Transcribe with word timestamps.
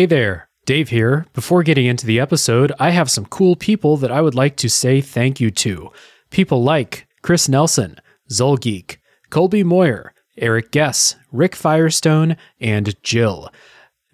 Hey 0.00 0.06
there, 0.06 0.48
Dave 0.64 0.88
here. 0.88 1.26
Before 1.34 1.62
getting 1.62 1.84
into 1.84 2.06
the 2.06 2.20
episode, 2.20 2.72
I 2.80 2.88
have 2.88 3.10
some 3.10 3.26
cool 3.26 3.54
people 3.54 3.98
that 3.98 4.10
I 4.10 4.22
would 4.22 4.34
like 4.34 4.56
to 4.56 4.70
say 4.70 5.02
thank 5.02 5.40
you 5.40 5.50
to. 5.50 5.90
People 6.30 6.62
like 6.62 7.06
Chris 7.20 7.50
Nelson, 7.50 7.98
Zolgeek, 8.32 8.96
Colby 9.28 9.62
Moyer, 9.62 10.14
Eric 10.38 10.70
Guess, 10.70 11.16
Rick 11.30 11.54
Firestone, 11.54 12.38
and 12.58 12.94
Jill. 13.02 13.50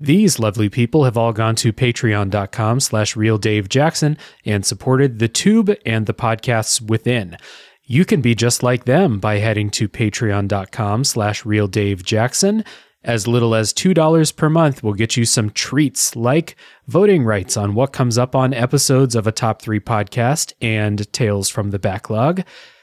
These 0.01 0.41
lovely 0.41 0.69
people 0.69 1.04
have 1.04 1.17
all 1.17 1.33
gone 1.33 1.54
to 1.54 1.72
patreon.com 1.72 2.80
slash 2.80 3.14
realdavejackson 3.14 4.18
and 4.45 4.66
supported 4.66 5.21
the 5.21 5.29
tube 5.29 5.73
and 5.87 6.07
the 6.07 6.14
podcasts 6.14 6.80
within. 6.80 7.37
You 7.84 8.05
can 8.05 8.21
be 8.21 8.34
just 8.34 8.64
like 8.64 8.87
them 8.87 9.21
by 9.21 9.39
heading 9.39 9.71
to 9.71 9.89
patreon.com 9.89 11.05
slash 11.05 11.45
realdavejackson. 11.45 12.66
As 13.07 13.29
little 13.29 13.54
as 13.54 13.73
$2 13.73 14.34
per 14.34 14.50
month 14.50 14.82
will 14.82 14.93
get 14.93 15.16
you 15.16 15.25
some 15.25 15.50
treats 15.50 16.16
like 16.16 16.57
voting 16.89 17.22
rights 17.22 17.57
on 17.57 17.75
what 17.75 17.93
comes 17.93 18.18
up 18.18 18.35
on 18.35 18.53
episodes 18.53 19.14
of 19.14 19.29
a 19.29 19.32
top 19.32 19.62
three 19.62 19.79
podcast 19.79 20.53
and 20.61 21.11
Tales 21.12 21.48
from 21.48 21.71
the 21.71 21.79
Backlog, 21.79 22.43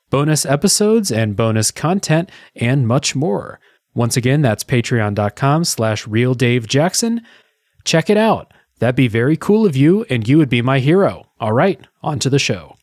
bonus 0.09 0.45
episodes 0.45 1.11
and 1.11 1.35
bonus 1.35 1.71
content, 1.71 2.31
and 2.55 2.87
much 2.87 3.17
more. 3.17 3.59
Once 3.93 4.15
again, 4.15 4.41
that's 4.41 4.63
patreon.com 4.63 5.65
slash 5.65 6.05
realdavejackson. 6.05 7.19
Check 7.83 8.09
it 8.09 8.17
out. 8.17 8.53
That'd 8.79 8.95
be 8.95 9.09
very 9.09 9.35
cool 9.35 9.65
of 9.65 9.75
you, 9.75 10.05
and 10.09 10.25
you 10.25 10.37
would 10.37 10.49
be 10.49 10.61
my 10.61 10.79
hero. 10.79 11.25
All 11.41 11.51
right, 11.51 11.85
on 12.01 12.19
to 12.19 12.29
the 12.29 12.39
show. 12.39 12.77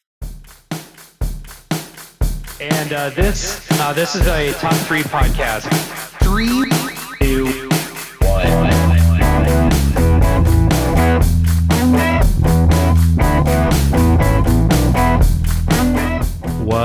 And 2.60 2.92
uh, 2.92 3.08
this 3.10 3.66
uh, 3.80 3.94
this 3.94 4.14
is 4.14 4.26
a 4.26 4.52
top 4.52 4.74
three 4.86 5.02
podcast. 5.02 6.00
Three, 6.22 6.59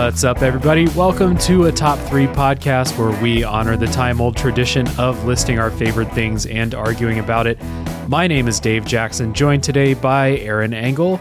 What's 0.06 0.24
up, 0.24 0.44
everybody? 0.44 0.88
Welcome 0.90 1.36
to 1.40 1.66
a 1.66 1.72
top 1.72 1.98
three 1.98 2.28
podcast 2.28 2.96
where 2.96 3.20
we 3.24 3.44
honor 3.44 3.76
the 3.76 3.88
time 3.88 4.22
old 4.22 4.38
tradition 4.38 4.88
of 5.00 5.26
listing 5.26 5.58
our 5.58 5.72
favorite 5.72 6.12
things 6.12 6.46
and 6.46 6.76
arguing 6.76 7.18
about 7.18 7.48
it. 7.48 7.60
My 8.08 8.28
name 8.28 8.48
is 8.48 8.60
Dave 8.60 8.86
Jackson, 8.86 9.34
joined 9.34 9.64
today 9.64 9.96
by 9.96 10.38
Aaron 10.38 10.76
Engel, 10.76 11.20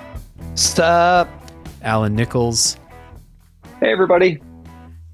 Stop. 0.54 1.30
Alan 1.80 2.14
Nichols, 2.14 2.76
Hey, 3.80 3.90
everybody. 3.90 4.42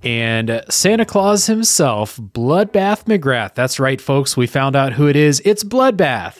and 0.03 0.65
Santa 0.69 1.05
Claus 1.05 1.47
himself, 1.47 2.17
Bloodbath 2.17 3.05
McGrath. 3.05 3.55
That's 3.55 3.79
right, 3.79 4.01
folks. 4.01 4.37
We 4.37 4.49
found 4.49 4.75
out 4.75 4.95
who 4.95 5.07
it 5.07 5.15
is. 5.15 5.41
It's 5.45 5.62
Bloodbath. 5.62 6.39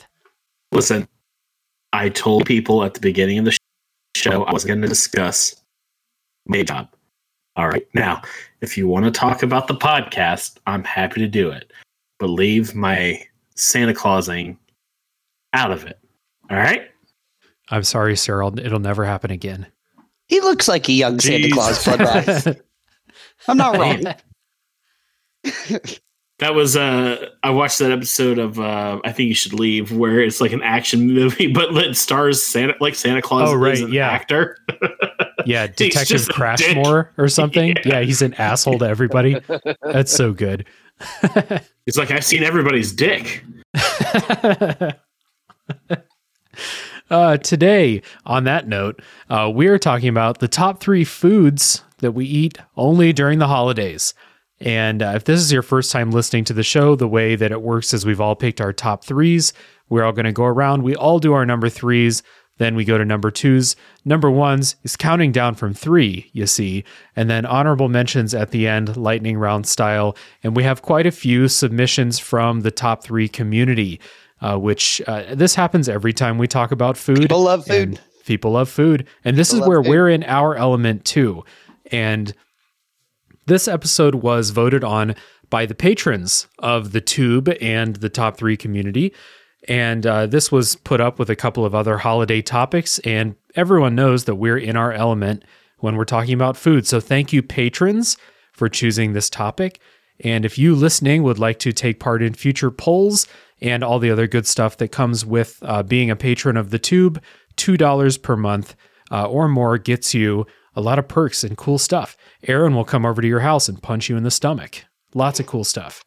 Listen, 0.73 1.07
I 1.93 2.09
told 2.09 2.45
people 2.45 2.83
at 2.83 2.95
the 2.95 3.01
beginning 3.01 3.39
of 3.39 3.45
the 3.45 3.57
show 4.17 4.43
I 4.43 4.53
was 4.53 4.65
going 4.65 4.83
to 4.83 4.89
discuss 4.89 5.55
my 6.49 6.65
job. 6.65 6.89
All 7.61 7.69
right. 7.69 7.87
Now, 7.93 8.23
if 8.63 8.79
you 8.79 8.89
want 8.89 9.05
to 9.05 9.11
talk 9.11 9.43
about 9.43 9.69
the 9.69 9.75
podcast, 9.75 10.57
I'm 10.67 10.83
happy 10.83 11.21
to 11.21 11.29
do 11.29 11.51
it, 11.51 11.71
but 12.19 12.29
leave 12.29 12.75
my 12.75 13.23
Santa 13.55 13.93
Clausing 13.93 14.57
out 15.53 15.71
of 15.71 15.85
it. 15.85 15.99
All 16.51 16.57
right. 16.57 16.91
I'm 17.69 17.85
sorry, 17.85 18.17
sir. 18.17 18.43
I'll, 18.43 18.59
it'll 18.59 18.79
never 18.81 19.05
happen 19.05 19.31
again. 19.31 19.67
He 20.29 20.41
looks 20.41 20.69
like 20.69 20.89
a 20.89 20.93
young 20.93 21.21
Santa 21.21 21.51
Claus 21.51 21.85
bloodbath. 21.85 22.59
I'm 23.47 23.59
not 23.59 23.77
wrong. 23.77 24.05
That 26.39 26.55
was 26.55 26.75
uh 26.75 27.27
I 27.43 27.51
watched 27.51 27.79
that 27.81 27.93
episode 27.93 28.39
of 28.39 28.59
uh 28.59 29.01
I 29.05 29.13
think 29.13 29.29
you 29.29 29.35
should 29.35 29.53
leave 29.53 29.93
where 29.93 30.21
it's 30.21 30.41
like 30.41 30.53
an 30.53 30.63
action 30.63 31.13
movie 31.13 31.47
but 31.53 31.77
it 31.77 31.95
stars 31.99 32.43
Santa 32.43 32.73
like 32.81 32.95
Santa 32.95 33.21
Claus 33.21 33.51
Oh, 33.51 33.55
right, 33.55 33.75
is 33.75 33.83
an 33.83 33.93
yeah. 33.93 34.09
actor. 34.09 34.57
Yeah, 35.47 35.67
Detective 35.77 36.23
Crashmore 36.29 37.09
or 37.19 37.29
something. 37.29 37.75
Yeah. 37.85 38.01
Yeah. 38.01 38.01
he's 38.03 38.23
an 38.23 38.35
asshole 38.35 38.79
to 38.81 38.87
everybody. 38.87 39.37
That's 39.83 40.13
so 40.13 40.33
good. 40.33 40.67
It's 41.87 41.97
like 41.97 42.11
I've 42.13 42.25
seen 42.25 42.45
everybody's 42.45 42.93
dick. 42.93 43.43
uh, 47.11 47.37
today, 47.39 48.03
on 48.25 48.45
that 48.45 48.69
note, 48.69 49.03
uh, 49.29 49.51
we 49.53 49.67
are 49.67 49.79
talking 49.79 50.09
about 50.09 50.39
the 50.39 50.47
top 50.47 50.81
three 50.81 51.05
foods 51.05 51.83
that 51.99 52.13
we 52.13 52.27
eat 52.27 52.59
only 52.77 53.13
during 53.13 53.39
the 53.41 53.49
holidays. 53.49 54.15
And 54.61 55.03
uh, 55.03 55.13
if 55.17 55.25
this 55.25 55.41
is 55.41 55.51
your 55.53 55.63
first 55.63 55.91
time 55.91 56.11
listening 56.11 56.45
to 56.45 56.53
the 56.53 56.63
show, 56.63 56.95
the 56.95 57.09
way 57.09 57.35
that 57.35 57.51
it 57.51 57.63
works 57.63 57.93
is 57.95 58.05
we've 58.07 58.21
all 58.21 58.37
picked 58.37 58.61
our 58.61 58.73
top 58.73 59.05
threes. 59.05 59.53
We're 59.89 60.05
all 60.05 60.13
going 60.13 60.27
to 60.27 60.33
go 60.33 60.45
around. 60.45 60.83
We 60.83 60.95
all 60.95 61.19
do 61.19 61.33
our 61.33 61.47
number 61.47 61.69
threes. 61.69 62.23
Then 62.61 62.75
we 62.75 62.85
go 62.85 62.99
to 62.99 63.07
number 63.07 63.31
twos. 63.31 63.75
Number 64.05 64.31
ones 64.31 64.77
is 64.83 64.95
counting 64.95 65.33
down 65.33 65.55
from 65.55 65.73
three, 65.73 66.29
you 66.35 66.47
see, 66.47 66.85
and 67.17 67.31
then 67.31 67.47
honorable 67.47 67.89
mentions 67.89 68.35
at 68.35 68.51
the 68.51 68.69
end, 68.69 68.99
lightning 68.99 69.39
round 69.39 69.67
style. 69.67 70.15
And 70.45 70.55
we 70.55 70.63
have 70.65 70.83
quite 70.83 71.07
a 71.07 71.11
few 71.11 71.49
submissions 71.49 72.19
from 72.19 72.61
the 72.61 72.71
top 72.71 73.03
three 73.03 73.29
community, 73.29 73.99
uh, 74.43 74.59
which 74.59 75.01
uh, 75.07 75.35
this 75.35 75.55
happens 75.55 75.89
every 75.89 76.13
time 76.13 76.37
we 76.37 76.47
talk 76.47 76.71
about 76.71 76.99
food. 76.99 77.21
People 77.23 77.41
love 77.41 77.65
food. 77.67 77.99
people 78.27 78.51
love 78.51 78.69
food. 78.69 79.07
And 79.25 79.39
this 79.39 79.53
People 79.53 79.63
is 79.65 79.69
where 79.71 79.83
food. 79.83 79.89
we're 79.89 80.09
in 80.11 80.23
our 80.25 80.55
element 80.55 81.07
too. 81.07 81.43
And 81.91 82.35
this 83.47 83.69
episode 83.69 84.17
was 84.17 84.51
voted 84.51 84.85
on 84.85 85.15
by 85.49 85.65
the 85.65 85.75
patrons 85.75 86.47
of 86.59 86.93
the 86.93 87.01
Tube 87.01 87.49
and 87.63 87.97
the 87.97 88.11
top 88.11 88.37
three 88.37 88.59
community. 88.59 89.15
And 89.69 90.07
uh, 90.07 90.27
this 90.27 90.51
was 90.51 90.77
put 90.77 91.01
up 91.01 91.19
with 91.19 91.31
a 91.31 91.37
couple 91.37 91.65
of 91.65 91.75
other 91.75 91.99
holiday 91.99 92.43
topics. 92.43 92.99
And 93.01 93.37
everyone 93.55 93.95
knows 93.95 94.25
that 94.25 94.37
we're 94.37 94.59
in 94.59 94.77
our 94.77 94.93
element 94.93 95.45
when 95.79 95.97
we're 95.97 96.05
talking 96.05 96.35
about 96.35 96.57
food. 96.57 96.87
So 96.87 97.01
thank 97.01 97.33
you, 97.33 97.43
patrons, 97.43 98.17
for 98.53 98.69
choosing 98.69 99.13
this 99.13 99.31
topic. 99.31 99.81
And 100.23 100.45
if 100.45 100.59
you 100.59 100.75
listening 100.75 101.23
would 101.23 101.39
like 101.39 101.59
to 101.61 101.73
take 101.73 102.01
part 102.01 102.23
in 102.23 102.35
future 102.35 102.71
polls 102.71 103.27
and 103.61 103.83
all 103.83 103.99
the 103.99 104.11
other 104.11 104.27
good 104.27 104.47
stuff 104.47 104.77
that 104.79 104.89
comes 104.89 105.25
with 105.25 105.59
uh, 105.63 105.83
being 105.83 106.11
a 106.11 106.17
patron 106.17 106.57
of 106.57 106.71
the 106.71 106.79
Tube, 106.79 107.23
$2 107.57 108.23
per 108.23 108.37
month 108.37 108.77
uh, 109.11 109.27
or 109.27 109.49
more 109.49 109.79
gets 109.79 110.15
you 110.15 110.47
a 110.75 110.81
lot 110.81 110.99
of 110.99 111.09
perks 111.09 111.43
and 111.43 111.57
cool 111.57 111.79
stuff. 111.79 112.17
Aaron 112.47 112.75
will 112.75 112.85
come 112.85 113.05
over 113.05 113.21
to 113.21 113.29
your 113.29 113.41
house 113.41 113.69
and 113.69 113.83
punch 113.83 114.09
you 114.09 114.17
in 114.17 114.23
the 114.23 114.31
stomach. 114.31 114.85
Lots 115.15 115.41
of 115.41 115.47
cool 115.47 115.65
stuff. 115.65 116.05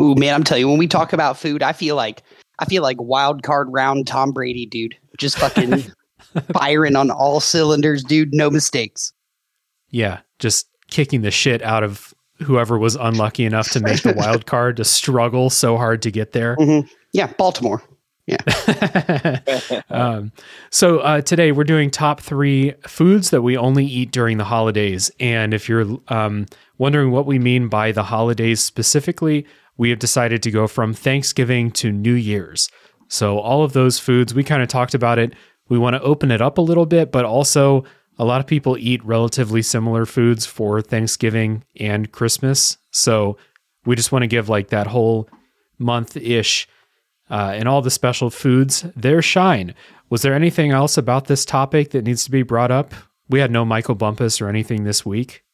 Ooh, 0.00 0.14
man, 0.14 0.34
I'm 0.34 0.44
telling 0.44 0.60
you, 0.60 0.68
when 0.68 0.78
we 0.78 0.86
talk 0.86 1.12
about 1.12 1.38
food, 1.38 1.62
I 1.62 1.72
feel 1.72 1.96
like 1.96 2.22
I 2.58 2.64
feel 2.64 2.82
like 2.82 3.00
wild 3.00 3.42
card 3.42 3.68
round 3.70 4.06
Tom 4.06 4.32
Brady, 4.32 4.66
dude. 4.66 4.96
Just 5.16 5.38
fucking 5.38 5.84
firing 6.52 6.96
on 6.96 7.10
all 7.10 7.40
cylinders, 7.40 8.02
dude. 8.02 8.34
No 8.34 8.50
mistakes. 8.50 9.12
Yeah, 9.90 10.20
just 10.38 10.68
kicking 10.90 11.22
the 11.22 11.30
shit 11.30 11.62
out 11.62 11.82
of 11.82 12.14
whoever 12.42 12.78
was 12.78 12.94
unlucky 12.94 13.44
enough 13.44 13.70
to 13.70 13.80
make 13.80 14.02
the 14.02 14.12
wild 14.16 14.46
card 14.46 14.76
to 14.76 14.84
struggle 14.84 15.50
so 15.50 15.76
hard 15.76 16.02
to 16.02 16.10
get 16.10 16.32
there. 16.32 16.56
Yeah, 17.12 17.26
Baltimore. 17.38 17.82
Yeah. 18.26 19.40
um, 19.90 20.32
so 20.70 20.98
uh, 20.98 21.22
today 21.22 21.50
we're 21.50 21.64
doing 21.64 21.90
top 21.90 22.20
three 22.20 22.74
foods 22.86 23.30
that 23.30 23.40
we 23.40 23.56
only 23.56 23.86
eat 23.86 24.12
during 24.12 24.36
the 24.36 24.44
holidays. 24.44 25.10
And 25.18 25.54
if 25.54 25.66
you're 25.66 25.98
um, 26.08 26.44
wondering 26.76 27.10
what 27.10 27.24
we 27.24 27.38
mean 27.38 27.68
by 27.68 27.90
the 27.90 28.02
holidays 28.02 28.60
specifically, 28.60 29.46
we 29.78 29.90
have 29.90 29.98
decided 29.98 30.42
to 30.42 30.50
go 30.50 30.66
from 30.66 30.92
Thanksgiving 30.92 31.70
to 31.70 31.90
New 31.90 32.14
Year's. 32.14 32.68
So 33.08 33.38
all 33.38 33.62
of 33.62 33.72
those 33.72 33.98
foods, 33.98 34.34
we 34.34 34.44
kind 34.44 34.62
of 34.62 34.68
talked 34.68 34.92
about 34.92 35.18
it. 35.18 35.32
We 35.68 35.78
want 35.78 35.94
to 35.94 36.02
open 36.02 36.30
it 36.30 36.42
up 36.42 36.58
a 36.58 36.62
little 36.62 36.84
bit, 36.84 37.10
but 37.10 37.24
also 37.24 37.84
a 38.18 38.24
lot 38.24 38.40
of 38.40 38.46
people 38.46 38.76
eat 38.76 39.04
relatively 39.04 39.62
similar 39.62 40.04
foods 40.04 40.44
for 40.44 40.82
Thanksgiving 40.82 41.64
and 41.78 42.10
Christmas. 42.12 42.76
So 42.90 43.38
we 43.86 43.96
just 43.96 44.12
want 44.12 44.24
to 44.24 44.28
give 44.28 44.48
like 44.48 44.68
that 44.68 44.88
whole 44.88 45.28
month 45.78 46.16
ish 46.16 46.68
uh, 47.30 47.52
and 47.54 47.68
all 47.68 47.80
the 47.80 47.90
special 47.90 48.30
foods 48.30 48.82
their 48.96 49.22
shine. 49.22 49.74
Was 50.10 50.22
there 50.22 50.34
anything 50.34 50.72
else 50.72 50.98
about 50.98 51.26
this 51.26 51.44
topic 51.44 51.90
that 51.90 52.04
needs 52.04 52.24
to 52.24 52.30
be 52.30 52.42
brought 52.42 52.70
up? 52.70 52.92
We 53.28 53.40
had 53.40 53.50
no 53.50 53.64
Michael 53.64 53.94
Bumpus 53.94 54.40
or 54.40 54.48
anything 54.48 54.84
this 54.84 55.06
week. 55.06 55.44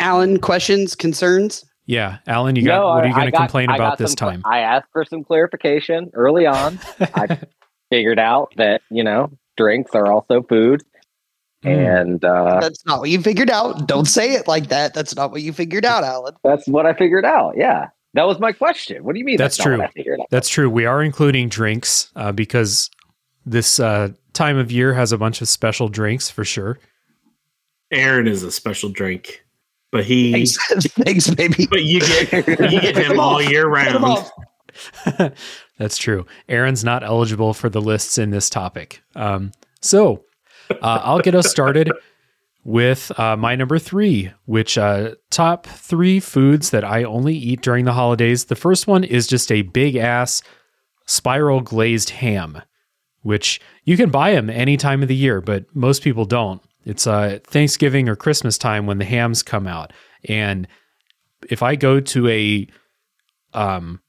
Alan, 0.00 0.38
questions, 0.40 0.94
concerns? 0.94 1.64
Yeah, 1.90 2.18
Alan, 2.26 2.56
you 2.56 2.64
got 2.64 2.78
No, 2.78 2.86
what 2.88 3.04
are 3.04 3.08
you 3.08 3.14
going 3.14 3.30
to 3.30 3.36
complain 3.36 3.68
I 3.70 3.74
about 3.74 3.98
this 3.98 4.12
some 4.12 4.16
time? 4.16 4.42
I 4.44 4.60
asked 4.60 4.88
for 4.92 5.04
some 5.04 5.24
clarification 5.24 6.10
early 6.14 6.46
on. 6.46 6.78
I 7.00 7.38
figured 7.90 8.18
out 8.18 8.52
that 8.56 8.82
you 8.90 9.02
know 9.04 9.30
drinks 9.56 9.94
are 9.94 10.06
also 10.06 10.42
food, 10.42 10.82
Hmm. 11.62 11.68
and 11.68 12.24
uh, 12.24 12.58
That's 12.60 12.86
not 12.86 13.00
what 13.00 13.10
you 13.10 13.20
figured 13.20 13.50
out. 13.50 13.86
Don't 13.86 14.06
say 14.06 14.32
it 14.34 14.48
like 14.48 14.68
that. 14.68 14.94
That's 14.94 15.14
not 15.14 15.30
what 15.30 15.42
you 15.42 15.52
figured 15.52 15.84
out, 15.84 16.04
Alan. 16.04 16.34
that's 16.42 16.66
what 16.68 16.86
I 16.86 16.94
figured 16.94 17.24
out. 17.26 17.54
Yeah, 17.56 17.88
that 18.14 18.26
was 18.26 18.38
my 18.40 18.52
question. 18.52 19.04
What 19.04 19.12
do 19.12 19.18
you 19.18 19.24
mean? 19.26 19.36
That's 19.36 19.58
That's, 19.58 19.66
not 19.66 19.72
what 19.72 19.76
true. 19.78 19.84
I 19.84 19.90
figured 19.90 20.20
out. 20.20 20.26
That's 20.30 20.48
true. 20.48 20.70
We 20.70 20.86
are 20.86 21.02
including 21.02 21.48
drinks 21.50 22.10
uh, 22.16 22.32
because 22.32 22.88
this 23.44 23.78
uh, 23.80 24.10
time 24.32 24.56
of 24.56 24.70
year 24.72 24.94
has 24.94 25.12
a 25.12 25.18
bunch 25.18 25.42
of 25.42 25.48
special 25.48 25.88
drinks 25.88 26.30
for 26.30 26.44
sure. 26.44 26.78
Aaron 27.90 28.26
is 28.28 28.42
a 28.42 28.52
special 28.52 28.88
drink, 28.88 29.44
but 29.92 30.04
he 30.04 30.32
Thanks, 30.32 30.86
thanks 30.88 31.30
baby. 31.30 31.66
but 31.66 31.82
you 31.82 32.00
get 32.00 32.32
you 32.72 32.80
get 32.80 32.96
him 32.96 33.18
all 33.18 33.40
year 33.42 33.66
round. 33.66 34.30
That's 35.78 35.96
true. 35.98 36.26
Aaron's 36.48 36.84
not 36.84 37.02
eligible 37.02 37.54
for 37.54 37.68
the 37.68 37.80
lists 37.80 38.18
in 38.18 38.30
this 38.30 38.48
topic. 38.50 39.02
Um, 39.14 39.52
so 39.80 40.24
uh, 40.70 41.00
I'll 41.02 41.20
get 41.20 41.34
us 41.34 41.50
started 41.50 41.90
with 42.64 43.18
uh, 43.18 43.36
my 43.36 43.56
number 43.56 43.78
three, 43.78 44.30
which 44.44 44.76
uh, 44.76 45.14
top 45.30 45.66
three 45.66 46.20
foods 46.20 46.70
that 46.70 46.84
I 46.84 47.04
only 47.04 47.34
eat 47.34 47.62
during 47.62 47.84
the 47.84 47.94
holidays. 47.94 48.44
The 48.44 48.56
first 48.56 48.86
one 48.86 49.02
is 49.04 49.26
just 49.26 49.50
a 49.50 49.62
big 49.62 49.96
ass 49.96 50.42
spiral 51.06 51.60
glazed 51.60 52.10
ham, 52.10 52.60
which 53.22 53.60
you 53.84 53.96
can 53.96 54.10
buy 54.10 54.32
them 54.32 54.50
any 54.50 54.76
time 54.76 55.02
of 55.02 55.08
the 55.08 55.16
year, 55.16 55.40
but 55.40 55.64
most 55.74 56.02
people 56.02 56.24
don't. 56.24 56.62
It's 56.84 57.06
uh, 57.06 57.38
Thanksgiving 57.44 58.08
or 58.08 58.16
Christmas 58.16 58.56
time 58.58 58.86
when 58.86 58.98
the 58.98 59.04
hams 59.04 59.42
come 59.42 59.66
out, 59.66 59.92
and 60.24 60.66
if 61.48 61.62
I 61.62 61.76
go 61.76 62.00
to 62.00 62.28
a 62.28 62.66
um 63.52 64.00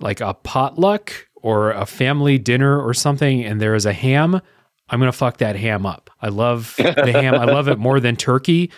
like 0.00 0.20
a 0.20 0.34
potluck 0.34 1.12
or 1.36 1.70
a 1.70 1.86
family 1.86 2.38
dinner 2.38 2.80
or 2.80 2.94
something 2.94 3.44
and 3.44 3.60
there 3.60 3.74
is 3.74 3.86
a 3.86 3.92
ham, 3.92 4.40
I'm 4.88 5.00
to 5.00 5.12
fuck 5.12 5.38
that 5.38 5.56
ham 5.56 5.86
up. 5.86 6.10
I 6.20 6.28
love 6.28 6.74
the 6.76 7.12
ham. 7.12 7.34
I 7.34 7.44
love 7.44 7.68
it 7.68 7.78
more 7.78 8.00
than 8.00 8.16
turkey. 8.16 8.70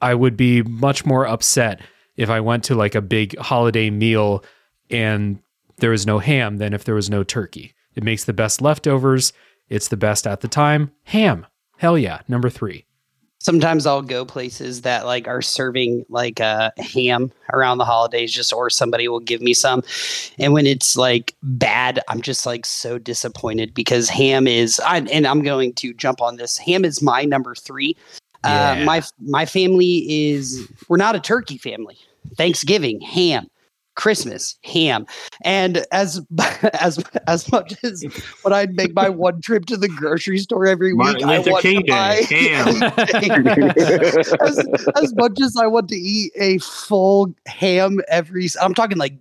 I 0.00 0.14
would 0.14 0.36
be 0.36 0.62
much 0.62 1.04
more 1.04 1.26
upset 1.26 1.80
if 2.16 2.30
I 2.30 2.40
went 2.40 2.64
to 2.64 2.74
like 2.74 2.94
a 2.94 3.02
big 3.02 3.36
holiday 3.38 3.90
meal 3.90 4.44
and 4.90 5.40
there 5.78 5.90
was 5.90 6.06
no 6.06 6.18
ham 6.18 6.58
than 6.58 6.72
if 6.72 6.84
there 6.84 6.94
was 6.94 7.10
no 7.10 7.24
turkey. 7.24 7.74
It 7.94 8.04
makes 8.04 8.24
the 8.24 8.32
best 8.32 8.60
leftovers. 8.60 9.32
It's 9.68 9.88
the 9.88 9.96
best 9.96 10.26
at 10.26 10.40
the 10.40 10.48
time. 10.48 10.92
Ham. 11.04 11.46
Hell 11.76 11.98
yeah. 11.98 12.20
Number 12.28 12.50
three. 12.50 12.84
Sometimes 13.40 13.84
I'll 13.84 14.00
go 14.00 14.24
places 14.24 14.82
that 14.82 15.04
like 15.04 15.28
are 15.28 15.42
serving 15.42 16.06
like 16.08 16.40
a 16.40 16.72
uh, 16.78 16.82
ham 16.82 17.30
around 17.52 17.76
the 17.76 17.84
holidays 17.84 18.32
just 18.32 18.54
or 18.54 18.70
somebody 18.70 19.06
will 19.06 19.20
give 19.20 19.42
me 19.42 19.52
some. 19.52 19.82
And 20.38 20.54
when 20.54 20.66
it's 20.66 20.96
like 20.96 21.34
bad 21.42 22.00
I'm 22.08 22.22
just 22.22 22.46
like 22.46 22.64
so 22.64 22.96
disappointed 22.96 23.74
because 23.74 24.08
ham 24.08 24.46
is 24.46 24.80
I, 24.80 25.00
and 25.00 25.26
I'm 25.26 25.42
going 25.42 25.74
to 25.74 25.92
jump 25.92 26.22
on 26.22 26.36
this. 26.36 26.56
Ham 26.56 26.86
is 26.86 27.02
my 27.02 27.24
number 27.24 27.54
3 27.54 27.94
uh, 28.44 28.74
yeah. 28.76 28.82
uh, 28.82 28.84
my 28.84 29.02
my 29.20 29.46
family 29.46 30.30
is 30.30 30.68
we're 30.88 30.96
not 30.96 31.16
a 31.16 31.20
turkey 31.20 31.58
family. 31.58 31.96
Thanksgiving 32.36 33.00
ham 33.00 33.46
Christmas 33.94 34.56
ham. 34.64 35.06
And 35.44 35.84
as 35.92 36.20
as 36.80 37.02
as 37.26 37.50
much 37.50 37.74
as 37.84 38.04
when 38.42 38.52
I 38.52 38.66
make 38.66 38.94
my 38.94 39.08
one 39.08 39.40
trip 39.40 39.66
to 39.66 39.76
the 39.76 39.88
grocery 39.88 40.38
store 40.38 40.66
every 40.66 40.92
week, 40.92 41.22
I 41.22 41.38
want 41.38 41.62
to 41.62 41.82
buy 41.86 42.14
ham. 42.28 42.82
as, 44.40 44.66
as 44.96 45.14
much 45.14 45.40
as 45.40 45.56
I 45.56 45.66
want 45.66 45.88
to 45.90 45.96
eat 45.96 46.32
a 46.36 46.58
full 46.58 47.34
ham 47.46 48.00
every, 48.08 48.48
I'm 48.60 48.74
talking 48.74 48.98
like 48.98 49.14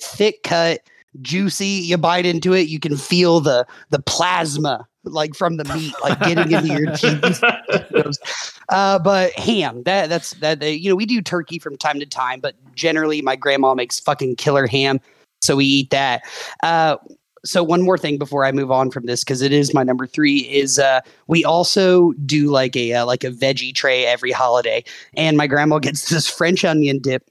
thick 0.00 0.42
cut, 0.42 0.80
juicy. 1.20 1.66
You 1.66 1.98
bite 1.98 2.26
into 2.26 2.52
it, 2.52 2.68
you 2.68 2.80
can 2.80 2.96
feel 2.96 3.40
the 3.40 3.66
the 3.90 4.00
plasma 4.00 4.86
like 5.06 5.34
from 5.34 5.56
the 5.56 5.64
meat, 5.74 5.94
like 6.02 6.18
getting 6.20 6.50
into 6.50 6.68
your 6.68 6.96
teeth. 6.96 7.42
uh, 8.68 8.98
but 8.98 9.32
ham, 9.32 9.82
that 9.84 10.08
that's 10.08 10.30
that. 10.34 10.62
Uh, 10.62 10.66
you 10.66 10.88
know, 10.88 10.96
we 10.96 11.06
do 11.06 11.22
turkey 11.22 11.58
from 11.58 11.76
time 11.76 12.00
to 12.00 12.06
time, 12.06 12.40
but 12.40 12.54
generally, 12.74 13.22
my 13.22 13.36
grandma 13.36 13.74
makes 13.74 14.00
fucking 14.00 14.36
killer 14.36 14.66
ham, 14.66 15.00
so 15.42 15.56
we 15.56 15.64
eat 15.64 15.90
that. 15.90 16.22
Uh, 16.62 16.96
so 17.44 17.62
one 17.62 17.82
more 17.82 17.96
thing 17.96 18.18
before 18.18 18.44
I 18.44 18.50
move 18.50 18.72
on 18.72 18.90
from 18.90 19.06
this, 19.06 19.22
because 19.22 19.40
it 19.40 19.52
is 19.52 19.72
my 19.72 19.84
number 19.84 20.06
three, 20.06 20.38
is 20.38 20.80
uh, 20.80 21.00
we 21.28 21.44
also 21.44 22.12
do 22.24 22.50
like 22.50 22.74
a 22.76 22.94
uh, 22.94 23.06
like 23.06 23.24
a 23.24 23.30
veggie 23.30 23.74
tray 23.74 24.04
every 24.04 24.32
holiday, 24.32 24.84
and 25.16 25.36
my 25.36 25.46
grandma 25.46 25.78
gets 25.78 26.08
this 26.10 26.28
French 26.28 26.64
onion 26.64 26.98
dip 26.98 27.28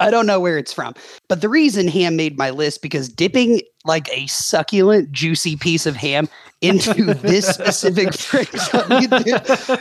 I 0.00 0.10
don't 0.10 0.26
know 0.26 0.40
where 0.40 0.58
it's 0.58 0.72
from. 0.72 0.94
But 1.28 1.40
the 1.40 1.48
reason 1.48 1.88
ham 1.88 2.16
made 2.16 2.36
my 2.36 2.50
list 2.50 2.82
because 2.82 3.08
dipping 3.08 3.62
like 3.86 4.08
a 4.10 4.26
succulent, 4.26 5.12
juicy 5.12 5.56
piece 5.56 5.86
of 5.86 5.96
ham 5.96 6.28
into 6.60 7.14
this 7.14 7.46
specific 7.46 8.14
French 8.14 8.48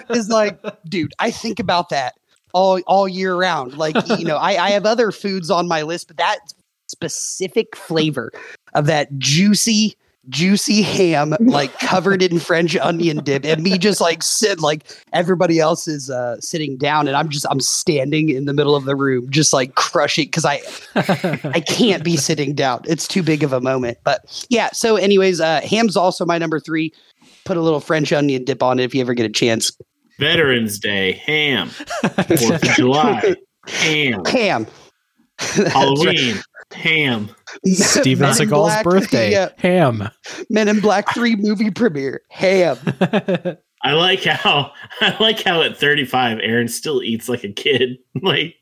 is 0.10 0.30
like, 0.30 0.60
dude, 0.88 1.14
I 1.20 1.32
think 1.32 1.60
about 1.60 1.90
that 1.90 2.16
all 2.54 2.80
all 2.88 3.08
year 3.08 3.36
round. 3.36 3.78
Like, 3.78 3.96
you 4.18 4.26
know, 4.26 4.38
I, 4.38 4.66
I 4.66 4.70
have 4.72 4.86
other 4.86 5.12
foods 5.12 5.50
on 5.50 5.68
my 5.68 5.82
list, 5.82 6.08
but 6.08 6.18
that 6.18 6.40
specific 6.88 7.76
flavor 7.76 8.32
of 8.74 8.86
that 8.86 9.18
juicy 9.18 9.98
juicy 10.30 10.82
ham 10.82 11.36
like 11.40 11.72
covered 11.80 12.22
in 12.22 12.40
french 12.40 12.76
onion 12.78 13.24
dip 13.24 13.46
and 13.46 13.62
me 13.62 13.78
just 13.78 14.02
like 14.02 14.24
sit 14.24 14.60
like 14.60 14.84
everybody 15.14 15.60
else 15.60 15.88
is 15.88 16.10
uh 16.10 16.40
sitting 16.42 16.78
down 16.78 17.08
and 17.08 17.16
i'm 17.16 17.30
just 17.30 17.46
i'm 17.50 17.60
standing 17.60 18.30
in 18.30 18.46
the 18.46 18.54
middle 18.54 18.76
of 18.76 18.86
the 18.86 18.96
room 18.96 19.30
just 19.30 19.54
like 19.54 19.76
crushing 19.76 20.26
because 20.26 20.46
i 20.46 20.60
i 21.54 21.60
can't 21.60 22.04
be 22.04 22.18
sitting 22.18 22.54
down. 22.56 22.82
It's 22.86 23.08
too 23.08 23.24
big 23.24 23.44
of 23.44 23.54
a 23.54 23.62
moment 23.62 23.98
but 24.04 24.46
yeah 24.50 24.70
so 24.74 24.96
anyways 24.96 25.40
uh 25.40 25.62
ham's 25.62 25.96
also 25.96 26.26
my 26.26 26.38
number 26.38 26.60
three. 26.60 26.92
Put 27.44 27.58
a 27.58 27.62
little 27.62 27.80
french 27.80 28.12
onion 28.12 28.44
dip 28.44 28.64
on 28.64 28.80
it 28.80 28.84
if 28.84 28.96
you 28.96 29.02
ever 29.02 29.14
get 29.14 29.26
a 29.26 29.30
chance. 29.30 29.72
Veterans 30.20 30.80
day 30.80 31.14
ham. 31.14 31.70
Fourth 31.70 32.64
of 32.64 32.76
july 32.76 33.36
ham. 33.68 34.26
Ham. 34.26 34.68
Halloween 35.40 36.38
ham 36.74 37.30
Steven 37.66 38.30
Seagal's 38.32 38.50
Black, 38.50 38.84
birthday. 38.84 39.32
Yeah. 39.32 39.50
Ham. 39.60 40.10
Men 40.50 40.68
in 40.68 40.80
Black 40.80 41.14
3 41.14 41.36
movie 41.38 41.72
premiere. 41.72 42.22
Ham. 42.30 42.78
I 43.84 43.94
like 43.94 44.24
how 44.24 44.72
I 45.02 45.16
like 45.20 45.44
how 45.44 45.62
at 45.62 45.78
35 45.78 46.40
Aaron 46.42 46.68
still 46.68 47.04
eats 47.04 47.30
like 47.30 47.44
a 47.44 47.52
kid. 47.52 47.98
like 48.22 48.56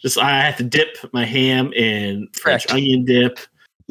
just 0.00 0.18
I 0.18 0.40
have 0.40 0.56
to 0.56 0.64
dip 0.64 0.96
my 1.12 1.24
ham 1.24 1.72
in 1.74 2.28
French 2.32 2.66
Correct. 2.66 2.72
onion 2.72 3.04
dip. 3.04 3.38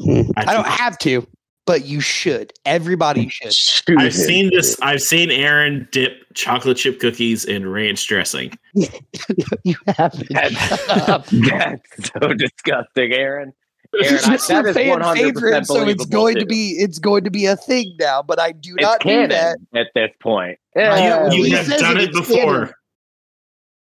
Hmm. 0.01 0.31
I, 0.35 0.41
I 0.47 0.53
don't 0.53 0.67
have 0.67 0.97
to, 0.99 1.25
but 1.65 1.85
you 1.85 1.99
should. 1.99 2.53
Everybody 2.65 3.29
should. 3.29 3.53
I've 3.97 4.13
seen 4.13 4.49
this. 4.53 4.79
I've 4.81 5.01
seen 5.01 5.31
Aaron 5.31 5.87
dip 5.91 6.25
chocolate 6.33 6.77
chip 6.77 6.99
cookies 6.99 7.45
in 7.45 7.67
ranch 7.67 8.07
dressing. 8.07 8.57
you 8.73 9.75
haven't. 9.87 10.27
That's, 10.29 11.29
that's 11.31 12.11
so 12.19 12.33
disgusting, 12.33 13.13
Aaron. 13.13 13.53
Aaron, 14.01 14.15
it's 14.33 14.49
your 14.49 14.73
fan 14.73 15.15
favorite, 15.15 15.65
so 15.65 15.87
it's 15.87 16.05
going 16.05 16.35
too. 16.35 16.41
to 16.41 16.45
be 16.45 16.71
it's 16.71 16.99
going 16.99 17.23
to 17.23 17.31
be 17.31 17.45
a 17.45 17.55
thing 17.55 17.95
now. 17.99 18.21
But 18.21 18.39
I 18.39 18.51
do 18.51 18.75
it's 18.77 18.83
not 18.83 18.99
do 19.01 19.27
that 19.27 19.57
at 19.73 19.87
this 19.95 20.11
point. 20.19 20.59
Yeah, 20.75 21.29
you, 21.31 21.45
you 21.45 21.55
have 21.55 21.67
done 21.67 21.97
it 21.97 22.11
before. 22.11 22.65
Canon. 22.65 22.73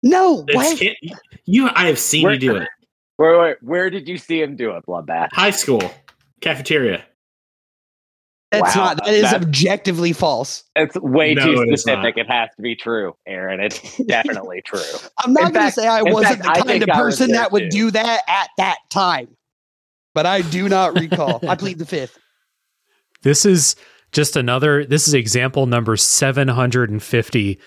No, 0.02 0.44
what? 0.52 0.82
you 1.44 1.68
I 1.68 1.86
have 1.86 1.98
seen 1.98 2.24
where, 2.24 2.32
you 2.32 2.40
do 2.40 2.56
it. 2.56 2.68
Where, 3.16 3.38
where, 3.38 3.58
where 3.60 3.90
did 3.90 4.08
you 4.08 4.18
see 4.18 4.42
him 4.42 4.56
do 4.56 4.72
it, 4.72 4.84
Bloodbath? 4.84 5.28
High 5.32 5.50
school 5.50 5.82
cafeteria. 6.40 7.04
That's 8.52 8.76
wow, 8.76 8.84
not. 8.84 9.04
That 9.04 9.14
is 9.14 9.32
objectively 9.32 10.12
false. 10.12 10.62
It's 10.76 10.94
way 10.96 11.34
no, 11.34 11.44
too 11.44 11.66
specific. 11.66 12.16
It, 12.16 12.26
it, 12.26 12.30
has 12.30 12.50
to 12.54 12.62
be 12.62 12.76
true, 12.76 13.16
Aaron. 13.26 13.60
It's 13.60 13.96
definitely 14.06 14.62
true. 14.64 14.80
I'm 15.18 15.32
not 15.32 15.52
going 15.52 15.66
to 15.66 15.72
say 15.72 15.88
I 15.88 16.02
wasn't 16.02 16.44
fact, 16.44 16.58
the 16.58 16.64
kind 16.64 16.82
of 16.82 16.88
person 16.90 17.32
that 17.32 17.50
would 17.50 17.70
too. 17.70 17.70
do 17.70 17.90
that 17.92 18.22
at 18.28 18.50
that 18.58 18.76
time 18.90 19.36
but 20.14 20.26
I 20.26 20.42
do 20.42 20.68
not 20.68 20.98
recall. 20.98 21.40
I 21.48 21.56
plead 21.56 21.78
the 21.78 21.86
fifth. 21.86 22.18
This 23.22 23.44
is 23.44 23.76
just 24.10 24.36
another, 24.36 24.84
this 24.84 25.08
is 25.08 25.14
example 25.14 25.66
number 25.66 25.96
750 25.96 27.58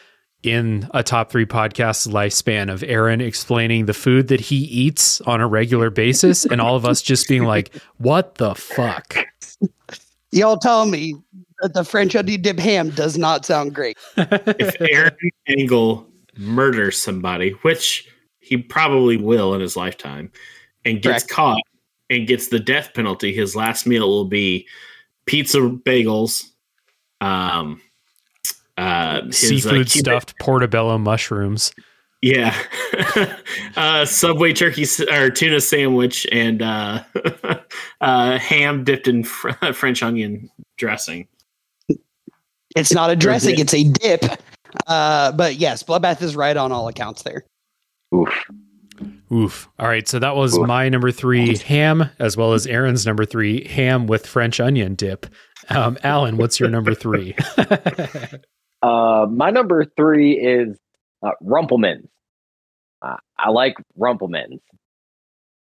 in 0.44 0.88
a 0.94 1.02
top 1.02 1.32
three 1.32 1.46
podcast 1.46 2.08
lifespan 2.08 2.72
of 2.72 2.84
Aaron 2.84 3.20
explaining 3.20 3.86
the 3.86 3.94
food 3.94 4.28
that 4.28 4.40
he 4.40 4.58
eats 4.58 5.22
on 5.22 5.42
a 5.42 5.48
regular 5.48 5.90
basis 5.90 6.46
and 6.46 6.62
all 6.62 6.76
of 6.76 6.86
us 6.86 7.02
just 7.02 7.28
being 7.28 7.46
like, 7.46 7.74
what 7.98 8.36
the 8.36 8.54
fuck? 8.54 9.16
Y'all 10.36 10.58
tell 10.58 10.86
me 10.86 11.16
that 11.62 11.74
the 11.74 11.86
French 11.86 12.14
onion 12.14 12.42
dip 12.42 12.60
ham 12.60 12.90
does 12.90 13.18
not 13.18 13.46
sound 13.46 13.74
great. 13.74 13.98
if 14.18 14.76
Aaron 14.82 15.16
Engel 15.48 16.06
murders 16.38 17.02
somebody, 17.02 17.52
which 17.62 18.10
he 18.40 18.58
probably 18.58 19.16
will 19.16 19.54
in 19.54 19.62
his 19.62 19.78
lifetime, 19.78 20.30
and 20.84 21.02
gets 21.02 21.24
Correct. 21.24 21.30
caught 21.30 21.62
and 22.10 22.28
gets 22.28 22.50
the 22.50 22.60
death 22.60 22.94
penalty, 22.94 23.34
his 23.34 23.56
last 23.56 23.88
meal 23.88 24.10
will 24.10 24.26
be 24.26 24.68
pizza 25.26 25.60
bagels, 25.60 26.50
um, 27.22 27.82
uh, 28.76 29.22
his, 29.28 29.36
uh, 29.36 29.48
seafood 29.48 29.88
uh, 29.88 29.90
stuffed 29.90 30.38
portobello 30.38 30.98
mushrooms. 30.98 31.72
Yeah, 32.26 32.58
uh, 33.76 34.04
Subway 34.04 34.52
turkey 34.52 34.84
or 35.12 35.30
tuna 35.30 35.62
sandwich 35.62 36.26
and 36.32 36.64
uh, 36.64 37.04
uh, 38.02 38.40
ham 38.40 38.84
dipped 38.84 39.08
in 39.08 39.24
fr- 39.24 39.52
French 39.74 40.02
onion 40.02 40.50
dressing. 40.76 41.28
It's 42.76 42.92
not 42.92 43.12
a 43.12 43.16
dressing; 43.16 43.60
it's 43.60 43.76
a 43.76 43.84
dip. 43.84 44.24
Uh, 44.88 45.34
but 45.34 45.58
yes, 45.58 45.84
Bloodbath 45.84 46.24
is 46.24 46.36
right 46.36 46.58
on 46.58 46.72
all 46.72 46.88
accounts 46.88 47.22
there. 47.22 47.46
Oof. 48.16 48.34
Oof. 49.32 49.70
All 49.78 49.88
right. 49.88 50.08
So 50.08 50.18
that 50.18 50.36
was 50.36 50.58
Oof. 50.58 50.66
my 50.66 50.90
number 50.90 51.12
three 51.12 51.56
ham, 51.58 52.10
as 52.18 52.36
well 52.36 52.54
as 52.54 52.66
Aaron's 52.66 53.06
number 53.06 53.26
three 53.26 53.68
ham 53.68 54.08
with 54.08 54.26
French 54.26 54.60
onion 54.60 54.96
dip. 54.96 55.28
Um, 55.70 55.96
Alan, 56.04 56.38
what's 56.38 56.60
your 56.60 56.70
number 56.70 56.96
three? 56.96 57.36
uh, 58.82 59.28
my 59.30 59.52
number 59.52 59.86
three 59.96 60.34
is 60.34 60.76
uh, 61.22 61.34
Rumpleman's. 61.44 62.10
Uh, 63.02 63.18
I 63.38 63.50
like 63.50 63.76
Rumpleman's. 64.00 64.62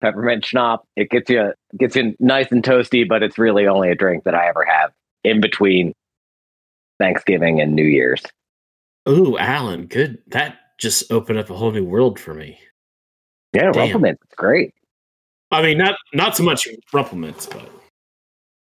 peppermint 0.01 0.46
schnapps. 0.46 0.88
It 0.96 1.10
gets 1.10 1.29
you 1.29 1.53
gets 1.77 1.96
you 1.96 2.15
nice 2.19 2.51
and 2.51 2.63
toasty, 2.63 3.07
but 3.07 3.24
it's 3.24 3.38
really 3.38 3.67
only 3.67 3.89
a 3.89 3.96
drink 3.96 4.24
that 4.25 4.36
I 4.36 4.48
ever 4.48 4.65
have 4.65 4.91
in 5.24 5.41
between 5.41 5.93
Thanksgiving 7.00 7.62
and 7.62 7.75
New 7.75 7.86
Year's. 7.86 8.24
Ooh, 9.07 9.38
Alan, 9.38 9.86
good. 9.88 10.19
That 10.27 10.57
just 10.79 11.12
opened 11.12 11.39
up 11.39 11.50
a 11.50 11.55
whole 11.55 11.72
new 11.72 11.86
world 11.86 12.19
for 12.19 12.34
me. 12.34 12.60
Yeah, 13.53 13.72
Damn. 13.72 13.81
Rumple 13.81 14.00
Minze, 14.01 14.19
it's 14.24 14.36
great. 14.36 14.74
I 15.51 15.62
mean, 15.62 15.77
not 15.77 15.96
not 16.13 16.36
so 16.36 16.43
much 16.43 16.67
Rumple 16.93 17.17
Minze, 17.17 17.46
but 17.48 17.69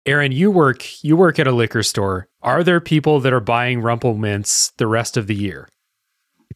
Aaron, 0.05 0.31
you 0.31 0.49
work 0.49 1.03
you 1.03 1.17
work 1.17 1.37
at 1.37 1.47
a 1.47 1.51
liquor 1.51 1.83
store. 1.83 2.27
Are 2.41 2.63
there 2.63 2.79
people 2.79 3.19
that 3.19 3.33
are 3.33 3.41
buying 3.41 3.81
Rumple 3.81 4.15
Minze 4.15 4.71
the 4.77 4.87
rest 4.87 5.17
of 5.17 5.27
the 5.27 5.35
year? 5.35 5.67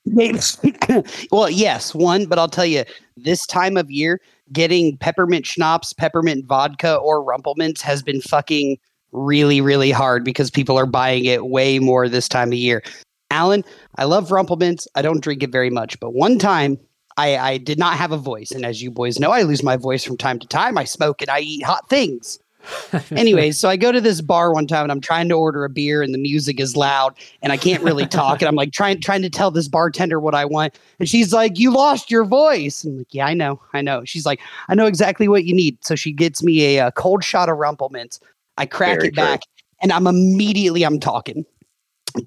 well, 1.31 1.49
yes, 1.49 1.93
one, 1.93 2.25
but 2.25 2.39
I'll 2.39 2.47
tell 2.47 2.65
you, 2.65 2.83
this 3.17 3.45
time 3.45 3.77
of 3.77 3.89
year, 3.91 4.19
getting 4.51 4.97
peppermint 4.97 5.45
schnapps, 5.45 5.93
peppermint 5.93 6.45
vodka, 6.45 6.95
or 6.95 7.23
Rumple 7.23 7.55
Minze 7.55 7.81
has 7.81 8.01
been 8.01 8.21
fucking 8.21 8.77
really, 9.11 9.61
really 9.61 9.91
hard 9.91 10.23
because 10.23 10.49
people 10.49 10.77
are 10.77 10.85
buying 10.85 11.25
it 11.25 11.45
way 11.45 11.79
more 11.79 12.09
this 12.09 12.27
time 12.27 12.49
of 12.49 12.57
year. 12.57 12.81
Alan, 13.29 13.63
I 13.97 14.05
love 14.05 14.31
Rumple 14.31 14.57
Minze. 14.57 14.87
I 14.95 15.01
don't 15.01 15.21
drink 15.21 15.43
it 15.43 15.51
very 15.51 15.69
much, 15.69 15.99
but 15.99 16.13
one 16.13 16.37
time 16.37 16.77
I, 17.17 17.37
I 17.37 17.57
did 17.57 17.77
not 17.77 17.97
have 17.97 18.11
a 18.11 18.17
voice. 18.17 18.51
And 18.51 18.65
as 18.65 18.81
you 18.81 18.91
boys 18.91 19.19
know, 19.19 19.31
I 19.31 19.43
lose 19.43 19.63
my 19.63 19.77
voice 19.77 20.03
from 20.03 20.17
time 20.17 20.39
to 20.39 20.47
time. 20.47 20.77
I 20.77 20.83
smoke 20.83 21.21
and 21.21 21.29
I 21.29 21.39
eat 21.39 21.63
hot 21.63 21.89
things. 21.89 22.39
Anyways, 23.11 23.57
so 23.57 23.69
I 23.69 23.77
go 23.77 23.91
to 23.91 24.01
this 24.01 24.21
bar 24.21 24.53
one 24.53 24.67
time 24.67 24.83
and 24.83 24.91
I'm 24.91 25.01
trying 25.01 25.29
to 25.29 25.35
order 25.35 25.63
a 25.63 25.69
beer 25.69 26.01
and 26.01 26.13
the 26.13 26.17
music 26.17 26.59
is 26.59 26.75
loud 26.75 27.15
and 27.41 27.51
I 27.51 27.57
can't 27.57 27.83
really 27.83 28.05
talk. 28.05 28.41
and 28.41 28.47
I'm 28.47 28.55
like 28.55 28.71
trying 28.71 28.99
trying 28.99 29.21
to 29.21 29.29
tell 29.29 29.51
this 29.51 29.67
bartender 29.67 30.19
what 30.19 30.35
I 30.35 30.45
want. 30.45 30.77
And 30.99 31.09
she's 31.09 31.33
like, 31.33 31.57
You 31.57 31.71
lost 31.71 32.11
your 32.11 32.25
voice. 32.25 32.83
And 32.83 32.93
I'm 32.93 32.97
like, 32.99 33.13
Yeah, 33.13 33.25
I 33.25 33.33
know, 33.33 33.61
I 33.73 33.81
know. 33.81 34.03
She's 34.05 34.25
like, 34.25 34.39
I 34.69 34.75
know 34.75 34.85
exactly 34.85 35.27
what 35.27 35.45
you 35.45 35.53
need. 35.53 35.83
So 35.83 35.95
she 35.95 36.11
gets 36.11 36.43
me 36.43 36.77
a, 36.77 36.87
uh 36.87 36.91
cold 36.91 37.23
shot 37.23 37.49
of 37.49 37.57
Rumple 37.57 37.89
Minze. 37.89 38.19
I 38.57 38.65
crack 38.65 38.97
Very 38.97 39.07
it 39.09 39.15
back 39.15 39.41
and 39.81 39.91
I'm 39.91 40.07
immediately 40.07 40.83
I'm 40.83 40.99
talking. 40.99 41.45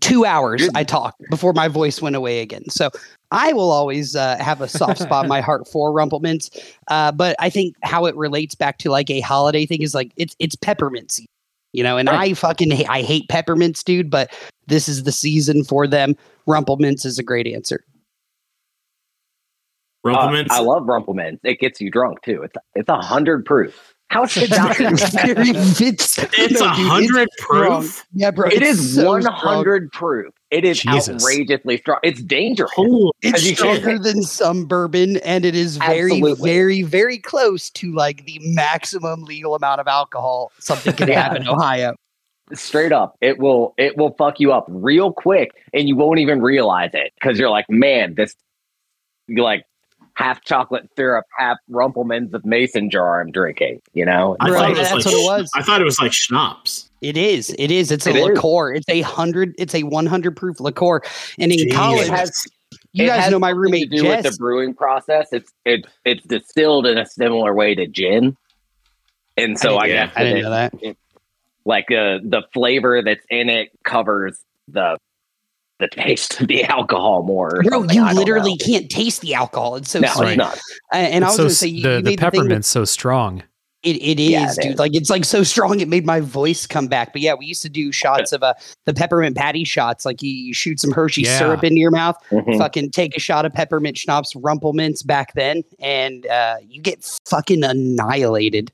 Two 0.01 0.25
hours 0.25 0.63
Good. 0.63 0.71
I 0.77 0.85
talked 0.85 1.21
before 1.31 1.53
my 1.53 1.69
voice 1.69 2.01
went 2.03 2.17
away 2.17 2.41
again. 2.41 2.69
So 2.69 2.91
I 3.31 3.53
will 3.53 3.71
always 3.71 4.15
uh, 4.17 4.37
have 4.39 4.61
a 4.61 4.69
soft 4.69 5.01
spot 5.01 5.25
in 5.25 5.29
my 5.29 5.41
heart 5.41 5.67
for 5.73 5.93
Rumple 5.93 6.21
Minze. 6.21 6.51
Uh, 6.89 7.13
but 7.13 7.37
I 7.39 7.51
think 7.51 7.75
how 7.83 8.07
it 8.07 8.15
relates 8.17 8.55
back 8.55 8.79
to 8.79 8.91
like 8.91 9.11
a 9.11 9.21
holiday 9.21 9.67
thing 9.67 9.83
is 9.83 9.95
like 9.95 10.13
it's 10.17 10.37
it's 10.39 10.55
peppermint 10.57 11.11
season, 11.11 11.29
you 11.73 11.83
know. 11.83 11.97
And 11.97 12.09
Right. 12.09 12.31
I 12.31 12.35
fucking 12.35 12.71
ha- 12.71 12.87
I 12.89 13.03
hate 13.03 13.29
peppermints, 13.29 13.83
dude. 13.85 14.11
But 14.11 14.33
this 14.67 14.89
is 14.89 15.03
the 15.05 15.13
season 15.13 15.65
for 15.65 15.87
them. 15.87 16.15
Rumple 16.47 16.77
Minze 16.77 17.05
is 17.05 17.19
a 17.19 17.23
great 17.23 17.47
answer. 17.47 17.85
Uh, 20.05 20.11
Rumple 20.11 20.31
Minze. 20.31 20.49
I 20.51 20.61
love 20.61 20.87
Rumple 20.87 21.15
Minze. 21.15 21.41
It 21.45 21.59
gets 21.61 21.81
you 21.81 21.91
drunk 21.91 22.23
too. 22.23 22.43
It's 22.43 22.55
it's 22.75 22.89
a 22.89 22.97
hundred 23.01 23.45
proof. 23.45 23.94
How 24.15 24.27
should 24.27 24.49
that 24.51 24.77
Very- 24.79 25.49
it's 25.51 26.19
it's 26.19 26.61
no, 26.61 26.71
a 26.73 26.77
dude, 26.77 26.87
hundred 26.89 27.29
strong. 27.33 27.81
proof. 27.81 28.07
Yeah, 28.13 28.31
bro. 28.31 28.49
It 28.49 28.63
is 28.63 28.95
so 28.95 29.09
one 29.09 29.25
hundred 29.25 29.91
proof. 29.91 30.33
It 30.53 30.65
is 30.65 30.81
Jesus. 30.81 31.21
outrageously 31.25 31.79
strong. 31.79 31.99
It's 32.05 32.23
dangerous. 32.23 32.71
Holy 32.77 33.11
It's 33.23 33.39
As 33.41 33.51
you 33.51 33.57
should. 33.57 33.81
stronger 33.81 33.99
than 33.99 34.23
some 34.23 34.67
bourbon, 34.67 35.17
and 35.19 35.45
it 35.45 35.57
is 35.57 35.79
very, 35.79 36.13
Absolutely. 36.13 36.49
very, 36.49 36.83
very 36.83 37.19
close 37.19 37.71
to 37.71 37.93
like 37.93 38.25
the 38.25 38.39
maximum 38.43 39.25
legal 39.25 39.57
amount 39.57 39.81
of 39.81 39.89
alcohol 39.89 40.53
something 40.61 40.93
can 40.95 41.09
Yeah. 41.09 41.21
have 41.25 41.35
in 41.37 41.49
Ohio. 41.49 41.97
Straight 42.53 42.93
up, 42.93 43.17
it 43.21 43.39
will 43.41 43.75
it 43.79 43.97
will 43.97 44.15
fuck 44.17 44.39
you 44.39 44.53
up 44.53 44.65
real 44.69 45.13
quick, 45.13 45.51
and 45.73 45.89
you 45.89 45.97
won't 45.97 46.21
even 46.21 46.41
realize 46.41 46.91
it 46.95 47.13
because 47.19 47.37
you're 47.37 47.51
like, 47.51 47.67
man, 47.69 48.15
this 48.15 48.37
you 49.27 49.43
like 49.43 49.65
half 50.15 50.43
chocolate 50.45 50.89
syrup, 50.97 51.25
half 51.37 51.57
Rumplemans 51.71 52.33
of 52.35 52.45
mason 52.45 52.89
jar 52.91 53.21
I'm 53.21 53.31
drinking. 53.33 53.81
You 53.93 54.05
know, 54.05 54.37
I 54.41 54.49
Bro, 54.49 54.59
thought 54.59 54.71
it 54.71 54.79
was 54.79 54.89
that's 54.91 55.07
like 55.07 55.15
what 55.15 55.15
it 55.15 55.41
was. 55.43 55.51
I 55.55 55.63
thought 55.63 55.81
it 55.81 55.85
was 55.85 55.99
like 56.01 56.13
schnapps. 56.13 56.91
It 57.01 57.17
is. 57.17 57.55
It 57.59 57.71
is. 57.71 57.91
It's 57.91 58.07
a 58.07 58.11
It 58.11 58.17
is. 58.17 58.25
liqueur. 58.27 58.73
It's 58.75 58.89
a 58.89 59.01
hundred. 59.03 59.55
It's 59.59 59.75
a 59.75 59.83
one 59.83 60.07
hundred 60.07 60.37
proof 60.37 60.61
liqueur. 60.61 61.03
And 61.39 61.53
in 61.53 61.59
Jesus. 61.59 61.75
college, 61.77 62.07
It 62.09 62.11
has- 62.11 62.47
you 62.93 63.05
it 63.05 63.09
guys 63.09 63.23
has 63.25 63.31
know 63.33 63.39
my 63.39 63.51
roommate 63.51 63.91
to 63.91 63.97
do 63.97 64.03
Jess. 64.05 64.25
with 64.25 64.33
the 64.33 64.39
brewing 64.39 64.75
process. 64.75 65.29
It's 65.33 65.51
it 65.65 65.85
it's 66.05 66.25
distilled 66.27 66.87
in 66.87 66.97
a 66.99 67.07
similar 67.07 67.53
way 67.55 67.75
to 67.75 67.87
gin, 67.87 68.37
and 69.37 69.59
so 69.59 69.77
I, 69.79 69.87
didn't- 69.89 70.07
guess 70.09 70.17
I 70.17 70.23
didn't 70.23 70.39
it- 70.39 70.43
know 70.43 70.51
that. 70.51 70.97
like 71.65 71.91
uh, 71.91 72.19
the 72.23 72.43
flavor 72.53 73.03
that's 73.03 73.25
in 73.31 73.49
it 73.49 73.71
covers 73.85 74.39
the 74.69 74.97
the 75.81 75.89
taste 75.89 76.41
of 76.41 76.49
the 76.49 76.65
alcohol 76.69 77.23
more. 77.25 77.63
Bro, 77.65 77.85
you 77.85 78.05
literally 78.13 78.53
know. 78.53 78.65
can't 78.65 78.91
taste 78.91 79.21
the 79.21 79.35
alcohol. 79.35 79.77
It's 79.77 79.91
so 79.91 80.01
No, 80.01 80.09
sweet. 80.09 80.29
it's 80.31 80.37
not. 80.39 80.57
Uh, 80.93 80.97
and 80.97 81.25
I 81.25 81.29
was 81.29 81.35
It's 81.35 81.37
so 81.37 81.43
going 81.43 81.49
to 81.51 81.55
say, 81.57 81.67
you, 81.69 81.83
the 81.83 81.89
you 81.91 81.97
the 81.97 82.03
made 82.11 82.19
the 82.19 82.23
peppermint's 82.23 82.69
so 82.69 82.85
strong. 82.85 83.43
It, 83.83 83.97
it 83.97 84.19
is, 84.19 84.31
Yeah, 84.31 84.51
it 84.51 84.63
dude. 84.63 84.73
is. 84.75 84.79
Like 84.79 84.95
it's 84.95 85.11
like 85.11 85.27
so 85.27 85.43
strong, 85.43 85.79
it 85.81 85.89
made 85.89 86.07
my 86.07 86.21
voice 86.21 86.67
come 86.67 86.87
back. 86.87 87.13
But 87.13 87.21
yeah, 87.21 87.35
we 87.35 87.45
used 87.45 87.61
to 87.63 87.69
do 87.69 87.93
shots 87.93 88.33
of 88.33 88.43
uh, 88.43 88.55
the 88.87 88.95
peppermint 88.95 89.37
patty 89.37 89.63
shots. 89.65 90.07
Like 90.07 90.23
you, 90.23 90.31
you 90.31 90.55
shoot 90.55 90.81
some 90.81 90.91
Hershey 90.91 91.23
Yeah. 91.23 91.39
syrup 91.39 91.63
into 91.65 91.81
your 91.81 91.91
mouth, 91.91 92.17
Mhm. 92.31 92.57
fucking 92.57 92.93
take 92.93 93.15
a 93.15 93.21
shot 93.21 93.45
of 93.45 93.53
peppermint 93.53 93.99
schnapps, 93.99 94.35
Rumple 94.37 94.73
Minze 94.73 95.03
back 95.03 95.35
then, 95.35 95.63
and 95.81 96.27
uh, 96.29 96.57
you 96.67 96.81
get 96.81 97.05
fucking 97.29 97.63
annihilated. 97.63 98.73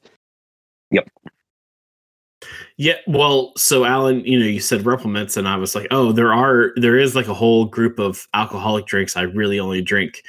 Yeah, 2.77 2.95
well, 3.07 3.53
so 3.57 3.85
Alan, 3.85 4.25
you 4.25 4.39
know, 4.39 4.47
you 4.47 4.61
said 4.61 4.87
Rumple 4.87 5.11
Minze, 5.11 5.37
and 5.37 5.47
I 5.49 5.57
was 5.57 5.75
like, 5.75 5.87
oh, 5.91 6.13
there 6.13 6.33
are 6.33 6.73
there 6.77 6.99
is 6.99 7.15
like 7.15 7.29
a 7.29 7.35
whole 7.35 7.65
group 7.65 7.99
of 7.99 8.27
alcoholic 8.35 8.87
drinks 8.87 9.17
I 9.17 9.23
really 9.23 9.61
only 9.61 9.83
drink 9.83 10.23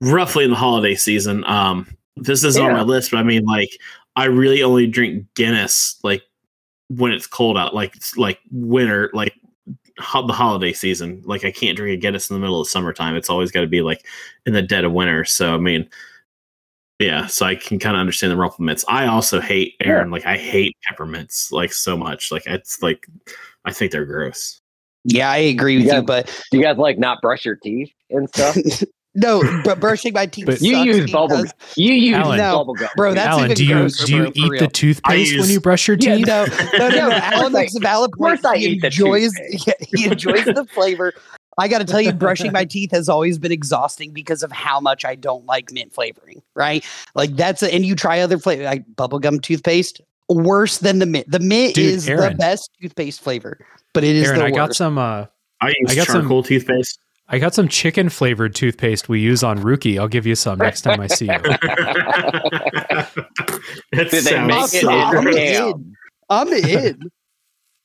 roughly 0.00 0.44
in 0.44 0.50
the 0.50 0.56
holiday 0.56 0.94
season. 0.94 1.44
Um, 1.44 1.86
this 2.16 2.44
isn't 2.44 2.62
on 2.62 2.72
my 2.72 2.82
list, 2.82 3.10
but 3.10 3.18
I 3.18 3.22
mean, 3.22 3.44
like, 3.44 3.70
I 4.16 4.24
really 4.24 4.62
only 4.62 4.86
drink 4.86 5.26
Guinness 5.34 5.98
like 6.02 6.22
when 6.88 7.12
it's 7.12 7.26
cold 7.26 7.56
out, 7.58 7.74
like 7.74 7.94
like 8.16 8.38
winter, 8.50 9.10
like 9.14 9.34
ho- 9.98 10.26
the 10.26 10.32
holiday 10.32 10.72
season. 10.72 11.22
Like, 11.24 11.44
I 11.44 11.50
can't 11.50 11.76
drink 11.76 11.98
a 11.98 12.00
Guinness 12.00 12.30
in 12.30 12.36
the 12.36 12.40
middle 12.40 12.60
of 12.60 12.68
summertime. 12.68 13.16
It's 13.16 13.30
always 13.30 13.50
got 13.50 13.62
to 13.62 13.66
be 13.66 13.82
like 13.82 14.06
in 14.46 14.52
the 14.52 14.62
dead 14.62 14.84
of 14.84 14.92
winter. 14.92 15.24
So, 15.24 15.54
I 15.54 15.58
mean. 15.58 15.88
Yeah, 16.98 17.26
so 17.26 17.44
I 17.46 17.56
can 17.56 17.78
kind 17.80 17.96
of 17.96 18.00
understand 18.00 18.30
the 18.30 18.36
Rumple 18.36 18.64
Minze. 18.64 18.84
I 18.86 19.06
also 19.06 19.40
hate 19.40 19.74
Aaron. 19.80 20.10
Like 20.10 20.24
I 20.24 20.36
hate 20.36 20.76
peppermints 20.88 21.50
like 21.50 21.72
so 21.72 21.96
much. 21.96 22.30
Like 22.30 22.44
it's 22.46 22.80
like 22.82 23.06
I 23.64 23.72
think 23.72 23.90
they're 23.92 24.04
gross. 24.06 24.58
Yeah, 25.04 25.28
I 25.30 25.38
agree 25.38 25.78
with 25.78 25.86
Yeah. 25.86 25.96
you, 25.96 26.02
but 26.02 26.26
Do 26.52 26.58
you 26.58 26.62
guys 26.64 26.76
like 26.76 26.98
not 26.98 27.20
brush 27.20 27.44
your 27.44 27.56
teeth 27.56 27.90
and 28.10 28.28
stuff? 28.28 28.56
no, 29.16 29.42
but 29.64 29.80
brushing 29.80 30.12
my 30.12 30.26
teeth. 30.26 30.46
But- 30.46 30.60
you 30.60 30.76
use 30.76 31.10
bubble. 31.10 31.38
because- 31.42 31.52
You 31.76 31.92
use 31.94 32.14
Alan. 32.16 32.38
No, 32.38 32.58
bubble 32.58 32.74
gum, 32.74 32.88
bro, 32.96 33.14
that's 33.14 33.26
Alan, 33.26 33.44
even 33.46 33.56
do 33.56 33.64
you 33.66 33.74
grosser, 33.74 34.06
do 34.06 34.12
you 34.16 34.22
bro, 34.22 34.32
eat 34.36 34.50
real. 34.50 34.60
the 34.60 34.68
toothpaste 34.68 35.40
when 35.40 35.50
you 35.50 35.60
brush 35.60 35.88
your 35.88 35.96
Yeah, 35.98 36.16
teeth? 36.16 36.26
no, 36.28 36.44
no, 36.78 36.88
no. 36.88 37.10
Alan 37.10 37.40
course 37.40 37.52
makes 37.52 37.74
a 37.74 37.80
valid 37.80 38.10
of 38.12 38.18
course 38.18 38.40
point. 38.42 38.54
I 38.54 38.58
he 38.58 38.66
eat 38.66 38.80
the 38.80 38.86
enjoys. 38.86 39.32
toothpaste. 39.32 39.84
he 39.96 40.04
enjoys 40.06 40.44
the 40.44 40.66
flavor. 40.72 41.12
I 41.58 41.68
got 41.68 41.78
to 41.78 41.84
tell 41.84 42.00
you, 42.00 42.12
brushing 42.12 42.50
my 42.52 42.64
teeth 42.66 42.90
has 42.92 43.08
always 43.08 43.38
been 43.38 43.52
exhausting 43.52 44.12
because 44.12 44.42
of 44.42 44.50
how 44.52 44.80
much 44.80 45.04
I 45.04 45.14
don't 45.14 45.44
like 45.46 45.70
mint 45.72 45.92
flavoring. 45.92 46.42
Right, 46.54 46.84
like 47.14 47.36
that's 47.36 47.62
a, 47.62 47.72
and 47.72 47.84
you 47.84 47.94
try 47.94 48.20
other 48.20 48.38
flavor 48.38 48.64
like 48.64 48.86
bubblegum 48.94 49.42
toothpaste. 49.42 50.00
Worse 50.28 50.78
than 50.78 50.98
the 50.98 51.06
mint. 51.06 51.30
The 51.30 51.40
mint 51.40 51.74
Dude, 51.74 51.84
is 51.84 52.06
the 52.06 52.34
best 52.38 52.70
toothpaste 52.80 53.20
flavor, 53.20 53.58
but 53.92 54.02
it 54.04 54.16
is 54.16 54.28
Aaron, 54.28 54.38
the 54.40 54.46
I 54.46 54.50
got 54.50 54.74
some 54.74 54.96
uh 54.96 55.26
I 55.60 55.68
use 55.68 55.90
I 55.90 55.94
got 55.94 56.06
some- 56.06 56.22
charcoal 56.22 56.42
toothpaste. 56.42 56.98
I 57.28 57.38
got 57.38 57.54
some 57.54 57.68
chicken 57.68 58.08
flavored 58.10 58.54
toothpaste 58.54 59.08
we 59.08 59.20
use 59.20 59.42
on 59.42 59.58
Rookie. 59.62 59.98
I'll 59.98 60.08
give 60.08 60.26
you 60.26 60.34
some 60.34 60.58
next 60.58 60.82
time 60.82 61.00
I 61.00 61.06
see 61.06 61.26
you. 61.26 61.32
it 63.92 64.10
Did 64.10 64.10
they 64.10 64.20
sounds 64.20 64.48
make 64.48 64.56
Awesome. 64.56 64.78
it 64.78 64.82
so 64.82 64.90
I'm 64.90 65.28
in 65.28 65.38
in. 65.38 65.96
I'm 66.28 66.48
in. 66.52 67.10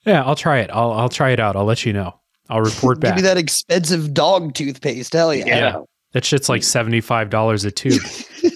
Yeah, 0.05 0.23
I'll 0.23 0.35
try 0.35 0.59
it. 0.59 0.69
I'll 0.71 0.91
I'll 0.91 1.09
try 1.09 1.29
it 1.31 1.39
out. 1.39 1.55
I'll 1.55 1.65
let 1.65 1.85
you 1.85 1.93
know. 1.93 2.19
I'll 2.49 2.61
report 2.61 2.99
back. 2.99 3.15
Give 3.15 3.15
back. 3.15 3.17
me 3.17 3.21
that 3.23 3.37
expensive 3.37 4.13
dog 4.13 4.53
toothpaste. 4.53 5.13
Hell 5.13 5.33
yeah. 5.33 5.45
Yeah. 5.45 5.79
That 6.13 6.23
shit's 6.25 6.49
like 6.49 6.63
seventy-five 6.63 7.29
dollars 7.29 7.65
a 7.65 7.71
tube. 7.71 8.01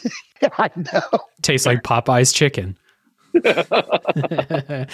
I 0.57 0.69
know. 0.75 1.19
Tastes 1.41 1.65
like 1.67 1.83
Popeye's 1.83 2.31
chicken. 2.31 2.77
uh, 3.45 4.85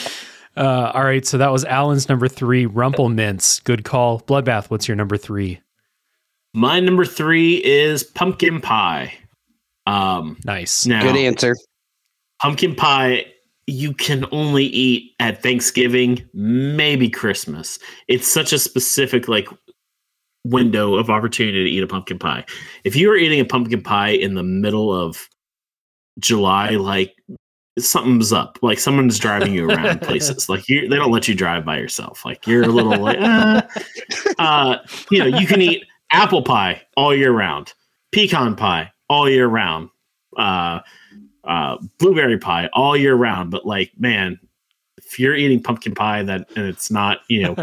all 0.94 1.04
right, 1.04 1.26
so 1.26 1.38
that 1.38 1.52
was 1.52 1.64
Alan's 1.66 2.10
number 2.10 2.28
three, 2.28 2.66
Rumple 2.66 3.10
Minze. 3.10 3.60
Good 3.62 3.84
call. 3.84 4.22
Bloodbath, 4.22 4.70
what's 4.70 4.88
your 4.88 4.96
number 4.98 5.18
three? 5.18 5.62
My 6.54 6.80
number 6.80 7.06
three 7.06 7.64
is 7.64 8.04
pumpkin 8.04 8.60
pie. 8.62 9.14
Um, 9.86 10.38
Nice. 10.44 10.86
now 10.86 11.02
Good 11.04 11.16
answer. 11.16 11.56
pumpkin 12.42 12.76
pie 12.76 13.26
you 13.68 13.94
can 13.94 14.26
only 14.32 14.66
eat 14.66 15.14
at 15.20 15.44
Thanksgiving, 15.44 16.28
maybe 16.34 17.10
Christmas. 17.10 17.78
It's 18.08 18.28
such 18.28 18.54
a 18.54 18.60
specific 18.60 19.28
like 19.28 19.50
window 20.46 20.96
of 20.96 21.10
opportunity 21.10 21.66
to 21.66 21.70
eat 21.70 21.84
a 21.84 21.88
pumpkin 21.88 22.18
pie. 22.18 22.46
If 22.86 22.96
you 22.96 23.12
are 23.12 23.18
eating 23.18 23.42
a 23.42 23.46
pumpkin 23.46 23.82
pie 23.82 24.10
in 24.10 24.36
the 24.36 24.44
middle 24.44 24.94
of 24.94 25.28
July, 26.20 26.72
like 26.72 27.14
something's 27.78 28.32
up. 28.32 28.58
Like 28.62 28.80
someone's 28.80 29.20
driving 29.20 29.54
you 29.54 29.70
around 29.70 30.02
places. 30.02 30.48
Like 30.50 30.70
you, 30.70 30.88
they 30.88 30.96
don't 30.96 31.12
let 31.12 31.28
you 31.28 31.36
drive 31.36 31.66
by 31.66 31.78
yourself. 31.78 32.24
Like 32.24 32.48
you're 32.48 32.64
a 32.64 32.68
little 32.68 32.98
like, 32.98 33.18
uh, 33.20 33.62
uh, 34.40 34.78
you 35.12 35.20
know, 35.20 35.38
you 35.38 35.46
can 35.46 35.62
eat 35.62 35.84
apple 36.12 36.42
pie 36.42 36.82
all 36.96 37.14
year 37.14 37.32
round, 37.34 37.74
pecan 38.14 38.56
pie 38.56 38.92
all 39.10 39.30
year 39.30 39.48
round, 39.48 39.90
uh, 40.38 40.80
uh, 41.48 41.78
blueberry 42.00 42.38
pie 42.38 42.70
all 42.74 42.96
year 42.96 43.16
round. 43.16 43.52
But 43.52 43.66
like, 43.66 43.92
man, 43.98 44.40
if 44.98 45.20
you're 45.20 45.36
eating 45.36 45.62
pumpkin 45.64 45.96
pie 45.96 46.24
that 46.24 46.48
and 46.56 46.66
it's 46.68 46.92
not, 46.92 47.20
you 47.30 47.44
know, 47.44 47.56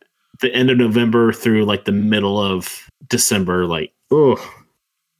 the 0.40 0.52
end 0.54 0.70
of 0.70 0.78
November 0.78 1.32
through 1.32 1.64
like 1.64 1.84
the 1.84 1.92
middle 1.92 2.40
of 2.40 2.88
December, 3.08 3.66
like, 3.66 3.92
oh, 4.10 4.36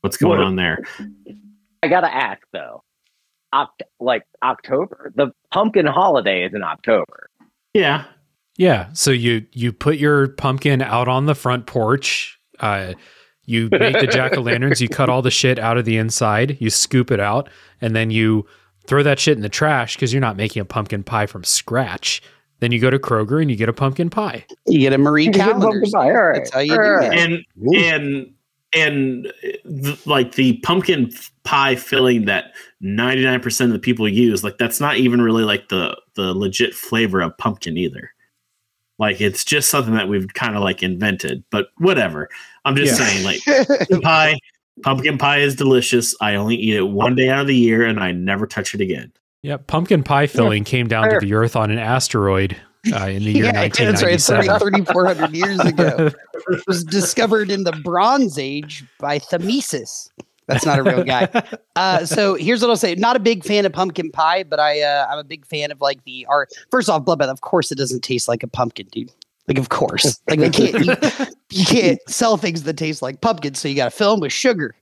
what's 0.03 0.17
going 0.17 0.39
What- 0.39 0.47
on 0.47 0.57
there? 0.57 0.85
I 1.83 1.89
gotta 1.89 2.15
ask 2.15 2.41
though, 2.53 2.85
Oct- 3.53 3.83
like 3.99 4.23
October, 4.43 5.13
the 5.17 5.33
pumpkin 5.51 5.85
holiday 5.87 6.45
is 6.45 6.55
in 6.55 6.63
October. 6.63 7.29
Yeah, 7.75 8.05
Yeah. 8.57 8.89
So 8.93 9.11
you 9.11 9.47
you 9.53 9.73
put 9.73 9.97
your 9.97 10.29
pumpkin 10.29 10.81
out 10.83 11.09
on 11.09 11.27
the 11.27 11.35
front 11.35 11.67
porch. 11.67 12.39
Uh, 12.61 12.93
you 13.53 13.69
make 13.71 14.01
the 14.01 14.07
jack 14.07 14.37
o' 14.37 14.41
lanterns. 14.41 14.81
You 14.81 14.89
cut 14.89 15.09
all 15.09 15.23
the 15.23 15.31
shit 15.31 15.59
out 15.59 15.77
of 15.79 15.85
the 15.85 15.97
inside. 15.97 16.57
You 16.61 16.71
scoop 16.71 17.11
it 17.11 17.21
out, 17.21 17.49
and 17.81 17.95
then 17.95 18.11
you 18.11 18.47
throw 18.87 19.03
that 19.05 19.19
shit 19.21 19.37
in 19.37 19.43
the 19.43 19.49
trash 19.49 19.95
because 19.97 20.13
you're 20.13 20.21
not 20.21 20.37
making 20.37 20.61
a 20.61 20.65
pumpkin 20.65 21.03
pie 21.05 21.27
from 21.27 21.45
scratch. 21.45 22.21
Then 22.61 22.73
you 22.73 22.81
go 22.81 22.91
to 22.91 22.99
Kroger 22.99 23.41
and 23.41 23.51
you 23.51 23.57
get 23.57 23.69
a 23.69 23.73
pumpkin 23.73 24.09
pie. 24.11 24.45
You 24.67 24.79
get 24.81 24.93
a 24.93 24.99
Marie 24.99 25.25
You 25.27 25.33
get 25.33 25.51
pumpkin 25.53 25.61
Callender's. 25.63 25.91
pie, 25.93 26.11
all 26.11 26.23
right, 26.23 26.35
That's 26.39 26.51
how 26.53 26.61
you 26.61 26.73
all 26.73 26.79
do 26.79 26.85
right. 26.85 27.13
it. 27.13 27.19
and 27.19 27.75
and 27.77 28.35
and 28.75 29.33
th- 29.85 30.07
like 30.07 30.33
the 30.37 30.59
pumpkin 30.65 31.11
pie 31.45 31.75
filling 31.77 32.25
that 32.25 32.53
99% 32.83 33.65
of 33.67 33.73
the 33.73 33.79
people 33.79 34.09
use 34.09 34.43
like 34.43 34.57
that's 34.59 34.81
not 34.81 34.97
even 34.97 35.21
really 35.21 35.45
like 35.45 35.69
the 35.69 35.97
the 36.15 36.33
legit 36.35 36.73
flavor 36.75 37.21
of 37.21 37.37
pumpkin 37.37 37.77
either 37.77 38.11
like 39.03 39.21
it's 39.21 39.45
just 39.45 39.69
something 39.69 39.93
that 39.95 40.09
we've 40.09 40.33
kind 40.33 40.57
of 40.57 40.63
like 40.63 40.83
invented 40.83 41.45
but 41.51 41.69
whatever 41.79 42.29
i'm 42.65 42.75
just 42.77 42.99
Yeah. 42.99 43.07
saying 43.07 43.25
like 43.25 44.01
pie 44.03 44.39
pumpkin 44.83 45.19
pie 45.19 45.39
is 45.41 45.55
delicious 45.57 46.15
i 46.23 46.35
only 46.37 46.57
eat 46.57 46.77
it 46.77 46.83
one 46.89 47.15
day 47.15 47.29
out 47.29 47.41
of 47.43 47.47
the 47.49 47.55
year 47.57 47.85
and 47.85 48.01
i 48.01 48.13
never 48.13 48.47
touch 48.47 48.75
it 48.75 48.81
again 48.81 49.13
Yeah, 49.43 49.59
pumpkin 49.59 50.03
pie 50.03 50.27
filling 50.29 50.65
came 50.65 50.89
down 50.89 51.05
fair. 51.05 51.21
to 51.21 51.27
the 51.27 51.35
Earth 51.35 51.57
on 51.57 51.71
an 51.71 51.79
asteroid 51.79 52.57
uh, 52.93 53.07
in 53.07 53.23
the 53.25 53.33
year 53.33 53.45
yeah, 53.53 53.69
that's 53.69 54.03
right. 54.03 54.13
1997. 54.13 54.59
30, 54.59 54.85
3,400 54.85 55.35
years 55.37 55.61
ago. 55.61 56.11
It 56.49 56.63
was 56.67 56.83
discovered 56.83 57.51
in 57.53 57.63
the 57.63 57.71
Bronze 57.85 58.37
Age 58.39 58.83
by 58.99 59.21
Themesis. 59.21 60.09
That's 60.47 60.67
not 60.67 60.79
a 60.79 60.83
real 60.83 61.05
guy. 61.05 61.29
Uh, 61.75 62.05
so 62.05 62.35
here's 62.35 62.61
what 62.61 62.69
I'll 62.69 62.77
say: 62.77 62.95
not 62.97 63.17
a 63.17 63.19
big 63.19 63.45
fan 63.45 63.65
of 63.65 63.73
pumpkin 63.73 64.11
pie, 64.11 64.43
but 64.43 64.61
I 64.61 64.83
uh, 64.83 65.07
I'm 65.11 65.19
a 65.19 65.25
big 65.25 65.47
fan 65.47 65.71
of 65.71 65.81
like 65.81 66.05
the 66.05 66.27
art. 66.29 66.53
First 66.71 66.91
off, 66.91 67.03
Bloodbath. 67.07 67.31
Of 67.31 67.41
course, 67.41 67.73
it 67.73 67.79
doesn't 67.79 68.05
taste 68.05 68.29
like 68.29 68.43
a 68.43 68.47
pumpkin, 68.47 68.89
dude. 68.93 69.11
Like, 69.49 69.57
of 69.57 69.71
course, 69.71 70.21
like 70.29 70.39
they 70.39 70.51
can't 70.51 70.85
you, 70.85 70.95
you 71.51 71.65
can't 71.65 71.99
sell 72.09 72.37
things 72.37 72.65
that 72.65 72.77
taste 72.77 73.01
like 73.01 73.23
pumpkin, 73.23 73.55
so 73.55 73.69
you 73.69 73.75
got 73.75 73.87
to 73.87 73.91
fill 73.91 74.11
them 74.11 74.21
with 74.21 74.33
sugar. 74.33 74.75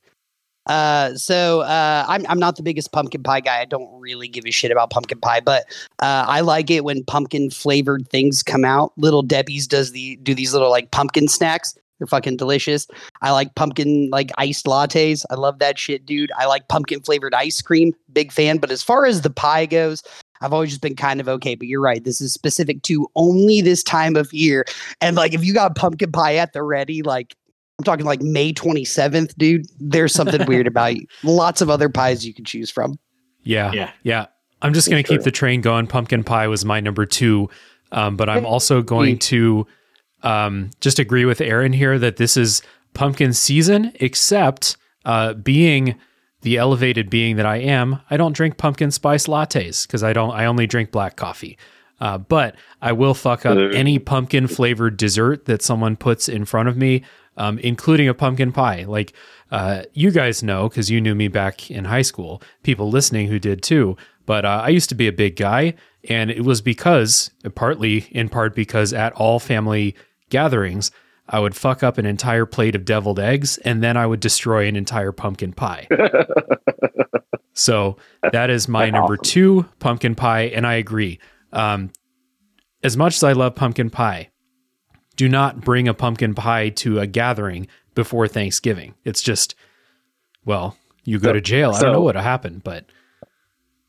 Uh, 0.67 1.15
so 1.15 1.61
uh, 1.61 2.05
I'm 2.09 2.27
I'm 2.29 2.39
not 2.39 2.57
the 2.57 2.63
biggest 2.63 2.93
pumpkin 2.93 3.23
pie 3.23 3.41
guy. 3.41 3.61
I 3.61 3.65
don't 3.65 3.89
really 4.01 4.29
give 4.29 4.45
a 4.47 4.51
shit 4.51 4.71
about 4.71 4.91
pumpkin 4.91 5.21
pie, 5.21 5.41
but 5.41 5.65
uh, 6.01 6.25
I 6.29 6.41
like 6.41 6.71
it 6.71 6.85
when 6.85 7.05
pumpkin 7.05 7.51
flavored 7.51 8.09
things 8.09 8.43
come 8.43 8.65
out. 8.65 8.93
Little 8.97 9.23
Debbie's 9.23 9.67
does 9.67 9.93
the 9.93 10.17
do 10.17 10.35
these 10.35 10.53
little 10.53 10.71
like 10.71 10.91
pumpkin 10.91 11.29
snacks. 11.29 11.75
They're 12.01 12.07
fucking 12.07 12.39
delicious. 12.39 12.87
I 13.21 13.31
like 13.31 13.55
pumpkin 13.55 14.09
like 14.11 14.33
iced 14.39 14.65
lattes. 14.65 15.25
I 15.31 15.35
love 15.35 15.59
that 15.59 15.79
shit, 15.79 16.07
dude. 16.07 16.33
I 16.37 16.47
like 16.47 16.67
pumpkin 16.69 17.03
flavored 17.03 17.35
ice 17.35 17.61
cream. 17.61 17.93
Big 18.13 18.33
fan. 18.33 18.57
But 18.57 18.71
as 18.71 18.83
far 18.83 19.05
as 19.05 19.21
the 19.21 19.29
pie 19.29 19.67
goes, 19.67 20.03
I've 20.41 20.55
always 20.55 20.71
just 20.71 20.81
been 20.81 20.97
kind 20.97 21.21
of 21.21 21.29
okay. 21.29 21.55
But 21.55 21.69
you're 21.69 21.83
right. 21.83 22.03
This 22.03 22.23
is 22.23 22.33
specific 22.33 22.83
to 22.85 23.07
only 23.17 23.61
this 23.61 23.83
time 23.83 24.17
of 24.17 24.33
year. 24.33 24.65
And 25.03 25.15
like 25.15 25.35
if 25.35 25.45
you 25.45 25.53
got 25.53 25.77
pumpkin 25.77 26.11
pie 26.11 26.37
at 26.37 26.55
the 26.55 26.63
ready, 26.63 27.03
like 27.03 27.37
I'm 27.79 27.85
talking 27.85 28.07
like 28.07 28.23
May 28.23 28.55
27th, 28.55 29.35
dude, 29.37 29.67
there's 29.79 30.15
something 30.15 30.47
weird 30.47 30.67
about 30.67 30.97
you. 30.97 31.07
Lots 31.23 31.61
of 31.61 31.69
other 31.69 31.91
pies 31.91 32.27
you 32.27 32.33
can 32.33 32.47
choose 32.47 32.71
from. 32.71 32.99
Yeah. 33.43 33.73
Yeah. 33.73 33.91
Yeah. 34.05 34.27
I'm 34.63 34.73
just 34.73 34.91
going 34.91 35.03
to 35.03 35.07
keep 35.07 35.23
the 35.23 35.31
train 35.31 35.61
going. 35.61 35.87
Pumpkin 35.87 36.25
pie 36.25 36.49
was 36.49 36.65
my 36.65 36.81
number 36.81 37.05
two. 37.05 37.51
Um, 37.93 38.17
but 38.17 38.29
I'm 38.29 38.47
also 38.47 38.83
going 38.83 39.19
to 39.19 39.67
um, 40.23 40.71
just 40.81 40.99
agree 40.99 41.25
with 41.25 41.41
Aaron 41.41 41.73
here 41.73 41.99
that 41.99 42.17
this 42.17 42.37
is 42.37 42.63
pumpkin 42.95 43.33
season, 43.33 43.93
except 43.97 44.77
uh, 45.05 45.35
being 45.35 45.97
the 46.43 46.57
elevated 46.57 47.11
being 47.11 47.37
that 47.37 47.47
I 47.47 47.57
am, 47.57 48.01
I 48.11 48.17
don't 48.17 48.33
drink 48.33 48.57
pumpkin 48.57 48.91
spice 48.91 49.27
lattes 49.27 49.87
because 49.87 50.03
I 50.03 50.13
don't, 50.13 50.31
I 50.33 50.47
only 50.47 50.67
drink 50.67 50.91
black 50.91 51.17
coffee. 51.17 51.59
Uh, 52.01 52.17
but 52.17 52.57
I 52.81 52.93
will 52.93 53.13
fuck 53.13 53.45
up 53.45 53.59
any 53.75 53.99
pumpkin 53.99 54.47
flavored 54.47 54.97
dessert 54.97 55.45
that 55.45 55.61
someone 55.61 55.97
puts 55.97 56.31
in 56.31 56.47
front 56.47 56.71
of 56.71 56.77
me, 56.79 57.03
um, 57.37 57.59
including 57.59 58.09
a 58.09 58.15
pumpkin 58.15 58.53
pie. 58.53 58.85
Like 58.85 59.13
uh, 59.51 59.83
you 59.93 60.11
guys 60.11 60.43
know, 60.43 60.69
because 60.71 60.91
you 60.91 60.99
knew 60.99 61.15
me 61.15 61.29
back 61.29 61.71
in 61.71 61.85
high 61.85 62.03
school, 62.03 62.43
people 62.63 62.89
listening 62.89 63.27
who 63.29 63.39
did 63.39 63.63
too. 63.63 63.99
But 64.25 64.47
uh, 64.47 64.63
I 64.65 64.69
used 64.69 64.89
to 64.91 64.95
be 64.95 65.09
a 65.09 65.13
big 65.13 65.37
guy, 65.37 65.75
and 66.09 66.31
it 66.31 66.45
was 66.45 66.63
because, 66.63 67.31
partly 67.55 68.09
in 68.13 68.31
part 68.31 68.55
because 68.55 68.95
at 68.95 69.13
all 69.13 69.39
family 69.39 69.95
gatherings, 70.31 70.91
I 71.29 71.39
would 71.39 71.55
fuck 71.55 71.83
up 71.83 71.99
an 71.99 72.07
entire 72.07 72.47
plate 72.47 72.75
of 72.75 72.85
deviled 72.85 73.21
eggs, 73.21 73.59
and 73.59 73.83
then 73.83 73.97
I 73.97 74.07
would 74.07 74.21
destroy 74.21 74.67
an 74.67 74.75
entire 74.77 75.13
pumpkin 75.13 75.53
pie. 75.53 75.87
so 77.53 77.97
that 78.33 78.51
is 78.51 78.69
my 78.69 78.87
That's 78.87 78.95
number 78.95 79.15
awesome. 79.15 79.25
two, 79.25 79.67
pumpkin 79.79 80.15
pie, 80.15 80.43
and 80.43 80.67
I 80.67 80.75
agree. 80.75 81.19
Um, 81.53 81.91
as 82.83 82.97
much 82.97 83.17
as 83.17 83.23
I 83.23 83.33
love 83.33 83.55
pumpkin 83.55 83.91
pie, 83.91 84.31
do 85.17 85.29
not 85.29 85.61
bring 85.61 85.87
a 85.89 85.95
pumpkin 85.95 86.35
pie 86.35 86.71
to 86.71 86.99
a 87.01 87.07
gathering 87.07 87.67
before 87.95 88.27
Thanksgiving. 88.27 88.95
It's 89.05 89.21
just, 89.21 89.55
well, 90.45 90.77
you 91.05 91.19
go 91.19 91.29
So- 91.29 91.33
to 91.35 91.41
jail. 91.41 91.73
I 91.73 91.81
don't 91.81 91.93
know 91.93 92.01
what'll 92.01 92.23
happen, 92.23 92.61
but 92.65 92.87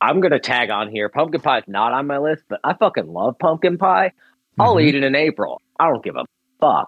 I'm 0.02 0.20
gonna 0.20 0.40
tag 0.40 0.72
on 0.72 0.90
here. 0.90 1.10
Pumpkin 1.10 1.42
pie 1.42 1.60
is 1.60 1.64
not 1.68 1.94
on 1.94 2.08
my 2.08 2.18
list, 2.18 2.44
but 2.50 2.60
I 2.64 2.74
fucking 2.74 3.08
love 3.08 3.38
pumpkin 3.40 3.78
pie. 3.78 4.14
I'll 4.60 4.76
Mhm. 4.76 4.84
eat 4.84 4.96
it 4.96 5.04
in 5.04 5.16
April. 5.16 5.62
I 5.80 5.88
don't 5.88 6.04
give 6.04 6.16
a 6.16 6.26
fuck. 6.60 6.88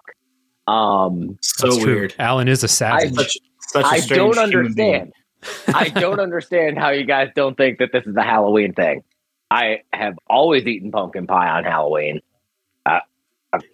Um, 0.66 1.38
so 1.42 1.66
that's 1.68 1.78
true. 1.82 1.94
weird 1.94 2.14
Alan 2.18 2.48
is 2.48 2.62
a 2.64 2.68
savage. 2.68 3.14
such, 3.14 3.36
such 3.60 3.84
a 3.84 3.88
I 3.88 4.00
don't 4.00 4.38
understand. 4.38 5.12
I 5.68 5.88
don't 5.90 6.20
understand 6.20 6.78
how 6.78 6.90
you 6.90 7.04
guys 7.04 7.28
don't 7.36 7.56
think 7.56 7.78
that 7.78 7.90
this 7.92 8.06
is 8.06 8.16
a 8.16 8.22
Halloween 8.22 8.72
thing. 8.72 9.02
I 9.50 9.80
have 9.92 10.14
always 10.28 10.64
eaten 10.66 10.90
pumpkin 10.90 11.26
pie 11.26 11.48
on 11.50 11.64
Halloween. 11.64 12.20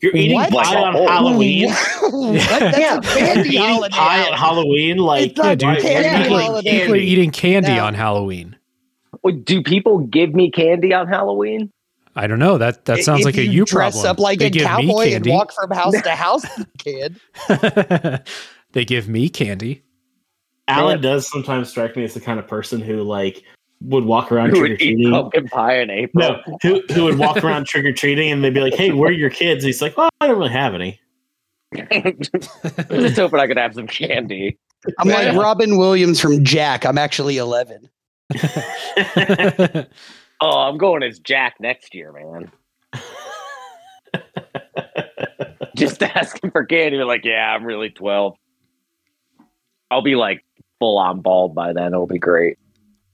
you're 0.02 0.14
eating 0.14 0.34
What? 0.36 0.50
pie 0.50 0.76
on 0.76 0.94
Oh. 0.96 1.06
Halloween 1.08 1.68
What? 2.00 2.34
That's 2.34 2.78
Yeah. 2.78 2.98
a 2.98 3.00
candy 3.00 3.48
eating 3.50 3.60
holiday. 3.62 3.94
pie 3.96 4.18
Alan. 4.18 4.32
at 4.32 4.38
Halloween 4.38 4.96
like 4.98 5.38
yeah, 5.38 5.54
dude, 5.54 5.68
why- 5.68 5.80
candy 5.80 6.08
why 6.08 6.14
are 6.14 6.22
people, 6.22 6.36
eating 6.36 6.46
holiday. 6.46 6.70
people 6.70 6.82
are 6.94 6.96
candy? 6.98 7.06
eating 7.12 7.30
candy 7.30 7.68
Now- 7.68 7.86
on 7.86 7.94
Halloween. 7.94 8.56
Do 9.44 9.62
people 9.62 9.98
give 10.00 10.34
me 10.34 10.50
candy 10.50 10.92
on 10.92 11.06
Halloween? 11.06 11.70
I 12.20 12.26
don't 12.26 12.38
know. 12.38 12.58
That 12.58 12.84
that 12.84 12.98
sounds 12.98 13.20
If 13.20 13.24
like 13.26 13.36
a 13.38 13.44
you 13.44 13.50
you 13.50 13.64
dress 13.64 13.94
problem. 13.94 14.10
up 14.10 14.20
like 14.20 14.38
they 14.40 14.48
a 14.48 14.50
cowboy 14.50 15.12
and 15.14 15.24
walk 15.26 15.52
from 15.54 15.70
house 15.70 15.94
to 16.02 16.10
house, 16.14 16.44
kid. 16.76 17.18
they 18.72 18.84
give 18.84 19.08
me 19.08 19.30
candy. 19.30 19.82
Alan 20.68 21.00
Man. 21.00 21.02
does 21.02 21.30
sometimes 21.30 21.70
strike 21.70 21.96
me 21.96 22.04
as 22.04 22.12
the 22.12 22.20
kind 22.20 22.38
of 22.38 22.46
person 22.46 22.82
who 22.82 23.02
like 23.04 23.42
would 23.80 24.04
walk 24.04 24.30
around 24.30 24.50
Who 24.50 24.56
trick 24.56 24.60
or 24.60 24.72
would 24.74 24.82
eat 24.82 24.94
treating. 24.96 25.10
pumpkin 25.10 25.48
pie 25.48 25.80
in 25.80 25.88
April? 25.88 26.36
No, 26.46 26.58
who 26.62 26.82
who 26.92 27.04
would 27.06 27.16
walk 27.18 27.42
around 27.42 27.66
trick 27.66 27.86
or 27.86 27.92
treating 27.92 28.30
and 28.30 28.44
they'd 28.44 28.52
be 28.52 28.60
like, 28.60 28.74
"Hey, 28.74 28.92
where 28.92 29.08
are 29.08 29.12
your 29.12 29.30
kids?" 29.30 29.64
he's 29.64 29.80
like, 29.80 29.96
"Well, 29.96 30.10
I 30.20 30.26
don't 30.26 30.36
really 30.36 30.50
have 30.50 30.74
any." 30.74 31.00
I'm 31.74 32.18
just 32.20 33.16
hoping 33.16 33.40
I 33.40 33.46
could 33.46 33.56
have 33.56 33.72
some 33.72 33.86
candy. 33.86 34.58
I'm 34.98 35.08
like 35.08 35.34
Robin 35.36 35.78
Williams 35.78 36.20
from 36.20 36.44
Jack. 36.44 36.84
I'm 36.84 36.98
actually 36.98 37.38
11. 37.38 37.88
Oh, 40.40 40.60
I'm 40.60 40.78
going 40.78 41.02
as 41.02 41.18
Jack 41.18 41.56
next 41.60 41.94
year, 41.94 42.12
man. 42.12 42.50
Just 45.76 46.02
asking 46.02 46.50
for 46.50 46.64
candy. 46.64 46.98
Be 46.98 47.04
like, 47.04 47.24
yeah, 47.24 47.54
I'm 47.54 47.64
really 47.64 47.90
12. 47.90 48.34
I'll 49.90 50.02
be 50.02 50.14
like 50.16 50.44
full 50.78 50.98
on 50.98 51.20
bald 51.20 51.54
by 51.54 51.72
then. 51.72 51.88
It'll 51.92 52.06
be 52.06 52.18
great. 52.18 52.58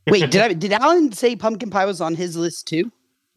Wait, 0.09 0.31
did 0.31 0.41
I 0.41 0.53
did 0.53 0.73
Alan 0.73 1.11
say 1.13 1.35
pumpkin 1.37 1.71
pie 1.71 1.85
was 1.85 2.01
on 2.01 2.15
his 2.15 2.37
list 2.37 2.69
too? 2.69 2.91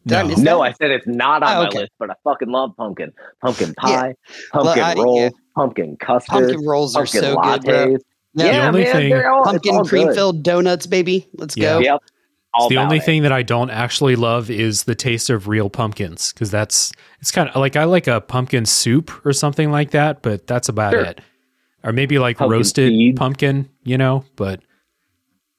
Did 0.06 0.18
I 0.18 0.22
No. 0.22 0.28
miss 0.28 0.38
No, 0.38 0.58
that? 0.58 0.62
I 0.62 0.72
said 0.72 0.90
it's 0.92 1.06
not 1.06 1.42
on 1.42 1.56
Oh, 1.56 1.62
my 1.64 1.68
list, 1.80 1.92
but 1.98 2.10
I 2.10 2.14
fucking 2.24 2.48
love 2.48 2.70
pumpkin. 2.76 3.12
Pumpkin 3.42 3.74
Yeah. 3.86 4.00
pie, 4.00 4.14
pumpkin 4.52 4.82
I- 4.82 4.94
roll, 4.94 5.20
yeah. 5.20 5.30
pumpkin 5.56 5.96
custard, 5.96 6.28
Pumpkin 6.30 6.64
rolls 6.66 6.94
are 6.96 7.06
so 7.06 7.36
lattes. 7.36 7.62
good, 7.62 7.64
bro. 7.64 7.96
Yeah. 8.34 8.52
Yeah, 8.52 8.68
only 8.68 8.84
man, 8.84 8.92
thing- 8.92 9.14
all, 9.26 9.42
Pumpkin 9.44 9.84
cream 9.84 10.06
good. 10.08 10.14
filled 10.16 10.42
donuts, 10.44 10.86
baby. 10.86 11.28
Let's 11.34 11.56
Yeah. 11.56 11.74
go. 11.74 11.78
Yep. 11.80 12.02
All 12.52 12.68
the 12.68 12.74
about 12.76 12.84
only 12.84 12.96
it. 12.98 13.04
thing 13.04 13.22
that 13.22 13.32
I 13.32 13.42
don't 13.42 13.70
actually 13.70 14.16
love 14.16 14.50
is 14.50 14.82
the 14.84 14.94
taste 14.96 15.30
of 15.30 15.46
real 15.46 15.70
pumpkins 15.70 16.32
because 16.32 16.50
that's 16.50 16.90
it's 17.20 17.30
kind 17.30 17.48
of 17.48 17.56
like 17.56 17.76
I 17.76 17.84
like 17.84 18.06
a 18.08 18.20
pumpkin 18.20 18.66
soup 18.66 19.24
or 19.24 19.32
something 19.32 19.70
like 19.70 19.92
that, 19.92 20.22
but 20.22 20.46
that's 20.48 20.68
about 20.68 20.92
Sure. 20.92 21.02
it. 21.04 21.20
Or 21.84 21.92
maybe 21.92 22.18
like 22.18 22.38
Pumpkin 22.38 22.52
roasted 22.58 22.90
seed. 22.90 23.16
pumpkin, 23.16 23.68
you 23.84 23.96
know, 23.96 24.24
but 24.36 24.60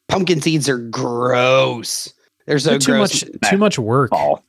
Pumpkin 0.09 0.41
seeds 0.41 0.67
are 0.67 0.77
gross. 0.77 2.13
They're 2.45 2.59
so 2.59 2.77
too 2.77 2.91
gross. 2.93 3.23
much 3.23 3.49
too 3.49 3.57
much 3.57 3.79
work. 3.79 4.09
Fall. 4.11 4.43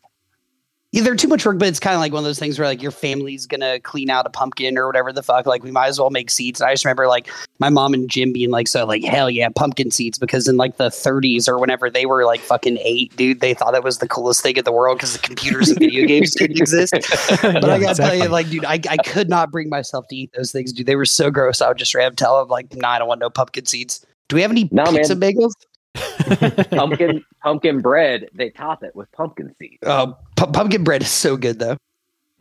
Yeah, 0.93 1.03
they're 1.03 1.17
too 1.17 1.29
much 1.29 1.47
work, 1.47 1.59
but 1.59 1.69
it's 1.69 1.81
kind 1.81 1.95
of 1.95 2.01
like 2.01 2.13
one 2.13 2.21
of 2.21 2.27
those 2.27 2.39
things 2.39 2.59
where 2.59 2.69
like 2.69 2.83
your 2.83 2.91
family's 2.91 3.47
gonna 3.47 3.81
clean 3.81 4.11
out 4.11 4.27
a 4.27 4.31
pumpkin 4.31 4.77
or 4.77 4.87
whatever 4.87 5.11
the 5.11 5.23
fuck. 5.23 5.47
Like 5.47 5.63
we 5.63 5.71
might 5.71 5.87
as 5.87 5.99
well 5.99 6.11
make 6.11 6.29
seeds. 6.29 6.61
And 6.61 6.69
I 6.69 6.75
just 6.75 6.85
remember 6.85 7.07
like 7.07 7.31
my 7.59 7.71
mom 7.71 7.95
and 7.95 8.11
Jim 8.11 8.31
being 8.31 8.51
like, 8.51 8.69
so 8.69 8.85
like 8.85 9.03
hell 9.03 9.31
yeah, 9.31 9.49
pumpkin 9.49 9.91
seeds 9.91 10.19
because 10.19 10.47
in 10.49 10.59
like 10.59 10.77
the 10.77 10.89
30s 10.89 11.49
or 11.49 11.59
whenever 11.59 11.89
they 11.89 12.05
were 12.05 12.27
like 12.27 12.41
fucking 12.41 12.77
eight, 12.83 13.17
dude, 13.17 13.41
they 13.41 13.55
thought 13.55 13.73
that 13.73 13.83
was 13.83 13.99
the 13.99 14.09
coolest 14.09 14.43
thing 14.43 14.59
in 14.59 14.65
the 14.65 14.73
world 14.73 14.99
because 14.99 15.15
the 15.15 15.19
computers 15.21 15.71
and 15.71 15.79
video 15.79 16.07
games 16.07 16.35
didn't 16.35 16.59
exist. 16.59 16.93
But 17.43 17.43
Yeah, 17.43 17.49
I 17.49 17.61
gotta 17.61 17.91
exactly. 17.91 18.19
tell 18.19 18.27
you, 18.27 18.29
like, 18.29 18.51
dude, 18.51 18.65
I, 18.67 18.79
I 18.91 18.99
could 18.99 19.31
not 19.31 19.51
bring 19.51 19.71
myself 19.71 20.07
to 20.09 20.17
eat 20.17 20.31
those 20.37 20.53
things, 20.53 20.75
dude. 20.75 20.87
They 20.87 20.97
were 20.97 21.07
so 21.07 21.31
gross. 21.31 21.63
I 21.63 21.69
would 21.69 21.79
just 21.79 21.95
ram 21.95 22.15
tell 22.15 22.39
them 22.39 22.49
like, 22.49 22.77
nah, 22.77 22.91
I 22.91 22.99
don't 22.99 23.09
want 23.09 23.21
no 23.21 23.31
pumpkin 23.31 23.65
seeds. 23.65 24.05
Do 24.29 24.37
we 24.37 24.43
have 24.43 24.51
any 24.51 24.69
man. 24.71 24.87
pizza 24.89 25.17
bagels? 25.17 25.53
pumpkin 26.71 27.25
pumpkin 27.43 27.81
bread. 27.81 28.29
They 28.35 28.51
top 28.51 28.83
it 28.83 28.95
with 28.97 29.11
pumpkin 29.13 29.55
seeds. 29.59 29.83
Uh, 29.85 30.13
pu- 30.37 30.47
pumpkin 30.53 30.85
bread 30.85 31.03
is 31.03 31.11
so 31.11 31.37
good 31.37 31.59
though. 31.59 31.77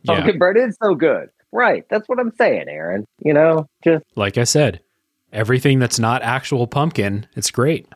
yeah, 0.02 0.14
Pumpkin 0.16 0.38
bread 0.38 0.56
is 0.56 0.76
so 0.82 0.94
good. 0.94 1.28
Right. 1.52 1.84
That's 1.90 2.08
what 2.08 2.18
I'm 2.18 2.32
saying, 2.36 2.68
Aaron. 2.68 3.06
You 3.24 3.34
know, 3.34 3.68
just 3.84 4.04
like 4.16 4.38
I 4.38 4.44
said, 4.44 4.80
everything 5.32 5.78
that's 5.78 5.98
not 5.98 6.22
actual 6.22 6.66
pumpkin, 6.66 7.26
it's 7.36 7.50
great. 7.50 7.86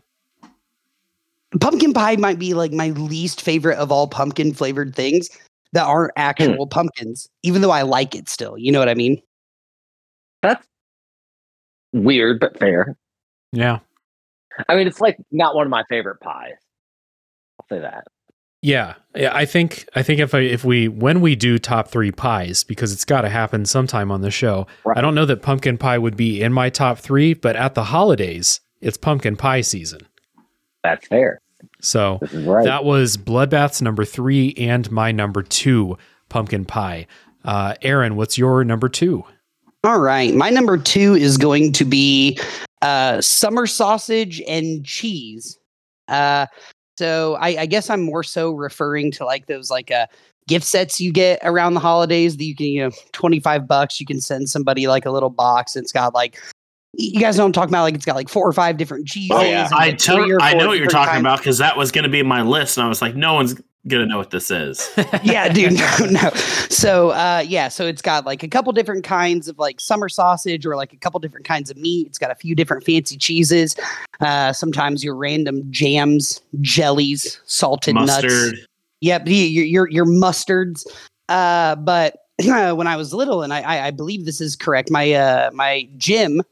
pumpkin 1.60 1.92
pie 1.94 2.16
might 2.16 2.38
be 2.38 2.52
like 2.54 2.72
my 2.72 2.90
least 2.90 3.40
favorite 3.40 3.78
of 3.78 3.90
all 3.90 4.08
pumpkin 4.08 4.52
flavored 4.52 4.94
things 4.94 5.30
that 5.72 5.86
aren't 5.86 6.12
actual 6.16 6.66
pumpkins, 6.66 7.28
even 7.42 7.62
though 7.62 7.70
I 7.70 7.82
like 7.82 8.14
it 8.14 8.28
still. 8.28 8.58
You 8.58 8.72
know 8.72 8.78
what 8.78 8.88
I 8.88 8.94
mean? 8.94 9.20
that's 10.42 10.64
weird 11.92 12.38
but 12.40 12.58
fair. 12.58 12.96
Yeah. 13.52 13.78
I 14.68 14.76
mean, 14.76 14.86
it's 14.86 15.00
like 15.00 15.16
not 15.30 15.54
one 15.54 15.66
of 15.66 15.70
my 15.70 15.84
favorite 15.88 16.20
pies. 16.20 16.54
I'll 17.60 17.66
say 17.68 17.80
that. 17.80 18.04
Yeah, 18.62 18.94
yeah. 19.14 19.34
I 19.34 19.44
think 19.44 19.88
I 19.94 20.02
think 20.02 20.18
if 20.18 20.34
I 20.34 20.40
if 20.40 20.64
we 20.64 20.88
when 20.88 21.20
we 21.20 21.36
do 21.36 21.58
top 21.58 21.88
three 21.88 22.10
pies 22.10 22.64
because 22.64 22.92
it's 22.92 23.04
got 23.04 23.20
to 23.20 23.28
happen 23.28 23.64
sometime 23.64 24.10
on 24.10 24.22
the 24.22 24.30
show. 24.30 24.66
Right. 24.84 24.98
I 24.98 25.00
don't 25.00 25.14
know 25.14 25.26
that 25.26 25.42
pumpkin 25.42 25.78
pie 25.78 25.98
would 25.98 26.16
be 26.16 26.42
in 26.42 26.52
my 26.52 26.70
top 26.70 26.98
three, 26.98 27.34
but 27.34 27.54
at 27.54 27.74
the 27.74 27.84
holidays, 27.84 28.60
it's 28.80 28.96
pumpkin 28.96 29.36
pie 29.36 29.60
season. 29.60 30.00
That's 30.82 31.06
fair. 31.06 31.40
So 31.80 32.18
right. 32.32 32.64
that 32.64 32.84
was 32.84 33.16
Bloodbath's 33.16 33.82
number 33.82 34.04
three 34.04 34.54
and 34.56 34.90
my 34.90 35.12
number 35.12 35.42
two, 35.42 35.98
pumpkin 36.28 36.64
pie. 36.64 37.06
Uh, 37.44 37.74
Aaron, 37.82 38.16
what's 38.16 38.36
your 38.36 38.64
number 38.64 38.88
two? 38.88 39.24
All 39.84 40.00
right. 40.00 40.34
My 40.34 40.50
number 40.50 40.78
two 40.78 41.14
is 41.14 41.38
going 41.38 41.72
to 41.74 41.84
be 41.84 42.38
uh, 42.86 43.20
summer 43.20 43.66
sausage 43.66 44.40
and 44.46 44.84
cheese. 44.84 45.58
Uh, 46.06 46.46
so 46.96 47.36
I, 47.40 47.62
I 47.62 47.66
guess 47.66 47.90
I'm 47.90 48.00
more 48.00 48.22
so 48.22 48.52
referring 48.52 49.10
to 49.12 49.24
like 49.24 49.46
those 49.46 49.70
like 49.72 49.90
uh, 49.90 50.06
gift 50.46 50.64
sets 50.64 51.00
you 51.00 51.12
get 51.12 51.40
around 51.42 51.74
the 51.74 51.80
holidays 51.80 52.36
that 52.36 52.44
you 52.44 52.54
can, 52.54 52.66
you 52.66 52.84
know, 52.84 52.90
25 53.12 53.66
bucks. 53.66 53.98
You 53.98 54.06
can 54.06 54.20
send 54.20 54.48
somebody 54.48 54.86
like 54.86 55.04
a 55.04 55.10
little 55.10 55.30
box. 55.30 55.74
It's 55.74 55.90
got 55.90 56.14
like, 56.14 56.40
you 56.92 57.20
guys 57.20 57.36
know 57.36 57.42
what 57.42 57.48
I'm 57.48 57.52
talking 57.52 57.70
about? 57.70 57.82
Like 57.82 57.96
it's 57.96 58.04
got 58.04 58.14
like 58.14 58.28
four 58.28 58.48
or 58.48 58.52
five 58.52 58.76
different 58.76 59.08
cheeses. 59.08 59.36
Oh, 59.36 59.42
yeah. 59.42 59.68
I 59.72 59.96
I 60.40 60.54
know 60.54 60.68
what 60.68 60.78
you're 60.78 60.86
talking 60.86 61.10
kinds- 61.10 61.20
about 61.22 61.38
because 61.38 61.58
that 61.58 61.76
was 61.76 61.90
going 61.90 62.04
to 62.04 62.10
be 62.10 62.22
my 62.22 62.42
list, 62.42 62.78
and 62.78 62.86
I 62.86 62.88
was 62.88 63.02
like, 63.02 63.16
no 63.16 63.34
one's 63.34 63.60
gonna 63.88 64.06
know 64.06 64.18
what 64.18 64.30
this 64.30 64.50
is. 64.50 64.90
yeah, 65.22 65.48
dude, 65.52 65.72
no, 66.00 66.06
no. 66.06 66.30
So, 66.68 67.10
uh, 67.10 67.44
yeah, 67.46 67.68
so 67.68 67.86
it's 67.86 68.02
got 68.02 68.26
like 68.26 68.42
a 68.42 68.48
couple 68.48 68.72
different 68.72 69.04
kinds 69.04 69.48
of 69.48 69.58
like 69.58 69.80
summer 69.80 70.08
sausage 70.08 70.66
or 70.66 70.76
like 70.76 70.92
a 70.92 70.96
couple 70.96 71.20
different 71.20 71.46
kinds 71.46 71.70
of 71.70 71.76
meat. 71.76 72.06
It's 72.06 72.18
got 72.18 72.30
a 72.30 72.34
few 72.34 72.54
different 72.54 72.84
fancy 72.84 73.16
cheeses. 73.16 73.76
Uh, 74.20 74.52
sometimes 74.52 75.04
your 75.04 75.14
random 75.14 75.62
jams, 75.70 76.40
jellies, 76.60 77.40
salted 77.46 77.94
nuts. 77.94 78.22
Mustard. 78.22 78.58
Yep, 79.00 79.22
your 79.26 79.64
your 79.64 79.90
your 79.90 80.06
mustards. 80.06 80.86
Uh, 81.28 81.76
but 81.76 82.16
when 82.44 82.86
I 82.86 82.96
was 82.96 83.12
little, 83.14 83.42
and 83.42 83.52
I, 83.52 83.60
I 83.60 83.86
I 83.86 83.90
believe 83.90 84.24
this 84.24 84.40
is 84.40 84.56
correct, 84.56 84.90
my 84.90 85.12
uh 85.12 85.50
my 85.52 85.88
Jim, 85.96 86.42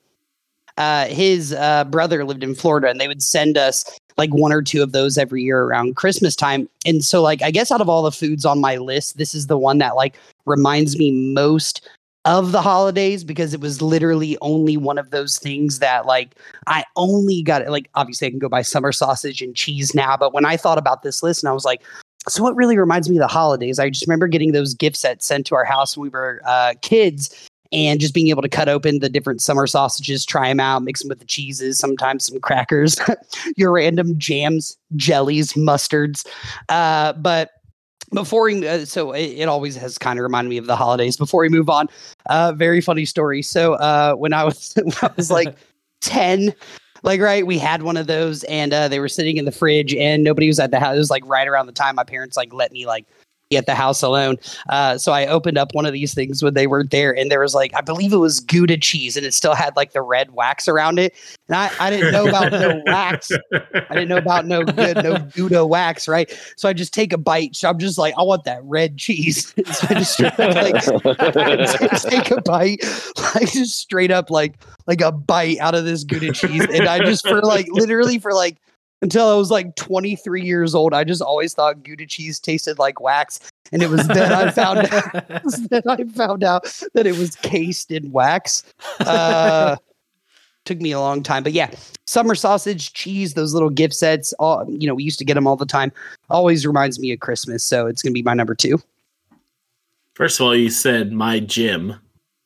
uh, 0.77 1.07
his 1.07 1.53
uh 1.53 1.85
brother 1.85 2.25
lived 2.25 2.43
in 2.43 2.55
Florida, 2.55 2.89
and 2.89 3.01
they 3.01 3.09
would 3.09 3.23
send 3.23 3.57
us 3.57 3.85
like 4.17 4.33
one 4.33 4.53
or 4.53 4.63
two 4.63 4.83
of 4.83 4.93
those 4.93 5.19
every 5.19 5.43
year 5.43 5.63
around 5.63 5.97
Christmas 5.97 6.37
time. 6.37 6.69
And 6.87 7.05
so, 7.05 7.23
like, 7.23 7.43
I 7.43 7.51
guess 7.51 7.71
out 7.71 7.81
of 7.81 7.89
all 7.89 8.03
the 8.03 8.13
foods 8.13 8.45
on 8.45 8.61
my 8.61 8.77
list, 8.77 9.19
this 9.19 9.35
is 9.35 9.47
the 9.47 9.59
one 9.59 9.79
that 9.79 9.97
like 9.97 10.17
reminds 10.47 10.99
me 10.99 11.33
most 11.33 11.89
of 12.25 12.53
the 12.53 12.63
holidays 12.63 13.23
because 13.23 13.53
it 13.53 13.61
was 13.61 13.83
literally 13.83 14.39
only 14.41 14.79
one 14.79 14.97
of 14.97 15.11
those 15.11 15.39
things 15.39 15.79
that 15.81 16.07
like 16.07 16.35
I 16.67 16.85
only 16.97 17.43
got 17.43 17.63
it. 17.63 17.71
Like, 17.71 17.89
obviously, 17.95 18.29
I 18.29 18.31
can 18.31 18.39
go 18.39 18.49
buy 18.49 18.63
summer 18.63 18.93
sausage 18.93 19.43
and 19.43 19.55
cheese 19.55 19.95
now, 19.95 20.17
but 20.17 20.33
when 20.33 20.45
I 20.45 20.57
thought 20.57 20.79
about 20.79 21.03
this 21.03 21.23
list 21.23 21.43
and 21.43 21.51
I 21.51 21.53
was 21.53 21.65
like, 21.65 21.83
so 22.29 22.43
what 22.43 22.57
really 22.57 22.79
reminds 22.79 23.11
me 23.11 23.17
of 23.17 23.21
the 23.21 23.27
holidays? 23.27 23.79
I 23.79 23.91
just 23.91 24.07
remember 24.07 24.29
getting 24.29 24.53
those 24.53 24.73
gift 24.73 24.97
sets 24.97 25.27
sent 25.27 25.47
to 25.47 25.55
our 25.55 25.65
house 25.65 25.97
when 25.97 26.05
we 26.05 26.09
were 26.09 26.41
uh, 26.47 26.75
kids 26.81 27.49
and 27.73 28.01
just 28.01 28.15
being 28.15 28.29
able 28.29 28.43
to 28.43 28.49
cut 28.49 28.69
open 28.69 29.01
the 29.01 29.09
different 29.09 29.41
summer 29.41 29.67
sausages, 29.67 30.25
try 30.25 30.49
them 30.49 30.61
out, 30.61 30.83
mix 30.83 31.01
them 31.01 31.09
with 31.09 31.19
the 31.19 31.25
cheeses, 31.25 31.79
sometimes 31.79 32.27
some 32.27 32.41
crackers, 32.41 32.99
your 33.57 33.73
random 33.73 34.19
jams, 34.19 34.77
jellies, 34.97 35.55
mustards. 35.55 36.27
Uh, 36.69 37.13
but 37.15 37.51
before 38.13 38.45
we, 38.45 38.67
uh, 38.67 38.85
so 38.85 39.13
it, 39.13 39.25
it 39.25 39.49
always 39.49 39.77
has 39.77 39.99
kind 39.99 40.19
of 40.19 40.23
reminded 40.23 40.51
me 40.51 40.57
of 40.57 40.67
the 40.67 40.77
holidays. 40.77 41.17
Before 41.17 41.43
we 41.43 41.49
move 41.49 41.69
on, 41.69 41.89
uh, 42.27 42.53
very 42.53 42.81
funny 42.81 43.05
story. 43.05 43.43
So 43.43 43.75
uh, 43.75 44.15
when 44.15 44.33
I 44.33 44.45
was 44.45 44.75
when 44.83 44.95
I 45.03 45.11
was 45.17 45.31
like 45.31 45.57
ten, 46.01 46.55
like 47.03 47.21
right, 47.21 47.47
we 47.47 47.59
had 47.59 47.83
one 47.83 47.97
of 47.97 48.07
those, 48.07 48.45
and 48.45 48.73
uh, 48.73 48.89
they 48.89 49.01
were 49.01 49.09
sitting 49.09 49.37
in 49.37 49.45
the 49.45 49.53
fridge, 49.53 49.95
and 49.95 50.23
nobody 50.23 50.47
was 50.47 50.61
at 50.61 50.71
the 50.71 50.81
house. 50.81 50.95
It 50.95 50.99
was 50.99 51.11
like 51.11 51.25
right 51.27 51.49
around 51.49 51.67
the 51.67 51.73
time 51.73 51.97
my 51.97 52.05
parents 52.05 52.37
like 52.37 52.53
let 52.53 52.73
me 52.73 52.87
like 52.87 53.07
at 53.53 53.67
the 53.67 53.75
house 53.75 54.03
alone. 54.03 54.37
Uh, 54.69 54.99
so 54.99 55.13
I 55.13 55.27
opened 55.27 55.59
up 55.59 55.75
one 55.75 55.87
of 55.87 55.93
these 55.93 56.15
things 56.15 56.43
when 56.43 56.55
they 56.55 56.67
weren't 56.67 56.91
there, 56.91 57.17
and 57.17 57.31
there 57.31 57.41
was 57.41 57.55
like 57.55 57.73
I 57.75 57.81
believe 57.81 58.13
it 58.13 58.19
was 58.19 58.41
Gouda 58.41 58.79
cheese, 58.79 59.17
and 59.17 59.25
it 59.25 59.35
still 59.35 59.55
had 59.55 59.77
like 59.77 59.93
the 59.93 60.03
red 60.03 60.33
wax 60.33 60.69
around 60.69 60.99
it. 60.99 61.15
And 61.49 61.57
I, 61.57 61.71
I 61.79 61.91
didn't 61.91 62.13
know 62.13 62.27
about 62.27 62.53
no 62.53 62.83
wax. 62.87 63.31
I 63.53 63.95
didn't 63.95 64.09
know 64.09 64.17
about 64.17 64.47
no 64.47 64.65
good 64.65 64.97
no 64.97 65.19
Gouda 65.19 65.67
wax, 65.67 66.09
right? 66.09 66.37
So 66.57 66.69
I 66.69 66.73
just 66.73 66.95
take 66.95 67.13
a 67.13 67.19
bite. 67.19 67.55
So 67.57 67.69
I'm 67.69 67.79
just 67.79 67.99
like, 67.99 68.15
I 68.19 68.23
want 68.23 68.45
that 68.45 68.63
red 68.65 68.97
cheese. 68.97 69.55
so 69.73 69.87
I 69.91 69.95
just 69.95 70.21
up, 70.21 70.39
like 70.39 70.83
take 72.03 72.31
a 72.31 72.41
bite, 72.41 72.83
like 73.35 73.53
just 73.53 73.79
straight 73.79 74.11
up 74.11 74.31
like 74.31 74.57
like 74.87 75.01
a 75.01 75.13
bite 75.13 75.59
out 75.59 75.75
of 75.75 75.85
this 75.85 76.05
Gouda 76.05 76.33
cheese, 76.33 76.67
and 76.73 76.89
I 76.89 77.01
just 77.01 77.27
for 77.27 77.41
like 77.43 77.67
literally 77.71 78.19
for 78.19 78.33
like 78.33 78.59
until 79.05 79.29
I 79.29 79.35
was 79.35 79.51
like 79.51 79.77
23 79.77 80.43
years 80.43 80.75
old, 80.75 80.95
I 80.95 81.05
just 81.05 81.21
always 81.21 81.53
thought 81.53 81.83
Gouda 81.83 82.07
cheese 82.07 82.41
tasted 82.41 82.79
like 82.79 83.01
wax, 83.01 83.39
and 83.71 83.83
it 83.83 83.91
was 83.91 84.09
then 84.09 84.33
I 84.33 84.51
found 84.51 84.79
out 84.79 85.29
then 85.71 85.83
I 85.87 86.05
found 86.05 86.43
out 86.43 86.65
that 86.95 87.07
it 87.07 87.17
was 87.17 87.37
cased 87.37 87.91
in 87.91 88.11
wax. 88.13 88.65
Uh, 89.01 89.77
took 90.65 90.81
me 90.81 90.93
a 90.93 90.99
long 90.99 91.23
time, 91.23 91.43
but 91.43 91.53
yeah, 91.53 91.71
summer 92.07 92.35
sausage, 92.35 92.95
cheese, 92.95 93.35
those 93.35 93.53
little 93.53 93.69
gift 93.69 93.93
sets. 93.95 94.33
All 94.39 94.65
you 94.69 94.89
know, 94.89 94.95
we 94.95 95.05
used 95.05 95.19
to 95.19 95.25
get 95.25 95.35
them 95.35 95.47
all 95.47 95.57
the 95.57 95.67
time. 95.67 95.93
Always 96.31 96.67
reminds 96.67 96.99
me 96.99 97.13
of 97.13 97.21
Christmas, 97.21 97.63
so 97.63 97.87
it's 97.87 98.03
gonna 98.03 98.15
be 98.15 98.23
my 98.23 98.35
number 98.35 98.55
two. 98.55 98.81
First 100.15 100.41
of 100.41 100.47
all, 100.47 100.57
you 100.57 100.71
said 100.71 101.13
my 101.13 101.41
gym. 101.41 101.95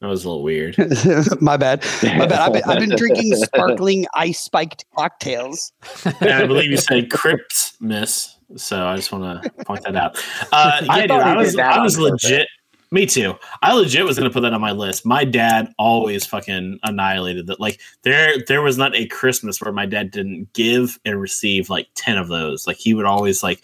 That 0.01 0.07
was 0.07 0.25
a 0.25 0.29
little 0.29 0.45
weird. 0.45 0.77
my 1.41 1.57
bad, 1.57 1.85
my 2.03 2.27
bad. 2.27 2.33
I've 2.33 2.53
been, 2.53 2.63
I've 2.65 2.79
been 2.79 2.97
drinking 2.97 3.35
sparkling 3.37 4.07
ice 4.15 4.41
spiked 4.41 4.85
cocktails. 4.97 5.73
And 6.21 6.31
I 6.31 6.47
believe 6.47 6.71
you 6.71 6.77
said 6.77 7.11
crypt 7.11 7.73
miss. 7.81 8.37
so 8.57 8.87
I 8.87 8.95
just 8.95 9.11
want 9.11 9.43
to 9.43 9.65
point 9.65 9.83
that 9.85 9.97
out. 9.97 10.17
Uh, 10.53 10.83
I 10.89 11.01
dude, 11.01 11.11
I 11.11 11.37
was, 11.37 11.55
that 11.55 11.79
I 11.79 11.83
was 11.83 11.99
legit. 11.99 12.47
Me 12.91 13.07
too. 13.07 13.35
I 13.61 13.75
legit 13.75 14.05
was 14.05 14.19
going 14.19 14.31
to 14.31 14.33
put 14.33 14.41
that 14.43 14.55
on 14.55 14.61
my 14.61 14.71
list. 14.71 15.05
My 15.05 15.25
dad 15.25 15.75
always 15.79 16.25
fucking 16.25 16.79
annihilated 16.85 17.49
that. 17.49 17.61
Like 17.61 17.81
there, 18.03 18.37
there 18.47 18.63
was 18.63 18.79
not 18.79 18.95
a 18.95 19.07
Christmas 19.09 19.61
where 19.61 19.73
my 19.73 19.85
dad 19.85 20.13
didn't 20.13 20.53
give 20.55 20.99
and 21.05 21.21
receive 21.21 21.69
like 21.69 21.89
ten 21.97 22.17
of 22.17 22.29
those. 22.29 22.69
Like 22.69 22.77
he 22.77 22.95
would 22.95 23.05
always 23.05 23.43
like 23.43 23.63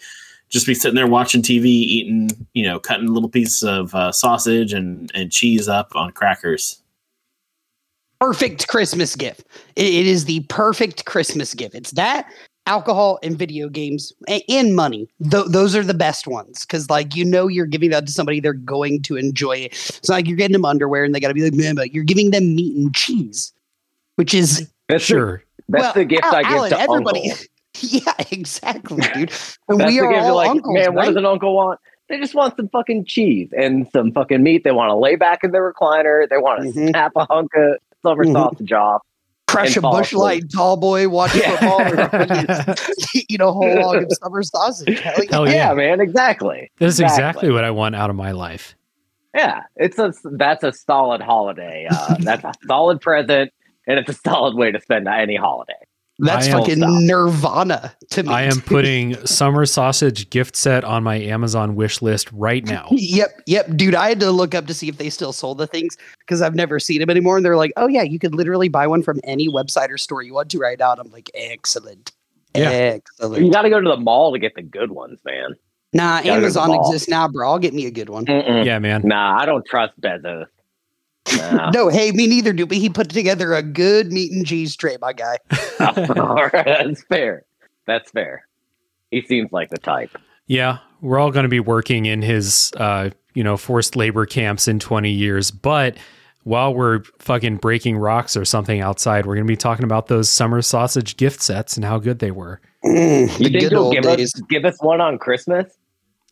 just 0.55 0.65
be 0.65 0.73
sitting 0.73 0.95
there 0.95 1.05
watching 1.05 1.41
TV, 1.41 1.65
eating, 1.65 2.31
you 2.53 2.63
know, 2.63 2.79
cutting 2.79 3.07
little 3.13 3.27
pieces 3.29 3.61
of 3.61 3.93
uh, 3.93 4.09
sausage 4.11 4.71
and 4.71 5.11
and 5.13 5.29
cheese 5.31 5.67
up 5.67 5.91
on 5.95 6.11
crackers. 6.13 6.81
perfect 8.21 8.67
Christmas 8.69 9.15
gift. 9.17 9.41
It, 9.75 9.87
it 9.87 10.07
is 10.07 10.25
the 10.25 10.39
perfect 10.47 11.03
Christmas 11.05 11.53
gift. 11.53 11.75
It's 11.75 11.91
that 11.91 12.31
alcohol 12.67 13.19
and 13.21 13.37
video 13.37 13.67
games 13.69 14.13
and, 14.29 14.41
and 14.49 14.75
money. 14.75 15.09
Th- 15.29 15.45
those 15.49 15.75
are 15.75 15.83
the 15.83 15.93
best 15.93 16.25
ones 16.25 16.65
because, 16.65 16.89
like, 16.89 17.15
you 17.15 17.25
know, 17.25 17.47
you're 17.49 17.65
giving 17.65 17.89
that 17.91 18.05
to 18.07 18.11
somebody 18.13 18.39
they're 18.39 18.53
going 18.53 19.01
to 19.03 19.17
enjoy 19.17 19.57
it. 19.57 19.73
It's 19.73 20.09
like 20.09 20.25
you're 20.27 20.37
getting 20.37 20.53
them 20.53 20.65
underwear 20.65 21.03
and 21.03 21.13
they 21.13 21.19
got 21.19 21.27
to 21.27 21.33
be 21.33 21.43
like, 21.43 21.53
man, 21.53 21.75
but 21.75 21.93
you're 21.93 22.05
giving 22.05 22.31
them 22.31 22.55
meat 22.55 22.75
and 22.77 22.95
cheese, 22.95 23.53
which 24.15 24.33
is 24.33 24.69
That's 24.87 25.03
Sure. 25.03 25.43
The, 25.57 25.63
that's 25.67 25.83
well, 25.83 25.93
the 25.95 26.05
gift 26.05 26.23
Al- 26.23 26.35
I 26.35 26.43
give 26.43 26.51
Alan, 26.51 26.69
to 26.71 26.79
everybody. 26.79 27.29
uncle. 27.31 27.45
yeah, 27.81 28.13
exactly, 28.31 29.01
dude. 29.13 29.31
And 29.67 29.83
we 29.85 29.99
are 29.99 30.13
all 30.13 30.35
like, 30.35 30.49
uncles, 30.51 30.73
man, 30.75 30.93
what 30.93 31.05
does 31.05 31.15
an 31.15 31.25
uncle 31.25 31.55
want? 31.55 31.79
They 32.07 32.19
just 32.19 32.35
want 32.35 32.55
some 32.55 32.69
fucking 32.69 33.05
cheese 33.05 33.49
and 33.57 33.87
some 33.91 34.11
fucking 34.11 34.43
meat. 34.43 34.63
They 34.63 34.71
want 34.71 34.89
to 34.91 34.95
lay 34.95 35.15
back 35.15 35.43
in 35.43 35.51
the 35.51 35.57
recliner. 35.57 36.29
They 36.29 36.37
want 36.37 36.61
to 36.61 36.69
Mhm. 36.69 36.89
snap 36.89 37.13
a 37.15 37.25
hunk 37.25 37.49
of 37.55 37.77
summer 38.03 38.23
Mhm. 38.25 38.33
sausage 38.33 38.71
off. 38.71 39.01
crush 39.47 39.77
a 39.77 39.81
fall 39.81 39.93
bush 39.97 40.07
asleep. 40.11 40.19
light 40.19 40.43
tall 40.53 40.75
boy, 40.75 41.07
watch 41.07 41.33
Yeah. 41.35 41.55
football, 41.55 41.81
or 41.81 42.75
eat 43.15 43.39
a 43.39 43.51
whole 43.51 43.79
log 43.81 44.03
of 44.03 44.11
summer 44.21 44.43
sausage. 44.43 44.99
Hell 44.99 45.13
yeah. 45.23 45.31
Hell 45.31 45.47
yeah. 45.47 45.53
yeah. 45.69 45.73
man, 45.73 46.01
exactly. 46.01 46.69
This 46.79 46.95
is 46.95 46.99
exactly 46.99 47.23
Exactly. 47.23 47.51
what 47.53 47.63
I 47.63 47.71
want 47.71 47.95
out 47.95 48.09
of 48.09 48.15
my 48.17 48.31
life. 48.31 48.75
Yeah, 49.33 49.61
it's 49.77 49.97
a 49.99 50.13
that's 50.31 50.63
a 50.63 50.73
solid 50.73 51.21
holiday. 51.21 51.87
Uh, 51.89 52.15
that's 52.19 52.43
a 52.43 52.53
solid 52.67 52.99
present, 53.01 53.51
and 53.87 53.99
it's 53.99 54.09
a 54.09 54.13
solid 54.13 54.55
way 54.57 54.71
to 54.71 54.81
spend 54.81 55.07
any 55.07 55.35
holiday. 55.35 55.73
That's 56.19 56.47
am- 56.47 56.59
fucking 56.59 56.77
Stop. 56.77 57.01
nirvana 57.01 57.93
to 58.11 58.23
me. 58.23 58.29
I 58.29 58.43
am 58.43 58.61
putting 58.61 59.15
summer 59.25 59.65
sausage 59.65 60.29
gift 60.29 60.55
set 60.55 60.83
on 60.83 61.03
my 61.03 61.15
Amazon 61.15 61.75
wish 61.75 62.01
list 62.01 62.31
right 62.31 62.65
now. 62.65 62.87
Yep, 62.91 63.41
yep, 63.47 63.75
dude. 63.75 63.95
I 63.95 64.09
had 64.09 64.19
to 64.21 64.31
look 64.31 64.55
up 64.55 64.67
to 64.67 64.73
see 64.73 64.87
if 64.87 64.97
they 64.97 65.09
still 65.09 65.33
sold 65.33 65.57
the 65.57 65.67
things 65.67 65.97
because 66.19 66.41
I've 66.41 66.55
never 66.55 66.79
seen 66.79 66.99
them 66.99 67.09
anymore. 67.09 67.35
And 67.35 67.45
they're 67.45 67.57
like, 67.57 67.73
"Oh 67.75 67.87
yeah, 67.87 68.03
you 68.03 68.17
could 68.19 68.33
literally 68.33 68.69
buy 68.69 68.87
one 68.87 69.03
from 69.03 69.19
any 69.25 69.49
website 69.49 69.89
or 69.89 69.97
store 69.97 70.21
you 70.21 70.33
want 70.33 70.49
to 70.51 70.57
right 70.59 70.79
now." 70.79 70.91
And 70.91 71.01
I'm 71.01 71.11
like, 71.11 71.29
"Excellent, 71.33 72.13
Yeah. 72.55 72.97
You 73.19 73.51
got 73.51 73.63
to 73.63 73.69
go 73.69 73.81
to 73.81 73.89
the 73.89 73.97
mall 73.97 74.31
to 74.31 74.39
get 74.39 74.55
the 74.55 74.61
good 74.61 74.91
ones, 74.91 75.19
man. 75.25 75.55
Nah, 75.93 76.17
Gotta 76.17 76.23
go 76.23 76.23
to 76.23 76.39
the 76.39 76.45
Amazon 76.61 76.75
exists 76.75 77.09
now, 77.09 77.27
bro. 77.27 77.49
I'll 77.49 77.59
get 77.59 77.73
me 77.73 77.85
a 77.85 77.91
good 77.91 78.09
one. 78.09 78.25
Mm-mm. 78.25 78.65
Yeah, 78.65 78.79
man. 78.79 79.01
Nah, 79.05 79.37
I 79.39 79.45
don't 79.45 79.65
trust 79.65 79.99
Bezos. 80.01 80.45
Nah. 81.37 81.71
No, 81.71 81.89
hey, 81.89 82.11
me 82.11 82.27
neither, 82.27 82.53
dude. 82.53 82.69
But 82.69 82.77
he 82.77 82.89
put 82.89 83.09
together 83.09 83.53
a 83.53 83.63
good 83.63 84.11
meat 84.11 84.31
and 84.31 84.45
cheese 84.45 84.75
tray, 84.75 84.97
my 85.01 85.13
guy. 85.13 85.37
all 85.79 86.49
right, 86.53 86.65
that's 86.65 87.03
fair. 87.05 87.43
That's 87.87 88.11
fair. 88.11 88.47
He 89.11 89.21
seems 89.21 89.51
like 89.51 89.69
the 89.69 89.77
type. 89.77 90.15
Yeah, 90.47 90.79
we're 91.01 91.19
all 91.19 91.31
going 91.31 91.43
to 91.43 91.49
be 91.49 91.59
working 91.59 92.05
in 92.05 92.21
his, 92.21 92.71
uh, 92.77 93.09
you 93.33 93.43
know, 93.43 93.57
forced 93.57 93.95
labor 93.95 94.25
camps 94.25 94.67
in 94.67 94.79
20 94.79 95.09
years. 95.09 95.49
But 95.51 95.97
while 96.43 96.73
we're 96.73 97.03
fucking 97.19 97.57
breaking 97.57 97.97
rocks 97.97 98.37
or 98.37 98.45
something 98.45 98.79
outside, 98.81 99.25
we're 99.25 99.35
going 99.35 99.47
to 99.47 99.51
be 99.51 99.57
talking 99.57 99.83
about 99.85 100.07
those 100.07 100.29
summer 100.29 100.61
sausage 100.61 101.17
gift 101.17 101.41
sets 101.41 101.75
and 101.75 101.83
how 101.85 101.97
good 101.97 102.19
they 102.19 102.31
were. 102.31 102.61
Mm, 102.83 103.21
You 103.39 103.49
think 103.49 103.53
good 103.59 103.71
you'll 103.71 103.83
old 103.85 103.93
give 103.95 104.03
days. 104.03 104.35
us 104.35 104.41
give 104.49 104.63
us 104.65 104.77
one 104.81 105.01
on 105.01 105.17
Christmas? 105.17 105.73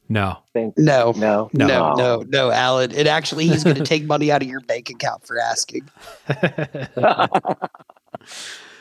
No. 0.09 0.37
Think 0.53 0.77
No, 0.77 1.13
no, 1.15 1.49
No. 1.53 1.67
no, 1.67 1.93
no, 1.95 2.23
no, 2.27 2.51
Alan. 2.51 2.91
And 2.91 3.07
actually, 3.07 3.47
he's 3.47 3.63
going 3.63 3.77
to 3.77 3.83
take 3.85 4.03
money 4.03 4.31
out 4.31 4.41
of 4.41 4.47
your 4.47 4.59
bank 4.61 4.89
account 4.89 5.25
for 5.25 5.39
asking. 5.39 5.89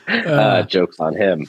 uh, 0.08 0.62
jokes 0.64 0.98
on 1.00 1.14
him. 1.16 1.46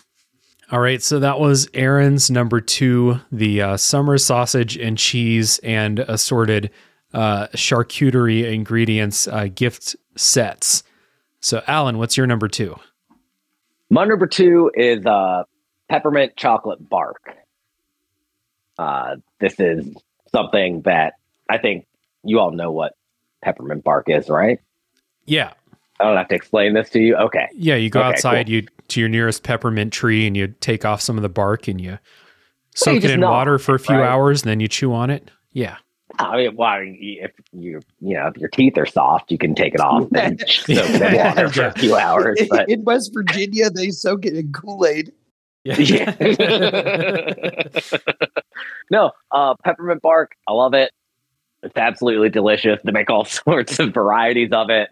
All 0.71 0.79
right, 0.79 1.01
so 1.03 1.19
that 1.19 1.39
was 1.39 1.67
Aaron's 1.73 2.31
number 2.31 2.59
two, 2.61 3.19
the 3.31 3.61
uh, 3.61 3.77
summer 3.77 4.17
sausage 4.17 4.77
and 4.77 4.97
cheese 4.97 5.59
and 5.59 5.99
assorted 5.99 6.71
uh, 7.13 7.47
charcuterie 7.49 8.51
ingredients 8.51 9.27
uh, 9.27 9.47
gift 9.53 9.95
sets. 10.15 10.83
So, 11.41 11.61
Alan, 11.67 11.97
what's 11.97 12.17
your 12.17 12.25
number 12.25 12.47
two? 12.47 12.75
My 13.89 14.05
number 14.05 14.25
two 14.25 14.71
is 14.73 15.05
uh, 15.05 15.43
peppermint 15.89 16.35
chocolate 16.37 16.89
bark. 16.89 17.21
Uh, 18.77 19.17
this 19.39 19.59
is 19.59 19.87
something 20.31 20.81
that 20.81 21.13
I 21.49 21.57
think 21.57 21.85
you 22.23 22.39
all 22.39 22.51
know 22.51 22.71
what 22.71 22.93
peppermint 23.43 23.83
bark 23.83 24.09
is, 24.09 24.29
right? 24.29 24.59
Yeah, 25.25 25.53
I 25.99 26.05
don't 26.05 26.17
have 26.17 26.27
to 26.29 26.35
explain 26.35 26.73
this 26.73 26.89
to 26.91 26.99
you. 26.99 27.15
Okay. 27.15 27.47
yeah. 27.53 27.75
You 27.75 27.89
go 27.89 27.99
Okay, 27.99 28.09
outside, 28.09 28.47
cool. 28.47 28.55
you 28.55 28.67
to 28.89 28.99
your 28.99 29.09
nearest 29.09 29.43
peppermint 29.43 29.93
tree, 29.93 30.25
and 30.27 30.35
you 30.35 30.47
take 30.59 30.85
off 30.85 31.01
some 31.01 31.17
of 31.17 31.21
the 31.21 31.29
bark 31.29 31.67
and 31.67 31.79
you 31.79 31.91
you 31.91 31.99
soak 32.75 33.03
it 33.03 33.09
in 33.11 33.19
gnaw 33.19 33.29
water 33.31 33.59
for 33.59 33.75
a 33.75 33.79
few 33.79 33.95
right? 33.95 34.07
hours, 34.07 34.41
and 34.43 34.49
then 34.49 34.59
you 34.59 34.67
chew 34.67 34.91
on 34.93 35.09
it. 35.09 35.29
Yeah, 35.51 35.77
I 36.19 36.35
mean, 36.37 36.55
why 36.55 36.81
if 36.99 37.31
you 37.51 37.79
you 38.01 38.15
know 38.15 38.27
if 38.27 38.37
your 38.37 38.49
teeth 38.49 38.77
are 38.77 38.85
soft, 38.87 39.31
you 39.31 39.37
can 39.37 39.53
take 39.55 39.75
it 39.75 39.79
off 39.81 40.07
and 40.15 40.39
soak 40.47 40.89
it 40.89 41.01
in 41.01 41.13
Yeah. 41.13 41.35
water 41.35 41.49
for 41.49 41.67
a 41.67 41.73
few 41.73 41.95
hours. 41.97 42.41
But 42.49 42.69
In 42.69 42.83
West 42.83 43.11
Virginia, 43.13 43.69
they 43.69 43.91
soak 43.91 44.25
it 44.25 44.35
in 44.35 44.51
Kool 44.51 44.85
Aid. 44.85 45.11
Yeah. 45.63 46.15
no, 48.91 49.11
uh, 49.31 49.55
peppermint 49.63 50.01
bark. 50.01 50.35
I 50.47 50.53
love 50.53 50.73
it. 50.73 50.91
It's 51.61 51.77
absolutely 51.77 52.29
delicious. 52.29 52.79
They 52.83 52.91
make 52.91 53.09
all 53.09 53.25
sorts 53.45 53.79
of 53.79 53.93
varieties 53.93 54.51
of 54.51 54.69
it. 54.69 54.89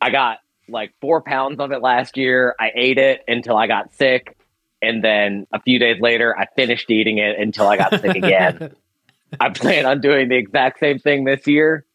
I 0.00 0.10
got 0.10 0.38
like 0.68 0.92
four 1.00 1.22
pounds 1.22 1.60
of 1.60 1.70
it 1.72 1.80
last 1.80 2.16
year. 2.16 2.54
I 2.58 2.72
ate 2.74 2.98
it 2.98 3.22
until 3.28 3.56
I 3.56 3.66
got 3.66 3.94
sick. 3.94 4.36
And 4.80 5.02
then 5.04 5.46
a 5.52 5.60
few 5.60 5.78
days 5.78 6.00
later, 6.00 6.36
I 6.36 6.46
finished 6.56 6.90
eating 6.90 7.18
it 7.18 7.38
until 7.38 7.68
I 7.68 7.76
got 7.76 8.00
sick 8.00 8.16
again. 8.16 8.74
I 9.40 9.50
plan 9.50 9.86
on 9.86 10.00
doing 10.00 10.28
the 10.28 10.36
exact 10.36 10.80
same 10.80 10.98
thing 10.98 11.24
this 11.24 11.46
year. 11.46 11.86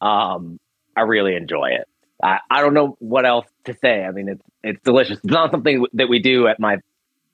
Um, 0.00 0.60
I 0.96 1.02
really 1.02 1.34
enjoy 1.34 1.70
it. 1.70 1.88
I, 2.22 2.38
I 2.48 2.60
don't 2.60 2.74
know 2.74 2.96
what 3.00 3.26
else 3.26 3.46
to 3.64 3.74
say. 3.74 4.04
I 4.04 4.12
mean, 4.12 4.28
it's 4.28 4.42
it's 4.62 4.80
delicious. 4.84 5.18
It's 5.18 5.24
not 5.24 5.50
something 5.50 5.84
that 5.94 6.08
we 6.08 6.20
do 6.20 6.46
at 6.46 6.60
my 6.60 6.78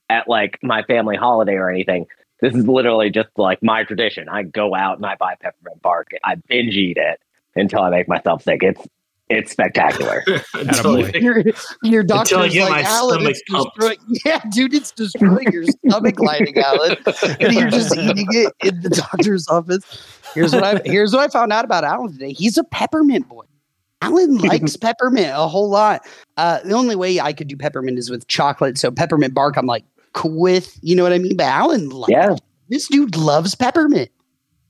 at 0.08 0.28
like 0.28 0.58
my 0.62 0.82
family 0.82 1.16
holiday 1.16 1.54
or 1.54 1.70
anything. 1.70 2.06
This 2.40 2.54
is 2.54 2.66
literally 2.66 3.10
just 3.10 3.30
like 3.36 3.62
my 3.62 3.84
tradition. 3.84 4.28
I 4.28 4.44
go 4.44 4.74
out 4.74 4.96
and 4.96 5.06
I 5.06 5.16
buy 5.16 5.34
peppermint 5.40 5.82
bark. 5.82 6.10
I 6.24 6.36
binge 6.36 6.76
eat 6.76 6.96
it 6.96 7.20
until 7.56 7.82
I 7.82 7.90
make 7.90 8.08
myself 8.08 8.42
sick. 8.42 8.62
It's 8.62 8.86
it's 9.28 9.52
spectacular. 9.52 10.22
Attaboy. 10.26 11.20
Your, 11.20 11.44
your 11.82 12.02
doctor's 12.02 12.32
Until 12.32 12.44
I 12.44 12.48
get 12.48 12.70
like, 12.70 12.84
my 12.84 12.90
Alan, 12.90 13.14
stomach 13.16 13.30
it's 13.30 13.42
pumped." 13.50 13.76
destroying. 13.76 13.98
Yeah, 14.24 14.40
dude, 14.50 14.74
it's 14.74 14.90
destroying 14.90 15.52
your 15.52 15.64
stomach 15.64 16.18
lining, 16.18 16.56
Alan. 16.56 16.96
And 17.38 17.52
you're 17.52 17.68
just 17.68 17.94
eating 17.96 18.26
it 18.30 18.54
in 18.64 18.80
the 18.80 18.88
doctor's 18.88 19.46
office. 19.48 19.84
Here's 20.34 20.54
what 20.54 20.64
I 20.64 20.80
here's 20.84 21.12
what 21.12 21.20
I 21.20 21.28
found 21.28 21.52
out 21.52 21.64
about 21.64 21.84
Alan 21.84 22.12
today. 22.12 22.32
He's 22.32 22.56
a 22.56 22.64
peppermint 22.64 23.28
boy. 23.28 23.44
Alan 24.00 24.36
likes 24.38 24.76
peppermint 24.76 25.32
a 25.34 25.46
whole 25.48 25.68
lot. 25.68 26.06
Uh, 26.36 26.60
the 26.64 26.72
only 26.72 26.96
way 26.96 27.20
I 27.20 27.32
could 27.32 27.48
do 27.48 27.56
peppermint 27.56 27.98
is 27.98 28.10
with 28.10 28.28
chocolate. 28.28 28.78
So 28.78 28.90
peppermint 28.90 29.34
bark, 29.34 29.56
I'm 29.56 29.66
like 29.66 29.84
cool 29.84 29.97
with. 30.24 30.78
You 30.82 30.96
know 30.96 31.02
what 31.02 31.12
I 31.12 31.18
mean? 31.18 31.36
But 31.36 31.46
Alan, 31.46 31.88
likes, 31.90 32.10
Yeah. 32.10 32.36
this 32.68 32.88
dude 32.88 33.16
loves 33.16 33.54
peppermint. 33.54 34.10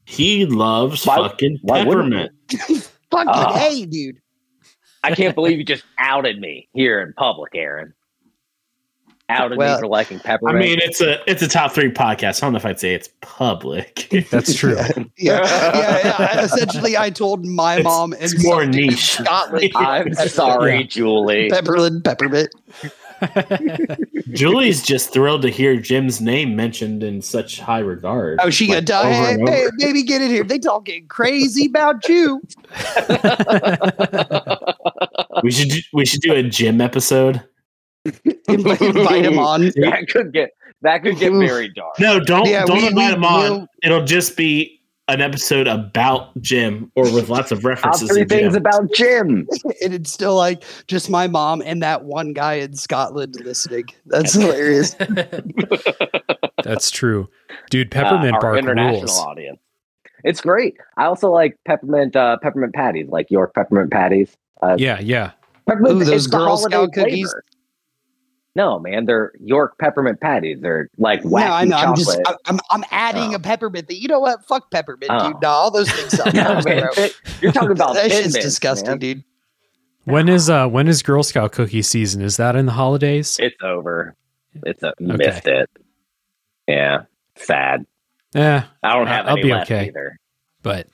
He 0.04 0.46
loves 0.46 1.04
Why- 1.04 1.16
fucking 1.16 1.58
why 1.62 1.84
peppermint. 1.84 2.32
Fucking 3.10 3.28
ah. 3.28 3.52
Oh. 3.54 3.58
hey, 3.58 3.84
dude. 3.86 4.18
I 5.04 5.14
can't 5.14 5.34
believe 5.34 5.58
you 5.58 5.64
just 5.64 5.84
outed 5.98 6.40
me 6.40 6.68
here 6.74 7.00
in 7.00 7.12
public, 7.14 7.54
Aaron. 7.54 7.94
Outed 9.30 9.58
Well, 9.58 9.76
me 9.76 9.80
for 9.82 9.86
liking 9.86 10.18
peppermint. 10.20 10.56
I 10.56 10.60
mean, 10.68 10.78
it's 10.82 11.02
a 11.02 11.18
it's 11.30 11.42
a 11.42 11.48
top 11.48 11.72
three 11.72 11.90
podcast. 11.92 12.42
I 12.42 12.46
don't 12.46 12.52
know 12.54 12.56
if 12.56 12.64
I'd 12.64 12.80
say 12.80 12.94
it's 12.94 13.10
public. 13.20 14.08
That's 14.30 14.54
true. 14.54 14.74
Yeah, 15.18 15.42
yeah, 15.44 16.00
yeah. 16.18 16.40
Essentially, 16.44 16.96
I 16.96 17.10
told 17.10 17.44
my 17.44 17.74
It's- 17.74 17.84
mom 17.84 18.14
it's 18.18 18.42
more 18.42 18.64
niche. 18.64 19.12
Scotland. 19.18 19.70
I'm 19.76 20.14
sorry, 20.14 20.78
Yeah. 20.78 20.82
Julie. 20.84 21.50
Pepperland, 21.50 22.04
peppermint. 22.04 22.48
Julie's 24.32 24.82
just 24.82 25.12
thrilled 25.12 25.42
to 25.42 25.48
hear 25.50 25.76
Jim's 25.76 26.20
name 26.20 26.56
mentioned 26.56 27.02
in 27.02 27.20
such 27.22 27.60
high 27.60 27.80
regard. 27.80 28.38
Oh, 28.42 28.50
she 28.50 28.66
Like, 28.68 28.86
gonna 28.86 28.86
tell 28.86 29.02
over 29.02 29.50
hey, 29.50 29.62
hey, 29.62 29.68
baby, 29.78 30.02
get 30.02 30.22
in 30.22 30.30
here. 30.30 30.44
They 30.44 30.58
talking 30.58 31.06
crazy 31.08 31.66
about 31.66 32.08
you. 32.08 32.40
We 35.44 35.52
should 35.52 35.68
do, 35.70 35.78
we 35.92 36.04
should 36.04 36.20
do 36.20 36.34
a 36.34 36.42
Jim 36.42 36.80
episode. 36.80 37.40
invite, 38.48 38.80
invite 38.80 39.24
him 39.24 39.38
on. 39.38 39.66
that 39.76 40.06
could 40.10 40.32
get 40.32 40.50
that 40.82 41.02
could 41.02 41.18
get 41.18 41.32
very 41.32 41.68
dark. 41.68 41.98
No, 42.00 42.18
don't 42.18 42.46
Yeah, 42.48 42.64
don't 42.64 42.78
we- 42.78 42.88
invite 42.88 43.10
we 43.10 43.14
him 43.16 43.24
on. 43.24 43.50
will- 43.50 43.66
It'll 43.84 44.04
just 44.04 44.36
be 44.36 44.77
an 45.08 45.20
episode 45.22 45.66
about 45.66 46.38
Jim 46.40 46.90
or 46.94 47.04
with 47.12 47.28
lots 47.30 47.50
of 47.50 47.60
Top 47.60 47.64
references 47.64 48.08
three 48.10 48.20
to 48.20 48.26
Jim. 48.26 48.38
things 48.38 48.54
about 48.56 48.92
Jim. 48.92 49.48
And 49.82 49.94
it's 49.94 50.12
still 50.12 50.34
like 50.36 50.62
just 50.86 51.08
my 51.10 51.26
mom 51.26 51.62
and 51.64 51.82
that 51.82 52.04
one 52.04 52.32
guy 52.32 52.54
in 52.54 52.74
Scotland 52.74 53.36
listening. 53.44 53.86
That's 54.06 54.34
hilarious. 54.34 54.94
That's 56.64 56.90
true, 56.90 57.28
dude. 57.70 57.90
Peppermint 57.90 58.32
uh, 58.32 58.36
our 58.36 58.40
bark 58.40 58.58
international 58.58 59.00
rules. 59.00 59.18
audience. 59.18 59.60
It's 60.24 60.40
great. 60.40 60.76
I 60.96 61.04
also 61.04 61.30
like 61.30 61.56
peppermint 61.64 62.16
uh, 62.16 62.38
peppermint 62.42 62.74
patties, 62.74 63.08
like 63.08 63.30
York 63.30 63.54
peppermint 63.54 63.90
patties. 63.92 64.36
Uh, 64.62 64.76
Yeah, 64.78 64.98
yeah. 65.00 65.32
Peppermint, 65.68 65.94
Ooh, 65.96 66.04
those 66.04 66.24
it's 66.24 66.30
the 66.30 66.36
Girl 66.38 66.56
Scout 66.56 66.92
cookies? 66.92 67.30
flavor. 67.30 67.44
No, 68.58 68.80
man, 68.80 69.04
they're 69.06 69.32
York 69.40 69.78
peppermint 69.78 70.20
patties. 70.20 70.58
They're 70.60 70.88
like 70.98 71.24
no, 71.24 71.30
wacky 71.30 71.50
I 71.50 71.64
know. 71.64 71.76
I'm 71.76 71.94
just, 71.94 72.10
chocolate. 72.16 72.36
I'm, 72.46 72.58
I'm 72.70 72.84
adding 72.90 73.30
Oh. 73.32 73.36
a 73.36 73.38
peppermint 73.38 73.86
thing. 73.86 73.98
You 74.00 74.08
know 74.08 74.18
what? 74.18 74.44
Fuck 74.46 74.70
peppermint, 74.72 75.12
Oh. 75.14 75.28
dude. 75.32 75.40
No, 75.40 75.48
all 75.48 75.70
those 75.70 75.88
things 75.90 76.16
suck. 76.16 76.34
No, 76.34 76.60
man, 76.64 76.88
you're 77.40 77.52
talking 77.52 77.70
about 77.70 77.94
that 77.94 78.10
Thin 78.10 78.24
shit's 78.24 78.34
disgusting, 78.34 78.88
man. 78.90 78.98
dude. 78.98 79.24
When 80.04 80.28
is 80.28 80.50
uh 80.50 80.66
when 80.66 80.88
is 80.88 81.02
Girl 81.02 81.22
Scout 81.22 81.52
cookie 81.52 81.82
season? 81.82 82.20
Is 82.20 82.36
that 82.38 82.56
in 82.56 82.66
the 82.66 82.72
holidays? 82.72 83.36
It's 83.40 83.56
over. 83.62 84.16
It's 84.64 84.82
a, 84.82 84.92
you 84.98 85.12
Okay. 85.14 85.26
missed 85.26 85.46
it. 85.46 85.70
Yeah, 86.66 87.02
sad. 87.36 87.86
Yeah, 88.34 88.64
I 88.82 88.94
don't 88.94 89.06
have 89.06 89.26
I'll 89.26 89.32
any 89.34 89.42
be 89.42 89.52
left 89.52 89.70
okay. 89.70 89.86
either. 89.86 90.18
But 90.62 90.88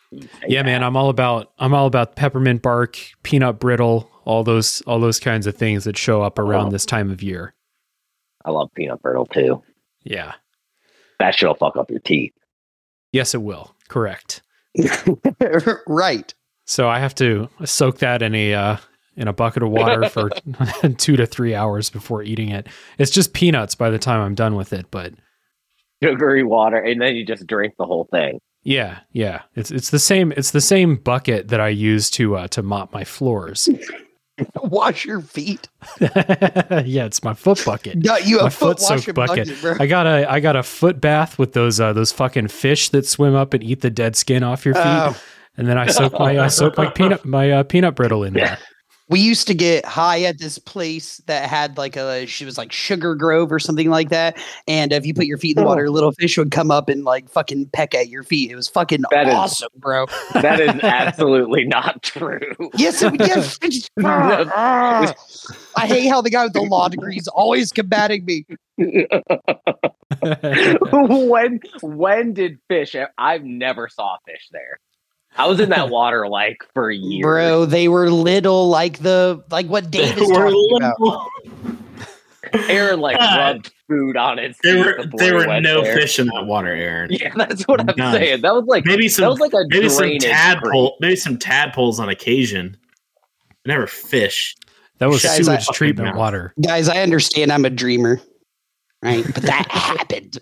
yeah, 0.46 0.62
man, 0.62 0.82
I'm 0.84 0.96
all 0.96 1.08
about 1.08 1.52
I'm 1.58 1.74
all 1.74 1.86
about 1.86 2.16
peppermint 2.16 2.62
bark, 2.62 2.98
peanut 3.22 3.58
brittle, 3.58 4.10
all 4.24 4.44
those 4.44 4.80
all 4.82 5.00
those 5.00 5.20
kinds 5.20 5.46
of 5.46 5.56
things 5.56 5.84
that 5.84 5.96
show 5.96 6.22
up 6.22 6.38
around 6.38 6.68
Oh. 6.68 6.70
this 6.70 6.86
time 6.86 7.10
of 7.10 7.22
year. 7.22 7.54
I 8.44 8.50
love 8.50 8.70
peanut 8.74 9.00
brittle 9.02 9.26
too. 9.26 9.62
Yeah. 10.02 10.32
That 11.18 11.34
shit'll 11.34 11.54
fuck 11.54 11.76
up 11.76 11.90
your 11.90 12.00
teeth. 12.00 12.32
Yes, 13.12 13.34
it 13.34 13.42
will. 13.42 13.74
Correct. 13.88 14.42
right. 15.86 16.34
So 16.66 16.88
I 16.88 16.98
have 16.98 17.14
to 17.16 17.48
soak 17.64 17.98
that 17.98 18.22
in 18.22 18.34
a 18.34 18.54
uh, 18.54 18.76
in 19.16 19.28
a 19.28 19.32
bucket 19.32 19.62
of 19.62 19.70
water 19.70 20.08
for 20.08 20.30
two 20.98 21.16
to 21.16 21.26
three 21.26 21.54
hours 21.54 21.90
before 21.90 22.22
eating 22.22 22.48
it. 22.50 22.66
It's 22.98 23.10
just 23.10 23.32
peanuts 23.32 23.74
by 23.74 23.90
the 23.90 23.98
time 23.98 24.20
I'm 24.20 24.34
done 24.34 24.56
with 24.56 24.72
it, 24.72 24.86
but 24.90 25.14
Sugary 26.02 26.42
water, 26.42 26.76
and 26.76 27.00
then 27.00 27.14
you 27.14 27.24
just 27.24 27.46
drink 27.46 27.74
the 27.78 27.86
whole 27.86 28.08
thing. 28.10 28.40
Yeah, 28.64 29.00
yeah. 29.12 29.42
It's 29.54 29.70
it's 29.70 29.90
the 29.90 29.98
same 29.98 30.32
it's 30.36 30.50
the 30.50 30.60
same 30.60 30.96
bucket 30.96 31.48
that 31.48 31.60
I 31.60 31.68
use 31.68 32.10
to 32.10 32.36
uh, 32.36 32.48
to 32.48 32.62
mop 32.62 32.92
my 32.92 33.04
floors. 33.04 33.68
Wash 34.56 35.04
your 35.04 35.20
feet. 35.20 35.68
yeah, 36.00 37.04
it's 37.04 37.22
my 37.22 37.34
foot 37.34 37.62
bucket. 37.64 38.02
Got 38.02 38.26
you 38.26 38.40
My 38.40 38.48
a 38.48 38.50
foot 38.50 38.80
foot 38.80 39.04
soaked 39.04 39.14
bucket. 39.14 39.48
I 39.80 39.86
got 39.86 40.06
a 40.06 40.28
I 40.28 40.40
got 40.40 40.56
a 40.56 40.64
foot 40.64 41.00
bath 41.00 41.38
with 41.38 41.52
those 41.52 41.78
uh, 41.78 41.92
those 41.92 42.10
fucking 42.10 42.48
fish 42.48 42.88
that 42.88 43.06
swim 43.06 43.36
up 43.36 43.54
and 43.54 43.62
eat 43.62 43.80
the 43.80 43.90
dead 43.90 44.16
skin 44.16 44.42
off 44.42 44.64
your 44.64 44.74
feet, 44.74 44.82
Oh. 44.84 45.16
and 45.56 45.68
then 45.68 45.78
I 45.78 45.86
soak 45.86 46.14
my 46.18 46.40
I 46.40 46.48
soak 46.48 46.76
my 46.76 46.86
peanut 46.94 47.24
my 47.24 47.50
uh, 47.52 47.62
peanut 47.62 47.94
brittle 47.94 48.24
in 48.24 48.32
there. 48.34 48.58
We 49.08 49.20
used 49.20 49.46
to 49.48 49.54
get 49.54 49.84
high 49.84 50.22
at 50.22 50.38
this 50.38 50.58
place 50.58 51.18
that 51.26 51.48
had 51.48 51.76
like 51.76 51.94
a 51.96 52.26
she 52.26 52.44
was 52.44 52.56
like 52.56 52.72
sugar 52.72 53.14
grove 53.14 53.52
or 53.52 53.58
something 53.58 53.90
like 53.90 54.08
that 54.08 54.38
and 54.66 54.92
if 54.92 55.04
you 55.04 55.12
put 55.12 55.26
your 55.26 55.36
feet 55.38 55.56
in 55.56 55.62
the 55.62 55.68
water 55.68 55.90
little 55.90 56.12
fish 56.12 56.38
would 56.38 56.50
come 56.50 56.70
up 56.70 56.88
and 56.88 57.04
like 57.04 57.28
fucking 57.28 57.66
peck 57.72 57.94
at 57.94 58.08
your 58.08 58.22
feet 58.22 58.50
it 58.50 58.56
was 58.56 58.66
fucking 58.68 59.02
That 59.10 59.28
is- 59.28 59.34
awesome 59.34 59.68
bro 59.76 60.06
That 60.34 60.58
is 60.60 60.70
absolutely 60.82 61.64
not 61.66 62.02
true. 62.02 62.40
yes 62.76 63.02
it, 63.02 63.14
yes 63.20 63.58
it's- 63.62 63.88
Ah, 64.02 65.12
i 65.76 65.86
hate 65.86 66.08
how 66.08 66.20
the 66.22 66.30
guy 66.30 66.44
with 66.44 66.54
the 66.54 66.62
law 66.62 66.88
degree 66.88 67.16
is 67.16 67.28
always 67.28 67.72
combating 67.72 68.24
me 68.24 68.46
when 70.92 71.60
when 71.82 72.32
did 72.32 72.58
fish? 72.68 72.96
I've 73.18 73.44
never 73.44 73.88
saw 73.88 74.16
fish 74.26 74.48
there. 74.52 74.80
I 75.36 75.46
was 75.46 75.58
in 75.60 75.68
that 75.70 75.88
water 75.90 76.28
like 76.28 76.58
for 76.74 76.90
years. 76.90 77.22
bro 77.22 77.64
they 77.66 77.88
were 77.88 78.10
little 78.10 78.68
like 78.68 78.98
the 78.98 79.42
like 79.50 79.66
what 79.66 79.90
dave 79.90 80.16
is 80.18 80.28
We're 80.30 80.50
talking 80.50 80.76
about 80.82 81.28
Aaron 82.70 83.00
like 83.00 83.18
God. 83.18 83.38
rubbed 83.38 83.72
food 83.88 84.16
on 84.16 84.38
it. 84.38 84.56
There 84.62 84.78
were 84.78 84.96
before 85.06 85.18
there 85.18 85.34
were 85.34 85.60
no 85.60 85.82
there. 85.82 85.96
fish 85.96 86.18
in 86.20 86.26
that 86.28 86.46
water, 86.46 86.68
Aaron. 86.68 87.10
Yeah, 87.10 87.32
that's 87.34 87.64
what 87.66 87.80
I'm 87.80 87.94
None. 87.96 88.14
saying. 88.14 88.42
That 88.42 88.54
was 88.54 88.64
like 88.66 88.84
Maybe 88.86 89.08
that 89.08 89.14
some 89.14 89.28
was 89.30 89.40
like 89.40 89.52
a 89.54 89.64
maybe 89.68 89.88
some 89.88 90.18
tadpole 90.20 90.90
creek. 90.90 91.00
maybe 91.00 91.16
some 91.16 91.36
tadpoles 91.38 91.98
on 91.98 92.08
occasion. 92.08 92.76
Never 93.66 93.86
fish. 93.88 94.54
That 94.98 95.08
was 95.08 95.22
Guys, 95.24 95.48
I- 95.48 95.58
treatment 95.72 96.06
Fucking 96.08 96.18
water. 96.18 96.54
guys 96.62 96.88
i 96.88 97.02
understand 97.02 97.50
i'm 97.52 97.64
a 97.64 97.70
dreamer 97.70 98.20
right 99.02 99.24
but 99.34 99.42
that 99.42 99.66
happened 99.70 100.38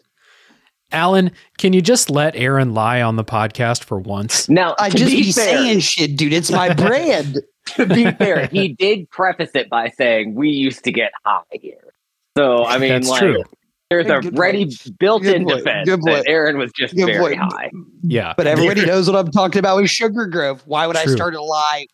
Alan, 0.92 1.32
can 1.58 1.72
you 1.72 1.80
just 1.82 2.10
let 2.10 2.36
Aaron 2.36 2.74
lie 2.74 3.02
on 3.02 3.16
the 3.16 3.24
podcast 3.24 3.84
for 3.84 3.98
once? 3.98 4.48
Now, 4.48 4.74
i 4.78 4.90
just 4.90 5.06
be 5.06 5.22
be 5.22 5.32
saying 5.32 5.80
shit 5.80 6.16
dude 6.16 6.32
it's 6.32 6.50
my 6.50 6.72
brand 6.74 7.38
to 7.76 7.86
be 7.86 8.10
fair, 8.12 8.46
he 8.46 8.68
did 8.68 9.08
preface 9.10 9.50
it 9.54 9.70
by 9.70 9.88
saying 9.90 10.34
we 10.34 10.50
used 10.50 10.84
to 10.84 10.92
get 10.92 11.12
high 11.24 11.42
here. 11.52 11.92
So 12.36 12.64
I 12.64 12.78
mean, 12.78 12.90
That's 12.90 13.08
like, 13.08 13.20
true. 13.20 13.42
there's 13.90 14.06
a 14.06 14.20
Good 14.20 14.38
ready 14.38 14.70
built-in 14.98 15.44
Good 15.44 15.58
defense 15.58 15.88
Good 15.88 16.02
that. 16.02 16.24
Aaron 16.26 16.58
was 16.58 16.72
just 16.72 16.94
Good 16.94 17.06
very 17.06 17.36
point. 17.36 17.52
high. 17.52 17.70
Yeah. 18.02 18.34
But 18.36 18.46
everybody 18.46 18.84
knows 18.86 19.08
what 19.08 19.16
I'm 19.16 19.30
talking 19.30 19.58
about 19.58 19.76
with 19.76 19.90
Sugar 19.90 20.26
Grove. 20.26 20.62
Why 20.66 20.86
would 20.86 20.96
True. 20.96 21.12
I 21.12 21.14
start 21.14 21.34
a 21.34 21.42
lie? 21.42 21.86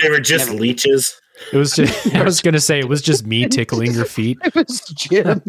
They 0.00 0.10
were 0.10 0.20
just 0.20 0.46
Never- 0.48 0.60
leeches. 0.60 1.18
It 1.52 1.56
was 1.56 1.72
just 1.72 2.06
I 2.14 2.22
was 2.22 2.40
gonna 2.40 2.60
say 2.60 2.78
it 2.78 2.88
was 2.88 3.02
just 3.02 3.26
me 3.26 3.48
tickling 3.48 3.92
your 3.92 4.04
feet. 4.04 4.38
It 4.44 4.54
was 4.54 4.80
Jim. 4.96 5.42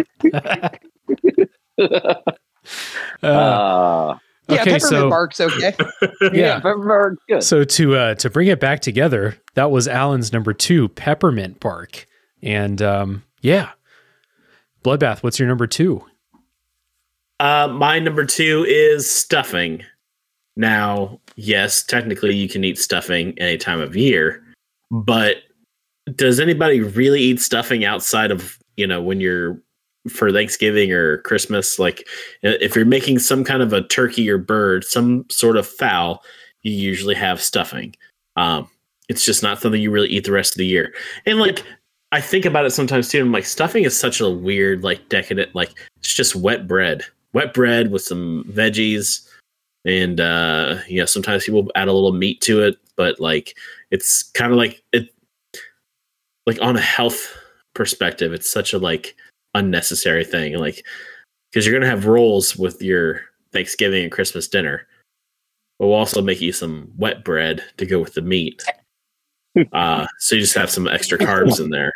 Uh, 3.22 3.28
Uh, 3.28 4.18
yeah, 4.50 4.62
okay, 4.62 4.72
peppermint 4.72 4.82
so 4.82 5.10
bark's 5.10 5.40
okay. 5.40 5.74
Yeah. 6.34 6.60
but 6.60 6.78
we're 6.78 7.16
good. 7.30 7.44
so 7.44 7.64
to 7.64 7.96
uh 7.96 8.16
to 8.16 8.30
bring 8.30 8.48
it 8.48 8.60
back 8.60 8.82
together, 8.82 9.38
that 9.56 9.72
was 9.72 9.88
Alan's 9.88 10.34
number 10.34 10.54
two, 10.54 10.90
peppermint 10.90 11.60
bark. 11.60 12.06
And 12.42 12.82
um 12.82 13.24
yeah. 13.42 13.70
Bloodbath, 14.84 15.24
what's 15.24 15.40
your 15.40 15.48
number 15.48 15.66
two? 15.66 16.04
Uh, 17.40 17.68
my 17.70 18.00
number 18.00 18.26
two 18.26 18.66
is 18.68 19.10
stuffing. 19.10 19.82
Now, 20.56 21.20
yes, 21.36 21.82
technically 21.84 22.36
you 22.36 22.48
can 22.50 22.64
eat 22.64 22.78
stuffing 22.78 23.34
any 23.40 23.58
time 23.58 23.80
of 23.82 23.96
year, 23.96 24.44
but 24.92 25.38
does 26.16 26.40
anybody 26.40 26.82
really 26.82 27.22
eat 27.22 27.40
stuffing 27.40 27.86
outside 27.86 28.30
of 28.30 28.58
you 28.76 28.86
know 28.86 29.02
when 29.02 29.20
you're 29.22 29.58
for 30.10 30.32
Thanksgiving 30.32 30.92
or 30.92 31.20
Christmas? 31.20 31.80
Like, 31.80 32.08
if 32.42 32.76
you're 32.76 32.86
making 32.86 33.20
some 33.20 33.44
kind 33.44 33.62
of 33.62 33.74
a 33.74 33.84
turkey 33.88 34.30
or 34.30 34.38
bird, 34.38 34.84
some 34.84 35.26
sort 35.30 35.58
of 35.58 35.68
fowl, 35.68 36.24
you 36.62 36.74
usually 36.74 37.16
have 37.16 37.42
stuffing. 37.42 37.96
Um, 38.36 38.70
it's 39.10 39.26
just 39.26 39.44
not 39.44 39.60
something 39.60 39.82
you 39.82 39.92
really 39.92 40.10
eat 40.10 40.26
the 40.26 40.32
rest 40.32 40.54
of 40.54 40.58
the 40.58 40.66
year. 40.66 40.94
And 41.26 41.40
like, 41.40 41.64
I 42.12 42.22
think 42.22 42.46
about 42.46 42.66
it 42.66 42.72
sometimes 42.72 43.10
too. 43.10 43.22
I'm 43.22 43.32
like, 43.32 43.46
stuffing 43.46 43.84
is 43.84 43.98
such 43.98 44.22
a 44.22 44.30
weird, 44.30 44.84
like, 44.84 45.10
decadent, 45.10 45.54
like, 45.56 45.72
it's 45.98 46.14
just 46.14 46.36
wet 46.36 46.68
bread, 46.68 47.04
wet 47.34 47.54
bread 47.54 47.92
with 47.92 48.02
some 48.02 48.46
veggies, 48.50 49.28
and 49.86 50.22
uh, 50.22 50.78
you 50.88 51.00
know, 51.00 51.06
sometimes 51.06 51.46
people 51.46 51.70
add 51.76 51.88
a 51.88 51.94
little 51.94 52.14
meat 52.14 52.40
to 52.42 52.62
it, 52.62 52.78
but 52.96 53.20
like, 53.20 53.58
it's 53.92 54.24
kind 54.24 54.52
of 54.52 54.58
like 54.58 54.82
it, 54.94 55.10
like 56.46 56.62
on 56.62 56.76
a 56.76 56.82
health 56.82 57.38
perspective, 57.74 58.34
it's 58.34 58.50
such 58.50 58.74
a 58.74 58.78
like 58.78 59.16
unnecessary 59.54 60.24
thing, 60.26 60.58
like, 60.58 60.84
because 61.52 61.66
you're 61.66 61.78
gonna 61.78 61.90
have 61.90 62.06
rolls 62.06 62.56
with 62.56 62.82
your 62.82 63.22
Thanksgiving 63.52 64.04
and 64.04 64.12
Christmas 64.12 64.48
dinner. 64.48 64.88
But 65.80 65.88
we'll 65.88 65.96
also 65.98 66.22
make 66.22 66.40
you 66.42 66.52
some 66.52 66.92
wet 66.98 67.24
bread 67.24 67.64
to 67.78 67.86
go 67.86 68.00
with 68.00 68.14
the 68.14 68.22
meat. 68.22 68.64
Uh, 69.72 70.08
so 70.18 70.34
you 70.34 70.42
just 70.42 70.56
have 70.56 70.72
some 70.72 70.88
extra 70.88 71.16
carbs 71.16 71.60
in 71.60 71.70
there. 71.70 71.94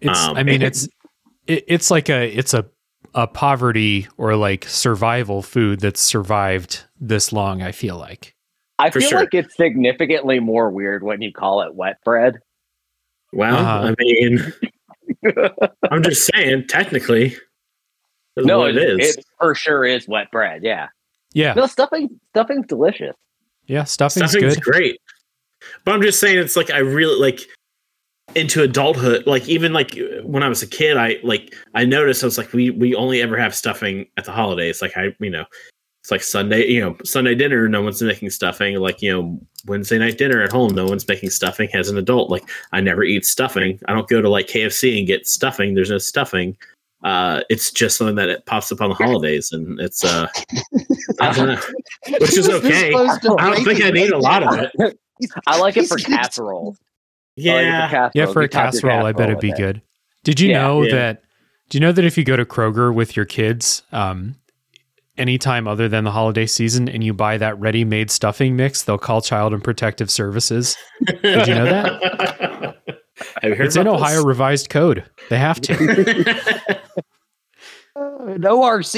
It's 0.00 0.18
Um, 0.26 0.36
I 0.36 0.42
mean 0.42 0.60
it's 0.60 0.88
it, 1.46 1.62
it's 1.68 1.88
like 1.88 2.08
a 2.08 2.26
it's 2.36 2.52
a 2.52 2.66
a 3.14 3.28
poverty 3.28 4.08
or 4.16 4.34
like 4.34 4.64
survival 4.64 5.40
food 5.40 5.78
that's 5.78 6.00
survived 6.00 6.82
this 7.00 7.32
long, 7.32 7.62
I 7.62 7.70
feel 7.70 7.96
like. 7.96 8.34
I 8.80 8.90
For 8.90 8.98
feel 9.00 9.10
sure. 9.10 9.20
like 9.20 9.34
it's 9.34 9.54
significantly 9.56 10.40
more 10.40 10.68
weird 10.68 11.04
when 11.04 11.22
you 11.22 11.32
call 11.32 11.62
it 11.62 11.76
wet 11.76 11.98
bread. 12.04 12.40
Well, 13.32 13.54
Uh-huh. 13.54 13.94
I 13.96 14.02
mean, 14.02 14.52
I'm 15.90 16.02
just 16.02 16.30
saying, 16.34 16.66
technically, 16.68 17.36
that's 18.34 18.46
No, 18.46 18.60
what 18.60 18.70
it, 18.70 18.76
it 18.76 19.00
is. 19.00 19.16
it 19.16 19.24
for 19.38 19.54
sure 19.54 19.84
is 19.84 20.06
wet 20.08 20.30
bread. 20.30 20.62
Yeah. 20.62 20.88
Yeah. 21.32 21.54
No 21.54 21.66
stuffing. 21.66 22.20
Stuffing's 22.30 22.66
delicious. 22.66 23.14
Yeah, 23.66 23.84
stuffing's, 23.84 24.30
Stuffing's 24.30 24.54
good. 24.56 24.62
great, 24.62 25.00
but 25.84 25.92
I'm 25.94 26.02
just 26.02 26.20
saying, 26.20 26.38
it's 26.38 26.56
like 26.56 26.70
I 26.70 26.78
really 26.78 27.18
like 27.20 27.40
into 28.36 28.62
adulthood. 28.62 29.26
Like 29.26 29.48
even 29.48 29.72
like 29.72 29.98
when 30.22 30.42
I 30.42 30.48
was 30.48 30.62
a 30.62 30.66
kid, 30.66 30.96
I 30.96 31.16
like 31.24 31.52
I 31.74 31.84
noticed 31.84 32.22
I 32.22 32.26
was 32.26 32.38
like, 32.38 32.52
we 32.52 32.70
we 32.70 32.94
only 32.94 33.22
ever 33.22 33.36
have 33.36 33.54
stuffing 33.54 34.06
at 34.16 34.24
the 34.24 34.32
holidays. 34.32 34.80
Like 34.82 34.96
I, 34.96 35.14
you 35.18 35.30
know, 35.30 35.44
it's 36.06 36.12
like 36.12 36.22
Sunday, 36.22 36.68
you 36.68 36.80
know, 36.80 36.96
Sunday 37.02 37.34
dinner, 37.34 37.68
no 37.68 37.82
one's 37.82 38.00
making 38.00 38.30
stuffing. 38.30 38.76
Like 38.76 39.02
you 39.02 39.12
know, 39.12 39.40
Wednesday 39.66 39.98
night 39.98 40.18
dinner 40.18 40.40
at 40.40 40.52
home, 40.52 40.72
no 40.72 40.86
one's 40.86 41.08
making 41.08 41.30
stuffing. 41.30 41.68
As 41.74 41.88
an 41.88 41.98
adult, 41.98 42.30
like 42.30 42.48
I 42.70 42.80
never 42.80 43.02
eat 43.02 43.26
stuffing. 43.26 43.80
I 43.88 43.92
don't 43.92 44.06
go 44.06 44.22
to 44.22 44.28
like 44.28 44.46
KFC 44.46 44.98
and 44.98 45.06
get 45.08 45.26
stuffing. 45.26 45.74
There's 45.74 45.90
no 45.90 45.98
stuffing. 45.98 46.56
Uh, 47.02 47.40
it's 47.50 47.72
just 47.72 47.98
something 47.98 48.14
that 48.14 48.28
it 48.28 48.46
pops 48.46 48.70
up 48.70 48.80
on 48.80 48.90
the 48.90 48.94
holidays, 48.94 49.50
and 49.50 49.80
it's 49.80 50.04
uh, 50.04 50.28
I 51.20 51.32
don't 51.32 51.48
know, 51.48 51.60
which 52.20 52.38
is 52.38 52.46
He 52.46 52.52
was 52.52 52.62
this 52.62 52.64
okay. 52.72 52.94
I 52.94 53.50
don't 53.50 53.64
think 53.64 53.82
I 53.82 53.90
breaking 53.90 53.94
need 53.94 54.10
a 54.12 54.18
lot 54.18 54.44
of 54.44 54.70
it. 54.78 54.98
I 55.48 55.58
like 55.58 55.76
it 55.76 55.88
for 55.88 55.96
He's- 55.98 56.08
casserole. 56.08 56.76
Yeah, 57.34 58.08
Yeah, 58.14 58.26
for 58.26 58.42
a 58.42 58.48
casserole, 58.48 59.04
I 59.04 59.10
bet 59.10 59.28
it'd 59.28 59.40
be 59.40 59.52
good. 59.52 59.82
Did 60.22 60.38
you 60.38 60.50
Yeah. 60.50 60.62
know 60.62 60.82
Yeah. 60.84 60.94
that? 60.94 61.22
Do 61.68 61.78
you 61.78 61.80
know 61.80 61.90
that 61.90 62.04
if 62.04 62.16
you 62.16 62.22
go 62.22 62.36
to 62.36 62.44
Kroger 62.44 62.94
with 62.94 63.16
your 63.16 63.26
kids, 63.26 63.82
um, 63.90 64.36
any 65.18 65.38
time 65.38 65.66
other 65.66 65.88
than 65.88 66.04
the 66.04 66.10
holiday 66.10 66.46
season 66.46 66.88
and 66.88 67.02
you 67.02 67.12
buy 67.12 67.38
that 67.38 67.58
ready 67.58 67.84
made 67.84 68.10
stuffing 68.10 68.56
mix, 68.56 68.82
they'll 68.82 68.98
call 68.98 69.20
Child 69.20 69.52
and 69.52 69.62
Protective 69.62 70.10
Services. 70.10 70.76
Did 71.04 71.46
you 71.46 71.54
know 71.54 71.64
that? 71.64 72.76
it's 73.42 73.76
in 73.76 73.86
Ohio 73.86 74.16
this? 74.16 74.24
revised 74.24 74.70
code. 74.70 75.04
They 75.30 75.38
have 75.38 75.60
to. 75.62 76.82
Uh, 77.98 78.26
An 78.26 78.44
ORC? 78.46 78.92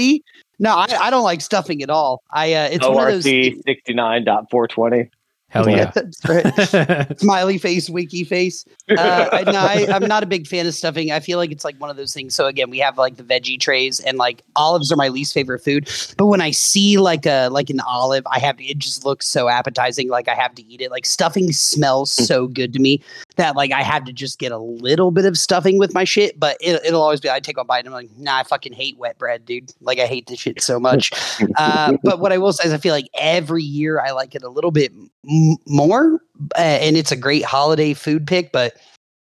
No, 0.58 0.72
I, 0.74 0.86
I, 1.00 1.10
don't 1.10 1.22
like 1.22 1.40
stuffing 1.40 1.84
at 1.84 1.90
all. 1.90 2.20
I 2.32 2.52
uh, 2.54 2.68
it's 2.72 2.84
ORC 2.84 2.94
one 2.96 3.06
of 3.06 3.22
those 3.22 3.24
69.420. 3.24 5.08
Hell 5.50 5.68
yeah. 5.70 5.92
Right. 6.28 7.18
Smiley 7.20 7.56
face, 7.56 7.88
wiki 7.88 8.22
face. 8.22 8.66
Uh, 8.90 9.28
I, 9.32 9.42
no, 9.44 9.58
I, 9.58 9.86
I'm 9.90 10.06
not 10.06 10.22
a 10.22 10.26
big 10.26 10.46
fan 10.46 10.66
of 10.66 10.74
stuffing. 10.74 11.10
I 11.10 11.20
feel 11.20 11.38
like 11.38 11.50
it's 11.50 11.64
like 11.64 11.80
one 11.80 11.88
of 11.88 11.96
those 11.96 12.12
things. 12.12 12.34
So 12.34 12.46
again, 12.46 12.68
we 12.68 12.78
have 12.80 12.98
like 12.98 13.16
the 13.16 13.22
veggie 13.22 13.58
trays, 13.58 13.98
and 14.00 14.18
like 14.18 14.42
olives 14.56 14.92
are 14.92 14.96
my 14.96 15.08
least 15.08 15.32
favorite 15.32 15.60
food. 15.60 15.88
But 16.18 16.26
when 16.26 16.42
I 16.42 16.50
see 16.50 16.98
like 16.98 17.24
a 17.24 17.48
like 17.48 17.70
an 17.70 17.80
olive, 17.80 18.24
I 18.30 18.38
have 18.40 18.60
it 18.60 18.76
just 18.76 19.06
looks 19.06 19.26
so 19.26 19.48
appetizing. 19.48 20.10
Like 20.10 20.28
I 20.28 20.34
have 20.34 20.54
to 20.56 20.62
eat 20.66 20.82
it. 20.82 20.90
Like 20.90 21.06
stuffing 21.06 21.50
smells 21.52 22.12
so 22.12 22.46
good 22.46 22.74
to 22.74 22.78
me 22.78 23.02
that 23.38 23.56
like 23.56 23.72
I 23.72 23.82
have 23.82 24.04
to 24.04 24.12
just 24.12 24.38
get 24.38 24.52
a 24.52 24.58
little 24.58 25.10
bit 25.10 25.24
of 25.24 25.38
stuffing 25.38 25.78
with 25.78 25.94
my 25.94 26.04
shit. 26.04 26.38
But 26.38 26.58
it, 26.60 26.84
it'll 26.84 27.00
always 27.00 27.20
be 27.20 27.30
I 27.30 27.40
take 27.40 27.56
a 27.56 27.64
bite 27.64 27.78
and 27.78 27.88
I'm 27.88 27.94
like, 27.94 28.10
nah, 28.18 28.38
I 28.38 28.42
fucking 28.42 28.74
hate 28.74 28.98
wet 28.98 29.16
bread, 29.16 29.46
dude. 29.46 29.72
Like 29.80 29.98
I 29.98 30.06
hate 30.06 30.26
this 30.26 30.38
shit 30.38 30.60
so 30.60 30.78
much. 30.78 31.10
Uh, 31.56 31.96
but 32.04 32.20
what 32.20 32.32
I 32.32 32.38
will 32.38 32.52
say 32.52 32.66
is, 32.66 32.72
I 32.72 32.78
feel 32.78 32.94
like 32.94 33.08
every 33.14 33.62
year 33.62 34.00
I 34.00 34.10
like 34.10 34.34
it 34.34 34.42
a 34.42 34.48
little 34.48 34.70
bit 34.70 34.92
m- 35.28 35.56
more, 35.66 36.20
uh, 36.56 36.60
and 36.60 36.96
it's 36.96 37.10
a 37.10 37.16
great 37.16 37.44
holiday 37.44 37.94
food 37.94 38.26
pick. 38.26 38.52
But 38.52 38.76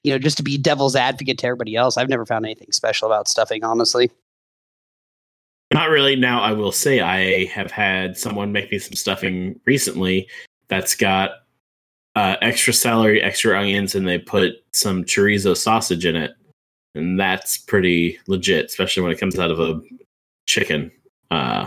you 0.02 0.12
know, 0.12 0.18
just 0.18 0.36
to 0.38 0.42
be 0.42 0.56
devil's 0.56 0.96
advocate 0.96 1.38
to 1.38 1.46
everybody 1.46 1.76
else, 1.76 1.96
I've 1.96 2.08
never 2.08 2.26
found 2.26 2.44
anything 2.44 2.72
special 2.72 3.06
about 3.06 3.28
stuffing, 3.28 3.62
honestly. 3.62 4.10
Not 5.72 5.90
really. 5.90 6.16
Now, 6.16 6.40
I 6.40 6.52
will 6.52 6.72
say 6.72 7.00
I 7.00 7.46
have 7.46 7.70
had 7.70 8.16
someone 8.16 8.52
make 8.52 8.70
me 8.70 8.78
some 8.78 8.94
stuffing 8.94 9.58
recently 9.64 10.28
that's 10.68 10.94
got 10.94 11.43
uh, 12.16 12.36
extra 12.42 12.72
celery, 12.72 13.22
extra 13.22 13.58
onions, 13.58 13.94
and 13.94 14.06
they 14.06 14.18
put 14.18 14.54
some 14.72 15.04
chorizo 15.04 15.56
sausage 15.56 16.06
in 16.06 16.16
it. 16.16 16.32
And 16.94 17.18
that's 17.18 17.58
pretty 17.58 18.18
legit, 18.28 18.66
especially 18.66 19.02
when 19.02 19.12
it 19.12 19.18
comes 19.18 19.38
out 19.38 19.50
of 19.50 19.58
a 19.58 19.80
chicken 20.46 20.92
uh, 21.30 21.66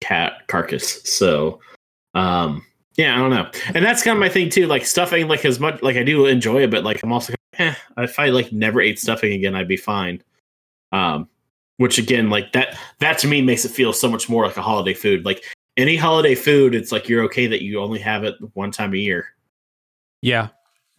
cat 0.00 0.46
carcass. 0.46 1.02
So, 1.10 1.60
um, 2.14 2.64
yeah, 2.96 3.14
I 3.14 3.18
don't 3.18 3.30
know. 3.30 3.50
And 3.74 3.84
that's 3.84 4.02
kind 4.02 4.16
of 4.16 4.20
my 4.20 4.28
thing 4.28 4.50
too. 4.50 4.66
Like 4.66 4.84
stuffing, 4.84 5.26
like 5.26 5.44
as 5.44 5.58
much 5.58 5.82
like 5.82 5.96
I 5.96 6.04
do 6.04 6.26
enjoy 6.26 6.62
it, 6.62 6.70
but 6.70 6.84
like 6.84 7.02
I'm 7.02 7.12
also 7.12 7.34
eh, 7.58 7.74
if 7.98 8.18
I 8.18 8.28
like 8.28 8.52
never 8.52 8.80
ate 8.80 9.00
stuffing 9.00 9.32
again, 9.32 9.54
I'd 9.54 9.68
be 9.68 9.76
fine. 9.76 10.22
Um, 10.92 11.28
which 11.78 11.98
again, 11.98 12.30
like 12.30 12.52
that 12.52 12.78
that 13.00 13.18
to 13.18 13.26
me 13.26 13.42
makes 13.42 13.64
it 13.64 13.70
feel 13.70 13.92
so 13.92 14.08
much 14.08 14.28
more 14.28 14.46
like 14.46 14.56
a 14.56 14.62
holiday 14.62 14.94
food. 14.94 15.24
Like 15.24 15.42
any 15.76 15.96
holiday 15.96 16.34
food, 16.34 16.74
it's 16.74 16.92
like 16.92 17.08
you're 17.08 17.24
okay 17.24 17.46
that 17.46 17.62
you 17.62 17.80
only 17.80 17.98
have 17.98 18.24
it 18.24 18.36
one 18.54 18.70
time 18.70 18.92
a 18.92 18.98
year. 18.98 19.34
Yeah. 20.22 20.48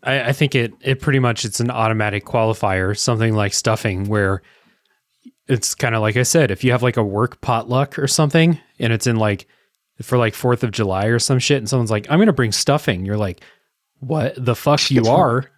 I, 0.03 0.29
I 0.29 0.33
think 0.33 0.53
it 0.53 0.73
it 0.81 0.99
pretty 1.01 1.19
much 1.19 1.45
it's 1.45 1.59
an 1.59 1.71
automatic 1.71 2.25
qualifier, 2.25 2.97
something 2.97 3.33
like 3.33 3.53
stuffing 3.53 4.05
where 4.09 4.41
it's 5.47 5.73
kind 5.75 5.95
of 5.95 6.01
like 6.01 6.17
I 6.17 6.23
said, 6.23 6.51
if 6.51 6.63
you 6.63 6.71
have 6.71 6.83
like 6.83 6.97
a 6.97 7.03
work 7.03 7.41
potluck 7.41 7.97
or 7.97 8.07
something 8.07 8.59
and 8.79 8.93
it's 8.93 9.07
in 9.07 9.15
like 9.15 9.47
for 10.01 10.17
like 10.17 10.33
Fourth 10.33 10.63
of 10.63 10.71
July 10.71 11.05
or 11.05 11.19
some 11.19 11.39
shit, 11.39 11.57
and 11.57 11.69
someone's 11.69 11.91
like, 11.91 12.07
"I'm 12.09 12.19
gonna 12.19 12.33
bring 12.33 12.51
stuffing," 12.51 13.05
you're 13.05 13.17
like, 13.17 13.41
"What 13.99 14.33
the 14.37 14.55
fuck 14.55 14.89
you 14.91 15.05
are? 15.05 15.49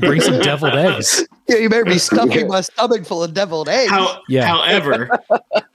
bring 0.00 0.20
some 0.20 0.40
deviled 0.40 0.74
eggs." 0.74 1.26
Yeah, 1.48 1.56
you 1.56 1.68
better 1.68 1.84
be 1.84 1.98
stuffing 1.98 2.48
my 2.48 2.60
stomach 2.62 3.06
full 3.06 3.22
of 3.22 3.32
deviled 3.34 3.68
eggs. 3.68 3.90
How, 3.90 4.20
Yeah. 4.28 4.46
However, 4.46 5.08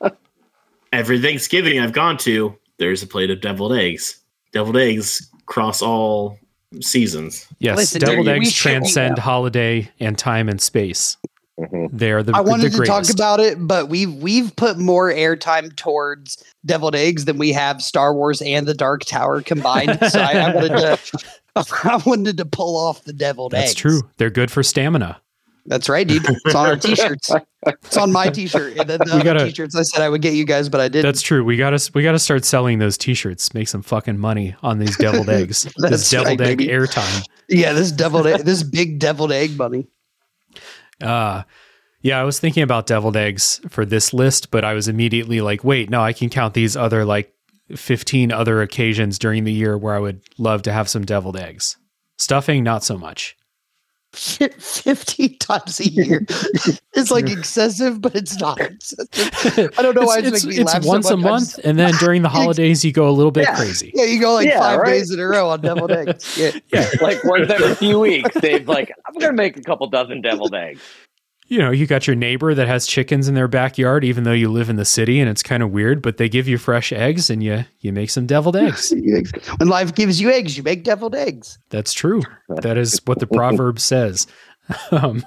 every 0.93 1.22
Thanksgiving 1.22 1.80
I've 1.80 1.93
gone 1.93 2.18
to, 2.20 2.56
there's 2.78 3.02
a 3.02 3.08
plate 3.08 3.32
of 3.32 3.41
deviled 3.41 3.74
eggs. 3.74 4.20
Deviled 4.52 4.78
eggs 4.78 5.30
cross 5.45 5.82
all 5.82 6.38
seasons. 6.82 7.47
Yes, 7.59 7.78
Listen, 7.78 7.99
deviled 8.01 8.26
dude, 8.26 8.34
we 8.39 8.45
eggs 8.45 8.51
should- 8.53 8.70
transcend 8.72 9.17
holiday 9.20 9.89
and 9.99 10.17
time 10.17 10.49
and 10.49 10.61
space. 10.61 11.17
Mhm. 11.59 11.89
They're 11.91 12.24
the 12.24 12.34
I 12.34 12.39
wanted 12.39 12.72
the 12.72 12.78
to 12.80 12.86
talk 12.86 13.09
about 13.09 13.41
it, 13.41 13.57
but 13.59 13.89
we've 13.89 14.13
we've 14.13 14.55
put 14.55 14.78
more 14.78 15.11
airtime 15.11 15.76
towards 15.76 16.41
deviled 16.65 16.95
eggs 16.95 17.26
than 17.26 17.38
we 17.38 17.51
have 17.51 17.82
Star 17.82 18.13
Wars 18.13 18.41
and 18.41 18.65
the 18.65 18.74
Dark 18.74 19.03
Tower 19.03 19.41
combined. 19.41 19.99
so 20.09 20.22
I, 20.22 20.32
I 20.38 20.55
wanted 20.55 20.70
to 20.70 20.99
I 21.84 22.01
wanted 22.05 22.38
to 22.38 22.45
pull 22.45 22.78
off 22.78 23.03
the 23.03 23.11
deviled 23.11 23.51
That's 23.51 23.72
eggs. 23.72 23.76
true. 23.76 24.01
They're 24.17 24.30
good 24.30 24.49
for 24.51 24.63
stamina. 24.63 25.20
That's 25.70 25.88
right, 25.88 26.05
dude. 26.05 26.26
It's 26.28 26.55
on 26.55 26.65
our 26.65 26.76
t-shirts. 26.76 27.30
It's 27.67 27.95
on 27.95 28.11
my 28.11 28.28
t-shirt. 28.30 28.78
And 28.78 28.89
then 28.89 28.99
the 29.05 29.15
We 29.17 29.24
gotta- 29.24 29.45
t-shirts 29.45 29.76
I 29.76 29.84
said 29.84 30.01
I 30.01 30.09
would 30.09 30.22
get 30.22 30.34
you 30.34 30.43
guys, 30.43 30.67
but 30.67 30.82
I 30.82 30.88
didn't. 30.89 31.05
That's 31.05 31.22
true. 31.22 31.43
We 31.45 31.55
gotta 31.57 31.80
we 31.93 32.03
gotta 32.03 32.20
start 32.20 32.43
selling 32.43 32.80
those 32.80 32.97
T-shirts. 32.97 33.53
Make 33.53 33.67
some 33.70 33.82
fucking 33.84 34.17
money 34.17 34.55
on 34.63 34.80
these 34.80 34.97
deviled 34.97 35.30
eggs. 35.39 35.72
this 35.78 36.09
deviled 36.09 36.39
right, 36.41 36.49
egg 36.49 36.57
baby. 36.57 36.67
airtime. 36.74 37.24
yeah, 37.47 37.72
this 37.74 37.91
deviled 37.91 38.28
egg, 38.28 38.41
this 38.41 38.63
big 38.63 38.99
deviled 38.99 39.32
egg 39.32 39.57
bunny. 39.57 39.88
Uh 41.01 41.43
yeah, 42.01 42.20
I 42.20 42.24
was 42.24 42.39
thinking 42.39 42.63
about 42.63 42.88
deviled 42.88 43.17
eggs 43.17 43.59
for 43.70 43.86
this 43.86 44.13
list, 44.13 44.51
but 44.51 44.63
I 44.63 44.74
was 44.74 44.88
immediately 44.88 45.41
like, 45.41 45.63
wait, 45.65 45.89
no, 45.89 46.01
I 46.01 46.13
can 46.13 46.30
count 46.30 46.53
these 46.53 46.78
other 46.78 47.03
like 47.03 47.34
15 47.76 48.32
other 48.32 48.61
occasions 48.61 49.20
during 49.20 49.43
the 49.43 49.51
year 49.51 49.78
where 49.78 49.93
I 49.95 49.99
would 49.99 50.22
love 50.38 50.61
to 50.63 50.72
have 50.72 50.88
some 50.89 51.03
deviled 51.05 51.36
eggs. 51.38 51.76
Stuffing, 52.17 52.63
not 52.63 52.84
so 52.86 52.97
much. 52.97 53.36
Fif- 54.12 54.55
15 54.55 55.38
times 55.38 55.80
a 55.80 55.88
year. 55.88 56.26
it's 56.93 57.12
like 57.12 57.30
excessive, 57.30 58.01
but 58.01 58.16
it's 58.16 58.39
not 58.39 58.60
excessive. 58.60 59.70
I 59.78 59.82
don't 59.84 59.95
know 59.95 60.01
why 60.05 60.18
it's, 60.20 60.28
it's, 60.30 60.45
making 60.45 60.57
me 60.57 60.64
it's 60.64 60.74
laugh 60.74 60.84
so 60.84 60.89
once 60.89 61.10
a 61.12 61.18
much. 61.18 61.26
I 61.26 61.30
month, 61.30 61.45
just- 61.55 61.60
and 61.60 61.78
then 61.78 61.93
during 61.99 62.22
the 62.24 62.30
holidays, 62.39 62.84
you 62.84 62.91
go 62.91 63.07
a 63.07 63.12
little 63.12 63.32
bit 63.32 63.43
Yeah. 63.43 63.55
crazy. 63.55 63.91
Yeah, 63.93 64.05
you 64.05 64.20
go 64.20 64.34
like 64.34 64.47
Yeah, 64.47 64.60
five 64.60 64.80
right? 64.80 64.93
days 64.93 65.12
in 65.12 65.20
a 65.20 65.26
row 65.28 65.49
on 65.49 65.62
deviled 65.62 65.91
eggs. 65.91 66.38
Yeah. 66.38 66.51
Yeah. 66.74 66.89
like 67.01 67.24
once 67.24 67.49
every 67.51 67.76
few 67.76 67.99
weeks, 67.99 68.34
Dave's 68.41 68.68
like, 68.68 68.91
I'm 69.07 69.14
gonna 69.14 69.34
make 69.34 69.57
a 69.57 69.62
couple 69.62 69.88
dozen 69.88 70.22
deviled 70.22 70.55
eggs. 70.55 70.82
You 71.50 71.58
know, 71.60 71.72
you 71.72 71.86
got 71.88 72.08
your 72.08 72.16
neighbor 72.16 72.54
that 72.56 72.68
has 72.68 72.88
chickens 72.88 73.28
in 73.28 73.34
their 73.36 73.47
backyard, 73.50 74.04
even 74.06 74.24
though 74.24 74.32
you 74.32 74.50
live 74.50 74.70
in 74.70 74.78
the 74.78 74.86
city, 74.86 75.20
and 75.20 75.30
it's 75.30 75.43
kind 75.43 75.62
of 75.62 75.72
weird, 75.72 76.02
but 76.02 76.16
they 76.18 76.30
give 76.30 76.47
you 76.47 76.58
fresh 76.58 76.93
eggs, 76.93 77.30
and 77.30 77.43
you 77.43 77.66
you 77.82 77.91
make 77.91 78.10
some 78.10 78.26
deviled 78.26 78.56
eggs. 78.56 78.93
When 79.58 79.68
life 79.68 79.93
gives 79.93 80.22
you 80.22 80.30
eggs, 80.32 80.56
you 80.56 80.64
make 80.64 80.84
deviled 80.84 81.16
eggs. 81.16 81.60
That's 81.70 81.91
true. 81.91 82.22
That 82.47 82.78
is 82.78 83.02
what 83.06 83.20
the 83.20 83.28
proverb 83.28 83.80
says. 83.80 84.26
Um, 84.91 85.26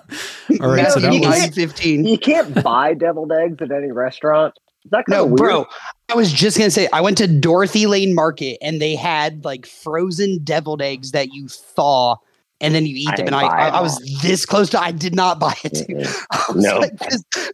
all 0.61 0.71
right, 0.71 0.89
so 0.93 1.01
No, 1.01 1.07
that 1.09 1.15
you 1.15 1.21
was 1.29 1.37
can't- 1.37 1.55
15. 1.55 2.05
You 2.05 2.17
can't 2.17 2.63
buy 2.63 2.95
deviled 2.95 3.33
eggs 3.33 3.57
at 3.61 3.73
any 3.73 3.91
restaurant. 3.91 4.55
Is 4.85 4.93
that 4.93 5.05
kind 5.07 5.19
No, 5.19 5.25
of 5.25 5.31
weird? 5.31 5.39
bro. 5.39 5.67
I 6.09 6.15
was 6.15 6.31
just 6.33 6.57
gonna 6.57 6.71
say 6.71 6.89
I 6.93 7.01
went 7.01 7.19
to 7.19 7.27
Dorothy 7.27 7.87
Lane 7.87 8.15
Market 8.15 8.59
and 8.63 8.81
they 8.81 8.95
had 8.95 9.45
like 9.45 9.67
frozen 9.67 10.39
deviled 10.45 10.81
eggs 10.81 11.11
that 11.11 11.33
you 11.33 11.49
thaw 11.49 12.19
and 12.63 12.75
then 12.75 12.87
you 12.87 12.95
eat 12.97 13.09
I 13.11 13.17
them. 13.17 13.27
And 13.29 13.35
I, 13.37 13.43
I, 13.47 13.69
I 13.69 13.81
was 13.83 13.99
this 14.23 14.47
close 14.47 14.71
to. 14.71 14.81
I 14.81 14.93
did 14.93 15.15
not 15.15 15.39
buy 15.39 15.55
it. 15.65 15.87
I 16.31 16.45
No. 16.55 16.79
like, 16.79 16.93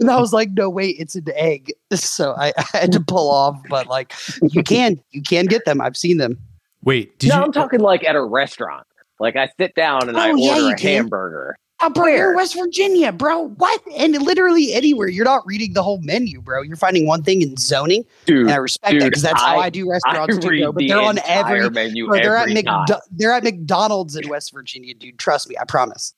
and 0.00 0.10
I 0.10 0.20
was 0.20 0.32
like, 0.32 0.50
no, 0.52 0.70
wait, 0.70 0.96
it's 1.00 1.16
an 1.16 1.24
egg. 1.34 1.72
So 1.96 2.34
I, 2.38 2.52
I 2.56 2.64
had 2.78 2.92
to 2.92 3.00
pull 3.00 3.30
off. 3.30 3.58
But 3.70 3.86
like, 3.88 4.12
you 4.42 4.62
can, 4.64 5.00
you 5.10 5.22
can 5.22 5.46
get 5.46 5.64
them. 5.64 5.80
I've 5.80 5.96
seen 5.96 6.18
them. 6.18 6.38
wait. 6.84 7.18
Did 7.18 7.30
no, 7.30 7.36
you? 7.38 7.42
I'm 7.44 7.52
talking 7.52 7.80
like 7.80 8.04
at 8.04 8.14
a 8.14 8.22
restaurant. 8.22 8.86
Like 9.18 9.34
I 9.36 9.48
sit 9.58 9.74
down 9.74 10.08
and 10.08 10.16
oh, 10.16 10.20
I 10.20 10.30
Oh, 10.30 10.36
yeah, 10.36 10.50
order 10.50 10.60
you 10.60 10.68
a 10.74 10.76
can. 10.76 10.94
hamburger. 10.96 11.56
Bro, 11.94 12.06
you're 12.06 12.30
in 12.30 12.36
West 12.36 12.56
Virginia, 12.58 13.12
bro. 13.12 13.48
What? 13.50 13.80
And 13.96 14.12
literally 14.20 14.72
anywhere. 14.72 15.06
You're 15.08 15.24
not 15.24 15.42
reading 15.46 15.74
the 15.74 15.82
whole 15.82 16.00
menu, 16.02 16.40
bro. 16.40 16.62
You're 16.62 16.76
finding 16.76 17.06
one 17.06 17.22
thing 17.22 17.40
in 17.40 17.56
zoning, 17.56 18.04
Dude, 18.26 18.42
and 18.42 18.50
I 18.50 18.56
respect 18.56 18.98
that 18.98 19.04
because 19.04 19.22
that's 19.22 19.40
how 19.40 19.58
I- 19.58 19.66
I 19.66 19.70
do 19.70 19.88
I 19.88 19.92
restaurants 19.92 20.38
too, 20.38 20.58
bro. 20.60 20.72
But 20.72 20.80
the 20.80 20.88
they're 20.88 20.98
on 21.00 21.18
every 21.24 21.70
menu 21.70 22.06
Bro, 22.08 22.16
they're 22.18 22.36
at 22.36 22.48
every 22.50 22.62
time. 22.62 22.84
McDo- 22.86 23.00
they're 23.12 23.32
at 23.32 23.44
McDonald's 23.44 24.16
in 24.16 24.28
West 24.28 24.52
Virginia, 24.52 24.92
dude. 24.94 25.18
Trust 25.18 25.48
me, 25.48 25.56
I 25.60 25.64
promise. 25.64 26.14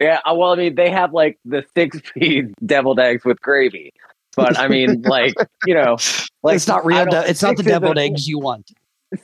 Yeah, 0.00 0.20
uh, 0.24 0.32
well, 0.34 0.52
I 0.52 0.56
mean, 0.56 0.76
they 0.76 0.90
have 0.90 1.12
like 1.12 1.38
the 1.44 1.64
six 1.76 1.98
piece 2.14 2.46
deviled 2.64 3.00
eggs 3.00 3.24
with 3.24 3.40
gravy, 3.40 3.92
but 4.36 4.56
I 4.58 4.68
mean, 4.68 5.02
like 5.06 5.34
you 5.66 5.74
know, 5.74 5.96
like 6.44 6.54
it's 6.56 6.68
not 6.68 6.86
real. 6.86 7.04
de- 7.06 7.28
it's 7.28 7.42
not 7.42 7.56
the 7.56 7.62
deviled 7.64 7.98
eggs 7.98 8.28
you 8.28 8.38
want. 8.38 8.70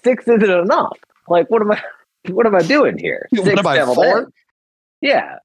Six 0.03 0.25
isn't 0.27 0.43
enough. 0.43 0.99
Like, 1.29 1.49
what 1.49 1.63
am 1.63 1.71
I? 1.73 1.81
What 2.29 2.45
am 2.45 2.57
I 2.57 2.63
doing 2.63 2.99
here? 2.99 3.29
What 3.31 3.45
Six 3.45 3.59
am 3.61 3.67
I, 3.69 3.77
deviled 3.77 3.95
four? 3.95 4.23
eggs. 4.23 4.31
Yeah, 5.01 5.37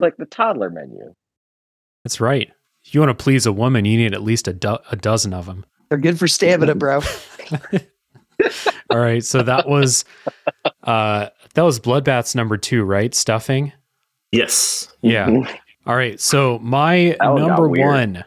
like 0.00 0.16
the 0.16 0.26
toddler 0.26 0.70
menu. 0.70 1.14
That's 2.04 2.20
right. 2.20 2.50
If 2.84 2.94
you 2.94 3.00
want 3.00 3.16
to 3.16 3.22
please 3.22 3.44
a 3.46 3.52
woman, 3.52 3.84
you 3.84 3.98
need 3.98 4.14
at 4.14 4.22
least 4.22 4.48
a, 4.48 4.52
do- 4.52 4.78
a 4.90 4.96
dozen 4.96 5.34
of 5.34 5.46
them. 5.46 5.66
They're 5.88 5.98
good 5.98 6.18
for 6.18 6.26
stamina, 6.28 6.74
bro. 6.76 7.00
All 8.90 8.98
right, 8.98 9.22
so 9.24 9.42
that 9.42 9.68
was 9.68 10.04
uh, 10.84 11.28
that 11.54 11.62
was 11.62 11.78
bloodbaths 11.78 12.34
number 12.34 12.56
two, 12.56 12.82
right? 12.84 13.14
Stuffing. 13.14 13.72
Yes. 14.32 14.92
Yeah. 15.02 15.26
Mhm. 15.28 15.58
All 15.86 15.94
right. 15.96 16.18
So 16.20 16.58
my 16.60 17.16
That 17.20 17.34
number 17.36 17.68
one 17.68 18.24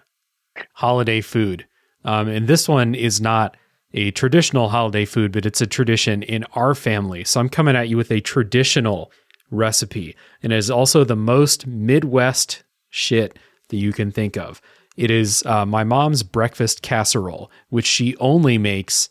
holiday 0.73 1.21
food, 1.21 1.65
um, 2.05 2.27
and 2.27 2.47
this 2.47 2.69
one 2.69 2.93
is 2.95 3.19
not 3.21 3.57
a 3.93 4.11
traditional 4.11 4.69
holiday 4.69 5.05
food, 5.05 5.31
but 5.31 5.45
it's 5.45 5.61
a 5.61 5.67
tradition 5.67 6.21
in 6.23 6.43
our 6.53 6.75
family. 6.75 7.23
So 7.23 7.39
I'm 7.39 7.49
coming 7.49 7.75
at 7.75 7.89
you 7.89 7.97
with 7.97 8.11
a 8.11 8.21
traditional 8.21 9.11
recipe, 9.53 10.15
and 10.41 10.51
it 10.51 10.57
is 10.57 10.71
also 10.71 11.03
the 11.03 11.15
most 11.15 11.67
Midwest 11.67 12.63
shit 12.89 13.37
that 13.69 13.77
you 13.77 13.93
can 13.93 14.11
think 14.11 14.37
of. 14.37 14.61
It 14.97 15.09
is 15.09 15.43
uh, 15.45 15.65
my 15.65 15.83
mom's 15.83 16.23
breakfast 16.23 16.81
casserole, 16.81 17.49
which 17.69 17.85
she 17.85 18.15
only 18.17 18.57
makes, 18.57 19.09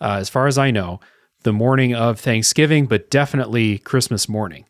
uh, 0.00 0.18
as 0.20 0.28
far 0.28 0.46
as 0.46 0.58
I 0.58 0.70
know, 0.70 1.00
the 1.42 1.52
morning 1.52 1.94
of 1.94 2.20
Thanksgiving, 2.20 2.86
but 2.86 3.10
definitely 3.10 3.78
Christmas 3.78 4.28
morning. 4.28 4.66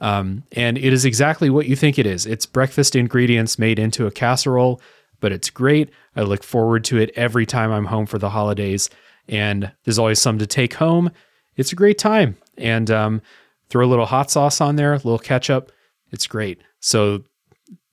Um, 0.00 0.44
and 0.52 0.78
it 0.78 0.92
is 0.92 1.04
exactly 1.04 1.50
what 1.50 1.66
you 1.66 1.76
think 1.76 1.98
it 1.98 2.06
is. 2.06 2.26
It's 2.26 2.46
breakfast 2.46 2.94
ingredients 2.94 3.58
made 3.58 3.78
into 3.78 4.06
a 4.06 4.10
casserole, 4.10 4.80
but 5.20 5.32
it's 5.32 5.50
great. 5.50 5.90
I 6.14 6.22
look 6.22 6.44
forward 6.44 6.84
to 6.84 6.98
it 6.98 7.10
every 7.16 7.46
time 7.46 7.72
I'm 7.72 7.86
home 7.86 8.06
for 8.06 8.18
the 8.18 8.30
holidays. 8.30 8.90
And 9.28 9.72
there's 9.84 9.98
always 9.98 10.20
some 10.20 10.38
to 10.38 10.46
take 10.46 10.74
home. 10.74 11.10
It's 11.56 11.72
a 11.72 11.76
great 11.76 11.98
time. 11.98 12.36
And 12.56 12.90
um, 12.90 13.22
throw 13.68 13.86
a 13.86 13.88
little 13.88 14.06
hot 14.06 14.30
sauce 14.30 14.60
on 14.60 14.76
there, 14.76 14.92
a 14.92 14.96
little 14.96 15.18
ketchup. 15.18 15.72
It's 16.10 16.26
great. 16.26 16.60
So, 16.80 17.24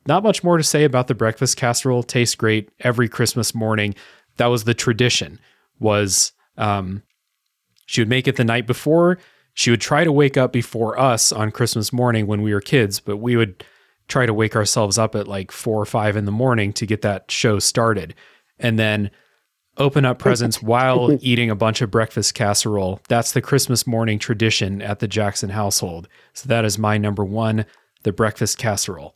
not 0.08 0.24
much 0.24 0.44
more 0.44 0.58
to 0.58 0.64
say 0.64 0.84
about 0.84 1.08
the 1.08 1.16
breakfast 1.16 1.58
casserole. 1.58 2.04
Tastes 2.04 2.36
great 2.36 2.70
every 2.80 3.10
Christmas 3.10 3.56
morning. 3.56 3.96
That 4.38 4.48
was 4.48 4.64
the 4.64 4.76
tradition. 4.76 5.40
Was 5.80 6.32
um, 6.58 7.02
she 7.86 8.02
would 8.02 8.10
make 8.10 8.28
it 8.28 8.36
the 8.36 8.44
night 8.44 8.68
before. 8.68 9.18
She 9.54 9.72
would 9.72 9.82
try 9.82 10.04
to 10.04 10.12
wake 10.12 10.38
up 10.38 10.52
before 10.52 11.00
us 11.00 11.32
on 11.32 11.52
Christmas 11.52 11.94
morning 11.94 12.28
when 12.28 12.42
we 12.42 12.54
were 12.54 12.62
kids, 12.62 13.00
but 13.00 13.18
we 13.18 13.36
would 13.36 13.64
try 14.08 14.26
to 14.26 14.34
wake 14.34 14.56
ourselves 14.56 14.98
up 14.98 15.16
at 15.16 15.28
like 15.28 15.52
four 15.52 15.82
or 15.82 15.86
five 15.86 16.16
in 16.16 16.26
the 16.26 16.32
morning 16.32 16.74
to 16.74 16.86
get 16.86 17.02
that 17.02 17.32
show 17.32 17.58
started. 17.60 18.14
And 18.60 18.78
then 18.78 19.12
open 19.78 20.06
up 20.06 20.20
presents 20.20 20.62
while 20.62 21.18
eating 21.22 21.50
a 21.50 21.56
bunch 21.56 21.82
of 21.82 21.92
breakfast 21.92 22.34
casserole. 22.34 23.00
That's 23.10 23.32
the 23.34 23.42
Christmas 23.42 23.86
morning 23.88 24.20
tradition 24.20 24.82
at 24.82 25.00
the 25.00 25.08
Jackson 25.08 25.50
household. 25.50 26.08
So 26.34 26.48
that 26.50 26.66
is 26.66 26.78
my 26.78 26.98
number 26.98 27.24
one 27.26 27.66
the 28.04 28.12
breakfast 28.12 28.58
casserole. 28.60 29.16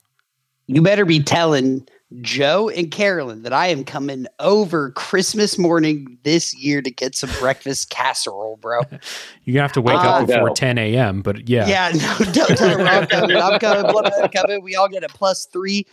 You 0.68 0.82
better 0.82 1.06
be 1.06 1.22
telling 1.22 1.88
Joe 2.22 2.70
and 2.70 2.90
Carolyn 2.90 3.44
that 3.44 3.54
I 3.54 3.68
am 3.68 3.84
coming 3.84 4.26
over 4.40 4.90
Christmas 4.92 5.58
morning 5.60 6.18
this 6.24 6.56
year 6.56 6.82
to 6.82 6.90
get 6.90 7.16
some 7.16 7.30
breakfast 7.40 7.90
casserole, 7.92 8.58
bro. 8.58 8.82
You're 9.44 9.54
gonna 9.54 9.62
have 9.62 9.74
to 9.74 9.82
wake 9.82 9.98
Ah, 10.00 10.22
up 10.22 10.28
before 10.28 10.48
no. 10.50 10.54
10 10.56 10.78
a.m. 10.80 11.22
But 11.22 11.48
yeah, 11.48 11.68
Yeah, 11.68 11.92
no, 11.94 12.32
don't 12.32 12.58
tell 12.58 12.78
them 12.78 12.88
I'm 12.88 13.06
coming. 13.08 13.38
I'm 13.38 13.60
coming. 13.60 13.86
I'm 13.96 14.30
coming. 14.30 14.64
We 14.64 14.76
all 14.76 14.88
get 14.90 15.04
a 15.04 15.08
plus 15.10 15.46
three. 15.46 15.86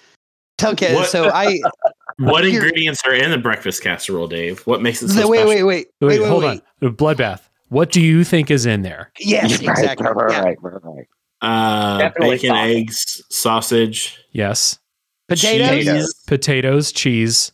Okay, 0.63 0.95
What? 0.95 1.09
so 1.11 1.29
I 1.33 1.61
What 2.19 2.45
Here- 2.45 2.55
ingredients 2.55 3.03
are 3.07 3.15
in 3.15 3.31
the 3.31 3.39
breakfast 3.39 3.83
casserole, 3.83 4.27
Dave? 4.27 4.61
What 4.67 4.81
makes 4.81 5.03
it 5.03 5.09
so 5.09 5.21
no, 5.21 5.29
wait, 5.29 5.39
special? 5.39 5.49
wait, 5.51 5.63
wait, 5.65 5.87
wait, 6.01 6.09
wait, 6.09 6.21
wait, 6.21 6.29
hold 6.29 6.45
wait. 6.45 6.63
on. 6.83 6.95
Bloodbath. 6.95 7.41
What 7.69 7.91
do 7.93 8.01
you 8.01 8.25
think 8.25 8.51
is 8.51 8.65
in 8.65 8.83
there? 8.83 9.11
Yes, 9.19 9.51
Right, 9.61 9.71
exactly. 9.79 10.07
Right, 10.07 10.31
Yeah. 10.33 10.41
right, 10.43 10.57
right, 10.63 10.83
right. 10.83 11.07
Uh, 11.43 11.99
Definitely 11.99 12.37
bacon, 12.37 12.49
sausage. 12.51 12.77
eggs, 12.77 13.23
sausage, 13.31 14.19
Yes, 14.33 14.79
Potatoes. 15.29 15.85
cheese. 15.85 16.15
potatoes, 16.27 16.93
cheese. 16.93 17.53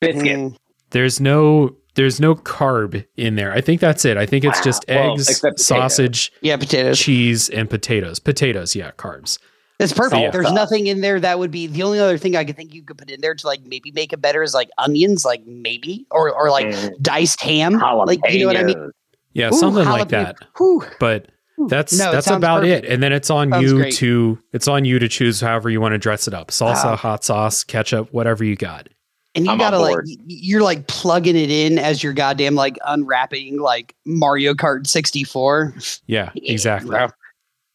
Biscuit. 0.00 0.24
Mm, 0.38 0.56
There's 0.90 1.20
no 1.20 1.76
there's 1.96 2.20
no 2.20 2.36
carb 2.36 3.04
in 3.16 3.34
there. 3.34 3.52
I 3.52 3.60
think 3.60 3.80
that's 3.80 4.04
it. 4.04 4.16
I 4.16 4.24
think 4.24 4.44
it's 4.44 4.58
Wow. 4.60 4.64
just 4.64 4.84
Well, 4.88 5.14
eggs, 5.14 5.28
except 5.28 5.58
sausage, 5.58 6.30
yeah, 6.40 6.56
potatoes. 6.56 6.98
cheese, 7.00 7.48
and 7.48 7.68
potatoes. 7.68 8.20
Potatoes, 8.20 8.76
yeah, 8.76 8.92
carbs. 8.92 9.38
That's 9.80 9.92
perfect. 9.92 10.20
Yeah. 10.22 10.30
There's 10.30 10.52
nothing 10.52 10.86
in 10.86 11.00
there 11.00 11.18
that 11.18 11.38
would 11.38 11.50
be 11.50 11.66
the 11.66 11.82
only 11.82 11.98
other 11.98 12.16
thing 12.18 12.36
I 12.36 12.44
could 12.44 12.56
think 12.56 12.72
you 12.74 12.82
could 12.82 12.98
put 12.98 13.10
in 13.10 13.20
there 13.20 13.34
to 13.34 13.46
like 13.46 13.62
maybe 13.64 13.90
make 13.92 14.12
it 14.12 14.20
better 14.20 14.42
is 14.42 14.54
like 14.54 14.70
onions, 14.78 15.24
like 15.24 15.44
maybe 15.46 16.06
or 16.10 16.30
or 16.32 16.50
like 16.50 16.66
Mm, 16.66 17.00
diced 17.02 17.40
ham. 17.42 17.74
Like 17.78 18.20
you 18.30 18.40
know 18.40 18.46
what 18.46 18.56
I 18.56 18.62
mean? 18.64 18.90
Yeah, 19.32 19.48
Ooh, 19.48 19.52
something 19.52 19.84
like 19.84 20.08
that. 20.10 20.36
Whew. 20.58 20.84
But 21.00 21.28
that's 21.68 21.98
No, 21.98 22.10
that's 22.12 22.26
about 22.26 22.62
perfect. 22.62 22.84
it. 22.86 22.92
And 22.92 23.02
then 23.02 23.12
it's 23.12 23.30
on 23.30 23.50
Sounds 23.50 23.62
you 23.70 23.76
great. 23.76 23.94
to 23.94 24.38
it's 24.52 24.68
on 24.68 24.84
you 24.84 24.98
to 24.98 25.08
choose 25.08 25.40
however 25.40 25.70
you 25.70 25.80
want 25.80 25.92
to 25.92 25.98
dress 25.98 26.26
it 26.28 26.34
up. 26.34 26.48
Salsa, 26.48 26.84
Wow. 26.84 26.96
hot 26.96 27.24
sauce, 27.24 27.64
ketchup, 27.64 28.12
whatever 28.12 28.44
you 28.44 28.56
got. 28.56 28.88
And 29.34 29.44
you 29.46 29.52
I'm 29.52 29.58
gotta 29.58 29.78
like 29.78 29.98
you're 30.26 30.62
like 30.62 30.86
plugging 30.88 31.36
it 31.36 31.50
in 31.50 31.78
as 31.78 32.02
you're 32.02 32.12
goddamn 32.12 32.54
like 32.56 32.76
unwrapping 32.86 33.58
like 33.60 33.94
Mario 34.04 34.54
Kart 34.54 34.86
64. 34.88 35.74
Yeah, 36.06 36.30
Yeah, 36.34 36.52
exactly. 36.52 36.90
bro. 36.90 37.08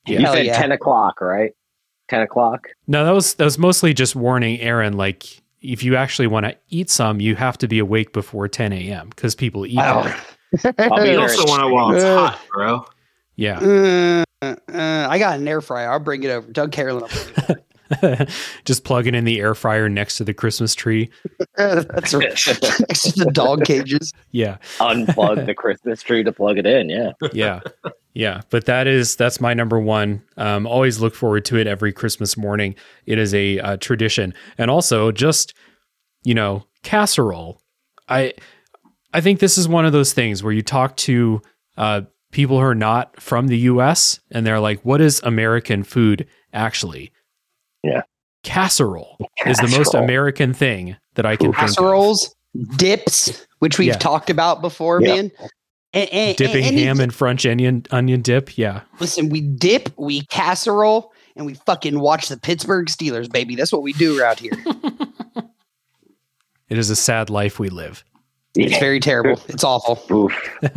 Yeah. 0.08 0.20
You 0.20 0.26
Hell 0.26 0.34
said 0.34 0.46
yeah. 0.48 0.60
10 0.62 0.72
o'clock, 0.74 1.22
right? 1.22 1.52
10 2.08 2.22
o'clock? 2.22 2.68
No, 2.88 3.06
that 3.06 3.12
was 3.12 3.34
that 3.36 3.44
was 3.46 3.58
mostly 3.58 3.94
just 3.94 4.16
warning 4.16 4.60
Aaron. 4.62 4.94
Like, 4.98 5.42
if 5.62 5.84
you 5.84 5.96
actually 5.96 6.28
want 6.28 6.46
to 6.46 6.56
eat 6.70 6.90
some, 6.90 7.20
you 7.20 7.36
have 7.36 7.58
to 7.60 7.68
be 7.68 7.80
awake 7.80 8.14
before 8.14 8.48
10 8.48 8.72
a.m. 8.74 9.10
because 9.10 9.36
people 9.36 9.66
eat. 9.66 9.78
Wow. 9.78 10.02
I'll 10.78 11.04
be 11.04 11.10
You 11.12 11.20
also 11.22 11.46
want 11.46 11.62
to 11.62 11.68
while 11.70 11.92
it's 11.94 12.04
Uh, 12.04 12.18
hot, 12.28 12.40
bro. 12.54 12.86
Yeah, 13.38 13.60
Uh, 13.60 14.24
uh, 14.72 15.08
I 15.10 15.18
got 15.20 15.40
an 15.40 15.48
air 15.48 15.60
fryer. 15.60 15.92
I'll 15.92 16.00
bring 16.00 16.24
it 16.24 16.30
over. 16.30 16.50
Doug 16.52 16.72
Carolyn. 16.72 17.04
I'll 17.04 17.56
over. 18.08 18.26
just 18.66 18.84
plug 18.84 19.08
it 19.08 19.14
in 19.16 19.26
the 19.26 19.40
air 19.40 19.54
fryer 19.56 19.90
next 19.90 20.18
to 20.18 20.24
the 20.24 20.34
Christmas 20.34 20.74
tree. 20.74 21.10
That's 21.58 22.14
right. 22.14 22.30
Next 22.30 23.12
to 23.14 23.26
the 23.26 23.32
dog 23.34 23.66
cages. 23.66 24.14
Yeah, 24.32 24.58
Unplug 24.80 25.46
the 25.46 25.54
Christmas 25.54 26.02
tree 26.02 26.24
to 26.24 26.32
plug 26.32 26.58
it 26.58 26.66
in. 26.66 26.90
Yeah. 26.90 27.12
yeah, 27.34 27.60
yeah. 28.16 28.42
But 28.50 28.66
that 28.66 28.88
is 28.88 29.16
that's 29.16 29.40
my 29.40 29.54
number 29.54 29.80
one. 29.80 30.24
Um, 30.38 30.66
always 30.66 31.00
look 31.00 31.14
forward 31.14 31.46
to 31.46 31.58
it 31.58 31.68
every 31.68 31.94
Christmas 31.94 32.36
morning. 32.36 32.74
It 33.06 33.20
is 33.20 33.34
a 33.36 33.60
uh, 33.60 33.78
tradition, 33.78 34.34
and 34.58 34.72
also 34.72 35.12
just 35.12 35.54
you 36.24 36.34
know 36.34 36.66
casserole. 36.82 37.62
I 38.10 38.34
I 39.14 39.22
think 39.22 39.40
this 39.40 39.58
is 39.58 39.68
one 39.68 39.86
of 39.86 39.92
those 39.94 40.14
things 40.14 40.42
where 40.42 40.54
you 40.54 40.62
talk 40.64 40.98
to 40.98 41.42
uh, 41.78 42.02
people 42.32 42.58
who 42.58 42.66
are 42.66 42.74
not 42.76 43.22
from 43.22 43.48
the 43.48 43.58
U.S. 43.60 44.20
and 44.32 44.46
they're 44.46 44.60
like, 44.60 44.80
"What 44.82 45.00
is 45.02 45.22
American 45.24 45.84
food 45.84 46.28
actually?" 46.54 47.12
Yeah. 47.84 48.02
casserole, 48.44 49.18
is 49.48 49.58
the 49.58 49.68
most 49.68 49.94
American 49.96 50.54
thing 50.54 50.96
that 51.16 51.26
I 51.26 51.36
can 51.36 51.48
think 51.52 51.56
of. 51.56 51.60
Casseroles, 51.70 52.36
dips, 52.78 53.46
which 53.60 53.80
we've 53.80 53.88
Yeah. 53.88 53.98
talked 53.98 54.30
about 54.30 54.62
before, 54.62 55.02
Yeah. 55.02 55.16
man. 55.16 55.32
And, 55.96 56.10
and, 56.12 56.38
Dipping 56.38 56.66
and 56.66 56.78
ham 56.78 57.00
in 57.00 57.10
French 57.10 57.46
onion 57.46 57.86
onion 57.90 58.22
dip. 58.22 58.58
Yeah, 58.58 58.82
Listen, 59.00 59.30
we 59.30 59.40
dip, 59.40 59.98
we 59.98 60.26
casserole, 60.26 61.14
and 61.38 61.46
we 61.46 61.54
fucking 61.54 62.00
watch 62.00 62.28
the 62.28 62.38
Pittsburgh 62.38 62.88
Steelers, 62.88 63.32
baby. 63.32 63.56
That's 63.56 63.72
what 63.72 63.82
we 63.82 63.94
do 63.94 64.20
around 64.20 64.40
here. 64.40 64.52
it 66.70 66.78
is 66.78 66.90
a 66.90 66.98
sad 66.98 67.30
life 67.30 67.60
we 67.60 67.70
live. 67.70 68.04
It's 68.56 68.78
very 68.78 69.00
terrible. 69.00 69.42
It's 69.48 69.64
awful. 69.64 70.32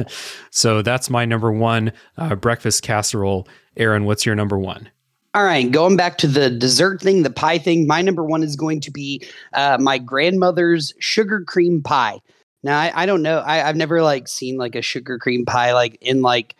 So 0.50 0.82
that's 0.82 1.08
my 1.08 1.24
number 1.24 1.52
one 1.52 1.92
uh, 2.16 2.34
breakfast 2.34 2.82
casserole. 2.82 3.46
Aaron, 3.76 4.04
what's 4.04 4.26
your 4.26 4.34
number 4.34 4.58
one? 4.58 4.90
All 5.34 5.44
right, 5.44 5.70
going 5.70 5.96
back 5.96 6.18
to 6.18 6.26
the 6.26 6.50
dessert 6.50 7.00
thing, 7.00 7.22
the 7.22 7.30
pie 7.30 7.58
thing. 7.58 7.86
My 7.86 8.02
number 8.02 8.24
one 8.24 8.42
is 8.42 8.56
going 8.56 8.80
to 8.80 8.90
be 8.90 9.24
uh, 9.52 9.78
my 9.80 9.98
grandmother's 9.98 10.92
sugar 10.98 11.44
cream 11.46 11.82
pie. 11.82 12.18
Now, 12.62 12.78
I, 12.78 12.92
I 13.02 13.06
don't 13.06 13.22
know. 13.22 13.38
I, 13.38 13.68
I've 13.68 13.76
never 13.76 14.02
like 14.02 14.28
seen 14.28 14.56
like 14.56 14.74
a 14.74 14.82
sugar 14.82 15.18
cream 15.18 15.44
pie 15.44 15.72
like 15.72 15.96
in 16.00 16.22
like 16.22 16.56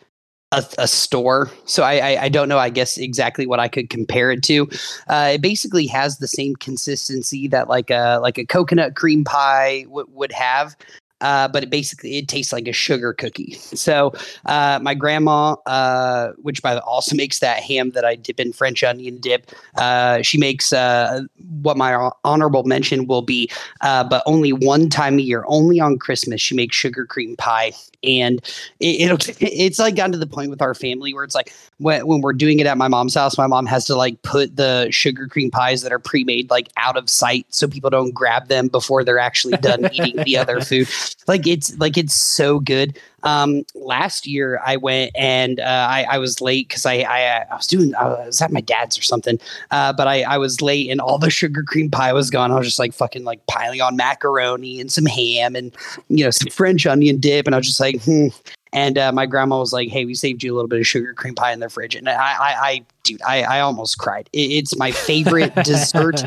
a, 0.52 0.64
a 0.78 0.88
store, 0.88 1.50
so 1.66 1.82
I, 1.82 1.98
I 1.98 2.22
I 2.24 2.28
don't 2.28 2.48
know. 2.48 2.58
I 2.58 2.70
guess 2.70 2.96
exactly 2.96 3.46
what 3.46 3.60
I 3.60 3.68
could 3.68 3.90
compare 3.90 4.30
it 4.30 4.42
to. 4.44 4.68
Uh, 5.08 5.32
it 5.34 5.42
basically 5.42 5.86
has 5.88 6.18
the 6.18 6.28
same 6.28 6.56
consistency 6.56 7.48
that 7.48 7.68
like 7.68 7.90
a 7.90 8.18
like 8.22 8.38
a 8.38 8.46
coconut 8.46 8.94
cream 8.94 9.24
pie 9.24 9.82
w- 9.82 10.08
would 10.10 10.32
have. 10.32 10.74
Uh, 11.20 11.48
but 11.48 11.62
it 11.62 11.70
basically 11.70 12.18
it 12.18 12.28
tastes 12.28 12.52
like 12.52 12.68
a 12.68 12.72
sugar 12.72 13.12
cookie. 13.12 13.54
So 13.54 14.12
uh, 14.46 14.78
my 14.82 14.94
grandma, 14.94 15.56
uh, 15.66 16.32
which 16.42 16.62
by 16.62 16.74
the 16.74 16.82
also 16.82 17.16
makes 17.16 17.40
that 17.40 17.62
ham 17.62 17.90
that 17.90 18.04
I 18.04 18.14
dip 18.14 18.40
in 18.40 18.52
French 18.52 18.84
onion 18.84 19.18
dip. 19.18 19.50
Uh, 19.76 20.22
she 20.22 20.38
makes 20.38 20.72
uh, 20.72 21.22
what 21.62 21.76
my 21.76 21.92
hon- 21.92 22.12
honorable 22.24 22.64
mention 22.64 23.06
will 23.06 23.22
be, 23.22 23.50
but 23.80 24.22
only 24.26 24.52
one 24.52 24.88
time 24.88 25.18
a 25.18 25.22
year, 25.22 25.44
only 25.48 25.80
on 25.80 25.98
Christmas, 25.98 26.40
she 26.40 26.54
makes 26.54 26.76
sugar 26.76 27.06
cream 27.06 27.36
pie, 27.36 27.72
and 28.02 28.40
it, 28.80 29.00
it'll 29.02 29.18
it's 29.40 29.78
like 29.78 29.96
gotten 29.96 30.12
to 30.12 30.18
the 30.18 30.26
point 30.26 30.50
with 30.50 30.62
our 30.62 30.74
family 30.74 31.12
where 31.14 31.24
it's 31.24 31.34
like 31.34 31.52
when 31.78 32.06
when 32.06 32.20
we're 32.20 32.32
doing 32.32 32.58
it 32.58 32.66
at 32.66 32.78
my 32.78 32.88
mom's 32.88 33.14
house, 33.14 33.38
my 33.38 33.46
mom 33.46 33.66
has 33.66 33.84
to 33.86 33.96
like 33.96 34.20
put 34.22 34.56
the 34.56 34.88
sugar 34.90 35.26
cream 35.26 35.50
pies 35.50 35.82
that 35.82 35.92
are 35.92 35.98
pre-made 35.98 36.50
like 36.50 36.68
out 36.76 36.96
of 36.96 37.08
sight 37.08 37.46
so 37.48 37.66
people 37.68 37.90
don't 37.90 38.12
grab 38.12 38.48
them 38.48 38.68
before 38.68 39.04
they're 39.04 39.18
actually 39.18 39.56
done 39.58 39.88
eating 39.92 40.16
the 40.24 40.36
other 40.36 40.60
food. 40.64 40.88
Like 41.26 41.46
it's 41.46 41.76
like 41.78 41.96
it's 41.96 42.14
so 42.14 42.60
good 42.60 42.98
um 43.22 43.64
last 43.74 44.26
year 44.26 44.60
i 44.64 44.76
went 44.76 45.10
and 45.16 45.60
uh, 45.60 45.86
i 45.90 46.06
i 46.10 46.18
was 46.18 46.40
late 46.40 46.68
because 46.68 46.86
i 46.86 46.94
i 47.00 47.44
i 47.50 47.56
was 47.56 47.66
doing 47.66 47.94
i 47.96 48.04
was 48.04 48.40
at 48.40 48.52
my 48.52 48.60
dad's 48.60 48.98
or 48.98 49.02
something 49.02 49.38
uh 49.70 49.92
but 49.92 50.06
i 50.06 50.22
i 50.22 50.38
was 50.38 50.60
late 50.62 50.90
and 50.90 51.00
all 51.00 51.18
the 51.18 51.30
sugar 51.38 51.62
cream 51.62 51.90
pie 51.90 52.12
was 52.12 52.30
gone. 52.30 52.50
I 52.50 52.56
was 52.56 52.66
just 52.66 52.78
like 52.78 52.92
fucking 52.92 53.24
like 53.24 53.44
piling 53.46 53.80
on 53.80 53.96
macaroni 53.96 54.80
and 54.80 54.90
some 54.90 55.06
ham 55.06 55.54
and 55.56 55.74
you 56.08 56.24
know 56.24 56.30
some 56.30 56.50
french 56.50 56.86
onion 56.86 57.18
dip. 57.18 57.46
And 57.46 57.54
i 57.54 57.58
was 57.58 57.66
just 57.66 57.80
like 57.80 58.02
hmm. 58.02 58.28
And 58.70 58.98
uh, 58.98 59.12
my 59.12 59.24
grandma 59.24 59.58
was 59.58 59.72
like, 59.72 59.88
"Hey, 59.88 60.04
we 60.04 60.14
saved 60.14 60.42
you 60.42 60.52
a 60.52 60.54
little 60.54 60.68
bit 60.68 60.78
of 60.78 60.86
sugar 60.86 61.14
cream 61.14 61.34
pie 61.34 61.52
in 61.52 61.60
the 61.60 61.70
fridge," 61.70 61.94
and 61.94 62.06
I, 62.06 62.14
I, 62.14 62.54
I 62.68 62.84
dude, 63.02 63.22
I, 63.26 63.42
I 63.42 63.60
almost 63.60 63.96
cried. 63.96 64.28
It, 64.34 64.50
it's 64.52 64.76
my 64.76 64.90
favorite 64.90 65.54
dessert 65.64 66.26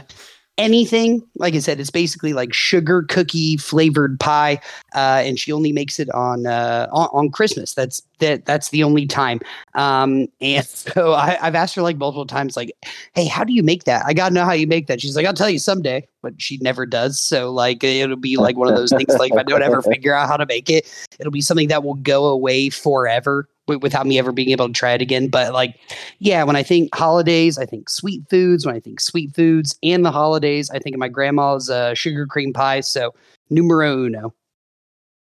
anything. 0.57 1.25
Like 1.35 1.55
I 1.55 1.59
said, 1.59 1.79
it's 1.79 1.89
basically 1.89 2.33
like 2.33 2.53
sugar 2.53 3.03
cookie 3.03 3.57
flavored 3.57 4.19
pie, 4.19 4.59
uh, 4.95 5.21
and 5.25 5.39
she 5.39 5.51
only 5.51 5.71
makes 5.71 5.99
it 5.99 6.09
on, 6.11 6.45
uh, 6.45 6.87
on 6.91 7.09
on 7.13 7.31
Christmas. 7.31 7.73
That's 7.73 8.01
that 8.19 8.45
that's 8.45 8.69
the 8.69 8.83
only 8.83 9.05
time. 9.05 9.39
Um, 9.75 10.27
and 10.39 10.65
so 10.67 11.13
I, 11.13 11.37
I've 11.41 11.55
asked 11.55 11.75
her 11.75 11.81
like 11.81 11.97
multiple 11.97 12.27
times, 12.27 12.55
like, 12.55 12.71
"Hey, 13.13 13.25
how 13.25 13.43
do 13.43 13.53
you 13.53 13.63
make 13.63 13.85
that? 13.85 14.05
I 14.05 14.13
gotta 14.13 14.33
know 14.33 14.45
how 14.45 14.53
you 14.53 14.67
make 14.67 14.87
that." 14.87 15.01
She's 15.01 15.15
like, 15.15 15.25
"I'll 15.25 15.33
tell 15.33 15.49
you 15.49 15.59
someday," 15.59 16.07
but 16.21 16.39
she 16.41 16.57
never 16.57 16.85
does. 16.85 17.19
So 17.19 17.51
like, 17.51 17.83
it'll 17.83 18.15
be 18.15 18.37
like 18.37 18.57
one 18.57 18.69
of 18.69 18.75
those 18.75 18.91
things. 18.91 19.13
Like, 19.15 19.31
if 19.33 19.37
I 19.37 19.43
don't 19.43 19.63
ever 19.63 19.81
figure 19.93 20.13
out 20.13 20.27
how 20.27 20.37
to 20.37 20.45
make 20.45 20.69
it, 20.69 20.89
it'll 21.19 21.31
be 21.31 21.41
something 21.41 21.67
that 21.69 21.83
will 21.83 21.95
go 21.95 22.25
away 22.25 22.69
forever. 22.69 23.47
Wi- 23.67 23.79
Without 23.81 24.07
me 24.07 24.19
ever 24.19 24.31
being 24.31 24.49
able 24.49 24.67
to 24.67 24.73
try 24.73 24.93
it 24.93 25.01
again, 25.01 25.27
but 25.27 25.53
like 25.53 25.75
yeah, 26.19 26.43
when 26.43 26.55
I 26.55 26.63
think 26.63 26.93
holidays, 26.95 27.57
I 27.57 27.65
think 27.65 27.89
sweet 27.89 28.23
foods. 28.29 28.65
When 28.65 28.75
I 28.75 28.79
think 28.79 28.99
sweet 28.99 29.33
foods 29.35 29.77
and 29.83 30.05
the 30.05 30.11
holidays, 30.11 30.69
I 30.69 30.79
think 30.79 30.95
of 30.95 30.99
my 30.99 31.09
grandma's 31.09 31.69
uh, 31.69 31.93
sugar 31.93 32.25
cream 32.25 32.53
pie. 32.53 32.81
So 32.81 33.13
numero 33.49 34.05
uno. 34.05 34.33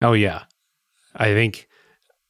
Oh 0.01 0.13
yeah. 0.13 0.43
I 1.15 1.33
think 1.33 1.67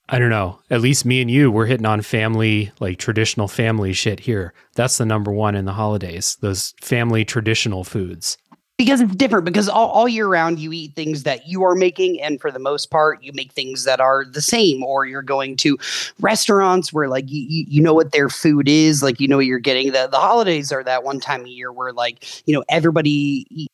I 0.10 0.20
don't 0.20 0.30
know. 0.30 0.60
At 0.70 0.82
least 0.82 1.06
me 1.06 1.22
and 1.22 1.32
you 1.32 1.50
we're 1.50 1.66
hitting 1.66 1.86
on 1.86 2.02
family 2.02 2.72
like 2.80 2.98
traditional 3.00 3.48
family 3.48 3.94
shit 3.94 4.22
here. 4.22 4.54
That's 4.76 4.98
the 4.98 5.06
number 5.06 5.32
one 5.32 5.56
in 5.56 5.66
the 5.66 5.74
holidays. 5.74 6.38
Those 6.42 6.74
family 6.82 7.24
traditional 7.26 7.84
foods. 7.84 8.38
Because 8.78 9.02
it's 9.02 9.16
different. 9.16 9.46
Because 9.46 9.70
all, 9.70 9.90
all 9.90 10.08
year 10.08 10.28
round, 10.28 10.60
you 10.60 10.74
eat 10.74 10.96
things 10.96 11.24
that 11.24 11.48
you 11.48 11.64
are 11.64 11.76
making, 11.76 12.20
and 12.22 12.42
for 12.42 12.52
the 12.52 12.60
most 12.60 12.90
part, 12.90 13.24
you 13.24 13.32
make 13.34 13.52
things 13.54 13.84
that 13.84 14.02
are 14.02 14.26
the 14.26 14.42
same. 14.42 14.84
Or 14.84 15.06
you're 15.06 15.22
going 15.22 15.56
to 15.58 15.78
restaurants 16.20 16.92
where, 16.92 17.08
like, 17.08 17.26
you, 17.28 17.66
you, 17.68 17.82
know 17.82 17.94
what 17.94 18.12
their 18.12 18.30
food 18.30 18.68
is, 18.68 19.04
like 19.04 19.20
you 19.20 19.28
know 19.28 19.38
what 19.38 19.46
you're 19.46 19.60
getting. 19.60 19.92
The 19.92 20.08
the 20.08 20.18
holidays 20.18 20.72
are 20.72 20.84
that 20.84 21.04
one 21.04 21.20
time 21.20 21.46
a 21.46 21.50
year 21.50 21.72
where, 21.72 21.94
like, 21.94 22.48
you 22.48 22.54
know, 22.54 22.64
everybody. 22.68 23.46
eat- 23.50 23.70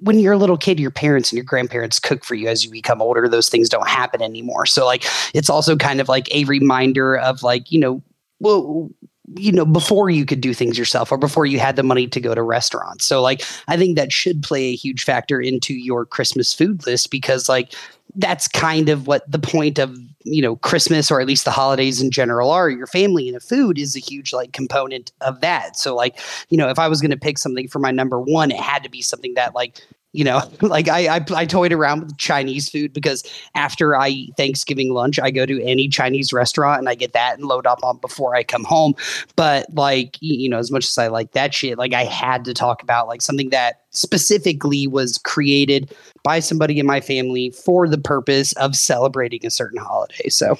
when 0.00 0.18
you're 0.18 0.32
a 0.32 0.38
little 0.38 0.56
kid, 0.56 0.80
your 0.80 0.92
parents 0.92 1.30
and 1.30 1.36
your 1.36 1.44
grandparents 1.44 1.98
cook 1.98 2.24
for 2.24 2.34
you. 2.34 2.48
As 2.48 2.64
you 2.64 2.70
become 2.70 3.02
older, 3.02 3.28
those 3.28 3.48
things 3.48 3.68
don't 3.68 3.88
happen 3.88 4.22
anymore. 4.22 4.66
So, 4.66 4.86
like, 4.86 5.04
it's 5.34 5.50
also 5.50 5.76
kind 5.76 6.00
of 6.00 6.08
like 6.08 6.32
a 6.34 6.44
reminder 6.44 7.18
of, 7.18 7.42
like, 7.42 7.70
you 7.70 7.80
know, 7.80 8.02
well, 8.40 8.88
you 9.36 9.52
know 9.52 9.64
before 9.64 10.10
you 10.10 10.26
could 10.26 10.40
do 10.40 10.52
things 10.52 10.78
yourself 10.78 11.10
or 11.10 11.18
before 11.18 11.46
you 11.46 11.58
had 11.58 11.76
the 11.76 11.82
money 11.82 12.06
to 12.06 12.20
go 12.20 12.34
to 12.34 12.42
restaurants. 12.42 13.04
So 13.04 13.22
like 13.22 13.42
i 13.68 13.76
think 13.76 13.96
that 13.96 14.12
should 14.12 14.42
play 14.42 14.64
a 14.64 14.76
huge 14.76 15.04
factor 15.04 15.40
into 15.40 15.74
your 15.74 16.04
christmas 16.04 16.52
food 16.52 16.86
list 16.86 17.10
because 17.10 17.48
like 17.48 17.74
that's 18.16 18.46
kind 18.46 18.88
of 18.88 19.06
what 19.06 19.28
the 19.30 19.38
point 19.38 19.78
of 19.78 19.98
you 20.24 20.42
know 20.42 20.56
christmas 20.56 21.10
or 21.10 21.20
at 21.20 21.26
least 21.26 21.44
the 21.44 21.50
holidays 21.50 22.00
in 22.00 22.10
general 22.10 22.50
are. 22.50 22.70
Your 22.70 22.86
family 22.86 23.28
and 23.28 23.36
the 23.36 23.40
food 23.40 23.78
is 23.78 23.96
a 23.96 24.00
huge 24.00 24.32
like 24.32 24.52
component 24.52 25.12
of 25.20 25.40
that. 25.40 25.76
So 25.76 25.94
like 25.94 26.18
you 26.50 26.58
know 26.58 26.68
if 26.68 26.78
i 26.78 26.88
was 26.88 27.00
going 27.00 27.10
to 27.10 27.16
pick 27.16 27.38
something 27.38 27.68
for 27.68 27.78
my 27.78 27.90
number 27.90 28.20
one 28.20 28.50
it 28.50 28.60
had 28.60 28.82
to 28.82 28.90
be 28.90 29.02
something 29.02 29.34
that 29.34 29.54
like 29.54 29.80
you 30.14 30.24
know 30.24 30.40
like 30.62 30.88
I, 30.88 31.16
I 31.16 31.24
i 31.34 31.44
toyed 31.44 31.72
around 31.72 32.00
with 32.00 32.16
chinese 32.16 32.70
food 32.70 32.94
because 32.94 33.22
after 33.54 33.94
i 33.94 34.08
eat 34.08 34.36
thanksgiving 34.36 34.94
lunch 34.94 35.18
i 35.18 35.30
go 35.30 35.44
to 35.44 35.62
any 35.62 35.88
chinese 35.88 36.32
restaurant 36.32 36.78
and 36.78 36.88
i 36.88 36.94
get 36.94 37.12
that 37.12 37.36
and 37.38 37.46
load 37.46 37.66
up 37.66 37.80
on 37.82 37.98
before 37.98 38.34
i 38.34 38.42
come 38.42 38.64
home. 38.64 38.94
But 39.36 39.66
like 39.74 40.16
you 40.20 40.48
know 40.48 40.58
as 40.58 40.70
much 40.70 40.84
as 40.84 40.96
i 40.96 41.08
like 41.08 41.32
that 41.32 41.52
shit 41.52 41.76
like 41.76 41.92
i 41.92 42.04
had 42.04 42.44
to 42.46 42.54
talk 42.54 42.82
about 42.82 43.08
like 43.08 43.20
something 43.20 43.50
that 43.50 43.82
specifically 43.90 44.86
was 44.86 45.18
created 45.18 45.94
by 46.22 46.40
somebody 46.40 46.78
in 46.78 46.86
my 46.86 47.00
family 47.00 47.50
for 47.50 47.88
the 47.88 47.98
purpose 47.98 48.52
of 48.54 48.74
celebrating 48.74 49.44
a 49.46 49.50
certain 49.50 49.78
holiday. 49.78 50.28
So 50.28 50.58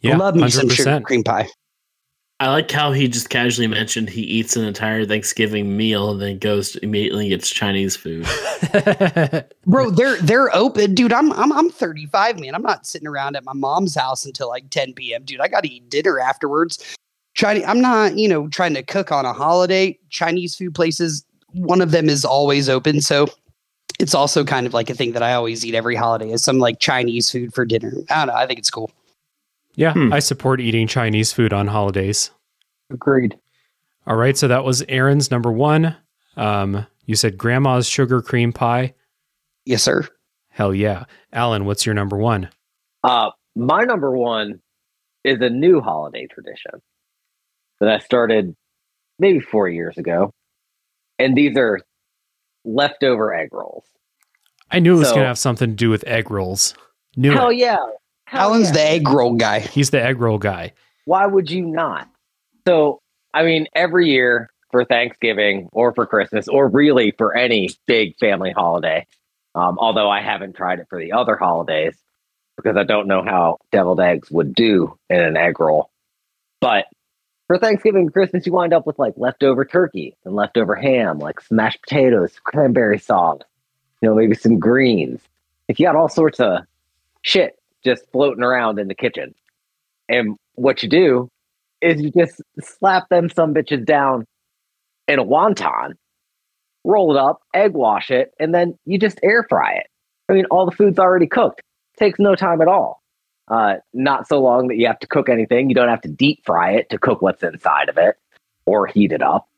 Yeah, 0.00 0.16
love 0.16 0.36
me 0.36 0.48
some 0.50 0.68
sugar 0.68 1.00
cream 1.00 1.24
pie 1.24 1.48
I 2.38 2.50
like 2.50 2.70
how 2.70 2.92
he 2.92 3.08
just 3.08 3.30
casually 3.30 3.66
mentioned 3.66 4.10
he 4.10 4.20
eats 4.20 4.56
an 4.56 4.64
entire 4.64 5.06
Thanksgiving 5.06 5.74
meal 5.74 6.10
and 6.10 6.20
then 6.20 6.38
goes 6.38 6.72
to 6.72 6.84
immediately 6.84 7.30
gets 7.30 7.48
Chinese 7.48 7.96
food. 7.96 8.26
bro 9.66 9.88
they're 9.88 10.18
they're 10.18 10.54
open. 10.54 10.94
Dude 10.94 11.14
I'm, 11.14 11.32
I'm 11.32 11.50
i'm 11.52 11.70
35 11.70 12.38
man. 12.38 12.54
I'm 12.54 12.62
not 12.62 12.86
sitting 12.86 13.08
around 13.08 13.36
at 13.36 13.44
my 13.44 13.54
mom's 13.54 13.94
house 13.94 14.26
until 14.26 14.48
like 14.48 14.68
10 14.68 14.92
p.m 14.92 15.24
dude. 15.24 15.40
I 15.40 15.48
gotta 15.48 15.68
eat 15.68 15.88
dinner 15.88 16.20
afterwards. 16.20 16.84
Chinese 17.34 17.64
i'm 17.66 17.80
not 17.80 18.18
you 18.18 18.28
know 18.28 18.48
trying 18.48 18.74
to 18.74 18.82
cook 18.82 19.10
on 19.10 19.24
a 19.24 19.32
holiday. 19.32 19.98
Chinese 20.10 20.54
food 20.54 20.74
places 20.74 21.24
one 21.52 21.80
of 21.80 21.90
them 21.90 22.10
is 22.10 22.22
always 22.22 22.68
open. 22.68 23.00
So 23.00 23.28
it's 23.98 24.14
also 24.14 24.44
kind 24.44 24.66
of 24.66 24.74
like 24.74 24.90
a 24.90 24.94
thing 24.94 25.12
that 25.12 25.22
i 25.22 25.32
always 25.32 25.64
eat 25.64 25.74
every 25.74 25.94
holiday 25.96 26.30
is 26.30 26.44
some 26.44 26.58
like 26.58 26.80
chinese 26.80 27.30
food 27.30 27.54
for 27.54 27.64
dinner. 27.64 27.94
I 28.10 28.26
don't 28.26 28.26
know. 28.26 28.34
I 28.34 28.46
think 28.46 28.58
it's 28.58 28.70
cool 28.70 28.90
yeah, 29.76 29.92
Hmm. 29.92 30.12
I 30.12 30.18
support 30.18 30.60
eating 30.60 30.86
Chinese 30.88 31.32
food 31.32 31.52
on 31.52 31.68
holidays. 31.68 32.30
agreed 32.90 33.38
All 34.06 34.16
right, 34.16 34.36
so 34.36 34.48
that 34.48 34.64
was 34.64 34.82
Aaron's 34.88 35.30
number 35.30 35.50
one. 35.52 35.96
Um, 36.36 36.86
you 37.06 37.14
said 37.16 37.38
grandma's 37.38 37.88
sugar 37.88 38.20
cream 38.22 38.52
pie. 38.52 38.94
yes 39.64 39.82
sir 39.84 40.06
Hell 40.50 40.74
yeah. 40.74 41.04
Alan, 41.32 41.66
what's 41.66 41.84
your 41.84 41.94
number 41.94 42.16
one? 42.16 42.48
Uh, 43.04 43.30
my 43.54 43.82
number 43.84 44.10
one 44.16 44.60
is 45.22 45.38
a 45.42 45.50
new 45.50 45.80
holiday 45.82 46.26
tradition 46.26 46.80
that 47.80 47.90
I 47.90 47.98
started 47.98 48.54
maybe 49.18 49.40
four 49.40 49.68
years 49.68 49.98
ago, 49.98 50.32
and 51.18 51.36
these 51.36 51.56
are 51.58 51.80
leftover 52.64 53.34
egg 53.34 53.50
rolls. 53.52 53.84
I 54.70 54.78
knew 54.78 54.94
it 54.94 54.98
was 55.00 55.08
So- 55.08 55.14
going 55.16 55.24
to 55.24 55.28
have 55.28 55.38
something 55.38 55.68
to 55.70 55.76
do 55.76 55.90
with 55.90 56.04
egg 56.06 56.30
rolls. 56.30 56.74
Knew 57.16 57.32
Hell 57.32 57.48
it. 57.50 57.56
yeah! 57.56 57.76
Hell 58.26 58.50
alan's 58.50 58.68
yeah. 58.68 58.72
the 58.74 58.82
egg 58.82 59.08
roll 59.08 59.34
guy 59.34 59.60
He's 59.60 59.90
the 59.90 60.02
egg 60.02 60.20
roll 60.20 60.38
guy. 60.38 60.72
Why 61.04 61.26
would 61.26 61.50
you 61.50 61.64
not? 61.64 62.08
So, 62.66 63.00
I 63.32 63.44
mean, 63.44 63.68
every 63.74 64.08
year 64.08 64.50
for 64.72 64.84
Thanksgiving 64.84 65.68
or 65.72 65.94
for 65.94 66.04
Christmas 66.04 66.48
or 66.48 66.68
really 66.68 67.12
for 67.12 67.36
any 67.36 67.70
big 67.86 68.16
family 68.18 68.50
holiday, 68.50 69.06
um, 69.54 69.78
although 69.78 70.10
I 70.10 70.20
haven't 70.20 70.56
tried 70.56 70.80
it 70.80 70.88
for 70.90 70.98
the 70.98 71.12
other 71.12 71.36
holidays 71.36 71.94
because 72.56 72.76
I 72.76 72.82
don't 72.82 73.06
know 73.06 73.22
how 73.22 73.58
deviled 73.70 74.00
eggs 74.00 74.30
would 74.30 74.54
do 74.54 74.98
in 75.08 75.20
an 75.20 75.36
egg 75.36 75.60
roll. 75.60 75.90
But 76.60 76.86
for 77.46 77.58
Thanksgiving 77.58 78.02
and 78.02 78.12
Christmas, 78.12 78.46
you 78.46 78.52
wind 78.52 78.72
up 78.72 78.86
with 78.86 78.98
like 78.98 79.14
leftover 79.16 79.64
turkey 79.64 80.16
and 80.24 80.34
leftover 80.34 80.74
ham, 80.74 81.20
like 81.20 81.40
smashed 81.40 81.82
potatoes, 81.82 82.40
cranberry 82.42 82.98
sauce, 82.98 83.42
you 84.00 84.08
know, 84.08 84.14
maybe 84.14 84.34
some 84.34 84.58
greens. 84.58 85.20
Like 85.68 85.78
you 85.78 85.86
got 85.86 85.96
all 85.96 86.08
sorts 86.08 86.40
of 86.40 86.60
shit 87.22 87.55
just 87.86 88.10
floating 88.12 88.42
around 88.42 88.78
in 88.78 88.88
the 88.88 88.94
kitchen. 88.94 89.34
And 90.08 90.36
what 90.54 90.82
you 90.82 90.88
do 90.88 91.30
is 91.80 92.02
you 92.02 92.10
just 92.10 92.42
slap 92.60 93.08
them 93.08 93.28
some 93.30 93.54
bitches 93.54 93.84
down 93.84 94.26
in 95.08 95.18
a 95.18 95.24
wonton, 95.24 95.92
roll 96.84 97.16
it 97.16 97.18
up, 97.18 97.40
egg 97.54 97.72
wash 97.72 98.10
it, 98.10 98.32
and 98.38 98.54
then 98.54 98.78
you 98.84 98.98
just 98.98 99.20
air 99.22 99.46
fry 99.48 99.74
it. 99.74 99.86
I 100.28 100.32
mean, 100.32 100.46
all 100.50 100.66
the 100.66 100.76
food's 100.76 100.98
already 100.98 101.26
cooked. 101.26 101.62
Takes 101.98 102.18
no 102.18 102.34
time 102.34 102.60
at 102.60 102.68
all. 102.68 103.02
Uh, 103.48 103.76
not 103.94 104.26
so 104.26 104.40
long 104.40 104.68
that 104.68 104.76
you 104.76 104.86
have 104.86 104.98
to 104.98 105.06
cook 105.06 105.28
anything. 105.28 105.68
You 105.68 105.74
don't 105.74 105.88
have 105.88 106.00
to 106.02 106.08
deep 106.08 106.42
fry 106.44 106.72
it 106.72 106.90
to 106.90 106.98
cook 106.98 107.22
what's 107.22 107.42
inside 107.42 107.88
of 107.88 107.96
it 107.96 108.16
or 108.66 108.86
heat 108.86 109.12
it 109.12 109.22
up. 109.22 109.48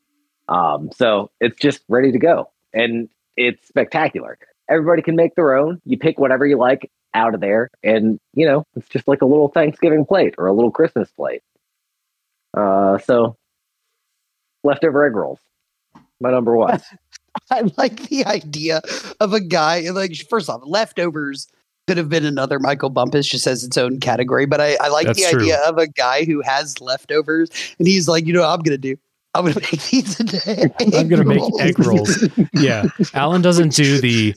Um, 0.47 0.91
so 0.95 1.31
it's 1.39 1.59
just 1.59 1.81
ready 1.89 2.11
to 2.11 2.19
go. 2.19 2.51
And 2.73 3.09
it's 3.35 3.67
spectacular. 3.67 4.37
Everybody 4.69 5.01
can 5.01 5.15
make 5.15 5.33
their 5.35 5.55
own. 5.55 5.81
You 5.85 5.97
pick 5.97 6.19
whatever 6.19 6.45
you 6.45 6.57
like 6.57 6.91
out 7.13 7.33
of 7.33 7.41
there. 7.41 7.69
And, 7.83 8.19
you 8.33 8.45
know, 8.45 8.65
it's 8.75 8.89
just 8.89 9.07
like 9.07 9.21
a 9.21 9.25
little 9.25 9.49
Thanksgiving 9.49 10.05
plate 10.05 10.35
or 10.37 10.47
a 10.47 10.53
little 10.53 10.71
Christmas 10.71 11.09
plate. 11.11 11.41
Uh, 12.55 12.97
so 12.99 13.35
leftover 14.63 15.05
egg 15.05 15.15
rolls. 15.15 15.39
My 16.19 16.31
number 16.31 16.55
one. 16.55 16.81
I 17.51 17.69
like 17.77 18.09
the 18.09 18.25
idea 18.25 18.81
of 19.19 19.33
a 19.33 19.39
guy 19.39 19.89
like 19.91 20.15
first 20.29 20.49
off, 20.49 20.61
leftovers 20.65 21.47
could 21.87 21.97
have 21.97 22.09
been 22.09 22.25
another 22.25 22.59
Michael 22.59 22.89
Bumpus, 22.89 23.27
just 23.27 23.47
as 23.47 23.63
its 23.63 23.77
own 23.77 23.99
category. 23.99 24.45
But 24.45 24.61
I, 24.61 24.77
I 24.81 24.89
like 24.89 25.07
That's 25.07 25.23
the 25.23 25.31
true. 25.31 25.41
idea 25.41 25.59
of 25.61 25.77
a 25.77 25.87
guy 25.87 26.25
who 26.25 26.41
has 26.41 26.79
leftovers 26.81 27.49
and 27.79 27.87
he's 27.87 28.07
like, 28.07 28.27
you 28.27 28.33
know, 28.33 28.41
what 28.41 28.49
I'm 28.49 28.61
gonna 28.61 28.77
do. 28.77 28.95
I'm 29.33 29.45
gonna 29.45 29.55
make 29.71 29.81
these 29.89 30.19
into 30.19 30.71
I'm 30.97 31.07
going 31.07 31.21
to 31.21 31.23
make 31.23 31.41
egg 31.61 31.79
rolls. 31.85 32.27
Yeah. 32.53 32.85
Alan 33.13 33.41
doesn't 33.41 33.73
do 33.73 34.01
the 34.01 34.35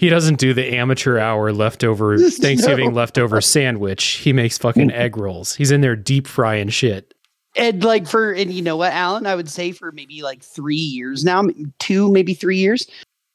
he 0.00 0.08
doesn't 0.08 0.38
do 0.38 0.54
the 0.54 0.76
amateur 0.76 1.18
hour 1.18 1.52
leftover 1.52 2.16
Thanksgiving 2.30 2.88
No. 2.88 2.94
leftover 2.94 3.42
sandwich. 3.42 4.02
He 4.02 4.32
makes 4.32 4.56
fucking 4.56 4.88
mm. 4.88 4.94
egg 4.94 5.18
rolls. 5.18 5.54
He's 5.54 5.70
in 5.70 5.82
there 5.82 5.94
deep 5.94 6.26
frying 6.26 6.70
shit. 6.70 7.12
And 7.54 7.84
like 7.84 8.06
for 8.08 8.32
and 8.32 8.50
you 8.50 8.62
know 8.62 8.78
what, 8.78 8.94
Alan, 8.94 9.26
I 9.26 9.34
would 9.34 9.50
say 9.50 9.72
for 9.72 9.92
maybe 9.92 10.22
like 10.22 10.42
three 10.42 10.76
years 10.76 11.22
now, 11.22 11.42
two, 11.80 12.10
maybe 12.10 12.32
three 12.32 12.56
years. 12.56 12.86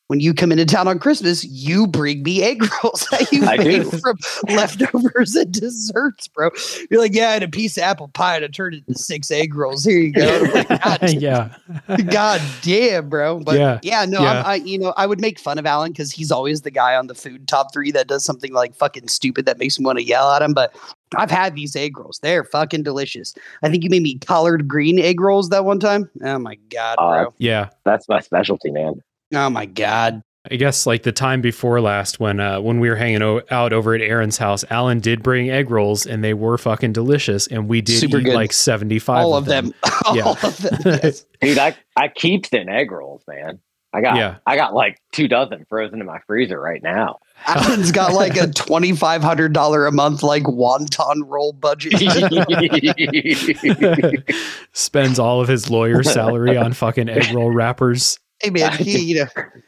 When 0.07 0.19
you 0.19 0.35
come 0.35 0.51
into 0.51 0.65
town 0.65 0.87
on 0.87 0.99
Christmas, 0.99 1.43
you 1.45 1.87
bring 1.87 2.21
me 2.21 2.43
egg 2.43 2.61
rolls 2.83 3.07
that 3.09 3.27
you 3.31 3.43
I 3.43 3.57
made 3.57 3.89
do. 3.89 3.97
from 3.97 4.17
leftovers 4.47 5.35
and 5.35 5.51
desserts, 5.51 6.27
bro. 6.27 6.51
You're 6.91 7.01
like, 7.01 7.15
yeah, 7.15 7.29
I 7.29 7.33
had 7.33 7.41
a 7.43 7.47
piece 7.47 7.75
of 7.77 7.83
apple 7.83 8.09
pie 8.09 8.35
and 8.35 8.45
I 8.45 8.47
turned 8.49 8.75
it 8.75 8.83
into 8.87 8.99
six 8.99 9.31
egg 9.31 9.55
rolls. 9.55 9.83
Here 9.83 9.97
you 9.97 10.11
go. 10.11 10.49
Like, 10.53 10.67
God 10.67 11.13
yeah. 11.21 11.55
God 12.11 12.41
damn, 12.61 13.09
bro. 13.09 13.39
But 13.39 13.57
Yeah. 13.57 13.79
yeah, 13.81 14.05
no, 14.05 14.21
Yeah. 14.21 14.43
I'm, 14.45 14.65
you 14.67 14.77
know 14.77 14.93
I 14.95 15.07
would 15.07 15.19
make 15.19 15.39
fun 15.39 15.57
of 15.57 15.65
Alan 15.65 15.91
because 15.91 16.11
he's 16.11 16.31
always 16.31 16.61
the 16.61 16.71
guy 16.71 16.95
on 16.95 17.07
the 17.07 17.15
food 17.15 17.47
top 17.47 17.73
three 17.73 17.91
that 17.91 18.07
does 18.07 18.23
something 18.23 18.53
like 18.53 18.75
fucking 18.75 19.07
stupid 19.07 19.47
that 19.47 19.57
makes 19.57 19.79
me 19.79 19.85
want 19.85 19.97
to 19.97 20.03
yell 20.05 20.29
at 20.31 20.41
him. 20.43 20.53
But 20.53 20.75
I've 21.15 21.31
had 21.31 21.55
these 21.55 21.75
egg 21.75 21.97
rolls; 21.97 22.19
they're 22.21 22.43
fucking 22.43 22.83
delicious. 22.83 23.33
I 23.63 23.69
think 23.69 23.83
you 23.83 23.89
made 23.89 24.03
me 24.03 24.19
collard 24.19 24.67
green 24.67 24.99
egg 24.99 25.19
rolls 25.19 25.49
that 25.49 25.65
one 25.65 25.79
time. 25.79 26.09
Oh 26.23 26.37
my 26.37 26.55
god, 26.69 26.95
Uh, 26.99 27.23
bro! 27.23 27.33
Yeah. 27.39 27.69
That's 27.85 28.07
my 28.07 28.19
specialty, 28.19 28.69
man. 28.69 29.01
Oh 29.33 29.49
my 29.49 29.65
god. 29.65 30.21
I 30.49 30.57
guess 30.57 30.85
like 30.85 31.01
the 31.01 31.11
time 31.11 31.41
before 31.41 31.81
last 31.81 32.19
when 32.19 32.39
uh, 32.39 32.61
when 32.61 32.79
we 32.79 32.87
were 32.87 32.95
hanging 32.95 33.23
o- 33.23 33.41
out 33.49 33.73
over 33.73 33.95
at 33.95 34.01
Aaron's 34.01 34.37
house, 34.37 34.63
Alan 34.69 34.99
did 34.99 35.23
bring 35.23 35.49
egg 35.49 35.71
rolls 35.71 36.05
and 36.05 36.23
they 36.23 36.35
were 36.35 36.59
fucking 36.59 36.93
delicious 36.93 37.47
and 37.47 37.67
we 37.67 37.81
did 37.81 37.97
Super 37.99 38.19
eat 38.19 38.25
good. 38.25 38.35
like 38.35 38.53
75 38.53 39.25
All 39.25 39.35
of 39.35 39.45
them. 39.45 39.73
All 40.05 40.15
Yeah. 40.15 40.29
of 40.29 40.57
them. 40.57 40.79
Yes. 41.03 41.25
Dude, 41.41 41.57
I, 41.57 41.75
I 41.95 42.09
keeps 42.09 42.49
in 42.49 42.69
egg 42.69 42.91
rolls, 42.91 43.23
man. 43.27 43.59
I 43.91 44.01
got 44.01 44.17
Yeah. 44.17 44.37
I 44.45 44.55
got 44.55 44.75
like 44.75 44.99
two 45.13 45.27
dozen 45.27 45.65
frozen 45.67 45.99
in 45.99 46.05
my 46.05 46.19
freezer 46.27 46.61
right 46.61 46.83
now. 46.83 47.17
Alan's 47.47 47.91
got 47.91 48.13
like 48.13 48.37
a 48.37 48.47
twenty 48.47 48.93
five 48.93 49.23
hundred 49.23 49.51
dollar 49.53 49.87
a 49.87 49.91
month 49.91 50.21
like 50.21 50.43
wonton 50.43 51.21
roll 51.25 51.53
budget. 51.53 51.93
Spends 54.73 55.19
all 55.19 55.41
of 55.41 55.47
his 55.47 55.69
lawyer 55.69 56.03
salary 56.03 56.57
on 56.57 56.73
fucking 56.73 57.09
egg 57.09 57.33
roll 57.33 57.51
wrappers. 57.51 58.19
Hey 58.45 58.49
man, 58.51 58.71
he, 58.77 58.99
you 59.13 59.15
know, 59.15 59.27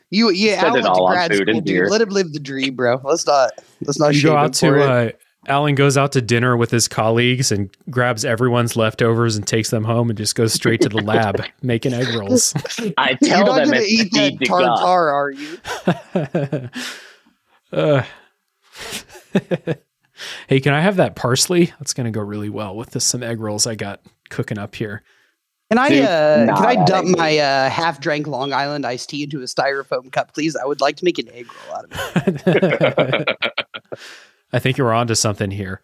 you 0.10 0.30
yeah, 0.32 0.60
Spend 0.60 0.68
Alan 0.68 0.74
went 0.84 0.86
to 0.86 0.92
all 0.92 1.08
grad 1.10 1.34
school, 1.34 1.50
and 1.50 1.58
dude. 1.58 1.66
beer. 1.66 1.90
Let 1.90 2.02
him 2.02 2.10
live 2.10 2.32
the 2.34 2.40
dream, 2.40 2.76
bro. 2.76 3.02
Let's 3.04 3.26
not 3.26 3.52
let's 3.82 4.00
not 4.00 4.14
You 4.16 4.22
go 4.24 4.36
out 4.38 4.56
for 4.56 4.78
it. 4.78 4.80
to 4.86 4.92
uh, 4.92 5.12
Alan 5.48 5.76
goes 5.76 5.98
out 5.98 6.12
to 6.12 6.22
dinner 6.22 6.58
with 6.58 6.72
his 6.72 6.88
colleagues 6.88 7.52
and 7.52 7.70
grabs 7.90 8.26
everyone's 8.26 8.76
leftovers 8.76 9.38
and 9.38 9.48
takes 9.48 9.70
them 9.70 9.84
home 9.86 10.10
and 10.10 10.18
just 10.18 10.36
goes 10.36 10.54
straight 10.54 10.82
to 10.82 10.90
the 10.90 11.02
lab 11.02 11.42
making 11.62 11.94
egg 11.94 12.08
rolls. 12.16 12.54
I 12.98 13.18
You're 13.22 13.30
tell 13.30 13.46
not 13.48 13.56
them 13.56 13.70
gonna 13.72 13.84
eat 13.88 14.12
that 14.14 14.32
feed 14.32 14.40
to 14.42 14.46
God. 14.48 14.76
tartar, 14.78 15.10
are 15.10 15.32
you? 15.32 15.58
uh, 17.72 18.04
hey, 20.48 20.60
can 20.60 20.74
I 20.74 20.82
have 20.82 20.98
that 20.98 21.16
parsley? 21.16 21.68
That's 21.80 21.94
gonna 21.94 22.12
go 22.12 22.22
really 22.22 22.50
well 22.50 22.76
with 22.76 22.92
this 22.92 23.06
some 23.06 23.24
egg 23.24 23.40
rolls 23.40 23.66
I 23.66 23.76
got 23.76 24.02
cooking 24.30 24.58
up 24.58 24.76
here. 24.76 25.04
Can 25.70 25.80
I 25.80 25.88
uh, 26.00 26.46
nah, 26.46 26.56
can 26.56 26.66
I 26.66 26.86
dump 26.86 27.08
ain't 27.08 27.18
my 27.18 27.38
uh, 27.40 27.70
half 27.70 28.00
drank 28.00 28.26
Long 28.26 28.54
Island 28.54 28.86
iced 28.86 29.10
tea 29.10 29.24
into 29.24 29.42
a 29.42 29.46
styrofoam 29.46 30.12
cup, 30.12 30.34
please? 30.34 30.56
I 30.56 30.66
would 30.66 30.80
like 30.80 30.96
to 30.98 31.06
make 31.06 31.20
an 31.20 31.28
egg 31.30 31.48
roll 31.68 31.78
out 31.78 31.86
of 31.86 32.44
it. 32.48 33.38
I 34.54 34.60
think 34.60 34.78
you're 34.78 34.94
onto 34.94 35.14
something 35.14 35.52
here. 35.52 35.82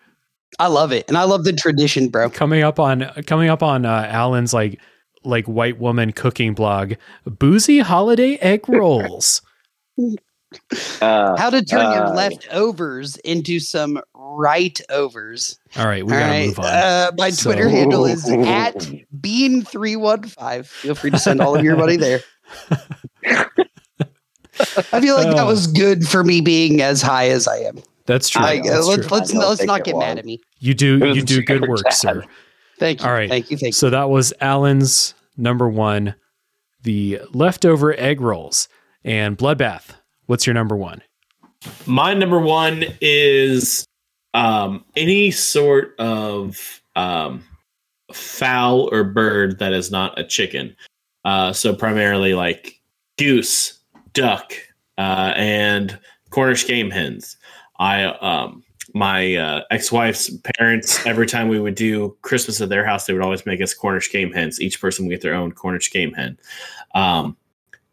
I 0.57 0.67
love 0.67 0.93
it, 0.93 1.05
and 1.09 1.17
I 1.17 1.23
love 1.23 1.43
the 1.43 1.51
tradition, 1.51 2.07
bro. 2.07 2.29
coming 2.29 2.63
up 2.63 2.79
on 2.79 3.09
coming 3.25 3.49
up 3.49 3.61
on 3.61 3.85
uh, 3.85 4.07
Alan's 4.09 4.53
like 4.53 4.79
like 5.25 5.45
white 5.47 5.79
woman 5.79 6.13
cooking 6.13 6.53
blog, 6.53 6.93
boozy 7.25 7.79
holiday 7.79 8.35
egg 8.35 8.69
rolls. 8.69 9.41
Uh, 11.01 11.35
How 11.37 11.49
to 11.49 11.63
turn 11.63 11.91
your 11.93 12.05
uh, 12.05 12.13
leftovers 12.13 13.17
into 13.17 13.59
some 13.59 13.99
right 14.13 14.79
overs. 14.89 15.59
All 15.77 15.85
right, 15.87 16.05
we 16.05 16.13
All 16.13 16.19
gotta 16.19 16.31
right. 16.31 16.47
move 16.47 16.59
on. 16.59 16.65
Uh, 16.65 17.11
my 17.17 17.29
So- 17.29 17.51
Twitter 17.51 17.69
handle 17.69 18.05
is 18.05 18.29
at 18.29 18.75
bean315. 19.19 20.65
Feel 20.65 20.95
free 20.95 21.11
to 21.11 21.19
send 21.19 21.41
all 21.41 21.55
of 21.55 21.63
your 21.63 21.75
money 21.77 21.97
there. 21.97 22.21
I 24.91 25.01
feel 25.01 25.15
like 25.15 25.27
that 25.35 25.43
Uh. 25.43 25.47
was 25.47 25.67
good 25.67 26.07
for 26.07 26.23
me 26.23 26.41
being 26.41 26.81
as 26.81 27.01
high 27.01 27.29
as 27.29 27.47
I 27.47 27.57
am. 27.59 27.79
That's 28.05 28.29
true. 28.29 28.43
I, 28.43 28.57
That's 28.59 28.85
let's 28.85 29.07
true. 29.07 29.17
let's, 29.17 29.31
I 29.31 29.33
don't 29.33 29.49
let's 29.49 29.63
not 29.63 29.83
get 29.83 29.97
mad 29.97 30.19
at 30.19 30.25
me. 30.25 30.39
You 30.59 30.73
do 30.73 30.97
you 31.13 31.21
do 31.23 31.41
good 31.41 31.67
work, 31.67 31.83
bad. 31.83 31.93
sir. 31.93 32.23
Thank 32.77 33.01
you. 33.01 33.07
All 33.07 33.13
right. 33.13 33.29
Thank 33.29 33.49
you. 33.49 33.57
Thank 33.57 33.67
you. 33.69 33.71
So 33.73 33.89
that 33.89 34.09
was 34.09 34.33
Alan's 34.41 35.13
number 35.37 35.69
one, 35.69 36.15
the 36.83 37.21
leftover 37.31 37.97
egg 37.97 38.19
rolls 38.19 38.67
and 39.05 39.37
bloodbath. 39.37 39.91
What's 40.27 40.45
your 40.45 40.53
number 40.53 40.75
one? 40.75 41.01
My 41.85 42.13
number 42.13 42.39
one 42.39 42.85
is 43.01 43.85
um, 44.33 44.83
any 44.95 45.31
sort 45.31 45.95
of 45.99 46.81
um, 46.95 47.43
fowl 48.11 48.89
or 48.91 49.03
bird 49.03 49.59
that 49.59 49.73
is 49.73 49.91
not 49.91 50.17
a 50.19 50.23
chicken. 50.23 50.75
Uh, 51.25 51.53
so 51.53 51.73
primarily 51.73 52.33
like 52.33 52.79
goose, 53.17 53.79
duck, 54.13 54.53
uh, 54.97 55.33
and 55.35 55.97
Cornish 56.29 56.67
game 56.67 56.89
hens. 56.89 57.37
I 57.79 58.05
um, 58.05 58.63
my 58.93 59.35
uh, 59.35 59.63
ex-wife's 59.71 60.29
parents 60.57 61.03
every 61.05 61.25
time 61.25 61.47
we 61.47 61.59
would 61.59 61.75
do 61.75 62.15
Christmas 62.21 62.61
at 62.61 62.69
their 62.69 62.85
house, 62.85 63.05
they 63.05 63.13
would 63.13 63.23
always 63.23 63.45
make 63.45 63.61
us 63.61 63.73
Cornish 63.73 64.11
game 64.11 64.31
hens. 64.31 64.61
Each 64.61 64.79
person 64.79 65.05
would 65.05 65.11
get 65.11 65.21
their 65.21 65.33
own 65.33 65.51
Cornish 65.51 65.91
game 65.91 66.13
hen. 66.13 66.37
Um, 66.93 67.35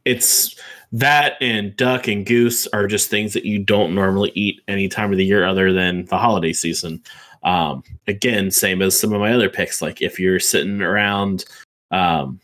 it's 0.05 0.57
that 0.93 1.37
and 1.41 1.77
duck 1.77 2.09
and 2.09 2.27
goose 2.27 2.67
are 2.69 2.87
just 2.87 3.11
things 3.11 3.33
that 3.33 3.45
you 3.45 3.59
don't 3.59 3.95
normally 3.95 4.33
eat 4.35 4.61
any 4.67 4.89
time 4.89 5.13
of 5.13 5.19
the 5.19 5.25
year 5.25 5.45
other 5.45 5.73
than 5.73 6.05
the 6.07 6.19
holiday 6.19 6.53
season. 6.53 7.03
Um, 7.43 7.83
again, 8.07 8.51
same 8.51 8.83
as 8.83 8.99
some 8.99 9.13
of 9.13 9.21
my 9.21 9.33
other 9.33 9.49
picks. 9.49 9.81
Like 9.81 10.03
if 10.03 10.19
you're 10.19 10.41
sitting 10.41 10.83
around, 10.83 11.45
um, 11.91 12.41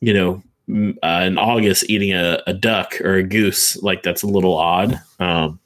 you 0.00 0.12
know, 0.12 0.42
uh, 1.02 1.22
in 1.24 1.38
August 1.38 1.88
eating 1.88 2.12
a, 2.12 2.42
a 2.46 2.52
duck 2.52 3.00
or 3.00 3.14
a 3.14 3.22
goose, 3.22 3.80
like 3.82 4.02
that's 4.02 4.22
a 4.22 4.28
little 4.28 4.56
odd. 4.56 5.00
Um, 5.18 5.58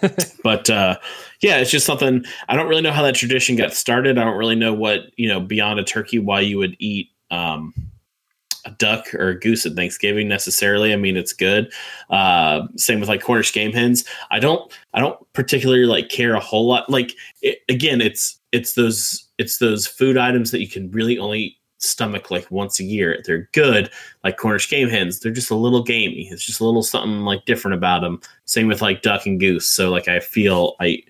but 0.42 0.68
uh, 0.68 0.96
yeah, 1.40 1.58
it's 1.58 1.70
just 1.70 1.86
something 1.86 2.24
I 2.48 2.56
don't 2.56 2.68
really 2.68 2.82
know 2.82 2.92
how 2.92 3.02
that 3.02 3.14
tradition 3.14 3.56
got 3.56 3.72
started. 3.72 4.18
I 4.18 4.24
don't 4.24 4.36
really 4.36 4.56
know 4.56 4.74
what 4.74 5.02
you 5.16 5.28
know 5.28 5.40
beyond 5.40 5.78
a 5.78 5.84
turkey 5.84 6.18
why 6.18 6.40
you 6.40 6.58
would 6.58 6.76
eat 6.78 7.10
um, 7.30 7.72
a 8.64 8.70
duck 8.72 9.12
or 9.14 9.28
a 9.28 9.38
goose 9.38 9.66
at 9.66 9.74
Thanksgiving 9.74 10.28
necessarily. 10.28 10.92
I 10.92 10.96
mean, 10.96 11.16
it's 11.16 11.32
good. 11.32 11.72
Uh, 12.10 12.66
same 12.76 13.00
with 13.00 13.08
like 13.08 13.22
Cornish 13.22 13.52
game 13.52 13.72
hens. 13.72 14.04
I 14.30 14.38
don't 14.38 14.72
I 14.92 15.00
don't 15.00 15.18
particularly 15.32 15.86
like 15.86 16.08
care 16.08 16.34
a 16.34 16.40
whole 16.40 16.66
lot. 16.66 16.88
Like 16.88 17.12
it, 17.42 17.58
again, 17.68 18.00
it's 18.00 18.38
it's 18.52 18.74
those 18.74 19.28
it's 19.38 19.58
those 19.58 19.86
food 19.86 20.16
items 20.16 20.50
that 20.50 20.60
you 20.60 20.68
can 20.68 20.90
really 20.90 21.18
only 21.18 21.58
stomach 21.78 22.30
like 22.30 22.50
once 22.50 22.80
a 22.80 22.84
year. 22.84 23.20
They're 23.24 23.48
good, 23.52 23.90
like 24.22 24.36
Cornish 24.36 24.68
game 24.68 24.88
hens. 24.88 25.20
They're 25.20 25.32
just 25.32 25.50
a 25.50 25.56
little 25.56 25.82
gamey. 25.82 26.28
It's 26.30 26.44
just 26.44 26.60
a 26.60 26.64
little 26.64 26.82
something 26.82 27.20
like 27.20 27.44
different 27.44 27.76
about 27.76 28.00
them. 28.00 28.20
Same 28.46 28.68
with 28.68 28.82
like 28.82 29.02
duck 29.02 29.26
and 29.26 29.38
goose. 29.38 29.68
So 29.68 29.90
like 29.90 30.08
I 30.08 30.20
feel 30.20 30.76
I 30.80 31.02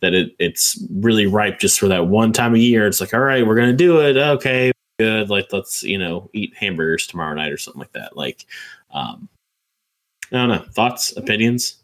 that 0.00 0.14
it 0.14 0.34
it's 0.38 0.82
really 0.90 1.26
ripe 1.26 1.58
just 1.58 1.78
for 1.78 1.88
that 1.88 2.06
one 2.06 2.32
time 2.32 2.54
a 2.54 2.58
year. 2.58 2.86
It's 2.86 3.00
like 3.00 3.12
all 3.12 3.20
right, 3.20 3.46
we're 3.46 3.56
gonna 3.56 3.72
do 3.72 4.00
it. 4.00 4.16
Okay, 4.16 4.72
good. 5.00 5.30
Like 5.30 5.52
let's 5.52 5.82
you 5.82 5.98
know 5.98 6.28
eat 6.32 6.54
hamburgers 6.56 7.06
tomorrow 7.06 7.34
night 7.34 7.52
or 7.52 7.56
something 7.56 7.80
like 7.80 7.92
that. 7.92 8.16
Like 8.16 8.46
um, 8.92 9.28
I 10.32 10.36
don't 10.36 10.48
know. 10.48 10.64
Thoughts, 10.72 11.16
opinions. 11.16 11.76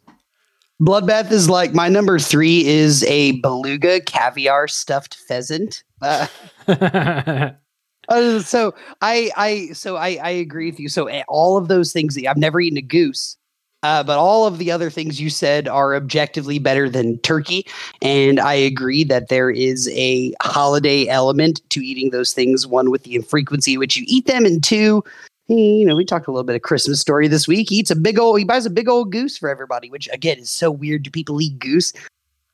Bloodbath 0.81 1.33
is 1.33 1.49
like 1.49 1.73
my 1.73 1.89
number 1.89 2.19
three 2.19 2.67
is 2.67 3.03
a 3.05 3.41
beluga 3.41 4.01
caviar 4.01 4.69
stuffed 4.69 5.15
pheasant. 5.15 5.83
Uh, 6.03 6.27
uh, 6.69 8.41
so 8.41 8.75
I 9.01 9.31
I 9.37 9.69
so 9.73 9.97
I 9.97 10.19
I 10.23 10.31
agree 10.31 10.71
with 10.71 10.79
you. 10.79 10.91
So 10.91 11.07
eh, 11.07 11.23
all 11.29 11.57
of 11.57 11.69
those 11.69 11.93
things 11.93 12.15
that 12.15 12.27
I've 12.27 12.37
never 12.37 12.61
eaten 12.61 12.77
a 12.77 12.83
goose. 12.83 13.39
Uh, 13.87 14.03
but 14.03 14.19
all 14.19 14.47
of 14.47 14.59
the 14.59 14.73
other 14.73 14.91
things 14.91 15.21
you 15.21 15.31
said 15.31 15.69
are 15.69 15.95
objectively 15.95 16.59
better 16.59 16.91
than 16.91 17.19
turkey. 17.19 17.65
And 18.03 18.41
I 18.41 18.55
agree 18.55 19.05
that 19.05 19.29
there 19.29 19.49
is 19.49 19.89
a 19.93 20.35
holiday 20.43 21.07
element 21.07 21.61
to 21.69 21.87
eating 21.87 22.11
those 22.11 22.33
things. 22.33 22.67
One, 22.67 22.91
with 22.91 23.05
the 23.05 23.19
frequency 23.19 23.75
in 23.75 23.79
which 23.79 23.97
you 23.97 24.05
eat 24.09 24.27
them, 24.27 24.45
and 24.45 24.61
two, 24.61 25.05
you 25.47 25.87
know, 25.87 25.95
we 25.95 26.05
talked 26.05 26.27
a 26.27 26.33
little 26.33 26.43
bit 26.43 26.57
of 26.57 26.63
Christmas 26.63 27.01
story 27.01 27.29
this 27.29 27.47
week. 27.47 27.69
He 27.71 27.77
eats 27.77 27.93
a 27.93 27.95
big 27.95 28.19
old, 28.19 28.41
he 28.41 28.45
buys 28.45 28.67
a 28.67 28.71
big 28.71 28.89
old 28.89 29.13
goose 29.13 29.39
for 29.39 29.49
everybody, 29.49 29.89
which 29.89 30.09
again 30.13 30.39
is 30.39 30.51
so 30.51 30.69
weird. 30.69 31.05
Do 31.05 31.11
people 31.13 31.41
eat 31.41 31.57
goose? 31.61 31.93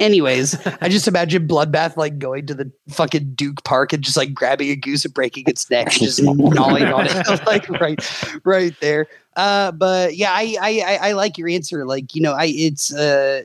Anyways, 0.00 0.66
I 0.80 0.88
just 0.88 1.06
imagine 1.06 1.46
Bloodbath 1.46 1.96
like 1.96 2.18
going 2.18 2.46
to 2.46 2.54
the 2.54 2.70
fucking 2.88 3.34
Duke 3.34 3.62
Park 3.64 3.92
and 3.92 4.02
just 4.02 4.16
like 4.16 4.34
grabbing 4.34 4.70
a 4.70 4.76
goose 4.76 5.04
and 5.04 5.14
breaking 5.14 5.44
its 5.46 5.70
neck, 5.70 5.90
just 5.90 6.22
gnawing 6.22 6.84
on 6.84 7.06
it, 7.08 7.28
like 7.46 7.68
right, 7.68 8.40
right 8.44 8.74
there. 8.80 9.06
Uh, 9.36 9.72
but 9.72 10.16
yeah, 10.16 10.32
I, 10.32 10.56
I, 10.60 10.82
I, 10.84 11.08
I 11.08 11.12
like 11.12 11.38
your 11.38 11.48
answer. 11.48 11.84
Like, 11.86 12.14
you 12.14 12.22
know, 12.22 12.32
I, 12.32 12.46
it's, 12.46 12.92
uh, 12.94 13.42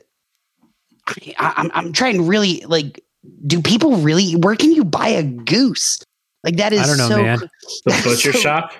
I, 1.38 1.54
I'm, 1.56 1.70
I'm 1.74 1.92
trying 1.92 2.16
to 2.16 2.22
really 2.22 2.60
like, 2.66 3.02
do 3.46 3.62
people 3.62 3.96
really, 3.96 4.32
where 4.36 4.56
can 4.56 4.72
you 4.72 4.84
buy 4.84 5.08
a 5.08 5.22
goose? 5.22 6.02
Like 6.44 6.56
that 6.56 6.72
is 6.72 6.80
I 6.80 6.86
don't 6.86 6.98
know, 6.98 7.08
so, 7.08 7.22
man. 7.22 7.38
The 7.84 8.00
butcher 8.04 8.32
so- 8.32 8.38
shop. 8.38 8.72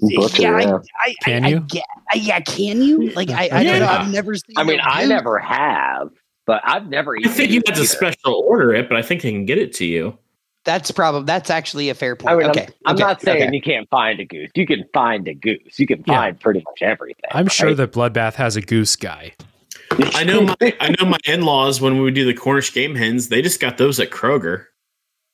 Butcher, 0.00 0.40
yeah, 0.40 0.60
yeah. 0.60 0.78
I, 0.98 1.08
I, 1.10 1.14
Can 1.24 1.44
I, 1.44 1.48
you? 1.48 1.56
I 1.56 1.60
get, 1.60 1.84
yeah, 2.14 2.40
can 2.40 2.80
you? 2.80 3.10
Like, 3.10 3.28
I, 3.28 3.50
I 3.52 3.62
don't 3.62 3.80
know. 3.80 3.84
Yeah. 3.84 3.98
I've 3.98 4.10
never 4.10 4.34
seen. 4.34 4.56
I 4.56 4.64
mean, 4.64 4.80
a 4.80 4.82
I 4.82 5.00
goose. 5.02 5.10
never 5.10 5.38
have, 5.38 6.08
but 6.46 6.60
I've 6.64 6.88
never 6.88 7.16
I 7.16 7.28
think 7.28 7.50
you 7.50 7.62
had 7.66 7.76
to 7.76 7.86
special 7.86 8.34
order 8.46 8.74
it, 8.74 8.88
but 8.88 8.96
I 8.98 9.02
think 9.02 9.22
they 9.22 9.30
can 9.32 9.44
get 9.46 9.58
it 9.58 9.72
to 9.74 9.86
you. 9.86 10.18
That's 10.64 10.90
probably 10.90 11.24
that's 11.26 11.50
actually 11.50 11.90
a 11.90 11.94
fair 11.94 12.16
point. 12.16 12.32
I 12.34 12.36
mean, 12.38 12.46
okay, 12.50 12.66
I'm, 12.66 12.72
I'm 12.86 12.94
okay, 12.96 13.02
not 13.04 13.20
saying 13.20 13.42
okay. 13.42 13.54
you 13.54 13.60
can't 13.60 13.88
find 13.90 14.18
a 14.20 14.24
goose. 14.24 14.50
You 14.54 14.66
can 14.66 14.84
find 14.94 15.28
a 15.28 15.34
goose. 15.34 15.78
You 15.78 15.86
can 15.86 16.02
Yeah. 16.06 16.14
find 16.14 16.40
pretty 16.40 16.60
much 16.64 16.80
everything. 16.80 17.30
I'm 17.32 17.48
sure 17.48 17.74
that 17.74 17.92
Bloodbath 17.92 18.34
has 18.34 18.56
a 18.56 18.62
goose 18.62 18.96
guy. 18.96 19.34
I 20.14 20.24
know 20.24 20.40
my 20.42 20.56
I 20.80 20.94
know 20.98 21.06
my 21.06 21.18
in 21.26 21.42
laws 21.42 21.80
when 21.82 21.96
we 21.96 22.00
would 22.02 22.14
do 22.14 22.24
the 22.24 22.32
Cornish 22.32 22.72
game 22.72 22.94
hens, 22.94 23.28
they 23.28 23.42
just 23.42 23.60
got 23.60 23.76
those 23.76 24.00
at 24.00 24.10
Kroger. 24.10 24.64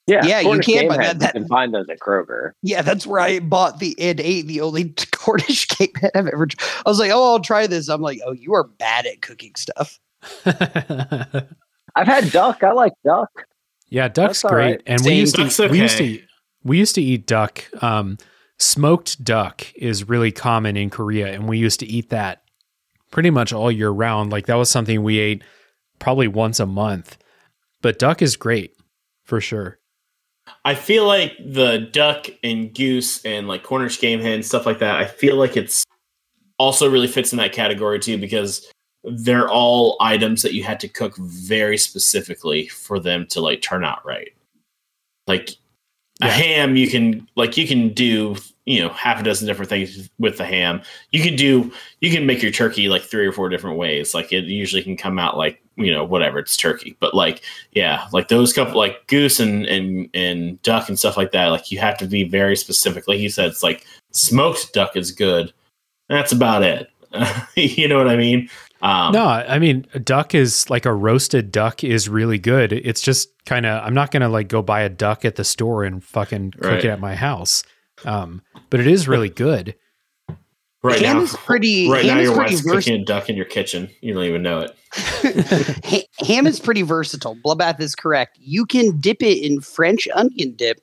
yeah, 0.08 0.26
Yeah, 0.26 0.40
you 0.40 0.46
Cornish 0.46 0.66
can, 0.66 0.74
game 0.80 0.88
but 0.88 1.00
hens, 1.00 1.20
that- 1.20 1.34
you 1.34 1.40
can 1.42 1.48
find 1.48 1.72
those 1.72 1.88
at 1.88 2.00
Kroger. 2.00 2.50
Yeah, 2.62 2.82
that's 2.82 3.06
where 3.06 3.20
I 3.20 3.38
bought 3.38 3.78
the 3.78 3.94
and 4.00 4.18
ate 4.18 4.48
the 4.48 4.60
only 4.62 4.92
Cornish 5.12 5.68
game 5.78 5.90
that 6.02 6.10
I've 6.16 6.26
ever. 6.26 6.48
I 6.84 6.88
was 6.90 6.98
like, 6.98 7.12
oh, 7.14 7.32
I'll 7.34 7.40
try 7.40 7.68
this. 7.68 7.88
I'm 7.88 8.00
like, 8.02 8.18
oh, 8.26 8.32
you 8.32 8.52
are 8.54 8.64
bad 8.64 9.06
at 9.06 9.22
cooking 9.22 9.52
stuff. 9.56 10.00
I've 10.46 12.06
had 12.06 12.30
duck. 12.30 12.62
I 12.62 12.72
like 12.72 12.92
duck. 13.04 13.30
yeah, 13.88 14.08
duck's 14.08 14.42
That's 14.42 14.52
great, 14.52 14.64
right. 14.64 14.82
and 14.86 15.00
we 15.00 15.08
Same. 15.08 15.18
used 15.18 15.36
to 15.36 15.42
Duck's 15.44 15.58
we 15.58 15.80
used 15.80 15.98
to 15.98 16.04
eat, 16.04 16.24
we 16.64 16.78
used 16.78 16.94
to 16.96 17.02
eat 17.02 17.26
duck. 17.26 17.64
Um, 17.82 18.18
smoked 18.58 19.22
duck 19.24 19.66
is 19.74 20.08
really 20.08 20.30
common 20.32 20.76
in 20.76 20.90
Korea, 20.90 21.28
and 21.32 21.48
we 21.48 21.58
used 21.58 21.80
to 21.80 21.86
eat 21.86 22.10
that 22.10 22.42
pretty 23.10 23.30
much 23.30 23.52
all 23.52 23.70
year 23.72 23.90
round. 23.90 24.30
Like 24.30 24.46
that 24.46 24.54
was 24.54 24.70
something 24.70 25.02
we 25.02 25.18
ate 25.18 25.42
probably 25.98 26.28
once 26.28 26.60
a 26.60 26.66
month. 26.66 27.16
But 27.82 27.98
duck 27.98 28.20
is 28.22 28.36
great 28.36 28.76
for 29.24 29.40
sure. 29.40 29.78
I 30.64 30.74
feel 30.74 31.06
like 31.06 31.32
the 31.38 31.78
duck 31.78 32.26
and 32.42 32.74
goose 32.74 33.24
and 33.24 33.48
like 33.48 33.62
Cornish 33.62 34.00
game 34.00 34.20
hen 34.20 34.42
stuff 34.42 34.66
like 34.66 34.80
that. 34.80 34.96
I 34.96 35.06
feel 35.06 35.36
like 35.36 35.56
it's 35.56 35.84
also 36.58 36.90
really 36.90 37.06
fits 37.06 37.32
in 37.32 37.38
that 37.38 37.52
category 37.52 37.98
too 37.98 38.18
because 38.18 38.70
they're 39.04 39.48
all 39.48 39.96
items 40.00 40.42
that 40.42 40.54
you 40.54 40.62
had 40.62 40.80
to 40.80 40.88
cook 40.88 41.16
very 41.16 41.78
specifically 41.78 42.68
for 42.68 43.00
them 43.00 43.26
to 43.26 43.40
like 43.40 43.62
turn 43.62 43.84
out 43.84 44.04
right. 44.04 44.32
Like 45.26 45.56
a 46.22 46.30
ham, 46.30 46.76
you 46.76 46.88
can 46.88 47.26
like 47.36 47.56
you 47.56 47.66
can 47.66 47.90
do 47.94 48.36
you 48.66 48.82
know 48.82 48.90
half 48.90 49.20
a 49.20 49.22
dozen 49.22 49.46
different 49.46 49.68
things 49.68 50.10
with 50.18 50.36
the 50.36 50.44
ham. 50.44 50.82
You 51.12 51.22
can 51.22 51.34
do 51.34 51.72
you 52.00 52.10
can 52.10 52.26
make 52.26 52.42
your 52.42 52.52
turkey 52.52 52.88
like 52.88 53.02
three 53.02 53.26
or 53.26 53.32
four 53.32 53.48
different 53.48 53.78
ways. 53.78 54.14
Like 54.14 54.32
it 54.32 54.44
usually 54.44 54.82
can 54.82 54.96
come 54.96 55.18
out 55.18 55.38
like 55.38 55.62
you 55.76 55.90
know 55.92 56.04
whatever 56.04 56.38
it's 56.38 56.56
turkey, 56.56 56.96
but 57.00 57.14
like 57.14 57.42
yeah, 57.72 58.06
like 58.12 58.28
those 58.28 58.52
couple 58.52 58.76
like 58.76 59.06
goose 59.06 59.40
and 59.40 59.66
and 59.66 60.10
and 60.12 60.60
duck 60.62 60.88
and 60.88 60.98
stuff 60.98 61.16
like 61.16 61.32
that. 61.32 61.46
Like 61.46 61.70
you 61.70 61.78
have 61.78 61.96
to 61.98 62.06
be 62.06 62.24
very 62.24 62.56
specific. 62.56 63.08
Like 63.08 63.18
you 63.18 63.30
said, 63.30 63.48
it's 63.48 63.62
like 63.62 63.86
smoked 64.10 64.72
duck 64.74 64.96
is 64.96 65.10
good. 65.10 65.52
That's 66.08 66.32
about 66.32 66.62
it. 66.62 66.90
you 67.56 67.88
know 67.88 67.96
what 67.96 68.08
I 68.08 68.16
mean? 68.16 68.50
Um, 68.82 69.12
no, 69.12 69.24
I 69.26 69.58
mean, 69.58 69.86
a 69.94 69.98
duck 69.98 70.34
is 70.34 70.68
like 70.70 70.86
a 70.86 70.94
roasted 70.94 71.52
duck 71.52 71.84
is 71.84 72.08
really 72.08 72.38
good. 72.38 72.72
It's 72.72 73.00
just 73.02 73.28
kind 73.44 73.66
of, 73.66 73.84
I'm 73.84 73.92
not 73.94 74.10
going 74.10 74.22
to 74.22 74.28
like 74.28 74.48
go 74.48 74.62
buy 74.62 74.80
a 74.82 74.88
duck 74.88 75.24
at 75.24 75.36
the 75.36 75.44
store 75.44 75.84
and 75.84 76.02
fucking 76.02 76.52
cook 76.52 76.64
Right. 76.64 76.84
it 76.84 76.88
at 76.88 76.98
my 77.00 77.14
house. 77.14 77.62
Um, 78.06 78.40
but 78.70 78.80
it 78.80 78.86
is 78.86 79.06
really 79.06 79.28
good. 79.28 79.74
Right 80.82 80.98
ham 80.98 81.18
now, 81.18 81.22
is 81.24 81.36
pretty. 81.36 81.90
right 81.90 82.02
ham 82.06 82.14
now 82.16 82.20
is 82.22 82.26
your 82.28 82.36
pretty 82.36 82.54
wife's 82.54 82.66
vers- 82.66 82.84
cooking 82.86 83.02
a 83.02 83.04
duck 83.04 83.28
in 83.28 83.36
your 83.36 83.44
kitchen. 83.44 83.90
You 84.00 84.14
don't 84.14 84.24
even 84.24 84.42
know 84.42 84.60
it. 84.60 86.06
Ham 86.26 86.46
is 86.46 86.58
pretty 86.58 86.80
versatile. 86.82 87.36
Bloodbath 87.44 87.78
is 87.80 87.94
correct. 87.94 88.38
You 88.40 88.64
can 88.64 88.98
dip 88.98 89.22
it 89.22 89.44
in 89.44 89.60
French 89.60 90.08
onion 90.14 90.54
dip, 90.56 90.78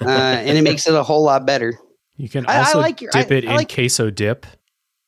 uh, 0.00 0.08
and 0.08 0.58
it 0.58 0.62
makes 0.62 0.88
it 0.88 0.94
a 0.94 1.02
whole 1.04 1.22
lot 1.22 1.46
better. 1.46 1.78
You 2.16 2.28
can 2.28 2.44
I- 2.46 2.54
I 2.54 2.58
also 2.58 2.80
like 2.80 3.00
your- 3.00 3.12
dip 3.12 3.30
I- 3.30 3.34
it 3.36 3.46
I 3.46 3.50
in 3.52 3.56
like- 3.58 3.72
queso 3.72 4.10
dip 4.10 4.46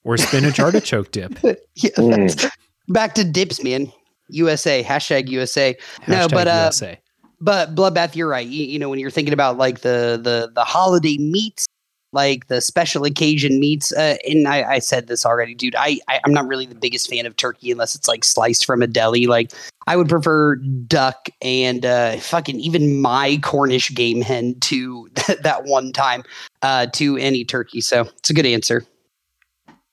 or 0.07 0.17
spinach 0.17 0.59
artichoke 0.61 1.11
dip. 1.11 1.39
Yeah, 1.75 1.91
Mm. 1.97 2.51
Back 2.89 3.15
to 3.17 3.25
dips, 3.25 3.63
man. 3.63 3.93
USA 4.29 4.83
hashtag 4.83 5.29
USA. 5.29 5.77
No, 6.07 6.29
but, 6.29 6.49
uh, 6.49 6.63
USA. 6.67 6.99
But 7.41 7.75
bloodbath, 7.75 8.15
you're 8.15 8.29
right. 8.29 8.47
You, 8.47 8.65
you 8.65 8.79
know 8.79 8.89
when 8.89 8.99
you're 8.99 9.11
thinking 9.11 9.35
about 9.35 9.59
like 9.59 9.81
the 9.81 10.19
the 10.23 10.51
the 10.55 10.65
holiday 10.65 11.19
meats, 11.19 11.67
like 12.13 12.47
the 12.47 12.61
special 12.61 13.05
occasion 13.05 13.59
meats, 13.61 13.93
uh, 13.93 14.17
and 14.27 14.49
I, 14.49 14.63
I 14.75 14.79
said 14.79 15.09
this 15.09 15.27
already, 15.27 15.55
dude. 15.55 15.75
I, 15.77 15.99
I 16.09 16.21
I'm 16.25 16.33
not 16.33 16.47
really 16.47 16.65
the 16.65 16.77
biggest 16.77 17.11
fan 17.11 17.27
of 17.27 17.37
turkey 17.37 17.73
unless 17.73 17.95
it's 17.95 18.09
like 18.09 18.25
sliced 18.25 18.65
from 18.65 18.81
a 18.83 18.87
deli. 18.87 19.27
Like 19.27 19.53
I 19.87 19.97
would 19.97 20.09
prefer 20.09 20.55
duck 20.55 21.29
and 21.43 21.85
uh, 21.85 22.17
fucking 22.19 22.59
even 22.61 23.03
my 23.03 23.39
Cornish 23.43 23.93
game 23.95 24.23
hen 24.23 24.55
to 24.61 25.09
that 25.43 25.65
one 25.65 25.93
time 25.93 26.23
uh, 26.63 26.87
to 26.95 27.17
any 27.19 27.45
turkey. 27.45 27.81
So 27.81 28.03
it's 28.19 28.31
a 28.31 28.35
good 28.35 28.47
answer. 28.47 28.87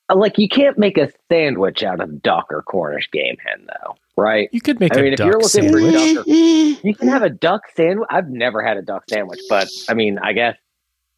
Uh, 0.09 0.15
Like 0.15 0.37
you 0.37 0.47
can't 0.49 0.77
make 0.77 0.97
a 0.97 1.09
sandwich 1.31 1.83
out 1.83 1.99
of 2.01 2.21
duck 2.21 2.47
or 2.51 2.61
Cornish 2.63 3.09
game 3.11 3.37
hen, 3.45 3.67
though, 3.67 3.95
right? 4.17 4.49
You 4.51 4.61
could 4.61 4.79
make 4.79 4.95
I 4.95 4.99
a 4.99 5.03
mean, 5.03 5.13
if 5.13 5.19
you're 5.19 5.33
duck 5.39 5.43
looking 5.43 5.71
for 5.71 5.79
sandwich. 5.79 6.15
duck 6.15 6.27
You 6.27 6.95
can 6.95 7.07
have 7.07 7.23
a 7.23 7.29
duck 7.29 7.61
sandwich. 7.75 8.07
I've 8.11 8.29
never 8.29 8.61
had 8.61 8.77
a 8.77 8.81
duck 8.81 9.03
sandwich, 9.09 9.39
but 9.49 9.67
I 9.89 9.93
mean, 9.93 10.19
I 10.19 10.33
guess 10.33 10.57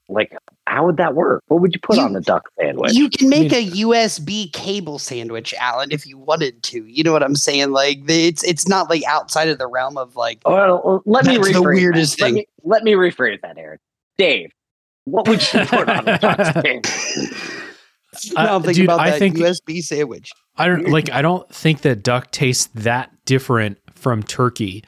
like 0.07 0.37
how 0.67 0.85
would 0.85 0.97
that 0.97 1.15
work? 1.15 1.43
What 1.47 1.61
would 1.61 1.73
you 1.73 1.79
put 1.79 1.95
You- 1.97 2.03
on 2.03 2.13
the 2.13 2.21
duck 2.21 2.47
sandwich? 2.59 2.93
You 2.93 3.09
can 3.09 3.27
make 3.27 3.51
a 3.51 3.63
USB 3.65 4.51
cable 4.53 4.99
sandwich, 4.99 5.51
Alan, 5.59 5.91
if 5.91 6.05
you 6.05 6.17
wanted 6.19 6.61
to. 6.63 6.85
You 6.85 7.03
know 7.03 7.11
what 7.11 7.23
I'm 7.23 7.35
saying? 7.35 7.71
Like 7.71 7.99
it's 8.07 8.43
it's 8.43 8.67
not 8.67 8.87
like 8.89 9.03
outside 9.07 9.47
of 9.49 9.57
the 9.57 9.67
realm 9.67 9.97
of 9.97 10.15
like 10.15 10.41
well, 10.45 11.01
let 11.05 11.25
me 11.25 11.37
That's 11.37 11.53
the 11.53 11.61
weirdest 11.63 12.17
that. 12.19 12.23
Let 12.25 12.27
thing. 12.27 12.35
me, 12.35 12.47
let 12.63 12.83
me 12.83 12.93
rephrase 12.93 13.41
that, 13.41 13.57
Aaron. 13.57 13.79
Dave, 14.17 14.51
what 15.05 15.27
would 15.27 15.41
you 15.53 15.65
put 15.65 15.89
on 15.89 16.07
a 16.07 16.19
duck 16.19 16.53
sandwich? 16.63 17.61
Now 18.35 18.55
I'm 18.55 18.63
thinking 18.63 18.83
dude, 18.83 18.89
about 18.89 18.99
I 18.99 19.11
that 19.11 19.19
think- 19.19 19.37
USB 19.37 19.81
sandwich. 19.81 20.31
I 20.57 20.67
don't 20.67 20.87
like. 20.89 21.11
I 21.11 21.21
don't 21.21 21.49
think 21.53 21.81
that 21.81 22.01
duck 22.03 22.31
tastes 22.31 22.67
that 22.75 23.11
different 23.25 23.77
from 23.93 24.23
turkey. 24.23 24.83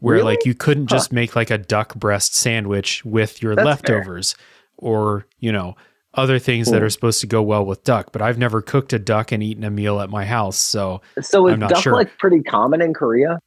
Where 0.00 0.16
Really? 0.16 0.24
like 0.34 0.46
you 0.46 0.54
couldn't 0.54 0.86
just 0.88 1.12
make 1.12 1.36
like 1.36 1.50
a 1.50 1.58
duck 1.58 1.94
breast 1.94 2.34
sandwich 2.34 3.04
with 3.04 3.42
your 3.42 3.54
That's 3.54 3.80
fair. 3.82 3.96
leftovers, 3.98 4.34
or 4.78 5.26
you 5.38 5.52
know 5.52 5.76
other 6.14 6.38
things 6.38 6.70
that 6.70 6.78
Hmm. 6.78 6.84
are 6.84 6.90
supposed 6.90 7.20
to 7.20 7.26
go 7.26 7.40
well 7.42 7.64
with 7.64 7.84
duck. 7.84 8.10
But 8.12 8.20
I've 8.22 8.38
never 8.38 8.60
cooked 8.62 8.92
a 8.92 8.98
duck 8.98 9.32
and 9.32 9.42
eaten 9.42 9.64
a 9.64 9.70
meal 9.70 10.00
at 10.00 10.10
my 10.10 10.24
house, 10.24 10.56
so 10.58 11.00
So 11.20 11.46
is 11.46 11.54
I'm 11.54 11.60
not 11.60 11.70
duck 11.70 11.82
sure. 11.82 11.92
like 11.92 12.18
pretty 12.18 12.42
common 12.42 12.80
in 12.82 12.92
Korea? 12.94 13.38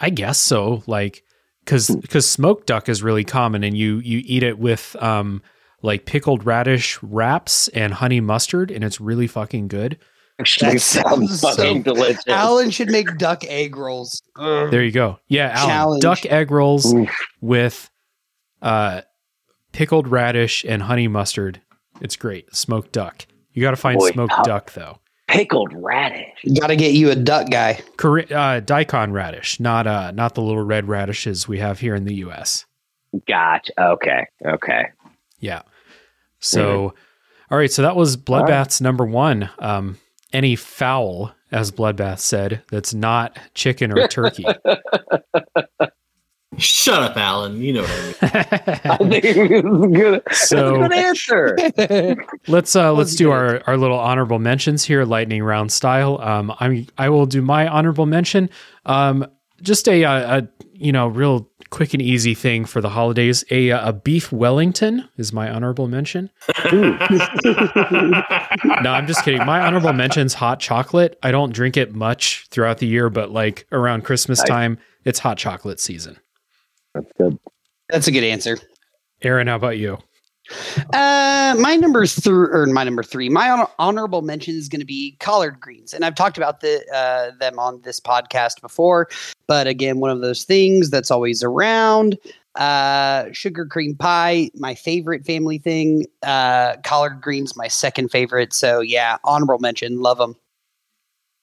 I 0.00 0.10
guess 0.10 0.38
so. 0.38 0.82
Like, 0.86 1.22
because 1.64 1.88
because 1.94 2.28
smoked 2.28 2.66
duck 2.66 2.88
is 2.88 3.02
really 3.04 3.24
common, 3.24 3.62
and 3.64 3.76
you 3.76 3.98
you 4.00 4.20
eat 4.24 4.42
it 4.42 4.58
with 4.58 4.96
um 5.00 5.42
like 5.82 6.06
pickled 6.06 6.46
radish 6.46 7.02
wraps 7.02 7.68
and 7.68 7.94
honey 7.94 8.20
mustard, 8.20 8.70
and 8.70 8.82
it's 8.84 9.00
really 9.00 9.26
fucking 9.26 9.68
good. 9.68 9.98
Actually, 10.40 10.72
That 10.72 10.80
sounds 10.80 11.40
sounds 11.40 11.56
fucking 11.56 11.84
so- 11.84 11.94
delicious. 11.94 12.26
Alan 12.28 12.70
should 12.70 12.90
make 12.90 13.18
duck 13.18 13.44
egg 13.44 13.76
rolls. 13.76 14.22
Ugh. 14.36 14.70
There 14.70 14.82
you 14.82 14.90
go. 14.92 15.18
Yeah, 15.28 15.50
Alan, 15.54 15.68
Challenge. 15.68 16.02
duck 16.02 16.26
egg 16.26 16.50
rolls 16.50 16.92
Oof. 16.94 17.10
with 17.40 17.90
uh 18.62 19.02
pickled 19.72 20.08
radish 20.08 20.64
and 20.64 20.82
honey 20.82 21.08
mustard. 21.08 21.60
It's 22.00 22.16
great. 22.16 22.54
Smoked 22.54 22.92
duck. 22.92 23.26
You 23.52 23.62
got 23.62 23.70
to 23.72 23.76
find 23.76 23.98
Boy, 23.98 24.10
smoked 24.10 24.32
how- 24.32 24.42
duck 24.42 24.72
though. 24.72 24.98
Pickled 25.28 25.72
radish. 25.74 26.26
Got 26.60 26.66
to 26.66 26.76
get 26.76 26.92
you 26.92 27.10
a 27.10 27.14
duck 27.16 27.48
guy. 27.50 27.80
Kore- 27.96 28.24
uh, 28.34 28.60
daikon 28.60 29.12
radish, 29.12 29.60
not 29.60 29.86
uh 29.86 30.10
not 30.10 30.34
the 30.34 30.42
little 30.42 30.62
red 30.64 30.88
radishes 30.88 31.46
we 31.48 31.58
have 31.58 31.80
here 31.80 31.94
in 31.94 32.04
the 32.04 32.14
U.S. 32.16 32.66
Gotcha. 33.28 33.72
Okay. 33.80 34.26
Okay. 34.46 34.86
Yeah. 35.38 35.62
So, 36.42 36.94
all 37.50 37.58
right. 37.58 37.72
So 37.72 37.82
that 37.82 37.96
was 37.96 38.16
All 38.16 38.20
right. 38.40 38.48
Bloodbath's 38.48 38.80
number 38.80 39.06
one. 39.06 39.48
Um, 39.58 39.98
any 40.32 40.56
fowl, 40.56 41.34
as 41.50 41.70
Bloodbath 41.70 42.18
said, 42.20 42.62
that's 42.70 42.92
not 42.94 43.38
chicken 43.54 43.96
or 43.96 44.06
turkey. 44.08 44.44
Shut 46.58 47.02
up, 47.02 47.16
Alan. 47.16 47.62
You 47.62 47.72
know 47.72 47.82
what 47.82 48.18
I 48.20 48.98
mean. 49.00 49.10
I 49.20 49.20
think 49.20 49.24
it's 49.24 49.96
good. 49.98 50.22
So- 50.32 50.78
That's 50.80 50.84
a 50.84 50.88
good 50.88 50.92
answer. 50.92 52.16
let's 52.48 52.76
uh, 52.76 52.92
let's 52.92 53.12
was 53.12 53.16
do 53.16 53.24
good. 53.26 53.32
our, 53.32 53.62
our 53.66 53.76
little 53.78 53.98
honorable 53.98 54.38
mentions 54.38 54.84
here, 54.84 55.04
lightning 55.06 55.42
round 55.42 55.72
style. 55.72 56.20
Um, 56.20 56.52
I'm 56.60 56.86
I 56.98 57.08
will 57.08 57.24
do 57.24 57.40
my 57.40 57.66
honorable 57.68 58.04
mention. 58.04 58.50
Um, 58.84 59.26
just 59.62 59.88
a, 59.88 60.02
a, 60.02 60.38
a 60.38 60.48
you 60.74 60.92
know 60.92 61.08
real 61.08 61.48
quick 61.72 61.94
and 61.94 62.02
easy 62.02 62.34
thing 62.34 62.64
for 62.64 62.80
the 62.80 62.90
holidays. 62.90 63.44
A 63.50 63.72
uh, 63.72 63.88
a 63.88 63.92
beef 63.92 64.30
Wellington 64.30 65.08
is 65.16 65.32
my 65.32 65.50
honorable 65.50 65.88
mention. 65.88 66.30
no, 66.72 66.96
I'm 68.92 69.06
just 69.08 69.24
kidding. 69.24 69.44
My 69.44 69.60
honorable 69.60 69.92
mention's 69.92 70.34
hot 70.34 70.60
chocolate. 70.60 71.18
I 71.24 71.32
don't 71.32 71.52
drink 71.52 71.76
it 71.76 71.92
much 71.92 72.46
throughout 72.50 72.78
the 72.78 72.86
year, 72.86 73.10
but 73.10 73.30
like 73.30 73.66
around 73.72 74.04
Christmas 74.04 74.40
time, 74.44 74.78
it's 75.04 75.18
hot 75.18 75.38
chocolate 75.38 75.80
season. 75.80 76.18
That's 76.94 77.10
good. 77.18 77.38
That's 77.88 78.06
a 78.06 78.12
good 78.12 78.24
answer. 78.24 78.58
Aaron, 79.22 79.48
how 79.48 79.56
about 79.56 79.78
you? 79.78 79.98
Uh, 80.92 81.54
my 81.58 81.76
number 81.76 82.06
three, 82.06 82.32
or 82.32 82.66
my 82.66 82.84
number 82.84 83.02
three, 83.02 83.28
my 83.28 83.50
honor- 83.50 83.68
honorable 83.78 84.22
mention 84.22 84.54
is 84.54 84.68
going 84.68 84.80
to 84.80 84.86
be 84.86 85.16
collard 85.20 85.60
greens, 85.60 85.92
and 85.92 86.04
I've 86.04 86.14
talked 86.14 86.36
about 86.36 86.60
the 86.60 86.84
uh, 86.94 87.36
them 87.38 87.58
on 87.58 87.80
this 87.82 88.00
podcast 88.00 88.60
before. 88.60 89.08
But 89.46 89.66
again, 89.66 90.00
one 90.00 90.10
of 90.10 90.20
those 90.20 90.44
things 90.44 90.90
that's 90.90 91.10
always 91.10 91.42
around. 91.42 92.18
Uh, 92.54 93.32
sugar 93.32 93.64
cream 93.64 93.96
pie, 93.96 94.50
my 94.54 94.74
favorite 94.74 95.24
family 95.24 95.58
thing. 95.58 96.06
Uh, 96.22 96.76
collard 96.84 97.20
greens, 97.20 97.56
my 97.56 97.68
second 97.68 98.10
favorite. 98.10 98.52
So 98.52 98.80
yeah, 98.80 99.16
honorable 99.24 99.58
mention, 99.58 100.00
love 100.00 100.18
them. 100.18 100.36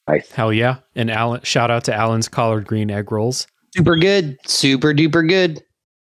Nice. 0.08 0.32
Hell 0.32 0.54
yeah! 0.54 0.78
And 0.96 1.12
Alan, 1.12 1.42
shout 1.44 1.70
out 1.70 1.84
to 1.86 1.94
Alan's 1.94 2.28
collard 2.28 2.66
green 2.68 2.90
egg 2.90 3.12
rolls. 3.12 3.48
Super 3.76 3.96
good, 3.96 4.38
super 4.46 4.94
duper 4.94 5.28
good. 5.28 5.64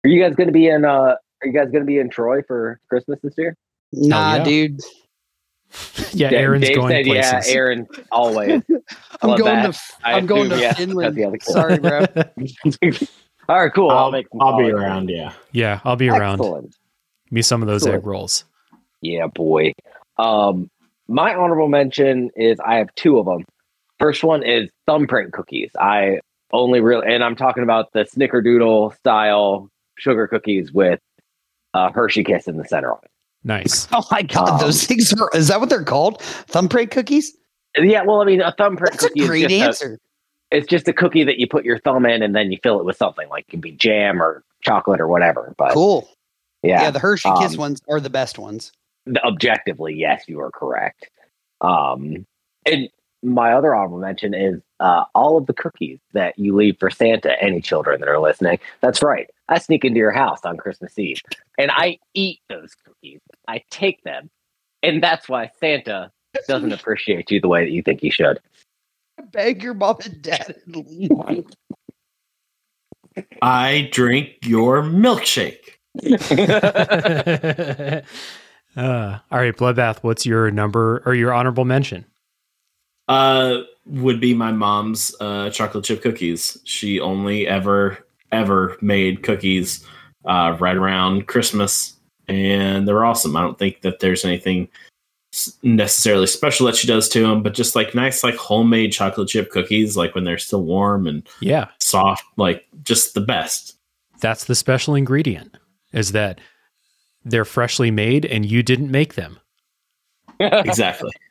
Are 0.05 0.09
you 0.09 0.23
guys 0.23 0.35
going 0.35 0.47
to 0.47 0.53
be 0.53 0.67
in? 0.67 0.87
Uh, 0.87 1.17
are 1.43 1.47
you 1.47 1.53
guys 1.53 1.71
going 1.71 1.83
to 1.83 1.87
be 1.87 1.99
in 1.99 2.11
Troy 2.11 2.43
for 2.43 2.81
Christmas 2.89 3.19
this 3.23 3.35
year? 3.37 3.57
Nah, 3.93 4.37
yeah. 4.37 4.45
dude, 4.45 4.81
Yeah, 6.13 6.33
Aaron's 6.33 6.67
Dave 6.67 6.77
going 6.77 6.91
said, 6.91 7.07
places. 7.07 7.49
Yeah, 7.49 7.55
Aaron 7.55 7.87
always. 8.11 8.63
I'm 9.23 9.39
going 9.39 9.63
that. 9.63 9.75
to 9.75 9.81
I 10.03 10.15
I'm 10.15 10.27
going 10.27 10.47
assume, 10.47 10.59
to 10.59 10.63
yeah, 10.63 10.73
Finland. 10.73 11.17
that's 11.17 11.47
the. 11.47 11.53
Sorry, 11.53 11.79
bro. 11.79 12.01
All 13.49 13.63
right, 13.63 13.73
cool. 13.73 13.91
I'll, 13.91 13.99
I'll, 14.07 14.11
make. 14.11 14.27
I'll 14.41 14.57
be 14.57 14.65
collard 14.71 14.75
around. 14.75 15.09
Yeah. 15.09 15.33
yeah, 15.53 15.81
I'll 15.85 15.97
be 15.97 16.09
around. 16.09 16.41
Excellent. 16.41 16.77
Me 17.31 17.43
some 17.43 17.63
of 17.63 17.69
those 17.69 17.87
egg 17.87 18.05
rolls. 18.05 18.45
Yeah, 19.03 19.27
boy. 19.29 19.73
Um, 20.19 20.69
my 21.07 21.35
honorable 21.35 21.69
mention 21.69 22.31
is 22.35 22.59
I 22.61 22.77
have 22.77 22.93
two 22.97 23.19
of 23.19 23.27
them. 23.27 23.45
First 23.99 24.25
one 24.25 24.43
is 24.43 24.71
thumbprint 24.87 25.33
cookies. 25.33 25.71
I 25.79 26.21
only 26.53 26.81
real, 26.81 27.03
and 27.03 27.23
I'm 27.23 27.37
talking 27.37 27.63
about 27.63 27.93
the 27.93 28.01
Snickerdoodle 28.01 28.97
style 28.97 29.69
sugar 29.97 30.27
cookies 30.27 30.73
with 30.73 30.99
uh, 31.75 31.91
Hershey 31.93 32.25
Kiss 32.25 32.47
in 32.49 32.57
the 32.57 32.65
center 32.65 32.93
of 32.93 33.03
it. 33.05 33.11
Nice. 33.45 33.89
Oh 33.93 34.05
my 34.11 34.23
god, 34.23 34.49
Um, 34.49 34.59
those 34.61 34.85
things 34.85 35.13
are 35.15 35.31
is 35.35 35.49
that 35.49 35.61
what 35.61 35.69
they're 35.71 35.85
called? 35.85 36.21
Thumbprint 36.23 36.91
cookies? 36.91 37.37
Yeah, 37.79 38.03
well, 38.03 38.21
I 38.21 38.25
mean, 38.25 38.41
a 38.41 38.53
thumbprint 38.53 38.93
That's 38.93 39.05
a 39.05 39.09
cookie 39.09 39.27
great 39.27 39.51
is 39.51 39.59
just 39.61 39.83
a- 39.83 39.85
answer. 39.87 39.99
it's 40.51 40.67
just 40.67 40.89
a 40.89 40.93
cookie 40.93 41.25
that 41.25 41.39
you 41.39 41.47
put 41.47 41.65
your 41.65 41.79
thumb 41.79 42.05
in 42.07 42.23
and 42.23 42.35
then 42.35 42.51
you 42.53 42.59
fill 42.63 42.79
it 42.81 42.85
with 42.85 42.97
something 42.97 43.29
like 43.29 43.45
it 43.49 43.51
can 43.51 43.61
be 43.61 43.71
jam 43.73 44.21
or 44.23 44.43
chocolate 44.63 45.01
or 45.01 45.07
whatever. 45.09 45.55
But 45.57 45.73
cool. 45.73 46.09
Yeah, 46.63 46.83
yeah, 46.83 46.91
the 46.91 46.99
Hershey 46.99 47.31
Kiss 47.39 47.53
um, 47.55 47.59
ones 47.61 47.81
are 47.89 48.01
the 48.01 48.11
best 48.11 48.39
ones. 48.39 48.73
objectively, 49.25 49.95
yes, 49.95 50.25
you 50.29 50.41
are 50.41 50.51
correct. 50.51 51.09
Um, 51.63 52.27
and 52.67 52.89
my 53.23 53.53
other 53.53 53.75
honorable 53.75 53.99
mention 53.99 54.35
is 54.35 54.61
uh, 54.81 55.05
all 55.15 55.37
of 55.37 55.47
the 55.47 55.53
cookies 55.53 56.01
that 56.13 56.37
you 56.39 56.57
leave 56.57 56.77
for 56.81 56.91
Santa. 56.91 57.41
Any 57.41 57.61
children 57.61 58.01
that 58.01 58.09
are 58.09 58.19
listening, 58.19 58.59
that's 58.81 59.03
right. 59.03 59.31
I 59.49 59.59
sneak 59.59 59.85
into 59.85 59.99
your 59.99 60.13
house 60.13 60.41
on 60.45 60.57
Christmas 60.57 60.99
Eve 60.99 61.21
and 61.61 61.71
I 61.71 61.99
eat 62.15 62.41
those 62.49 62.75
cookies. 62.75 63.21
I 63.47 63.63
take 63.71 64.03
them, 64.03 64.31
and 64.83 65.03
that's 65.03 65.29
why 65.29 65.51
Santa 65.61 66.11
doesn't 66.49 66.73
appreciate 66.73 67.31
you 67.31 67.41
the 67.41 67.49
way 67.49 67.65
that 67.65 67.71
you 67.71 67.83
think 67.83 68.01
he 68.01 68.09
should. 68.09 68.41
I 69.19 69.23
Beg 69.23 69.63
your 69.63 69.75
mom 69.75 69.99
and 70.05 70.23
dad 70.23 70.57
and 70.65 70.77
leave. 70.77 71.11
I 73.43 73.91
drink 73.93 74.37
your 74.43 74.83
milkshake. 74.83 75.77
uh, 78.77 79.19
all 79.31 79.39
right, 79.39 79.57
Bloodbath, 79.57 80.03
what's 80.03 80.25
your 80.25 80.51
number 80.51 81.03
or 81.05 81.15
your 81.15 81.35
honorable 81.35 81.67
mention? 81.67 82.07
Uh, 83.11 83.63
would 83.87 84.21
be 84.21 84.33
my 84.35 84.53
mom's 84.53 85.13
uh, 85.21 85.51
chocolate 85.51 85.85
chip 85.85 86.01
cookies. 86.01 86.57
She 86.65 87.01
only 87.01 87.47
ever 87.47 87.99
ever 88.31 88.77
made 88.81 89.25
cookies 89.25 89.85
uh, 90.25 90.57
right 90.61 90.77
around 90.77 91.27
Christmas, 91.27 91.97
and 92.29 92.87
they're 92.87 93.05
awesome. 93.05 93.37
I 93.37 93.41
don't 93.41 93.59
think 93.59 93.81
that 93.81 93.99
there's 93.99 94.25
anything 94.25 94.69
necessarily 95.65 96.29
special 96.29 96.67
that 96.67 96.77
she 96.77 96.87
does 96.87 97.09
to 97.09 97.23
them, 97.27 97.43
but 97.43 97.55
just 97.55 97.75
like 97.75 97.95
nice, 97.97 98.23
like 98.23 98.37
homemade 98.37 98.93
chocolate 98.93 99.29
chip 99.29 99.51
cookies, 99.51 99.97
like 99.97 100.15
when 100.15 100.23
they're 100.25 100.39
still 100.39 100.63
warm 100.63 101.09
and 101.09 101.29
Yeah. 101.41 101.67
soft, 101.81 102.23
like 102.37 102.65
just 102.85 103.15
the 103.15 103.21
best. 103.21 103.77
That's 104.21 104.45
the 104.45 104.55
special 104.55 104.95
ingredient 104.95 105.57
is 105.93 106.13
that 106.13 106.41
they're 107.25 107.45
freshly 107.45 107.91
made 107.91 108.25
and 108.25 108.45
you 108.45 108.63
didn't 108.63 108.91
make 108.93 109.15
them. 109.15 109.41
Exactly. 110.39 111.11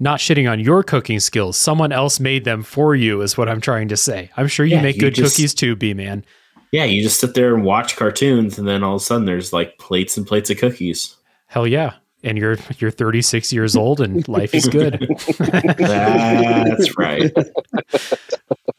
Not 0.00 0.18
shitting 0.18 0.50
on 0.50 0.58
your 0.60 0.82
cooking 0.82 1.20
skills. 1.20 1.56
Someone 1.56 1.92
else 1.92 2.18
made 2.18 2.44
them 2.44 2.62
for 2.62 2.94
you 2.96 3.22
is 3.22 3.38
what 3.38 3.48
I'm 3.48 3.60
trying 3.60 3.88
to 3.88 3.96
say. 3.96 4.30
I'm 4.36 4.48
sure 4.48 4.66
you 4.66 4.76
Yeah, 4.76 4.82
make 4.82 4.96
you 4.96 5.02
good 5.02 5.14
just- 5.14 5.36
cookies 5.36 5.54
too, 5.54 5.76
B 5.76 5.94
man. 5.94 6.24
yeah, 6.72 6.84
you 6.84 7.02
just 7.02 7.20
sit 7.20 7.34
there 7.34 7.54
and 7.54 7.64
watch 7.64 7.94
cartoons, 7.96 8.58
and 8.58 8.66
then 8.66 8.82
all 8.82 8.96
of 8.96 9.00
a 9.02 9.04
sudden 9.04 9.24
there's 9.24 9.52
like 9.52 9.78
plates 9.78 10.16
and 10.16 10.26
plates 10.26 10.50
of 10.50 10.58
cookies. 10.58 11.16
Hell 11.46 11.66
yeah. 11.66 11.94
And 12.24 12.36
you're 12.38 12.56
you're 12.78 12.90
36 12.90 13.52
years 13.52 13.76
old 13.76 14.00
and 14.00 14.26
life 14.38 14.54
is 14.54 14.66
good. 14.66 15.06
That's 15.38 16.96
right. 16.98 17.30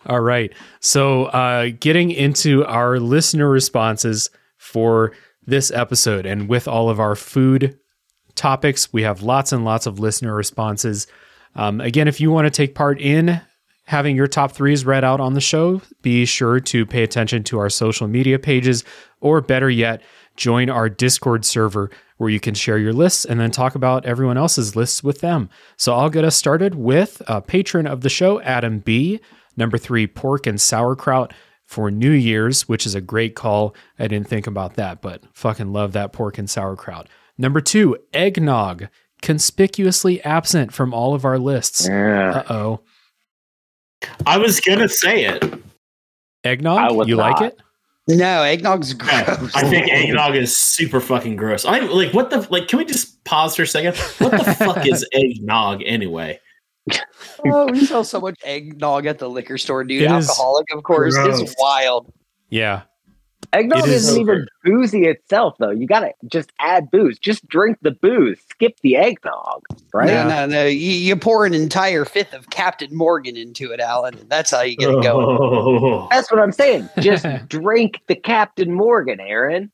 All 0.08 0.20
right. 0.22 0.52
So, 0.82 1.26
uh, 1.26 1.70
getting 1.80 2.12
into 2.12 2.66
our 2.66 3.00
listener 3.00 3.48
responses 3.50 4.30
for 4.58 5.12
this 5.46 5.70
episode, 5.72 6.26
and 6.26 6.50
with 6.50 6.68
all 6.68 6.90
of 6.90 7.00
our 7.00 7.16
food 7.16 7.78
topics, 8.36 8.92
we 8.94 9.04
have 9.04 9.22
lots 9.22 9.52
and 9.52 9.66
lots 9.66 9.86
of 9.86 10.00
listener 10.00 10.36
responses. 10.36 11.08
Um, 11.56 11.82
again, 11.82 12.08
if 12.08 12.20
you 12.20 12.32
want 12.32 12.46
to 12.46 12.52
take 12.52 12.76
part 12.76 13.00
in 13.00 13.42
having 13.86 14.16
your 14.16 14.28
top 14.28 14.52
threes 14.52 14.86
read 14.86 15.04
out 15.04 15.20
on 15.20 15.34
the 15.34 15.42
show, 15.42 15.82
be 16.02 16.26
sure 16.26 16.60
to 16.60 16.86
pay 16.86 17.04
attention 17.04 17.44
to 17.44 17.60
our 17.60 17.70
social 17.70 18.08
media 18.08 18.40
pages, 18.40 18.84
or 19.22 19.42
better 19.42 19.70
yet, 19.70 20.02
join 20.36 20.70
our 20.70 20.90
Discord 20.90 21.46
server 21.46 21.90
where 22.18 22.30
you 22.30 22.40
can 22.40 22.54
share 22.54 22.78
your 22.78 22.94
lists 22.94 23.26
and 23.26 23.40
then 23.40 23.52
talk 23.52 23.76
about 23.76 24.06
everyone 24.06 24.38
else's 24.38 24.76
lists 24.76 25.04
with 25.04 25.22
them. 25.22 25.50
So 25.78 25.94
I'll 25.94 26.10
get 26.10 26.26
us 26.26 26.36
started 26.36 26.76
with 26.76 27.22
a 27.28 27.42
patron 27.42 27.88
of 27.88 28.02
the 28.02 28.10
show, 28.10 28.42
Adam 28.42 28.80
B. 28.80 29.20
Number 29.58 29.78
three, 29.78 30.08
pork 30.08 30.48
and 30.48 30.60
sauerkraut 30.60 31.34
for 31.66 31.90
New 31.90 32.12
Year's, 32.12 32.68
which 32.68 32.86
is 32.86 32.96
a 32.96 33.02
great 33.02 33.36
call. 33.36 33.76
I 34.00 34.08
didn't 34.08 34.28
think 34.28 34.48
about 34.48 34.76
that, 34.76 35.02
but 35.02 35.24
fucking 35.34 35.74
love 35.74 35.94
that 35.94 36.14
pork 36.14 36.38
and 36.38 36.50
sauerkraut. 36.50 37.08
Number 37.38 37.62
two, 37.62 37.98
eggnog, 38.14 38.88
conspicuously 39.22 40.22
absent 40.24 40.74
from 40.74 40.94
all 40.94 41.14
of 41.14 41.26
our 41.26 41.38
lists. 41.38 41.88
Yeah. 41.88 42.44
Uh 42.48 42.54
oh. 42.54 42.80
I 44.26 44.38
was 44.38 44.60
gonna 44.60 44.90
say 44.90 45.26
it. 45.26 45.44
Eggnog? 46.44 46.96
was 46.96 47.08
You 47.08 47.16
like 47.16 47.42
it? 47.42 47.60
No, 48.08 48.44
eggnog's 48.44 48.94
gross. 48.98 49.56
I 49.56 49.68
think 49.68 49.92
eggnog 49.92 50.36
is 50.36 50.56
super 50.56 51.00
fucking 51.00 51.36
gross. 51.36 51.66
I 51.66 51.80
like 51.80 52.14
what 52.14 52.30
the 52.30 52.46
like. 52.52 52.68
Can 52.68 52.80
we 52.80 52.86
just 52.86 53.24
pause 53.24 53.56
for 53.56 53.64
a 53.64 53.68
second? 53.68 53.98
What 54.20 54.32
the 54.32 54.54
fuck 54.60 54.86
is 54.86 55.08
eggnog 55.12 55.82
anyway? 55.86 56.40
oh, 57.48 57.66
we 57.72 57.84
sell 57.84 58.04
so 58.04 58.22
much 58.22 58.40
eggnog 58.44 59.08
at 59.08 59.18
the 59.18 59.28
liquor 59.28 59.58
store, 59.58 59.84
dude. 59.84 60.04
It 60.04 60.12
is 60.12 60.30
Alcoholic, 60.30 60.68
of 60.72 60.84
course. 60.84 61.16
gross. 61.16 61.42
It's 61.42 61.56
wild. 61.58 62.14
Yeah. 62.50 62.84
Eggnog 63.56 63.80
It 63.80 63.90
is- 63.90 64.08
isn't 64.10 64.22
even 64.22 64.48
boozy 64.64 65.06
itself, 65.06 65.56
though. 65.60 65.70
You 65.70 65.88
gotta 65.88 66.12
just 66.28 66.52
add 66.60 66.92
booze. 66.92 67.18
Just 67.18 67.48
drink 67.48 67.78
the 67.82 67.92
booze. 67.92 68.38
Skip 68.50 68.78
the 68.82 68.98
eggnog, 68.98 69.62
right? 69.94 70.08
No, 70.08 70.28
no, 70.28 70.46
no. 70.46 70.66
You, 70.66 70.92
you 70.92 71.16
pour 71.16 71.46
an 71.46 71.54
entire 71.54 72.04
fifth 72.04 72.34
of 72.34 72.50
Captain 72.50 72.96
Morgan 72.96 73.38
into 73.38 73.72
it, 73.72 73.80
Alan. 73.80 74.20
That's 74.28 74.52
how 74.52 74.62
you 74.62 74.76
get 74.76 74.90
it 74.90 75.04
going. 75.04 75.38
Oh. 75.40 76.08
That's 76.12 76.30
what 76.30 76.42
I'm 76.42 76.52
saying. 76.52 76.90
Just 77.00 77.26
drink 77.48 78.02
the 78.08 78.16
Captain 78.16 78.74
Morgan, 78.74 79.20
Aaron. 79.22 79.72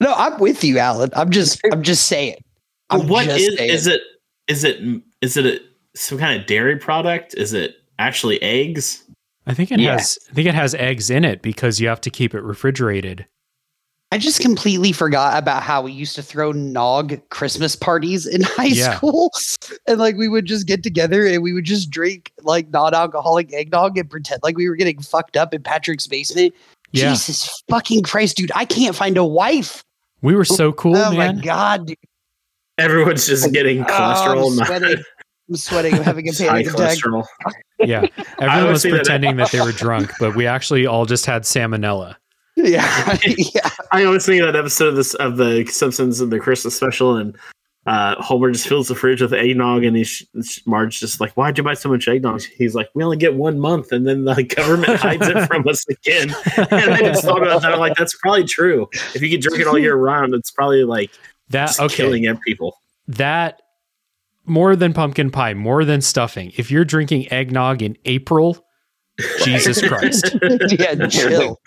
No, 0.00 0.12
I'm 0.14 0.38
with 0.38 0.62
you, 0.62 0.78
Alan. 0.78 1.10
I'm 1.14 1.30
just, 1.30 1.60
I'm 1.72 1.82
just 1.82 2.06
saying. 2.06 2.36
But 2.88 3.00
I'm 3.00 3.08
what 3.08 3.24
just 3.24 3.38
is 3.40 3.56
saying. 3.58 3.70
is 3.70 3.86
it? 3.88 4.00
Is 4.46 4.62
it 4.62 5.02
is 5.20 5.36
it 5.36 5.46
a, 5.46 5.60
some 5.98 6.18
kind 6.18 6.40
of 6.40 6.46
dairy 6.46 6.76
product? 6.76 7.34
Is 7.34 7.52
it 7.52 7.74
actually 7.98 8.40
eggs? 8.42 9.02
I 9.46 9.54
think 9.54 9.70
it 9.70 9.80
Yeah. 9.80 9.92
has 9.92 10.18
I 10.30 10.34
think 10.34 10.48
it 10.48 10.54
has 10.54 10.74
eggs 10.74 11.10
in 11.10 11.24
it 11.24 11.42
because 11.42 11.80
you 11.80 11.88
have 11.88 12.00
to 12.02 12.10
keep 12.10 12.34
it 12.34 12.42
refrigerated. 12.42 13.26
I 14.12 14.18
just 14.18 14.40
completely 14.40 14.92
forgot 14.92 15.36
about 15.36 15.62
how 15.64 15.82
we 15.82 15.90
used 15.92 16.14
to 16.14 16.22
throw 16.22 16.52
nog 16.52 17.20
Christmas 17.30 17.74
parties 17.74 18.24
in 18.26 18.40
high 18.44 18.66
Yeah. 18.66 18.96
school. 18.96 19.30
And 19.86 19.98
like 19.98 20.16
we 20.16 20.28
would 20.28 20.46
just 20.46 20.66
get 20.66 20.82
together 20.82 21.26
and 21.26 21.42
we 21.42 21.52
would 21.52 21.64
just 21.64 21.90
drink 21.90 22.32
like 22.42 22.68
non 22.70 22.94
alcoholic 22.94 23.52
eggnog 23.52 23.98
and 23.98 24.08
pretend 24.08 24.40
like 24.42 24.56
we 24.56 24.68
were 24.68 24.76
getting 24.76 25.00
fucked 25.00 25.36
up 25.36 25.52
in 25.52 25.62
Patrick's 25.62 26.06
basement. 26.06 26.54
Yeah. 26.92 27.10
Jesus 27.10 27.62
fucking 27.68 28.02
Christ, 28.04 28.36
dude. 28.36 28.52
I 28.54 28.64
can't 28.64 28.94
find 28.94 29.16
a 29.16 29.24
wife. 29.24 29.82
We 30.22 30.34
were 30.34 30.44
so 30.44 30.72
cool, 30.72 30.96
oh 30.96 31.12
man. 31.12 31.36
my 31.36 31.42
God. 31.42 31.88
Dude. 31.88 31.96
Everyone's 32.78 33.26
just 33.26 33.52
getting 33.52 33.82
Oh, 33.82 33.84
cholesterol. 33.86 35.02
I'm 35.48 35.56
sweating. 35.56 35.94
I'm 35.94 36.02
having 36.02 36.28
a 36.28 36.32
high 36.38 36.46
panic 36.62 36.66
attack. 36.68 36.98
cholesterol. 36.98 37.24
Yeah. 37.78 38.06
Everyone 38.38 38.72
was 38.72 38.82
say 38.82 38.90
that- 38.90 38.96
pretending 38.98 39.36
that 39.36 39.50
they 39.52 39.60
were 39.60 39.72
drunk, 39.84 40.12
but 40.18 40.34
we 40.34 40.46
actually 40.46 40.86
all 40.86 41.06
just 41.06 41.26
had 41.26 41.42
salmonella. 41.42 42.16
Yeah. 42.56 43.18
yeah. 43.26 43.68
I 43.92 44.04
always 44.04 44.24
think 44.24 44.40
of 44.42 44.46
that 44.52 44.56
episode 44.58 44.88
of 44.88 44.96
this 44.96 45.12
of 45.14 45.36
the 45.36 45.66
Simpsons 45.66 46.20
and 46.20 46.32
the 46.32 46.40
Christmas 46.40 46.74
special, 46.74 47.16
and 47.16 47.36
uh, 47.84 48.14
Homer 48.20 48.50
just 48.50 48.66
fills 48.66 48.88
the 48.88 48.94
fridge 48.94 49.20
with 49.20 49.34
eggnog, 49.34 49.84
and 49.84 49.94
he's 49.94 50.26
Marge 50.64 50.98
just 50.98 51.20
like, 51.20 51.32
"Why'd 51.34 51.58
you 51.58 51.64
buy 51.64 51.74
so 51.74 51.90
much 51.90 52.08
eggnog?" 52.08 52.40
He's 52.56 52.74
like, 52.74 52.88
"We 52.94 53.04
only 53.04 53.18
get 53.18 53.34
one 53.34 53.60
month, 53.60 53.92
and 53.92 54.06
then 54.06 54.24
the 54.24 54.42
government 54.42 54.98
hides 54.98 55.28
it 55.28 55.46
from 55.46 55.68
us 55.68 55.86
again." 55.88 56.34
And 56.56 56.94
I 56.94 57.00
just 57.00 57.24
thought 57.24 57.42
about 57.42 57.60
that. 57.60 57.74
I'm 57.74 57.78
like, 57.78 57.94
"That's 57.96 58.16
probably 58.16 58.44
true. 58.44 58.88
If 59.14 59.20
you 59.20 59.28
could 59.30 59.42
drink 59.42 59.60
it 59.60 59.66
all 59.66 59.78
year 59.78 59.94
round, 59.94 60.32
it's 60.34 60.50
probably 60.50 60.84
like 60.84 61.10
That 61.50 61.78
okay. 61.78 61.94
killing 61.94 62.38
people." 62.38 62.80
That 63.06 63.60
more 64.46 64.76
than 64.76 64.92
pumpkin 64.92 65.30
pie, 65.30 65.54
more 65.54 65.84
than 65.84 66.00
stuffing. 66.00 66.52
If 66.56 66.70
you're 66.70 66.84
drinking 66.84 67.30
eggnog 67.32 67.82
in 67.82 67.96
April, 68.04 68.64
Jesus 69.42 69.80
Christ. 69.88 70.36
Yeah. 70.78 71.06
Chill. 71.08 71.60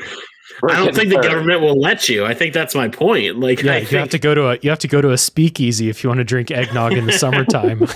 I 0.68 0.76
don't 0.76 0.94
think 0.94 1.10
the 1.10 1.22
government 1.22 1.62
will 1.62 1.80
let 1.80 2.10
you. 2.10 2.26
I 2.26 2.34
think 2.34 2.54
that's 2.54 2.76
my 2.76 2.90
point. 2.90 3.40
Like, 3.40 3.62
Yeah, 3.62 3.74
I 3.74 3.78
you 3.78 3.98
have 3.98 4.10
to 4.10 4.20
go 4.20 4.36
to 4.36 4.50
a 4.50 4.58
you 4.62 4.70
have 4.70 4.80
to 4.80 4.88
go 4.90 5.00
to 5.00 5.12
a 5.12 5.18
speakeasy 5.18 5.90
if 5.90 6.04
you 6.04 6.10
want 6.10 6.18
to 6.18 6.26
drink 6.26 6.52
eggnog 6.52 6.94
in 6.94 7.06
the 7.06 7.14
summertime. 7.14 7.88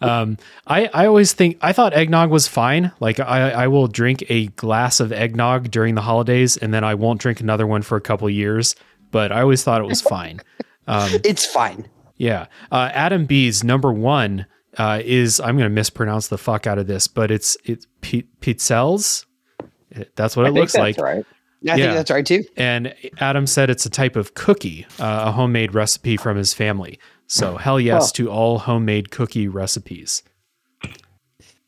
um, 0.00 0.38
I 0.66 0.86
I 0.92 1.06
always 1.06 1.32
think 1.32 1.58
I 1.60 1.72
thought 1.72 1.92
eggnog 1.92 2.30
was 2.30 2.48
fine. 2.48 2.90
Like 3.00 3.20
I 3.20 3.50
I 3.50 3.68
will 3.68 3.86
drink 3.86 4.24
a 4.28 4.46
glass 4.48 4.98
of 4.98 5.12
eggnog 5.12 5.70
during 5.70 5.94
the 5.94 6.02
holidays, 6.02 6.56
and 6.56 6.74
then 6.74 6.82
I 6.84 6.94
won't 6.94 7.20
drink 7.20 7.40
another 7.40 7.66
one 7.66 7.82
for 7.82 7.96
a 7.96 8.00
couple 8.00 8.28
years. 8.28 8.74
But 9.10 9.30
I 9.30 9.40
always 9.42 9.62
thought 9.62 9.80
it 9.80 9.86
was 9.86 10.00
fine. 10.00 10.40
Um, 10.88 11.10
It's 11.22 11.46
fine. 11.46 11.86
Yeah, 12.16 12.46
uh, 12.72 12.90
Adam 12.92 13.26
B's 13.26 13.62
number 13.64 13.92
one 13.92 14.46
uh, 14.78 15.00
is 15.04 15.40
I'm 15.40 15.56
going 15.56 15.68
to 15.68 15.74
mispronounce 15.74 16.28
the 16.28 16.38
fuck 16.38 16.66
out 16.66 16.78
of 16.78 16.86
this, 16.86 17.06
but 17.08 17.30
it's 17.30 17.56
it's 17.64 17.86
P- 18.00 18.26
Pizzelles. 18.40 19.24
That's 20.16 20.36
what 20.36 20.46
I 20.46 20.48
it 20.48 20.52
think 20.52 20.60
looks 20.60 20.72
that's 20.72 20.80
like. 20.82 20.98
right. 20.98 21.24
I 21.26 21.32
Yeah. 21.60 21.76
think 21.76 21.94
that's 21.94 22.10
right 22.10 22.26
too. 22.26 22.44
And 22.56 22.94
Adam 23.18 23.46
said 23.46 23.70
it's 23.70 23.86
a 23.86 23.90
type 23.90 24.16
of 24.16 24.34
cookie, 24.34 24.86
uh, 24.98 25.24
a 25.26 25.32
homemade 25.32 25.72
recipe 25.74 26.16
from 26.16 26.36
his 26.36 26.52
family. 26.52 26.98
So 27.26 27.56
hell 27.56 27.80
yes 27.80 28.12
to 28.12 28.30
all 28.30 28.58
homemade 28.58 29.10
cookie 29.10 29.48
recipes. 29.48 30.22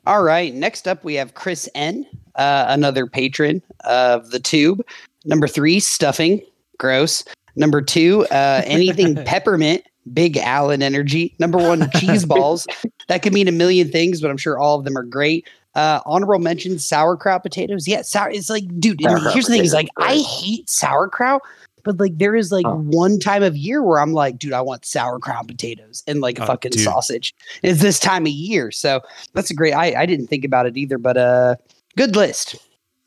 All 0.07 0.23
right. 0.23 0.55
Next 0.55 0.87
up, 0.87 1.03
we 1.03 1.15
have 1.15 1.35
Chris 1.35 1.69
N, 1.75 2.07
uh, 2.37 2.67
another 2.69 3.07
patron 3.07 3.63
of 3.85 4.31
the 4.31 4.39
tube. 4.39 4.83
Number 5.25 5.49
three, 5.49 5.81
stuffing. 5.81 6.43
Gross. 6.79 7.25
Number 7.57 7.81
two, 7.81 8.27
uh, 8.31 8.63
anything 8.67 9.15
peppermint. 9.25 9.83
Big 10.13 10.37
Alan 10.37 10.83
energy. 10.83 11.35
Number 11.39 11.59
one, 11.59 11.91
cheese 11.97 12.25
balls. 12.25 12.67
That 13.09 13.23
could 13.23 13.33
mean 13.33 13.49
a 13.49 13.53
million 13.53 13.89
things, 13.91 14.21
but 14.21 14.31
I'm 14.31 14.37
sure 14.37 14.59
all 14.59 14.79
of 14.79 14.85
them 14.85 14.97
are 14.97 15.03
great. 15.03 15.47
Uh, 15.75 16.01
honorable 16.07 16.39
mention, 16.43 16.79
sauerkraut 16.79 17.43
potatoes. 17.43 17.87
Yeah, 17.87 18.03
sour. 18.03 18.31
It's 18.31 18.49
like, 18.49 18.65
dude. 18.81 19.05
and 19.05 19.21
here's 19.33 19.47
the 19.47 19.53
thing: 19.55 19.65
is 19.65 19.75
like, 19.75 19.89
I 19.99 20.17
hate 20.17 20.71
sauerkraut, 20.71 21.43
but 21.85 21.99
like, 22.01 22.17
there 22.17 22.35
is 22.35 22.51
like 22.51 22.65
Huh. 22.65 22.77
one 22.77 23.19
time 23.21 23.43
of 23.43 23.57
year 23.57 23.83
where 23.83 24.01
I'm 24.01 24.13
like, 24.15 24.39
dude, 24.39 24.55
I 24.55 24.63
want 24.63 24.87
sauerkraut 24.87 25.47
potatoes 25.47 26.03
and 26.07 26.21
like 26.23 26.39
a 26.39 26.45
Oh, 26.45 26.47
fucking 26.47 26.71
dude. 26.71 26.81
sausage. 26.83 27.35
It's 27.63 27.83
this 27.83 27.99
time 27.99 28.23
of 28.25 28.33
year, 28.33 28.71
so 28.71 29.03
that's 29.35 29.51
a 29.51 29.55
great. 29.55 29.73
I 29.75 30.01
I 30.01 30.07
didn't 30.07 30.29
think 30.29 30.45
about 30.47 30.65
it 30.67 30.79
either, 30.79 30.97
but 30.97 31.17
uh, 31.19 31.57
good 31.97 32.17
list. 32.17 32.57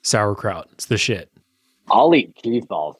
Sauerkraut. 0.03 0.67
It's 0.73 0.85
the 0.85 0.97
shit. 0.97 1.31
I'll 1.89 2.13
eat 2.13 2.35
cheese 2.35 2.65
balls 2.65 2.97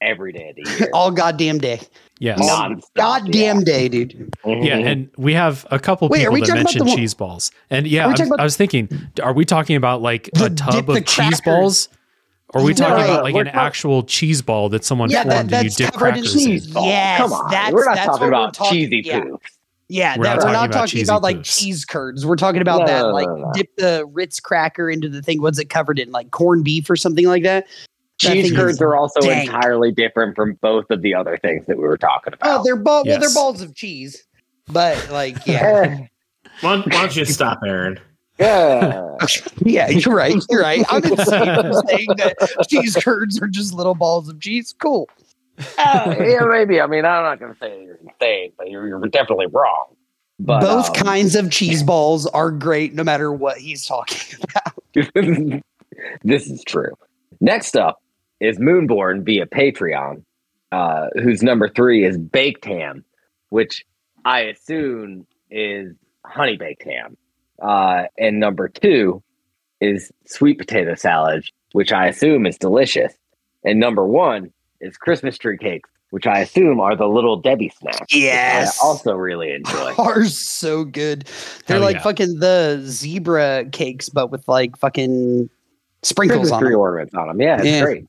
every 0.00 0.32
day 0.32 0.50
of 0.50 0.56
the 0.56 0.70
year. 0.78 0.90
All 0.94 1.10
goddamn 1.10 1.58
day, 1.58 1.80
Yes. 2.22 2.38
all 2.40 2.70
Nonstop, 2.70 2.82
goddamn 2.94 3.58
yeah. 3.58 3.64
day, 3.64 3.88
dude. 3.88 4.10
Mm-hmm. 4.44 4.62
Yeah, 4.62 4.76
and 4.78 5.10
we 5.16 5.34
have 5.34 5.66
a 5.72 5.78
couple 5.80 6.08
Wait, 6.08 6.20
are 6.20 6.30
people 6.30 6.34
we 6.34 6.40
that 6.40 6.46
talking 6.46 6.60
about 6.60 6.72
mentioned 6.74 6.88
the 6.88 6.96
cheese 6.96 7.14
balls. 7.14 7.50
And 7.68 7.86
yeah, 7.86 8.06
I'm- 8.06 8.14
about- 8.26 8.38
I 8.40 8.44
was 8.44 8.56
thinking, 8.56 8.88
are 9.22 9.32
we 9.32 9.44
talking 9.44 9.74
about 9.76 10.02
like 10.02 10.30
The 10.34 10.44
a 10.46 10.50
tub 10.50 10.88
of 10.88 10.96
cheese 11.04 11.14
crackers. 11.16 11.40
balls? 11.42 11.88
Or 12.54 12.60
are 12.60 12.64
we 12.64 12.74
talking 12.74 12.98
no, 12.98 13.04
about 13.12 13.24
like 13.24 13.34
we're 13.34 13.40
an 13.40 13.46
talking- 13.46 13.60
actual 13.60 14.02
cheese 14.04 14.40
ball 14.42 14.68
that 14.68 14.84
someone 14.84 15.10
Yeah, 15.10 15.24
that- 15.24 15.32
formed 15.32 15.52
and 15.54 15.64
you 15.64 15.70
that's 15.70 15.76
dip 15.76 15.92
covered 15.94 16.06
in 16.08 16.12
crackers 16.22 16.34
in? 16.36 16.46
cheese 16.50 16.66
balls. 16.68 16.86
Yes, 16.86 17.18
Come 17.20 17.32
on, 17.32 17.50
that's- 17.50 17.72
we're 17.72 17.84
not 17.86 17.94
that's 17.96 18.06
talking 18.06 18.28
about 18.28 18.54
talking- 18.54 18.72
cheesy 18.90 19.02
yeah. 19.04 19.20
poo. 19.20 19.40
Yeah, 19.88 20.16
We're 20.16 20.22
that, 20.24 20.28
not 20.28 20.36
we're 20.36 20.42
talking 20.42 20.52
not 20.52 20.64
about 20.66 20.72
talking 20.78 20.88
cheesy 20.90 21.02
about 21.10 21.22
like 21.22 21.36
poops. 21.38 21.60
cheese 21.60 21.84
curds. 21.84 22.24
We're 22.24 22.36
talking 22.36 22.62
about 22.62 22.80
No, 22.82 22.86
that, 22.86 23.00
no, 23.02 23.08
like 23.12 23.28
no, 23.28 23.34
no. 23.36 23.50
dip 23.52 23.76
the 23.76 24.06
Ritz 24.12 24.38
cracker 24.40 24.88
into 24.88 25.08
the 25.08 25.20
thing. 25.22 25.42
What's 25.42 25.58
it 25.58 25.68
covered 25.70 25.98
in? 25.98 26.12
Like 26.12 26.30
corned 26.30 26.64
beef 26.64 26.88
or 26.88 26.96
something 26.96 27.26
like 27.26 27.42
that. 27.42 27.66
Cheese 28.30 28.52
curds 28.52 28.80
are 28.80 28.96
also 28.96 29.20
dank. 29.20 29.48
entirely 29.48 29.92
different 29.92 30.36
from 30.36 30.54
both 30.54 30.90
of 30.90 31.02
the 31.02 31.14
other 31.14 31.36
things 31.36 31.66
that 31.66 31.76
we 31.76 31.84
were 31.84 31.98
talking 31.98 32.32
about. 32.32 32.60
Oh, 32.60 32.62
they're 32.64 32.76
ball. 32.76 33.04
Well, 33.06 33.20
they're 33.20 33.34
balls 33.34 33.62
of 33.62 33.74
cheese, 33.74 34.24
but 34.68 35.10
like, 35.10 35.46
yeah, 35.46 36.06
Why, 36.60 36.76
why 36.76 36.90
don't 36.90 37.16
you 37.16 37.24
stop, 37.24 37.60
Aaron? 37.66 37.98
yeah. 38.38 39.16
yeah. 39.64 39.88
You're 39.88 40.14
right. 40.14 40.34
You're 40.48 40.62
right. 40.62 40.84
I'm 40.90 41.04
insane 41.04 41.44
for 41.54 41.82
saying 41.88 42.08
that 42.16 42.66
cheese 42.68 42.96
curds 42.96 43.40
are 43.40 43.48
just 43.48 43.74
little 43.74 43.94
balls 43.94 44.28
of 44.28 44.40
cheese. 44.40 44.74
Cool. 44.78 45.08
Uh, 45.78 46.14
yeah, 46.18 46.40
maybe. 46.48 46.80
I 46.80 46.86
mean, 46.86 47.04
I'm 47.04 47.22
not 47.24 47.38
going 47.38 47.52
to 47.52 47.58
say 47.58 47.82
you're 47.82 47.96
insane, 47.96 48.52
but 48.56 48.70
you're, 48.70 48.86
you're 48.86 49.00
definitely 49.08 49.46
wrong. 49.46 49.94
But 50.38 50.60
Both 50.60 50.88
um, 50.88 50.94
kinds 50.94 51.34
of 51.36 51.50
cheese 51.50 51.82
balls 51.82 52.26
are 52.26 52.50
great, 52.50 52.94
no 52.94 53.04
matter 53.04 53.32
what 53.32 53.58
he's 53.58 53.86
talking 53.86 54.40
about. 54.42 55.62
this 56.24 56.50
is 56.50 56.64
true. 56.64 56.92
Next 57.40 57.76
up 57.76 58.01
is 58.42 58.58
Moonborn 58.58 59.24
via 59.24 59.46
Patreon, 59.46 60.22
uh, 60.72 61.06
whose 61.22 61.42
number 61.42 61.68
three 61.68 62.04
is 62.04 62.18
baked 62.18 62.64
ham, 62.64 63.04
which 63.50 63.84
I 64.24 64.40
assume 64.40 65.26
is 65.50 65.94
honey 66.26 66.56
baked 66.56 66.82
ham. 66.82 67.16
Uh, 67.62 68.04
and 68.18 68.40
number 68.40 68.68
two 68.68 69.22
is 69.80 70.10
sweet 70.26 70.58
potato 70.58 70.94
salad, 70.96 71.44
which 71.72 71.92
I 71.92 72.08
assume 72.08 72.44
is 72.46 72.58
delicious. 72.58 73.14
And 73.64 73.78
number 73.78 74.04
one 74.04 74.52
is 74.80 74.96
Christmas 74.96 75.38
tree 75.38 75.56
cakes, 75.56 75.88
which 76.10 76.26
I 76.26 76.40
assume 76.40 76.80
are 76.80 76.96
the 76.96 77.06
little 77.06 77.36
Debbie 77.36 77.72
snacks. 77.78 78.00
which 78.00 78.16
Yes. 78.16 78.76
I 78.82 78.84
also 78.86 79.14
really 79.14 79.52
enjoy. 79.52 79.94
Are 79.98 80.24
so 80.24 80.84
good. 80.84 81.28
They're 81.66 81.76
Hell 81.76 81.84
like 81.86 81.96
yeah. 81.96 82.02
fucking 82.02 82.38
the 82.40 82.82
zebra 82.86 83.66
cakes, 83.70 84.08
but 84.08 84.32
with 84.32 84.48
like 84.48 84.76
fucking 84.78 85.48
sprinkles 86.02 86.38
Christmas 86.40 86.52
on 86.52 86.60
tree 86.60 86.70
them. 86.72 86.80
ornaments 86.80 87.14
on 87.14 87.28
them. 87.28 87.40
Yeah, 87.40 87.56
it's 87.58 87.66
Yeah. 87.66 87.84
great. 87.84 88.06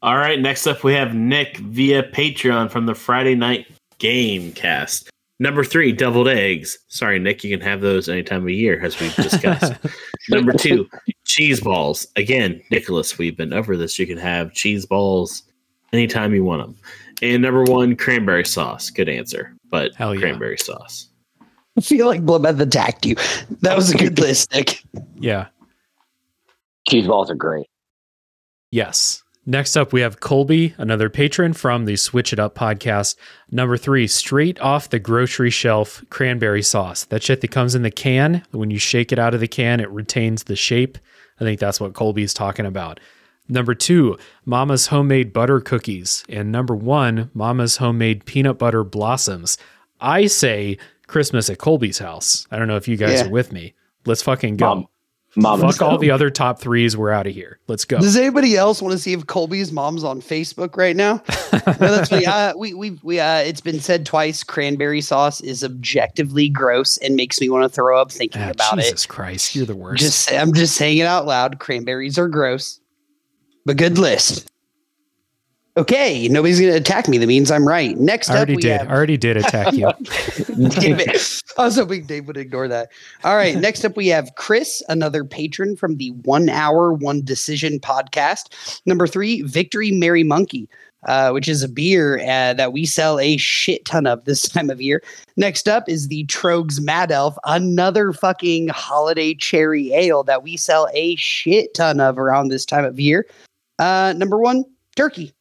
All 0.00 0.16
right, 0.16 0.38
next 0.40 0.66
up 0.66 0.84
we 0.84 0.94
have 0.94 1.14
Nick 1.14 1.56
via 1.58 2.04
Patreon 2.04 2.70
from 2.70 2.86
the 2.86 2.94
Friday 2.94 3.34
Night 3.34 3.66
Game 3.98 4.52
Cast. 4.52 5.10
Number 5.40 5.62
three, 5.64 5.92
deviled 5.92 6.28
eggs. 6.28 6.78
Sorry, 6.88 7.18
Nick, 7.18 7.44
you 7.44 7.56
can 7.56 7.64
have 7.64 7.80
those 7.80 8.08
any 8.08 8.22
time 8.24 8.42
of 8.42 8.50
year, 8.50 8.80
as 8.84 8.98
we've 9.00 9.14
discussed. 9.14 9.72
Number 10.30 10.52
two, 10.52 10.88
cheese 11.24 11.60
balls. 11.60 12.06
Again, 12.16 12.60
Nicholas, 12.70 13.18
we've 13.18 13.36
been 13.36 13.52
over 13.52 13.76
this. 13.76 13.98
You 13.98 14.06
can 14.06 14.18
have 14.18 14.52
cheese 14.52 14.84
balls 14.84 15.44
anytime 15.92 16.34
you 16.34 16.44
want 16.44 16.62
them. 16.62 16.76
And 17.22 17.42
number 17.42 17.64
one, 17.64 17.96
cranberry 17.96 18.44
sauce. 18.44 18.90
Good 18.90 19.08
answer, 19.08 19.54
but 19.70 19.94
Hell 19.96 20.14
yeah. 20.14 20.20
cranberry 20.20 20.58
sauce. 20.58 21.08
I 21.76 21.80
feel 21.80 22.06
like 22.06 22.24
Bloodbath 22.24 22.60
attacked 22.60 23.06
you. 23.06 23.16
That 23.62 23.74
was 23.76 23.92
a 23.92 23.96
good 23.96 24.18
list, 24.18 24.52
Nick. 24.52 24.82
yeah. 25.16 25.46
Cheese 26.88 27.06
balls 27.06 27.30
are 27.30 27.34
great. 27.36 27.66
Yes. 28.70 29.22
Next 29.50 29.78
up, 29.78 29.94
we 29.94 30.02
have 30.02 30.20
Colby, 30.20 30.74
another 30.76 31.08
patron 31.08 31.54
from 31.54 31.86
the 31.86 31.96
Switch 31.96 32.34
It 32.34 32.38
Up 32.38 32.54
podcast. 32.54 33.16
Number 33.50 33.78
three, 33.78 34.06
straight 34.06 34.60
off 34.60 34.90
the 34.90 34.98
grocery 34.98 35.48
shelf 35.48 36.04
cranberry 36.10 36.60
sauce. 36.60 37.04
That 37.04 37.22
shit 37.22 37.40
that 37.40 37.50
comes 37.50 37.74
in 37.74 37.80
the 37.80 37.90
can. 37.90 38.42
When 38.50 38.70
you 38.70 38.78
shake 38.78 39.10
it 39.10 39.18
out 39.18 39.32
of 39.32 39.40
the 39.40 39.48
can, 39.48 39.80
it 39.80 39.88
retains 39.90 40.42
the 40.44 40.54
shape. 40.54 40.98
I 41.40 41.44
think 41.44 41.60
that's 41.60 41.80
what 41.80 41.94
Colby's 41.94 42.34
talking 42.34 42.66
about. 42.66 43.00
Number 43.48 43.74
two, 43.74 44.18
Mama's 44.44 44.88
homemade 44.88 45.32
butter 45.32 45.60
cookies. 45.62 46.24
And 46.28 46.52
number 46.52 46.76
one, 46.76 47.30
Mama's 47.32 47.78
homemade 47.78 48.26
peanut 48.26 48.58
butter 48.58 48.84
blossoms. 48.84 49.56
I 49.98 50.26
say 50.26 50.76
Christmas 51.06 51.48
at 51.48 51.56
Colby's 51.56 52.00
house. 52.00 52.46
I 52.50 52.58
don't 52.58 52.68
know 52.68 52.76
if 52.76 52.86
you 52.86 52.98
guys 52.98 53.20
Yeah. 53.20 53.28
are 53.28 53.30
with 53.30 53.50
me. 53.50 53.72
Let's 54.04 54.20
fucking 54.20 54.58
go. 54.58 54.66
Mom, 54.74 54.88
Mom 55.38 55.60
Fuck 55.60 55.80
all 55.82 55.98
the 55.98 56.10
other 56.10 56.30
top 56.30 56.58
threes. 56.58 56.96
We're 56.96 57.12
out 57.12 57.28
of 57.28 57.32
here. 57.32 57.60
Let's 57.68 57.84
go. 57.84 58.00
Does 58.00 58.16
anybody 58.16 58.56
else 58.56 58.82
want 58.82 58.92
to 58.92 58.98
see 58.98 59.12
if 59.12 59.26
Colby's 59.26 59.70
mom's 59.70 60.02
on 60.02 60.20
Facebook 60.20 60.76
right 60.76 60.96
now? 60.96 61.22
no, 61.52 61.74
that's 61.76 62.08
funny. 62.08 62.26
Uh, 62.26 62.56
we 62.56 62.74
we 62.74 62.98
we 63.04 63.20
uh, 63.20 63.36
it's 63.38 63.60
been 63.60 63.78
said 63.78 64.04
twice. 64.04 64.42
Cranberry 64.42 65.00
sauce 65.00 65.40
is 65.40 65.62
objectively 65.62 66.48
gross 66.48 66.96
and 66.96 67.14
makes 67.14 67.40
me 67.40 67.48
want 67.48 67.62
to 67.62 67.68
throw 67.68 68.00
up 68.00 68.10
thinking 68.10 68.42
Ah, 68.42 68.50
about 68.50 68.78
Jesus 68.78 69.06
Christ, 69.06 69.54
you're 69.54 69.64
the 69.64 69.76
worst. 69.76 70.02
Just 70.02 70.32
I'm 70.32 70.52
just 70.52 70.74
saying 70.74 70.98
it 70.98 71.06
out 71.06 71.24
loud. 71.24 71.60
Cranberries 71.60 72.18
are 72.18 72.28
gross, 72.28 72.80
but 73.64 73.76
good 73.76 73.96
list. 73.96 74.50
Okay, 75.76 76.26
nobody's 76.28 76.58
gonna 76.60 76.74
attack 76.74 77.06
me. 77.06 77.18
That 77.18 77.28
means 77.28 77.52
I'm 77.52 77.66
right. 77.66 77.96
Next 77.96 78.30
I 78.30 78.32
up, 78.32 78.36
already 78.38 78.56
we 78.56 78.62
did. 78.62 78.80
have 78.80 78.90
I 78.90 78.92
already 78.92 79.16
did 79.16 79.36
attack 79.36 79.74
you. 79.74 79.82
Damn 80.70 80.98
it. 80.98 81.42
I 81.56 81.64
was 81.64 81.76
hoping 81.76 82.04
Dave 82.04 82.26
would 82.26 82.36
ignore 82.36 82.66
that. 82.66 82.88
All 83.22 83.36
right. 83.36 83.56
Next 83.60 83.84
up, 83.84 83.96
we 83.96 84.08
have 84.08 84.34
Chris, 84.36 84.82
another 84.88 85.24
patron 85.24 85.76
from 85.76 85.96
the 85.96 86.10
One 86.24 86.48
Hour, 86.48 86.94
One 86.94 87.24
Decision 87.24 87.78
podcast. 87.78 88.80
Number 88.86 89.06
three, 89.06 89.42
Victory 89.42 89.92
Merry 89.92 90.24
Monkey, 90.24 90.68
uh, 91.06 91.30
which 91.30 91.48
is 91.48 91.62
a 91.62 91.68
beer 91.68 92.18
uh, 92.20 92.54
that 92.54 92.72
we 92.72 92.84
sell 92.84 93.20
a 93.20 93.36
shit 93.36 93.84
ton 93.84 94.06
of 94.06 94.24
this 94.24 94.48
time 94.48 94.70
of 94.70 94.80
year. 94.80 95.00
Next 95.36 95.68
up 95.68 95.88
is 95.88 96.08
the 96.08 96.24
Trogs 96.26 96.80
Mad 96.80 97.12
Elf, 97.12 97.36
another 97.44 98.12
fucking 98.12 98.68
holiday 98.68 99.32
cherry 99.32 99.92
ale 99.92 100.24
that 100.24 100.42
we 100.42 100.56
sell 100.56 100.88
a 100.92 101.14
shit 101.16 101.72
ton 101.74 102.00
of 102.00 102.18
around 102.18 102.48
this 102.48 102.66
time 102.66 102.84
of 102.84 102.98
year. 102.98 103.26
Uh, 103.78 104.12
number 104.16 104.38
one, 104.38 104.64
turkey. 104.96 105.32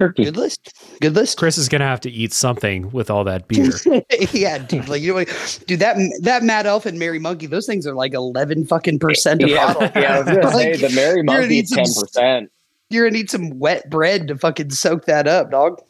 Turkey. 0.00 0.24
Good 0.24 0.36
list. 0.36 0.72
Good 1.00 1.14
list. 1.14 1.36
Chris 1.38 1.58
is 1.58 1.68
gonna 1.68 1.84
have 1.84 2.00
to 2.00 2.10
eat 2.10 2.32
something 2.32 2.90
with 2.90 3.10
all 3.10 3.22
that 3.24 3.46
beer. 3.48 3.70
yeah, 4.32 4.58
dude. 4.58 4.88
Like 4.88 5.02
you 5.02 5.08
know, 5.08 5.14
what- 5.16 5.62
dude. 5.66 5.78
That 5.80 5.96
that 6.22 6.42
Mad 6.42 6.66
Elf 6.66 6.86
and 6.86 6.98
Merry 6.98 7.18
Monkey, 7.18 7.46
those 7.46 7.66
things 7.66 7.86
are 7.86 7.94
like 7.94 8.14
eleven 8.14 8.64
fucking 8.66 8.98
percent 8.98 9.42
a 9.42 9.48
Yeah, 9.48 9.74
bottle. 9.74 10.02
yeah, 10.02 10.14
I 10.14 10.18
was 10.20 10.26
gonna 10.26 10.40
Like, 10.56 10.74
say 10.74 10.88
the 10.88 10.94
Merry 10.94 11.22
Monkey 11.22 11.58
is 11.60 11.70
ten 11.70 11.84
percent. 11.84 12.50
You're 12.88 13.06
gonna 13.08 13.18
need 13.18 13.30
some 13.30 13.58
wet 13.58 13.88
bread 13.90 14.28
to 14.28 14.36
fucking 14.38 14.70
soak 14.70 15.04
that 15.04 15.28
up, 15.28 15.50
dog. 15.50 15.80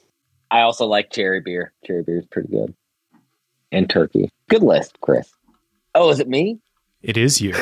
I 0.50 0.62
also 0.62 0.84
like 0.86 1.10
cherry 1.10 1.40
beer. 1.40 1.72
Cherry 1.86 2.02
beer 2.02 2.18
is 2.18 2.26
pretty 2.26 2.48
good. 2.48 2.74
And 3.72 3.88
turkey. 3.88 4.28
Good 4.48 4.64
list, 4.64 4.98
Chris. 5.00 5.30
Oh, 5.94 6.10
is 6.10 6.18
it 6.18 6.28
me? 6.28 6.58
It 7.02 7.16
is 7.16 7.40
you. 7.40 7.54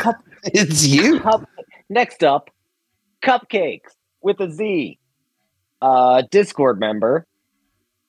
It's 0.44 0.86
you. 0.86 1.20
Cup- 1.20 1.46
Next 1.90 2.24
up, 2.24 2.50
cupcakes 3.22 3.90
with 4.22 4.40
a 4.40 4.50
Z. 4.50 4.98
Uh, 5.80 6.22
Discord 6.30 6.80
member, 6.80 7.26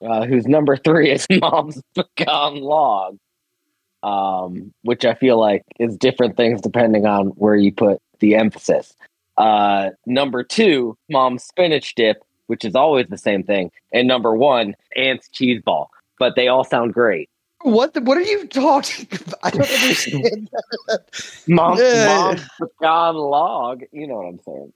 uh, 0.08 0.26
whose 0.26 0.48
number 0.48 0.76
three 0.78 1.12
is 1.12 1.28
Mom's 1.42 1.82
Pecan 1.96 2.62
Log, 2.62 3.18
um, 4.04 4.74
which 4.84 5.06
I 5.06 5.14
feel 5.14 5.40
like 5.40 5.64
is 5.80 5.98
different 5.98 6.38
things 6.38 6.62
depending 6.62 7.06
on 7.06 7.28
where 7.30 7.56
you 7.56 7.72
put 7.72 8.02
the 8.20 8.36
emphasis. 8.36 8.94
Uh, 9.38 9.92
number 10.06 10.44
two, 10.44 10.98
Mom's 11.10 11.44
Spinach 11.44 11.96
Dip, 11.96 12.18
which 12.48 12.66
is 12.66 12.76
always 12.76 13.08
the 13.08 13.18
same 13.18 13.44
thing. 13.44 13.72
And 13.94 14.08
number 14.08 14.36
one, 14.36 14.76
Aunt's 14.96 15.30
Cheese 15.30 15.62
Ball. 15.64 15.90
But 16.18 16.36
they 16.36 16.50
all 16.50 16.66
sound 16.66 16.94
great. 16.94 17.30
What? 17.62 17.94
The, 17.94 18.02
what 18.02 18.18
are 18.18 18.22
you 18.22 18.48
talking? 18.48 19.08
about? 19.12 19.40
I 19.44 19.50
don't 19.52 19.62
understand. 19.82 20.50
Mom's, 21.48 21.80
Yeah. 21.80 22.06
Mom's 22.08 22.48
Pecan 22.60 23.16
Log. 23.16 23.84
You 23.92 24.08
know 24.08 24.16
what 24.16 24.28
I'm 24.28 24.40
saying. 24.46 24.74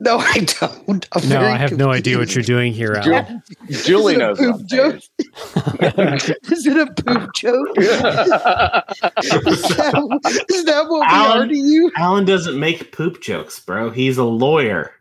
No, 0.00 0.18
I 0.20 0.46
don't. 0.60 1.08
I'm 1.12 1.28
No, 1.28 1.40
I 1.40 1.56
have 1.56 1.76
no 1.76 1.90
idea 1.90 2.18
what 2.18 2.34
you're 2.34 2.42
doing 2.44 2.72
here, 2.72 2.94
Ju- 3.02 3.14
Al. 3.14 3.42
Julie 3.70 4.14
Is 4.14 4.20
it 4.20 4.22
a 4.22 4.26
knows 4.26 4.38
poop 4.38 4.66
joke? 4.66 4.96
Is 6.52 6.66
it 6.66 6.76
a 6.76 6.86
poop 7.02 7.34
joke? 7.34 7.68
is, 7.78 9.62
that, 9.76 10.44
is 10.50 10.64
that 10.64 10.84
what 10.88 11.00
we 11.00 11.14
are 11.16 11.46
to 11.46 11.56
you? 11.56 11.90
Alan 11.96 12.24
doesn't 12.24 12.58
make 12.58 12.92
poop 12.92 13.20
jokes, 13.22 13.60
bro. 13.60 13.90
He's 13.90 14.18
a 14.18 14.24
lawyer. 14.24 14.92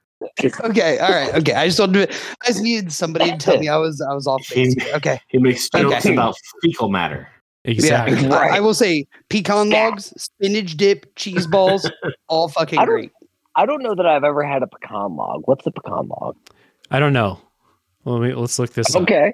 Okay, 0.64 0.98
all 1.00 1.10
right, 1.12 1.36
okay. 1.36 1.54
I 1.54 1.66
just 1.68 1.80
wanted 1.82 2.10
to, 2.10 2.16
I 2.44 2.48
just 2.48 2.62
needed 2.62 2.94
somebody 2.94 3.32
to 3.32 3.38
tell 3.38 3.58
me 3.60 3.68
I 3.68 3.76
was 3.78 4.00
I 4.02 4.14
was 4.14 4.26
off 4.26 4.42
base. 4.54 4.74
here. 4.82 4.96
Okay, 4.96 5.20
He 5.28 5.38
makes 5.38 5.68
jokes 5.70 6.06
Okay. 6.06 6.14
about 6.14 6.36
fecal 6.62 6.88
matter. 6.90 7.28
Exactly. 7.66 8.22
yeah. 8.28 8.34
I, 8.36 8.58
I 8.58 8.60
will 8.62 8.74
say 8.74 9.06
pecan 9.30 9.70
Yeah. 9.72 9.90
logs, 9.90 10.14
spinach 10.18 10.78
dip, 10.78 11.14
cheese 11.16 11.46
balls, 11.48 11.90
all 12.30 12.48
fucking 12.50 12.84
great. 12.86 13.12
I 13.56 13.66
don't 13.66 13.84
know 13.84 13.96
that 13.96 14.06
I've 14.06 14.24
ever 14.24 14.44
had 14.44 14.64
a 14.64 14.68
pecan 14.68 15.16
log. 15.16 15.44
What's 15.46 15.66
a 15.68 15.72
pecan 15.72 16.08
log? 16.08 16.36
I 16.92 17.00
don't 17.00 17.14
know. 17.14 17.40
Let 18.06 18.22
me, 18.22 18.34
let's 18.34 18.60
look 18.60 18.74
this 18.74 18.96
up. 18.96 19.04
Okay. 19.04 19.34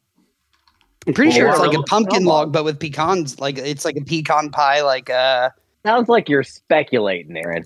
I'm 1.07 1.13
pretty 1.13 1.31
sure 1.31 1.49
it's 1.49 1.59
like 1.59 1.75
a 1.75 1.79
a 1.79 1.83
pumpkin 1.83 2.25
log, 2.25 2.47
log. 2.47 2.53
but 2.53 2.63
with 2.65 2.79
pecans. 2.79 3.39
Like 3.39 3.57
it's 3.57 3.85
like 3.85 3.95
a 3.95 4.01
pecan 4.03 4.49
pie. 4.51 4.81
Like 4.81 5.09
uh, 5.09 5.49
Sounds 5.85 6.09
like 6.09 6.27
you're 6.29 6.43
speculating, 6.43 7.35
Aaron. 7.37 7.63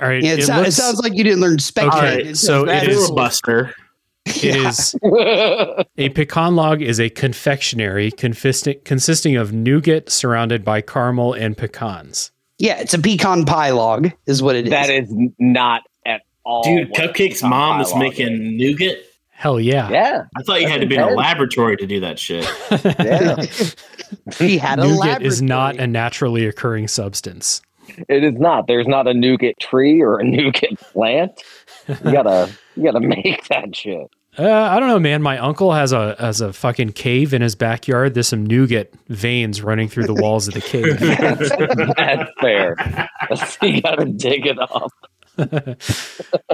All 0.00 0.08
right. 0.08 0.22
yeah, 0.22 0.32
it, 0.32 0.40
it 0.40 0.46
sou- 0.46 0.52
it 0.62 0.72
sounds 0.72 1.00
like 1.00 1.14
you 1.14 1.24
didn't 1.24 1.40
learn 1.40 1.52
All 1.54 1.58
speculating. 1.58 2.26
right, 2.28 2.36
so 2.36 2.64
that 2.66 2.82
it 2.84 2.90
is- 2.90 3.06
Filibuster. 3.06 3.74
It 4.26 4.56
is 4.56 4.94
a 5.02 6.08
pecan 6.10 6.54
log 6.54 6.82
is 6.82 7.00
a 7.00 7.08
confectionery 7.08 8.10
consisting 8.10 8.78
consisting 8.84 9.36
of 9.36 9.54
nougat 9.54 10.10
surrounded 10.10 10.64
by 10.66 10.82
caramel 10.82 11.32
and 11.32 11.56
pecans. 11.56 12.30
Yeah, 12.58 12.80
it's 12.80 12.94
a 12.94 12.98
pecan 12.98 13.44
pie 13.44 13.70
log, 13.70 14.10
is 14.26 14.42
what 14.42 14.56
it 14.56 14.66
is. 14.66 14.70
that 14.70 14.90
is 14.90 15.12
not 15.38 15.82
at 16.04 16.22
all. 16.44 16.62
Dude, 16.64 16.88
what 16.90 16.98
Cupcake's 17.00 17.36
pecan 17.40 17.50
mom 17.50 17.76
pie 17.76 17.82
is 17.82 17.94
making 17.96 18.56
nougat. 18.56 18.98
Hell 19.30 19.60
yeah. 19.60 19.88
Yeah. 19.88 20.24
I 20.36 20.42
thought 20.42 20.60
you 20.60 20.66
had 20.68 20.80
to 20.80 20.86
be 20.88 20.96
in 20.96 21.00
a 21.00 21.10
laboratory 21.10 21.76
to 21.76 21.86
do 21.86 22.00
that 22.00 22.18
shit. 22.18 22.44
Yeah. 22.98 23.44
he 24.38 24.56
had 24.58 24.78
a 24.80 24.84
nougat 24.88 25.22
is 25.22 25.40
not 25.42 25.76
a 25.76 25.86
naturally 25.86 26.46
occurring 26.46 26.88
substance. 26.88 27.60
it 28.08 28.24
is 28.24 28.34
not. 28.34 28.66
There's 28.66 28.88
not 28.88 29.06
a 29.06 29.14
nougat 29.14 29.60
tree 29.60 30.00
or 30.00 30.18
a 30.18 30.24
nougat 30.28 30.76
plant. 30.80 31.40
You 31.86 31.94
gotta 32.12 32.50
you 32.74 32.82
gotta 32.84 33.00
make 33.00 33.46
that 33.48 33.76
shit. 33.76 34.08
Uh, 34.38 34.68
I 34.70 34.78
don't 34.78 34.88
know, 34.88 35.00
man. 35.00 35.20
My 35.20 35.36
uncle 35.38 35.72
has 35.72 35.92
a 35.92 36.14
has 36.20 36.40
a 36.40 36.52
fucking 36.52 36.92
cave 36.92 37.34
in 37.34 37.42
his 37.42 37.56
backyard. 37.56 38.14
There's 38.14 38.28
some 38.28 38.46
nougat 38.46 38.92
veins 39.08 39.62
running 39.62 39.88
through 39.88 40.04
the 40.06 40.14
walls 40.14 40.46
of 40.46 40.54
the 40.54 40.60
cave. 40.60 40.98
That's 41.96 42.30
fair. 42.40 42.76
you 43.62 43.82
gotta 43.82 44.04
dig 44.04 44.46
it 44.46 44.58
up. 44.60 44.92
Uh, 45.38 45.74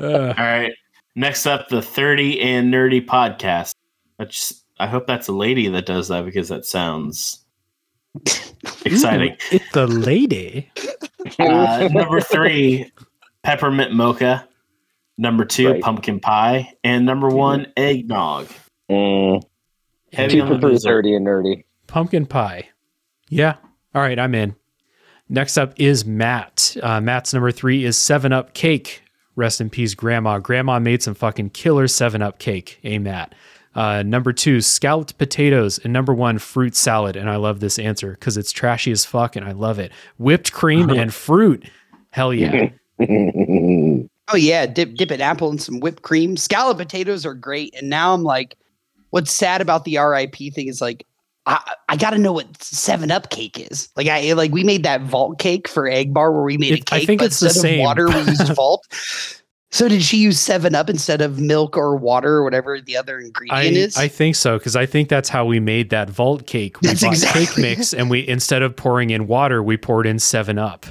All 0.02 0.44
right. 0.44 0.72
Next 1.14 1.46
up, 1.46 1.68
the 1.68 1.82
30 1.82 2.40
and 2.40 2.72
Nerdy 2.72 3.04
podcast. 3.04 3.74
I, 4.18 4.24
just, 4.24 4.64
I 4.78 4.86
hope 4.88 5.06
that's 5.06 5.28
a 5.28 5.32
lady 5.32 5.68
that 5.68 5.86
does 5.86 6.08
that 6.08 6.24
because 6.24 6.48
that 6.48 6.64
sounds 6.64 7.44
exciting. 8.84 9.32
ooh, 9.32 9.36
it's 9.52 9.72
the 9.72 9.86
lady. 9.86 10.70
Uh, 11.38 11.88
number 11.92 12.20
three, 12.20 12.90
peppermint 13.44 13.92
mocha. 13.92 14.48
Number 15.16 15.44
two, 15.44 15.70
Right. 15.72 15.82
pumpkin 15.82 16.20
pie. 16.20 16.72
And 16.82 17.06
number 17.06 17.28
one, 17.28 17.66
eggnog. 17.76 18.48
Mm, 18.90 19.42
Heavy 20.12 20.34
two 20.36 20.42
on 20.42 20.48
for 20.48 20.54
the 20.54 20.60
three, 20.60 20.70
dessert. 20.72 20.88
thirty 20.90 21.14
and 21.14 21.26
nerdy. 21.26 21.64
Pumpkin 21.86 22.26
pie. 22.26 22.68
Yeah. 23.28 23.56
All 23.94 24.02
right, 24.02 24.18
I'm 24.18 24.34
in. 24.34 24.56
Next 25.28 25.56
up 25.56 25.72
is 25.76 26.04
Matt. 26.04 26.76
Uh, 26.82 27.00
Matt's 27.00 27.32
number 27.32 27.50
three 27.50 27.84
is 27.84 27.96
Seven 27.96 28.32
Up 28.32 28.54
Cake. 28.54 29.02
Rest 29.36 29.60
in 29.60 29.70
peace, 29.70 29.94
Grandma. 29.94 30.38
Grandma 30.38 30.78
made 30.78 31.02
some 31.02 31.14
fucking 31.14 31.50
killer 31.50 31.88
Seven 31.88 32.20
Up 32.22 32.38
cake. 32.38 32.78
Hey, 32.82 32.98
Matt. 32.98 33.34
Uh, 33.74 34.02
number 34.04 34.32
two, 34.32 34.60
scalloped 34.60 35.18
potatoes, 35.18 35.78
and 35.82 35.92
number 35.92 36.14
one, 36.14 36.38
fruit 36.38 36.76
salad. 36.76 37.16
And 37.16 37.28
I 37.28 37.36
love 37.36 37.58
this 37.60 37.78
answer 37.78 38.12
because 38.12 38.36
it's 38.36 38.52
trashy 38.52 38.92
as 38.92 39.04
fuck, 39.04 39.34
and 39.34 39.44
I 39.44 39.50
love 39.52 39.78
it. 39.80 39.90
Whipped 40.18 40.52
cream 40.52 40.90
and 40.90 41.12
fruit. 41.12 41.64
Hell 42.10 42.32
yeah. 42.34 42.68
Oh 44.32 44.36
yeah, 44.36 44.66
dip 44.66 44.94
dip 44.94 45.10
an 45.10 45.20
apple 45.20 45.50
in 45.50 45.58
some 45.58 45.80
whipped 45.80 46.02
cream. 46.02 46.36
Scallop 46.36 46.78
potatoes 46.78 47.26
are 47.26 47.34
great, 47.34 47.74
and 47.76 47.90
now 47.90 48.14
I'm 48.14 48.22
like, 48.22 48.56
what's 49.10 49.30
sad 49.32 49.60
about 49.60 49.84
the 49.84 49.98
RIP 49.98 50.34
thing 50.54 50.68
is 50.68 50.80
like, 50.80 51.06
I 51.46 51.74
I 51.90 51.96
got 51.96 52.10
to 52.10 52.18
know 52.18 52.32
what 52.32 52.62
Seven 52.62 53.10
Up 53.10 53.28
cake 53.30 53.58
is. 53.70 53.90
Like 53.96 54.08
I 54.08 54.32
like 54.32 54.50
we 54.50 54.64
made 54.64 54.82
that 54.84 55.02
vault 55.02 55.38
cake 55.38 55.68
for 55.68 55.86
Egg 55.88 56.14
Bar 56.14 56.32
where 56.32 56.42
we 56.42 56.56
made 56.56 56.72
a 56.72 56.76
It- 56.78 56.92
I 56.92 56.98
cake, 57.00 57.06
think 57.06 57.18
but 57.20 57.26
it's 57.26 57.40
the 57.40 57.50
same. 57.50 57.80
of 57.80 57.84
water 57.84 58.08
we 58.08 58.16
used 58.22 58.48
vault. 58.54 58.82
So 59.74 59.88
did 59.88 60.04
she 60.04 60.18
use 60.18 60.38
Seven 60.38 60.76
Up 60.76 60.88
instead 60.88 61.20
of 61.20 61.40
milk 61.40 61.76
or 61.76 61.96
water 61.96 62.34
or 62.36 62.44
whatever 62.44 62.80
the 62.80 62.96
other 62.96 63.18
I, 63.18 63.24
ingredient 63.24 63.76
is? 63.76 63.96
I 63.96 64.06
think 64.06 64.36
so 64.36 64.56
because 64.56 64.76
I 64.76 64.86
think 64.86 65.08
that's 65.08 65.28
how 65.28 65.44
we 65.44 65.58
made 65.58 65.90
that 65.90 66.08
vault 66.08 66.46
cake. 66.46 66.80
We 66.80 66.86
That's 66.86 67.02
bought 67.02 67.14
exactly- 67.14 67.46
cake 67.46 67.58
mix, 67.58 67.92
and 67.92 68.08
we 68.08 68.26
instead 68.28 68.62
of 68.62 68.76
pouring 68.76 69.10
in 69.10 69.26
water, 69.26 69.64
we 69.64 69.76
poured 69.76 70.06
in 70.06 70.20
Seven 70.20 70.60
Up, 70.60 70.86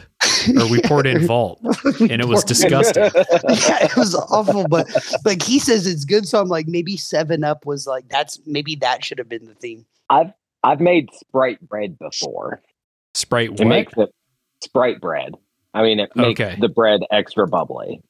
or 0.60 0.70
we 0.70 0.82
poured 0.82 1.08
in 1.08 1.26
Vault, 1.28 1.62
and 2.02 2.22
it 2.22 2.28
was 2.28 2.44
disgusting. 2.44 3.04
yeah, 3.04 3.86
it 3.86 3.96
was 3.96 4.16
awful, 4.16 4.68
but 4.68 4.86
like 5.24 5.42
he 5.44 5.60
says 5.60 5.88
it's 5.88 6.04
good, 6.04 6.28
so 6.28 6.42
I'm 6.42 6.50
like 6.50 6.68
maybe 6.68 6.98
Seven 6.98 7.46
Up 7.46 7.66
was 7.66 7.88
like 7.88 8.10
that's 8.10 8.38
maybe 8.46 8.76
that 8.76 9.06
should 9.06 9.18
have 9.18 9.30
been 9.30 9.46
the 9.46 9.56
theme. 9.56 9.86
I've 10.10 10.34
I've 10.62 10.82
made 10.82 11.08
Sprite 11.14 11.62
bread 11.70 11.98
before. 12.00 12.62
Sprite 13.14 13.52
It 13.52 13.60
what? 13.60 13.68
makes 13.68 13.94
the 13.96 14.08
Sprite 14.62 15.00
bread. 15.00 15.36
I 15.74 15.84
mean, 15.84 16.02
it 16.02 16.14
makes 16.18 16.42
Okay. 16.42 16.58
the 16.60 16.68
bread 16.68 17.00
extra 17.12 17.48
bubbly, 17.48 18.02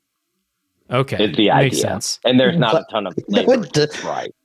Okay, 0.91 1.26
is 1.26 1.35
the 1.35 1.49
makes 1.49 1.80
sense. 1.81 2.19
and 2.26 2.39
there's 2.39 2.57
not 2.57 2.76
a 2.76 2.85
ton 2.91 3.07
of 3.07 3.15
flavor. 3.30 3.47
What 3.47 3.73
the- 3.73 3.84
in 3.84 3.89
Sprite. 3.91 4.35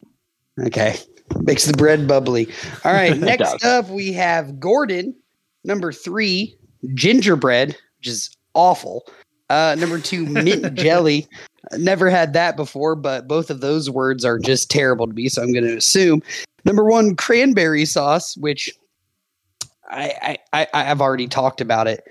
Okay. 0.67 0.97
Makes 1.41 1.67
the 1.67 1.75
bread 1.75 2.09
bubbly. 2.09 2.49
All 2.85 2.93
right. 2.93 3.17
Next 3.19 3.65
up, 3.65 3.89
we 3.91 4.13
have 4.15 4.59
Gordon. 4.59 5.15
Number 5.65 5.93
three, 5.93 6.57
gingerbread, 6.95 7.77
which 7.99 8.07
is 8.09 8.35
awful. 8.55 9.07
Uh, 9.51 9.77
number 9.79 9.99
two, 9.99 10.25
mint 10.27 10.75
jelly. 10.79 11.27
Never 11.77 12.09
had 12.09 12.33
that 12.33 12.57
before, 12.57 12.95
but 12.95 13.29
both 13.29 13.51
of 13.51 13.61
those 13.61 13.91
words 13.91 14.25
are 14.25 14.39
just 14.39 14.71
terrible 14.71 15.07
to 15.07 15.13
me. 15.13 15.29
So 15.29 15.43
I'm 15.43 15.53
going 15.53 15.67
to 15.67 15.77
assume. 15.77 16.23
Number 16.65 16.85
one, 16.85 17.15
cranberry 17.15 17.85
sauce, 17.85 18.37
which 18.39 18.71
I, 19.91 20.39
I, 20.53 20.67
I 20.73 20.91
I've 20.91 21.01
already 21.03 21.29
talked 21.29 21.61
about 21.61 21.87
it. 21.89 22.03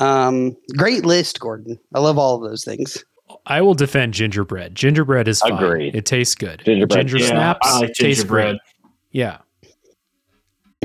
Um, 0.00 0.56
great 0.76 1.04
list, 1.04 1.38
Gordon. 1.40 1.78
I 1.94 2.00
love 2.00 2.18
all 2.18 2.36
of 2.42 2.48
those 2.50 2.64
things. 2.64 3.04
I 3.46 3.60
will 3.62 3.74
defend 3.74 4.14
gingerbread. 4.14 4.74
Gingerbread 4.74 5.28
is 5.28 5.40
fine. 5.40 5.52
Agreed. 5.52 5.94
It 5.94 6.06
tastes 6.06 6.34
good. 6.34 6.62
Gingerbread, 6.64 7.06
Ginger 7.08 7.24
yeah, 7.24 7.30
snaps 7.30 7.66
I 7.66 7.78
like 7.80 7.92
gingerbread. 7.94 8.52
great. 8.52 8.60
Yeah. 9.12 9.38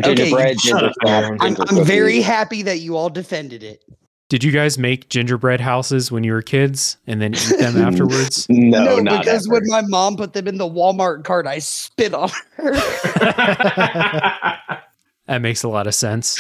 Okay, 0.03 0.15
Gingerbread, 0.15 0.59
shut 0.61 0.79
ginger 0.81 0.85
up, 0.87 0.93
snap, 1.01 1.37
I'm, 1.41 1.55
I'm 1.77 1.85
very 1.85 2.21
happy 2.21 2.61
that 2.63 2.79
you 2.79 2.95
all 2.97 3.09
defended 3.09 3.63
it. 3.63 3.83
Did 4.29 4.43
you 4.43 4.51
guys 4.51 4.77
make 4.77 5.09
gingerbread 5.09 5.59
houses 5.59 6.11
when 6.11 6.23
you 6.23 6.33
were 6.33 6.41
kids 6.43 6.97
and 7.07 7.19
then 7.21 7.33
eat 7.33 7.57
them 7.59 7.77
afterwards? 7.81 8.45
No, 8.49 8.99
not 8.99 9.23
because 9.23 9.47
ever. 9.47 9.53
when 9.55 9.63
my 9.67 9.81
mom 9.81 10.15
put 10.17 10.33
them 10.33 10.47
in 10.47 10.57
the 10.57 10.69
Walmart 10.69 11.23
cart, 11.23 11.47
I 11.47 11.59
spit 11.59 12.13
on 12.13 12.29
her. 12.57 12.73
That 15.27 15.43
makes 15.43 15.61
a 15.61 15.67
lot 15.67 15.85
of 15.85 15.93
sense. 15.93 16.39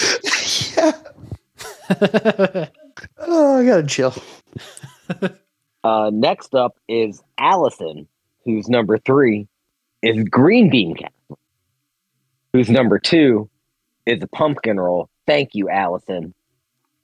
yeah. 0.75 0.91
Oh, 3.19 3.57
I 3.57 3.63
gotta 3.65 3.83
chill. 3.85 4.15
Uh, 5.83 6.11
next 6.13 6.55
up 6.55 6.77
is 6.87 7.21
Allison, 7.37 8.07
who's 8.45 8.67
number 8.67 8.97
three 8.97 9.47
is 10.01 10.23
green 10.25 10.69
bean 10.69 10.95
casserole. 10.95 11.39
Who's 12.53 12.69
number 12.69 12.99
two 12.99 13.49
is 14.05 14.21
a 14.23 14.27
pumpkin 14.27 14.79
roll. 14.79 15.09
Thank 15.27 15.53
you, 15.53 15.69
Allison. 15.69 16.33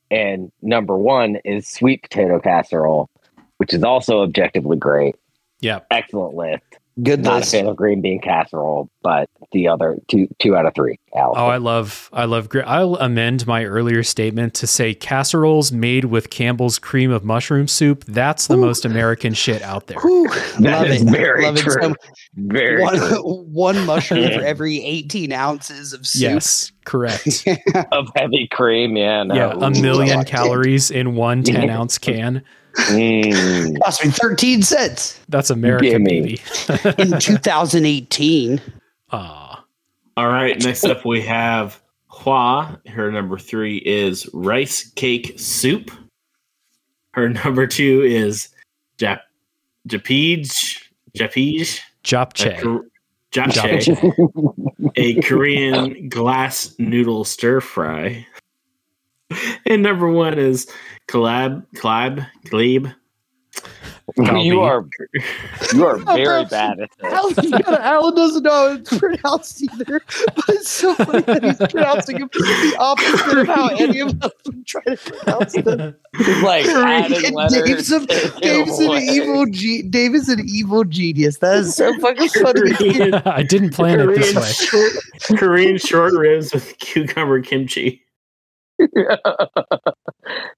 And 0.10 0.52
number 0.61 0.97
one 0.97 1.38
is 1.45 1.68
sweet 1.68 2.03
potato 2.03 2.39
casserole, 2.39 3.10
which 3.57 3.73
is 3.73 3.84
also 3.84 4.22
objectively 4.22 4.77
great. 4.77 5.15
Yeah. 5.60 5.80
Excellent 5.91 6.35
list. 6.35 6.74
Good 7.04 7.24
Not 7.24 7.34
a 7.34 7.38
list. 7.40 7.52
fan 7.52 7.68
of 7.68 7.76
green 7.76 8.00
bean 8.02 8.22
casserole, 8.22 8.90
but 9.04 9.30
the 9.52 9.68
other 9.68 9.98
two 10.08 10.30
two 10.40 10.56
out 10.56 10.66
of 10.66 10.74
three. 10.74 10.98
Allison. 11.14 11.44
Oh, 11.44 11.48
I 11.48 11.58
love, 11.58 12.10
I 12.14 12.24
love. 12.26 12.48
gr- 12.48 12.62
I'll 12.66 12.96
amend 12.96 13.46
my 13.46 13.66
earlier 13.66 14.02
statement 14.02 14.54
to 14.56 14.68
say 14.68 14.94
casseroles 14.94 15.74
made 15.74 16.06
with 16.06 16.30
Campbell's 16.30 16.80
cream 16.80 17.12
of 17.12 17.24
mushroom 17.26 17.68
soup. 17.68 18.06
That's 18.06 18.48
the 18.48 18.56
Ooh. 18.56 18.62
most 18.62 18.86
American 18.86 19.34
shit 19.34 19.62
out 19.62 19.88
there. 19.88 20.00
Whew. 20.00 20.30
That 20.60 20.82
Love 20.84 20.88
is 20.88 21.02
it. 21.02 21.10
very 21.10 21.44
Love 21.46 21.58
it 21.58 21.62
true. 21.62 21.74
so 21.82 21.96
Very 22.36 22.82
one, 22.82 22.96
true. 22.98 23.22
one 23.52 23.86
mushroom 23.86 24.32
for 24.32 24.42
every 24.46 24.84
18 24.86 25.34
ounces 25.34 25.92
of 25.92 26.08
soup. 26.08 26.22
Yes, 26.22 26.72
correct. 26.86 27.46
of 27.92 28.08
heavy 28.16 28.48
cream. 28.52 28.96
Yeah, 28.96 29.24
no. 29.24 29.36
yeah, 29.36 29.52
a 29.52 29.70
million 29.70 30.14
I 30.16 30.20
like 30.20 30.28
it. 30.28 30.32
calories 30.32 30.92
in 30.92 31.16
one 31.16 31.44
10 31.44 31.70
ounce 31.70 31.98
can. 31.98 32.42
Mm. 32.76 33.80
Cost 33.81 34.03
me 34.06 34.11
13 34.11 34.61
cents 34.61 35.19
That's 35.30 35.49
American, 35.49 36.03
Gimme. 36.03 36.22
baby. 36.22 36.41
in 36.97 37.19
2018. 37.19 38.61
Aw. 39.11 39.65
All 40.18 40.27
right, 40.27 40.61
next 40.64 40.84
up 40.85 41.06
we 41.06 41.22
have 41.22 41.81
Hua. 42.07 42.77
Her 42.88 43.11
number 43.11 43.38
three 43.38 43.77
is 43.77 44.30
rice 44.34 44.89
cake 44.95 45.34
soup. 45.38 45.91
Her 47.14 47.30
number 47.30 47.68
two 47.68 48.02
is 48.02 48.49
Jap 48.97 49.19
Japij 49.88 50.77
Japij 51.18 51.80
a 51.80 51.81
Japchae. 52.03 52.61
Kor- 52.61 52.85
Japchae, 53.31 54.91
a 54.95 55.22
Korean 55.22 56.07
glass 56.07 56.73
noodle 56.80 57.26
stir 57.26 57.60
fry. 57.60 58.26
And 59.65 59.81
number 59.81 60.07
one 60.07 60.38
is 60.38 60.68
collab 61.07 61.65
collab 61.76 62.27
glebe. 62.49 62.88
Galbi. 64.19 64.45
you 64.45 64.61
are 64.61 64.85
you 65.73 65.85
are 65.85 65.97
very 66.15 66.45
bad 66.45 66.80
at 66.80 66.89
this. 66.99 67.11
Alan, 67.11 67.64
Alan 67.81 68.15
doesn't 68.15 68.43
know 68.43 68.52
how 68.52 68.73
it's 68.76 68.97
pronounced 68.97 69.64
either, 69.64 70.02
but 70.35 70.49
it's 70.49 70.69
so 70.69 70.93
funny 70.93 71.22
that 71.22 71.43
he's 71.43 71.57
pronouncing 71.72 72.22
it 72.22 72.31
the 72.31 72.76
opposite 72.77 73.38
of 73.39 73.47
how 73.47 73.69
any 73.69 74.02
of 74.02 74.22
us 74.22 74.31
would 74.45 74.65
try 74.68 74.84
to 74.84 74.97
pronounce 74.97 75.53
them. 75.53 75.95
He's 76.18 76.43
like 76.43 76.65
adding 76.68 77.26
And 77.26 77.35
letters. 77.35 77.64
Dave's, 77.64 77.91
a, 77.91 78.39
Dave's 78.41 78.80
an 78.80 78.91
evil 78.91 79.45
ge- 79.47 79.89
Dave 79.89 80.14
is 80.14 80.30
an 80.30 80.41
evil 80.47 80.84
genius. 80.84 81.39
That 81.39 81.57
is 81.57 81.76
so 81.76 81.97
fucking 81.99 82.30
funny. 82.30 83.11
I 83.26 83.41
didn't 83.41 83.72
plan 83.72 83.99
it 83.99 84.15
this 84.15 84.35
way. 84.35 84.52
short, 84.52 84.91
Korean 85.39 85.77
short 85.80 86.14
ribs 86.14 86.53
with 86.53 86.77
cucumber 86.77 87.41
kimchi. 87.41 88.05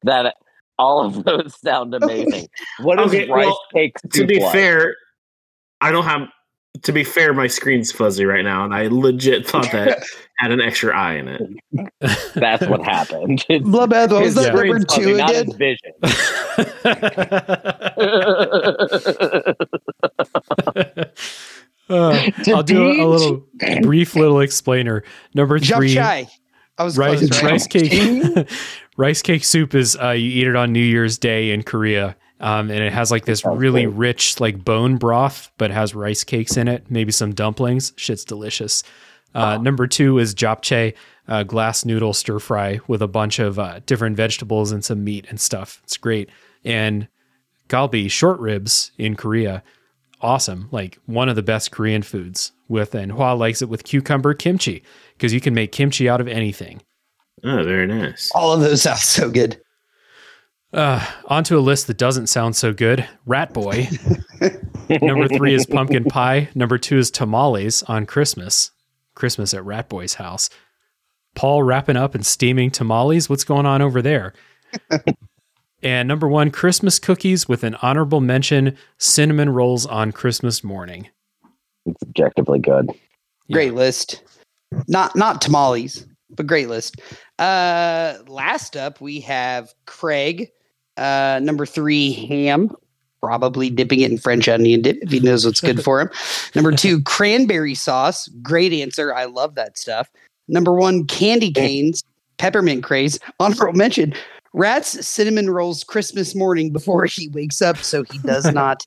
that 0.03 0.35
all 0.79 1.05
of 1.05 1.23
those 1.23 1.59
sound 1.59 1.93
amazing. 2.01 2.47
What 2.81 2.99
is 2.99 3.07
Okay, 3.07 3.27
rice 3.29 3.45
well, 3.47 3.59
cake 3.73 3.95
To 4.13 4.25
be 4.25 4.39
like? 4.39 4.51
fair, 4.53 4.95
I 5.81 5.91
don't 5.91 6.05
have. 6.05 6.21
To 6.83 6.91
be 6.91 7.03
fair, 7.03 7.33
my 7.33 7.47
screen's 7.47 7.91
fuzzy 7.91 8.23
right 8.23 8.43
now, 8.43 8.63
and 8.63 8.71
I 8.71 8.85
legit 8.87 9.47
thought 9.47 9.71
that 9.71 10.03
had 10.37 10.51
an 10.51 10.61
extra 10.61 10.95
eye 10.95 11.15
in 11.15 11.27
it. 11.27 11.41
that's 12.35 12.67
what 12.67 12.83
happened. 12.83 13.43
It's- 13.49 13.67
Bloodbath, 13.67 14.11
what 14.11 14.21
was 14.21 14.35
that 14.35 14.41
Yeah. 14.43 14.47
number 14.49 14.79
screen's 14.81 14.85
fuzzy, 14.85 15.01
two 15.01 15.17
not 15.17 15.29
again? 15.31 15.45
his 15.47 15.55
vision. 15.55 15.93
Uh, 21.89 22.29
I'll 22.47 22.63
do 22.63 22.85
a, 22.85 23.05
a 23.05 23.07
little 23.07 23.45
brief 23.81 24.13
little 24.15 24.41
explainer. 24.41 25.03
Number 25.33 25.57
Jump 25.57 25.79
three, 25.79 25.93
shy. 25.93 26.27
I 26.77 26.83
was 26.83 26.97
rice, 26.97 27.19
close, 27.19 27.43
right? 27.43 27.51
rice 27.51 27.67
cake. 27.67 28.49
rice 28.97 29.21
cake 29.21 29.43
soup 29.43 29.73
is 29.75 29.95
uh, 30.01 30.11
you 30.11 30.29
eat 30.29 30.47
it 30.47 30.55
on 30.55 30.71
New 30.73 30.79
Year's 30.79 31.17
Day 31.17 31.51
in 31.51 31.63
Korea, 31.63 32.15
Um, 32.39 32.69
and 32.69 32.83
it 32.83 32.93
has 32.93 33.09
like 33.11 33.25
this 33.25 33.43
really 33.45 33.83
great. 33.85 33.95
rich 33.95 34.39
like 34.39 34.63
bone 34.63 34.97
broth, 34.97 35.51
but 35.57 35.71
has 35.71 35.95
rice 35.95 36.23
cakes 36.23 36.55
in 36.57 36.67
it, 36.67 36.85
maybe 36.89 37.11
some 37.11 37.33
dumplings. 37.33 37.93
Shit's 37.95 38.23
delicious. 38.25 38.83
Uh, 39.33 39.57
Number 39.57 39.87
two 39.87 40.17
is 40.19 40.33
japchae, 40.33 40.93
uh, 41.27 41.43
glass 41.43 41.83
noodle 41.85 42.13
stir 42.13 42.39
fry 42.39 42.79
with 42.87 43.01
a 43.01 43.07
bunch 43.07 43.39
of 43.39 43.59
uh, 43.59 43.79
different 43.85 44.15
vegetables 44.15 44.71
and 44.71 44.83
some 44.85 45.03
meat 45.03 45.25
and 45.29 45.39
stuff. 45.39 45.79
It's 45.83 45.97
great. 45.97 46.29
And 46.63 47.07
galbi, 47.69 48.09
short 48.09 48.39
ribs 48.39 48.91
in 48.97 49.15
Korea, 49.15 49.61
awesome. 50.21 50.69
Like 50.71 50.97
one 51.05 51.27
of 51.29 51.35
the 51.35 51.43
best 51.43 51.71
Korean 51.71 52.01
foods. 52.03 52.51
With 52.69 52.95
and 52.95 53.13
Hua 53.13 53.33
likes 53.33 53.61
it 53.61 53.69
with 53.69 53.83
cucumber 53.83 54.33
kimchi 54.33 54.83
because 55.13 55.33
you 55.33 55.41
can 55.41 55.53
make 55.53 55.71
kimchi 55.71 56.09
out 56.09 56.21
of 56.21 56.27
anything. 56.27 56.81
Oh, 57.43 57.63
very 57.63 57.87
nice. 57.87 58.31
All 58.33 58.53
of 58.53 58.61
those 58.61 58.81
sound 58.83 58.99
so 58.99 59.29
good. 59.29 59.61
Uh, 60.73 61.05
onto 61.25 61.57
a 61.57 61.61
list 61.61 61.87
that 61.87 61.97
doesn't 61.97 62.27
sound 62.27 62.55
so 62.55 62.73
good. 62.73 63.07
Rat 63.25 63.53
Boy. 63.53 63.87
Number 64.89 65.27
three 65.27 65.53
is 65.53 65.65
pumpkin 65.65 66.03
pie. 66.05 66.49
Number 66.55 66.77
two 66.77 66.97
is 66.97 67.09
tamales 67.09 67.83
on 67.83 68.05
Christmas. 68.05 68.71
Christmas 69.15 69.53
at 69.53 69.65
Rat 69.65 69.89
Boy's 69.89 70.15
house. 70.15 70.49
Paul 71.35 71.63
wrapping 71.63 71.97
up 71.97 72.15
and 72.15 72.25
steaming 72.25 72.71
tamales. 72.71 73.29
What's 73.29 73.43
going 73.43 73.65
on 73.65 73.81
over 73.81 74.01
there? 74.01 74.33
and 75.83 76.07
number 76.07 76.27
one, 76.27 76.51
Christmas 76.51 76.99
cookies 76.99 77.47
with 77.47 77.63
an 77.63 77.75
honorable 77.81 78.21
mention 78.21 78.77
cinnamon 78.97 79.49
rolls 79.51 79.85
on 79.85 80.11
Christmas 80.11 80.63
morning. 80.63 81.09
It's 81.87 82.03
objectively 82.03 82.59
good. 82.59 82.91
Great 83.51 83.73
list. 83.73 84.21
Not 84.87 85.15
not 85.15 85.41
tamales, 85.41 86.05
but 86.29 86.47
great 86.47 86.67
list. 86.67 87.01
Uh 87.39 88.15
last 88.27 88.75
up 88.75 88.99
we 88.99 89.19
have 89.21 89.73
Craig. 89.85 90.49
Uh 90.97 91.39
number 91.41 91.65
three, 91.65 92.11
ham. 92.11 92.75
Probably 93.21 93.69
dipping 93.69 94.01
it 94.01 94.11
in 94.11 94.17
French 94.17 94.47
onion 94.47 94.81
dip 94.81 94.97
if 95.01 95.11
he 95.11 95.19
knows 95.19 95.45
what's 95.45 95.61
good 95.61 95.83
for 95.83 95.99
him. 95.99 96.09
Number 96.55 96.71
two, 96.71 97.01
cranberry 97.01 97.73
sauce. 97.73 98.27
Great 98.43 98.71
answer. 98.71 99.11
I 99.11 99.25
love 99.25 99.55
that 99.55 99.75
stuff. 99.75 100.07
Number 100.47 100.71
one, 100.73 101.07
candy 101.07 101.51
canes, 101.51 102.03
peppermint 102.37 102.83
craze. 102.83 103.19
Honorable 103.39 103.73
mention. 103.73 104.13
Rat's 104.53 105.05
cinnamon 105.05 105.49
rolls 105.49 105.83
Christmas 105.83 106.35
morning 106.35 106.71
before 106.71 107.05
he 107.05 107.27
wakes 107.29 107.61
up, 107.61 107.77
so 107.77 108.03
he 108.03 108.19
does 108.19 108.45
not 108.53 108.85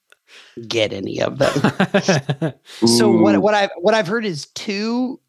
get 0.69 0.93
any 0.93 1.21
of 1.21 1.39
them. 1.39 2.53
So 2.87 3.11
what 3.11 3.39
what 3.43 3.55
I've 3.55 3.71
what 3.79 3.95
I've 3.95 4.07
heard 4.07 4.25
is 4.25 4.47
two 4.55 5.21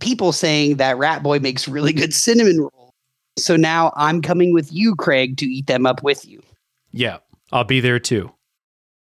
people 0.00 0.32
saying 0.32 0.76
that 0.76 0.96
Rat 0.98 1.22
Boy 1.22 1.38
makes 1.38 1.66
really 1.68 1.92
good 1.92 2.12
cinnamon 2.14 2.60
rolls. 2.60 2.92
So 3.38 3.56
now 3.56 3.92
I'm 3.96 4.20
coming 4.22 4.52
with 4.52 4.72
you, 4.72 4.94
Craig, 4.94 5.36
to 5.38 5.46
eat 5.46 5.66
them 5.66 5.86
up 5.86 6.02
with 6.02 6.26
you. 6.26 6.42
yeah, 6.92 7.18
I'll 7.50 7.64
be 7.64 7.80
there 7.80 7.98
too. 7.98 8.30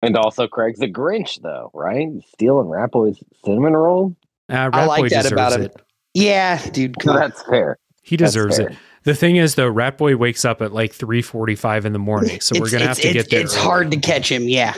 And 0.02 0.15
also, 0.18 0.48
Craig's 0.48 0.82
a 0.82 0.88
Grinch, 0.88 1.41
though, 1.41 1.72
right? 1.73 2.07
Stealing 2.34 2.68
Rat 2.68 2.91
Boy's 2.91 3.18
cinnamon 3.44 3.73
roll. 3.73 4.15
Uh, 4.52 4.53
I 4.53 4.68
Rat 4.68 4.88
like 4.88 5.02
Boy 5.02 5.10
that 5.10 5.23
deserves 5.23 5.32
about 5.32 5.53
him. 5.53 5.61
it. 5.64 5.82
Yeah, 6.14 6.69
dude, 6.69 6.99
come. 6.99 7.15
That's 7.15 7.41
fair. 7.44 7.77
He 8.03 8.15
deserves 8.18 8.57
fair. 8.57 8.69
it. 8.69 8.77
The 9.03 9.15
thing 9.15 9.36
is, 9.38 9.56
though, 9.56 9.69
Rat 9.69 9.98
Boy 9.98 10.15
wakes 10.18 10.45
up 10.45 10.61
at 10.61 10.72
like 10.73 10.94
three 10.94 11.22
forty-five 11.22 11.86
in 11.86 11.94
the 11.94 11.99
morning, 11.99 12.40
so 12.40 12.60
we're 12.60 12.69
gonna 12.69 12.88
have 12.88 12.98
to 12.98 13.07
it's- 13.07 13.23
get 13.26 13.30
there. 13.32 13.41
It's 13.41 13.56
early. 13.56 13.64
hard 13.65 13.91
to 13.91 13.98
catch 13.98 14.32
him. 14.32 14.44
Yeah, 14.48 14.76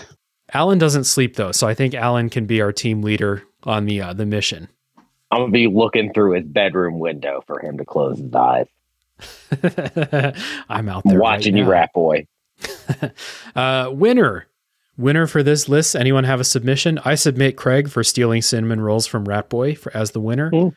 Alan 0.53 0.77
doesn't 0.77 1.03
sleep 1.05 1.35
though, 1.35 1.51
so 1.51 1.67
I 1.67 1.73
think 1.73 1.93
Alan 1.93 2.29
can 2.29 2.45
be 2.45 2.61
our 2.61 2.71
team 2.71 3.01
leader 3.01 3.43
on 3.63 3.85
the 3.85 4.01
uh, 4.01 4.13
the 4.13 4.25
mission. 4.25 4.67
I'm 5.31 5.41
gonna 5.41 5.51
be 5.51 5.67
looking 5.67 6.13
through 6.13 6.33
his 6.35 6.45
bedroom 6.45 6.99
window 6.99 7.43
for 7.47 7.59
him 7.59 7.77
to 7.77 7.85
close 7.85 8.17
his 8.19 8.33
eyes. 8.33 8.67
I'm 10.69 10.87
out 10.89 11.03
there 11.05 11.19
watching 11.19 11.53
right 11.55 11.59
you, 11.59 11.63
now. 11.65 11.69
Rat 11.69 11.89
Boy. 11.93 12.27
Uh, 13.55 13.89
winner, 13.91 14.47
winner 14.97 15.25
for 15.27 15.41
this 15.43 15.67
list. 15.67 15.95
Anyone 15.95 16.23
have 16.23 16.39
a 16.39 16.43
submission? 16.43 16.99
I 17.03 17.15
submit 17.15 17.57
Craig 17.57 17.89
for 17.89 18.03
stealing 18.03 18.41
cinnamon 18.43 18.81
rolls 18.81 19.05
from 19.07 19.25
Rat 19.25 19.49
Boy 19.49 19.73
for 19.75 19.95
as 19.97 20.11
the 20.11 20.19
winner. 20.19 20.49
Hmm. 20.51 20.69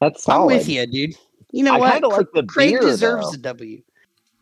That's 0.00 0.28
I'm 0.28 0.46
with 0.46 0.68
you, 0.68 0.86
dude. 0.86 1.14
You 1.50 1.64
know 1.64 1.74
I 1.74 1.78
what? 1.78 2.02
like 2.02 2.26
the 2.34 2.44
Craig 2.44 2.70
beer, 2.70 2.80
deserves 2.80 3.30
though. 3.32 3.34
a 3.34 3.38
W. 3.54 3.82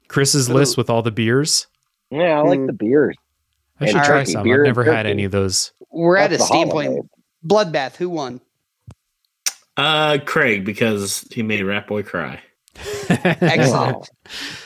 Chris's 0.09 0.49
Ooh. 0.51 0.55
list 0.55 0.77
with 0.77 0.91
all 0.91 1.03
the 1.03 1.11
beers. 1.11 1.67
Yeah, 2.11 2.39
I 2.39 2.43
like 2.43 2.61
Mm. 2.61 2.67
the 2.67 2.73
beers. 2.75 3.17
I 3.83 3.87
should 3.87 4.05
try 4.05 4.25
some. 4.25 4.45
beer 4.45 4.63
I've 4.63 4.67
never 4.67 4.85
had 4.85 5.07
any 5.07 5.25
of 5.25 5.33
those. 5.33 5.73
We're 5.91 6.17
at 6.17 6.27
a 6.33 6.37
That's 6.37 6.43
the 6.43 6.47
standpoint. 6.55 7.11
Bloodbath. 7.47 7.97
Who 7.97 8.11
won? 8.11 8.41
Uh, 9.77 10.19
Craig, 10.25 10.65
because 10.65 11.27
he 11.31 11.43
made 11.43 11.63
Rat 11.63 11.87
Boy 11.87 12.03
cry. 12.03 12.41
Excellent. 13.09 14.09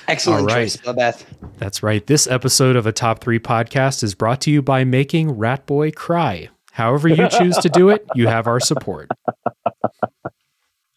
Excellent 0.09 0.41
All 0.41 0.47
right. 0.47 0.65
choice, 0.65 0.77
Bloodbath. 0.77 1.25
That's 1.59 1.83
right. 1.83 2.07
This 2.07 2.27
episode 2.27 2.77
of 2.77 2.87
a 2.87 2.93
Top 2.93 3.21
3 3.21 3.39
podcast 3.39 4.03
is 4.03 4.15
brought 4.15 4.41
to 4.43 4.51
you 4.51 4.63
by 4.63 4.85
making 4.85 5.33
Rat 5.33 5.67
Boy 5.67 5.91
cry. 5.91 6.49
However, 6.73 7.09
you 7.09 7.29
choose 7.29 7.57
to 7.59 7.69
do 7.69 7.89
it, 7.89 8.07
you 8.15 8.29
have 8.29 8.47
our 8.47 8.61
support. 8.61 9.09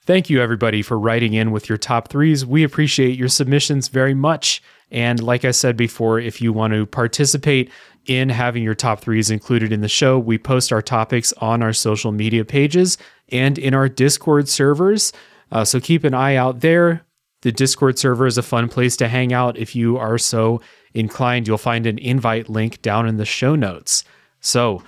Thank 0.06 0.30
you, 0.30 0.42
everybody, 0.42 0.82
for 0.82 0.98
writing 1.00 1.34
in 1.34 1.52
with 1.52 1.70
your 1.70 1.78
top 1.78 2.10
threes. 2.10 2.46
We 2.46 2.64
appreciate 2.64 3.18
your 3.18 3.30
submissions 3.30 3.90
very 3.90 4.14
much. 4.16 4.62
And 4.92 5.22
like 5.22 5.46
I 5.46 5.52
said 5.52 5.78
before, 5.78 6.20
if 6.20 6.42
you 6.42 6.52
want 6.52 6.74
to 6.74 6.86
participate 6.86 7.72
in 8.10 8.30
having 8.30 8.64
your 8.64 8.74
top 8.74 9.02
threes 9.02 9.30
included 9.30 9.72
in 9.72 9.82
the 9.82 9.88
show, 9.88 10.18
we 10.18 10.40
post 10.40 10.74
our 10.74 10.82
topics 10.82 11.32
on 11.34 11.62
our 11.62 11.74
social 11.74 12.12
media 12.12 12.44
pages 12.44 12.98
and 13.32 13.60
in 13.60 13.76
our 13.76 13.88
Discord 13.88 14.50
servers. 14.50 15.14
Uh, 15.52 15.64
so 15.64 15.80
keep 15.80 16.04
an 16.04 16.16
eye 16.16 16.36
out 16.36 16.62
there. 16.62 17.06
The 17.42 17.52
Discord 17.52 18.00
server 18.00 18.26
is 18.26 18.38
a 18.38 18.44
fun 18.44 18.68
place 18.68 18.98
to 18.98 19.08
hang 19.08 19.32
out. 19.32 19.58
If 19.58 19.76
you 19.76 19.98
are 19.98 20.18
so 20.18 20.60
inclined, 20.96 21.48
you'll 21.48 21.60
find 21.60 21.86
an 21.86 22.00
invite 22.00 22.50
link 22.50 22.82
down 22.82 23.08
in 23.08 23.18
the 23.18 23.26
show 23.26 23.56
notes. 23.56 24.04
So 24.42 24.84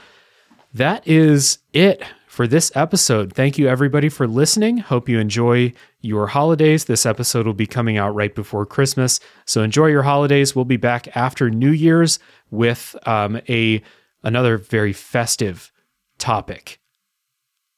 that 0.73 1.07
is 1.07 1.59
it 1.73 2.03
for 2.41 2.47
this 2.47 2.71
episode. 2.73 3.31
Thank 3.33 3.59
you, 3.59 3.67
everybody, 3.67 4.09
for 4.09 4.27
listening. 4.27 4.79
Hope 4.79 5.07
you 5.07 5.19
enjoy 5.19 5.71
your 5.99 6.25
holidays. 6.25 6.85
This 6.85 7.05
episode 7.05 7.45
will 7.45 7.53
be 7.53 7.67
coming 7.67 7.97
out 7.99 8.15
right 8.15 8.33
before 8.33 8.65
Christmas. 8.65 9.19
So 9.45 9.61
enjoy 9.61 9.89
your 9.89 10.01
holidays. 10.01 10.55
We'll 10.55 10.65
be 10.65 10.75
back 10.75 11.15
after 11.15 11.51
New 11.51 11.69
Year's 11.69 12.17
with 12.49 12.95
um, 13.05 13.39
a 13.47 13.83
another 14.23 14.57
very 14.57 14.91
festive 14.91 15.71
topic. 16.17 16.79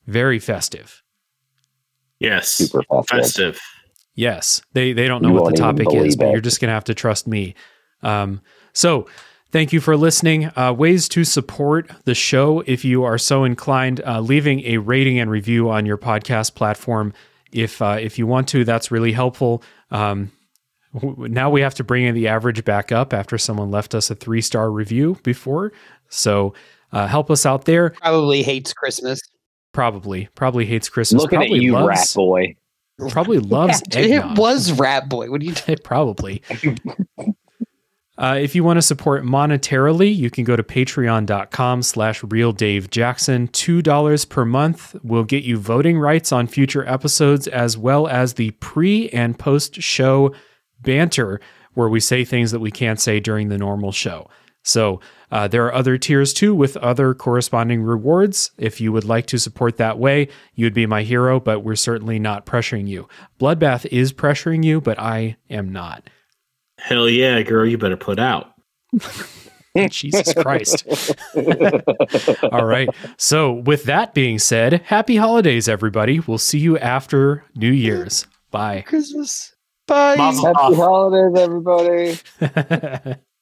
Very 0.08 0.40
festive. 0.40 1.04
Yes. 2.20 2.48
Super 2.48 2.84
festive. 2.90 3.18
festive. 3.20 3.62
Yes, 4.16 4.62
they 4.72 4.94
they 4.94 5.10
don't 5.10 5.22
know 5.22 5.28
You 5.28 5.42
what 5.42 5.54
the 5.54 5.60
topic 5.60 5.94
is, 5.94 6.16
but 6.16 6.30
it. 6.30 6.32
you're 6.32 6.40
just 6.40 6.62
gonna 6.62 6.72
have 6.72 6.86
to 6.86 6.94
trust 6.94 7.28
me. 7.28 7.54
Um, 8.02 8.40
so, 8.72 9.10
thank 9.54 9.72
you 9.72 9.80
for 9.80 9.96
listening. 9.96 10.52
Uh, 10.58 10.74
ways 10.78 11.08
to 11.10 11.24
support 11.24 11.90
the 12.04 12.16
show, 12.16 12.62
if 12.68 12.84
you 12.84 13.04
are 13.06 13.18
so 13.18 13.46
inclined, 13.46 14.02
uh, 14.06 14.20
leaving 14.20 14.62
a 14.66 14.80
rating 14.80 15.20
and 15.20 15.32
review 15.32 15.70
on 15.70 15.86
your 15.86 15.98
podcast 15.98 16.56
platform. 16.56 17.14
If 17.54 17.82
uh, 17.82 17.98
if 18.02 18.20
you 18.20 18.28
want 18.28 18.50
to, 18.50 18.66
that's 18.66 18.92
really 18.92 19.14
helpful. 19.14 19.64
Um, 19.92 20.32
w- 20.94 21.30
now 21.30 21.50
we 21.50 21.62
have 21.62 21.76
to 21.76 21.84
bring 21.84 22.04
in 22.04 22.16
the 22.16 22.28
average 22.28 22.66
back 22.66 22.92
up 22.92 23.14
after 23.14 23.38
someone 23.38 23.72
left 23.72 23.96
us 23.96 24.10
a 24.10 24.16
three 24.16 24.42
star 24.42 24.70
review 24.72 25.18
before. 25.24 25.72
So 26.10 26.56
uh, 26.92 27.08
help 27.08 27.32
us 27.32 27.46
out 27.46 27.66
there. 27.66 27.92
Probably 27.92 28.44
hates 28.44 28.74
Christmas. 28.74 29.22
Probably, 29.72 30.30
probably 30.36 30.66
hates 30.66 30.90
Christmas. 30.90 31.22
Looking 31.22 31.40
probably 31.40 31.58
at 31.58 31.64
you, 31.64 31.74
loves, 31.74 31.88
Rat 31.88 32.14
Boy. 32.16 32.56
Probably 33.10 33.40
loves 33.40 33.82
Yeah, 33.92 34.32
it 34.32 34.38
was 34.38 34.72
Rat 34.72 35.10
Boy. 35.10 35.30
What 35.30 35.42
are 35.42 35.46
you? 35.46 35.54
It 35.68 35.84
probably. 35.84 36.42
Uh, 38.16 38.38
if 38.40 38.54
you 38.54 38.64
want 38.64 38.78
to 38.78 38.82
support 38.82 39.24
monetarily, 39.24 40.16
you 40.16 40.30
can 40.30 40.44
go 40.44 40.56
to 40.56 40.62
patreon.com 40.62 41.82
slash 41.82 42.24
real 42.24 42.52
Dave 42.52 42.92
Jackson. 42.92 43.48
$2 43.48 44.30
per 44.30 44.46
month 44.46 44.96
will 45.04 45.24
get 45.24 45.44
you 45.44 45.58
voting 45.58 45.98
rights 45.98 46.32
on 46.32 46.46
future 46.46 46.88
episodes, 46.88 47.48
as 47.48 47.76
well 47.76 48.08
as 48.08 48.36
the 48.36 48.52
pre 48.52 49.10
and 49.10 49.40
post 49.40 49.82
show 49.82 50.34
banter, 50.80 51.42
where 51.74 51.90
we 51.90 52.00
say 52.00 52.24
things 52.24 52.52
that 52.52 52.60
we 52.60 52.70
can't 52.70 53.00
say 53.00 53.20
during 53.20 53.50
the 53.50 53.58
normal 53.58 53.92
show. 53.92 54.30
So 54.62 55.02
uh, 55.32 55.48
there 55.48 55.66
are 55.66 55.74
other 55.74 55.98
tiers 55.98 56.34
too 56.34 56.54
with 56.54 56.78
other 56.78 57.16
corresponding 57.16 57.82
rewards. 57.82 58.52
If 58.58 58.80
you 58.80 58.92
would 58.92 59.04
like 59.04 59.26
to 59.28 59.40
support 59.40 59.78
that 59.78 59.98
way, 59.98 60.30
you 60.54 60.66
would 60.66 60.74
be 60.74 60.86
my 60.86 61.02
hero, 61.02 61.40
but 61.40 61.62
we're 61.62 61.76
certainly 61.76 62.20
not 62.20 62.46
pressuring 62.46 62.88
you. 62.88 63.08
Bloodbath 63.40 63.86
is 63.88 64.14
pressuring 64.14 64.64
you, 64.64 64.80
but 64.80 65.00
I 65.00 65.36
am 65.50 65.72
not. 65.72 66.10
Hell 66.84 67.08
yeah, 67.08 67.42
girl, 67.44 67.66
you 67.66 67.78
better 67.78 67.96
put 67.96 68.20
out. 68.20 68.56
Jesus 69.90 70.34
Christ. 70.34 70.86
All 72.52 72.66
right. 72.66 72.90
So, 73.18 73.54
with 73.54 73.86
that 73.86 74.14
being 74.14 74.38
said, 74.38 74.82
happy 74.86 75.16
holidays, 75.16 75.70
everybody. 75.70 76.20
We'll 76.20 76.38
see 76.38 76.60
you 76.60 76.78
after 76.78 77.46
New 77.56 77.72
Year's. 77.72 78.28
Bye. 78.52 78.82
Christmas. 78.82 79.56
Bye. 79.88 80.18
Mazel 80.18 80.46
Happy 80.48 80.60
tov. 80.60 80.76
holidays, 80.76 82.20
everybody. 82.42 83.16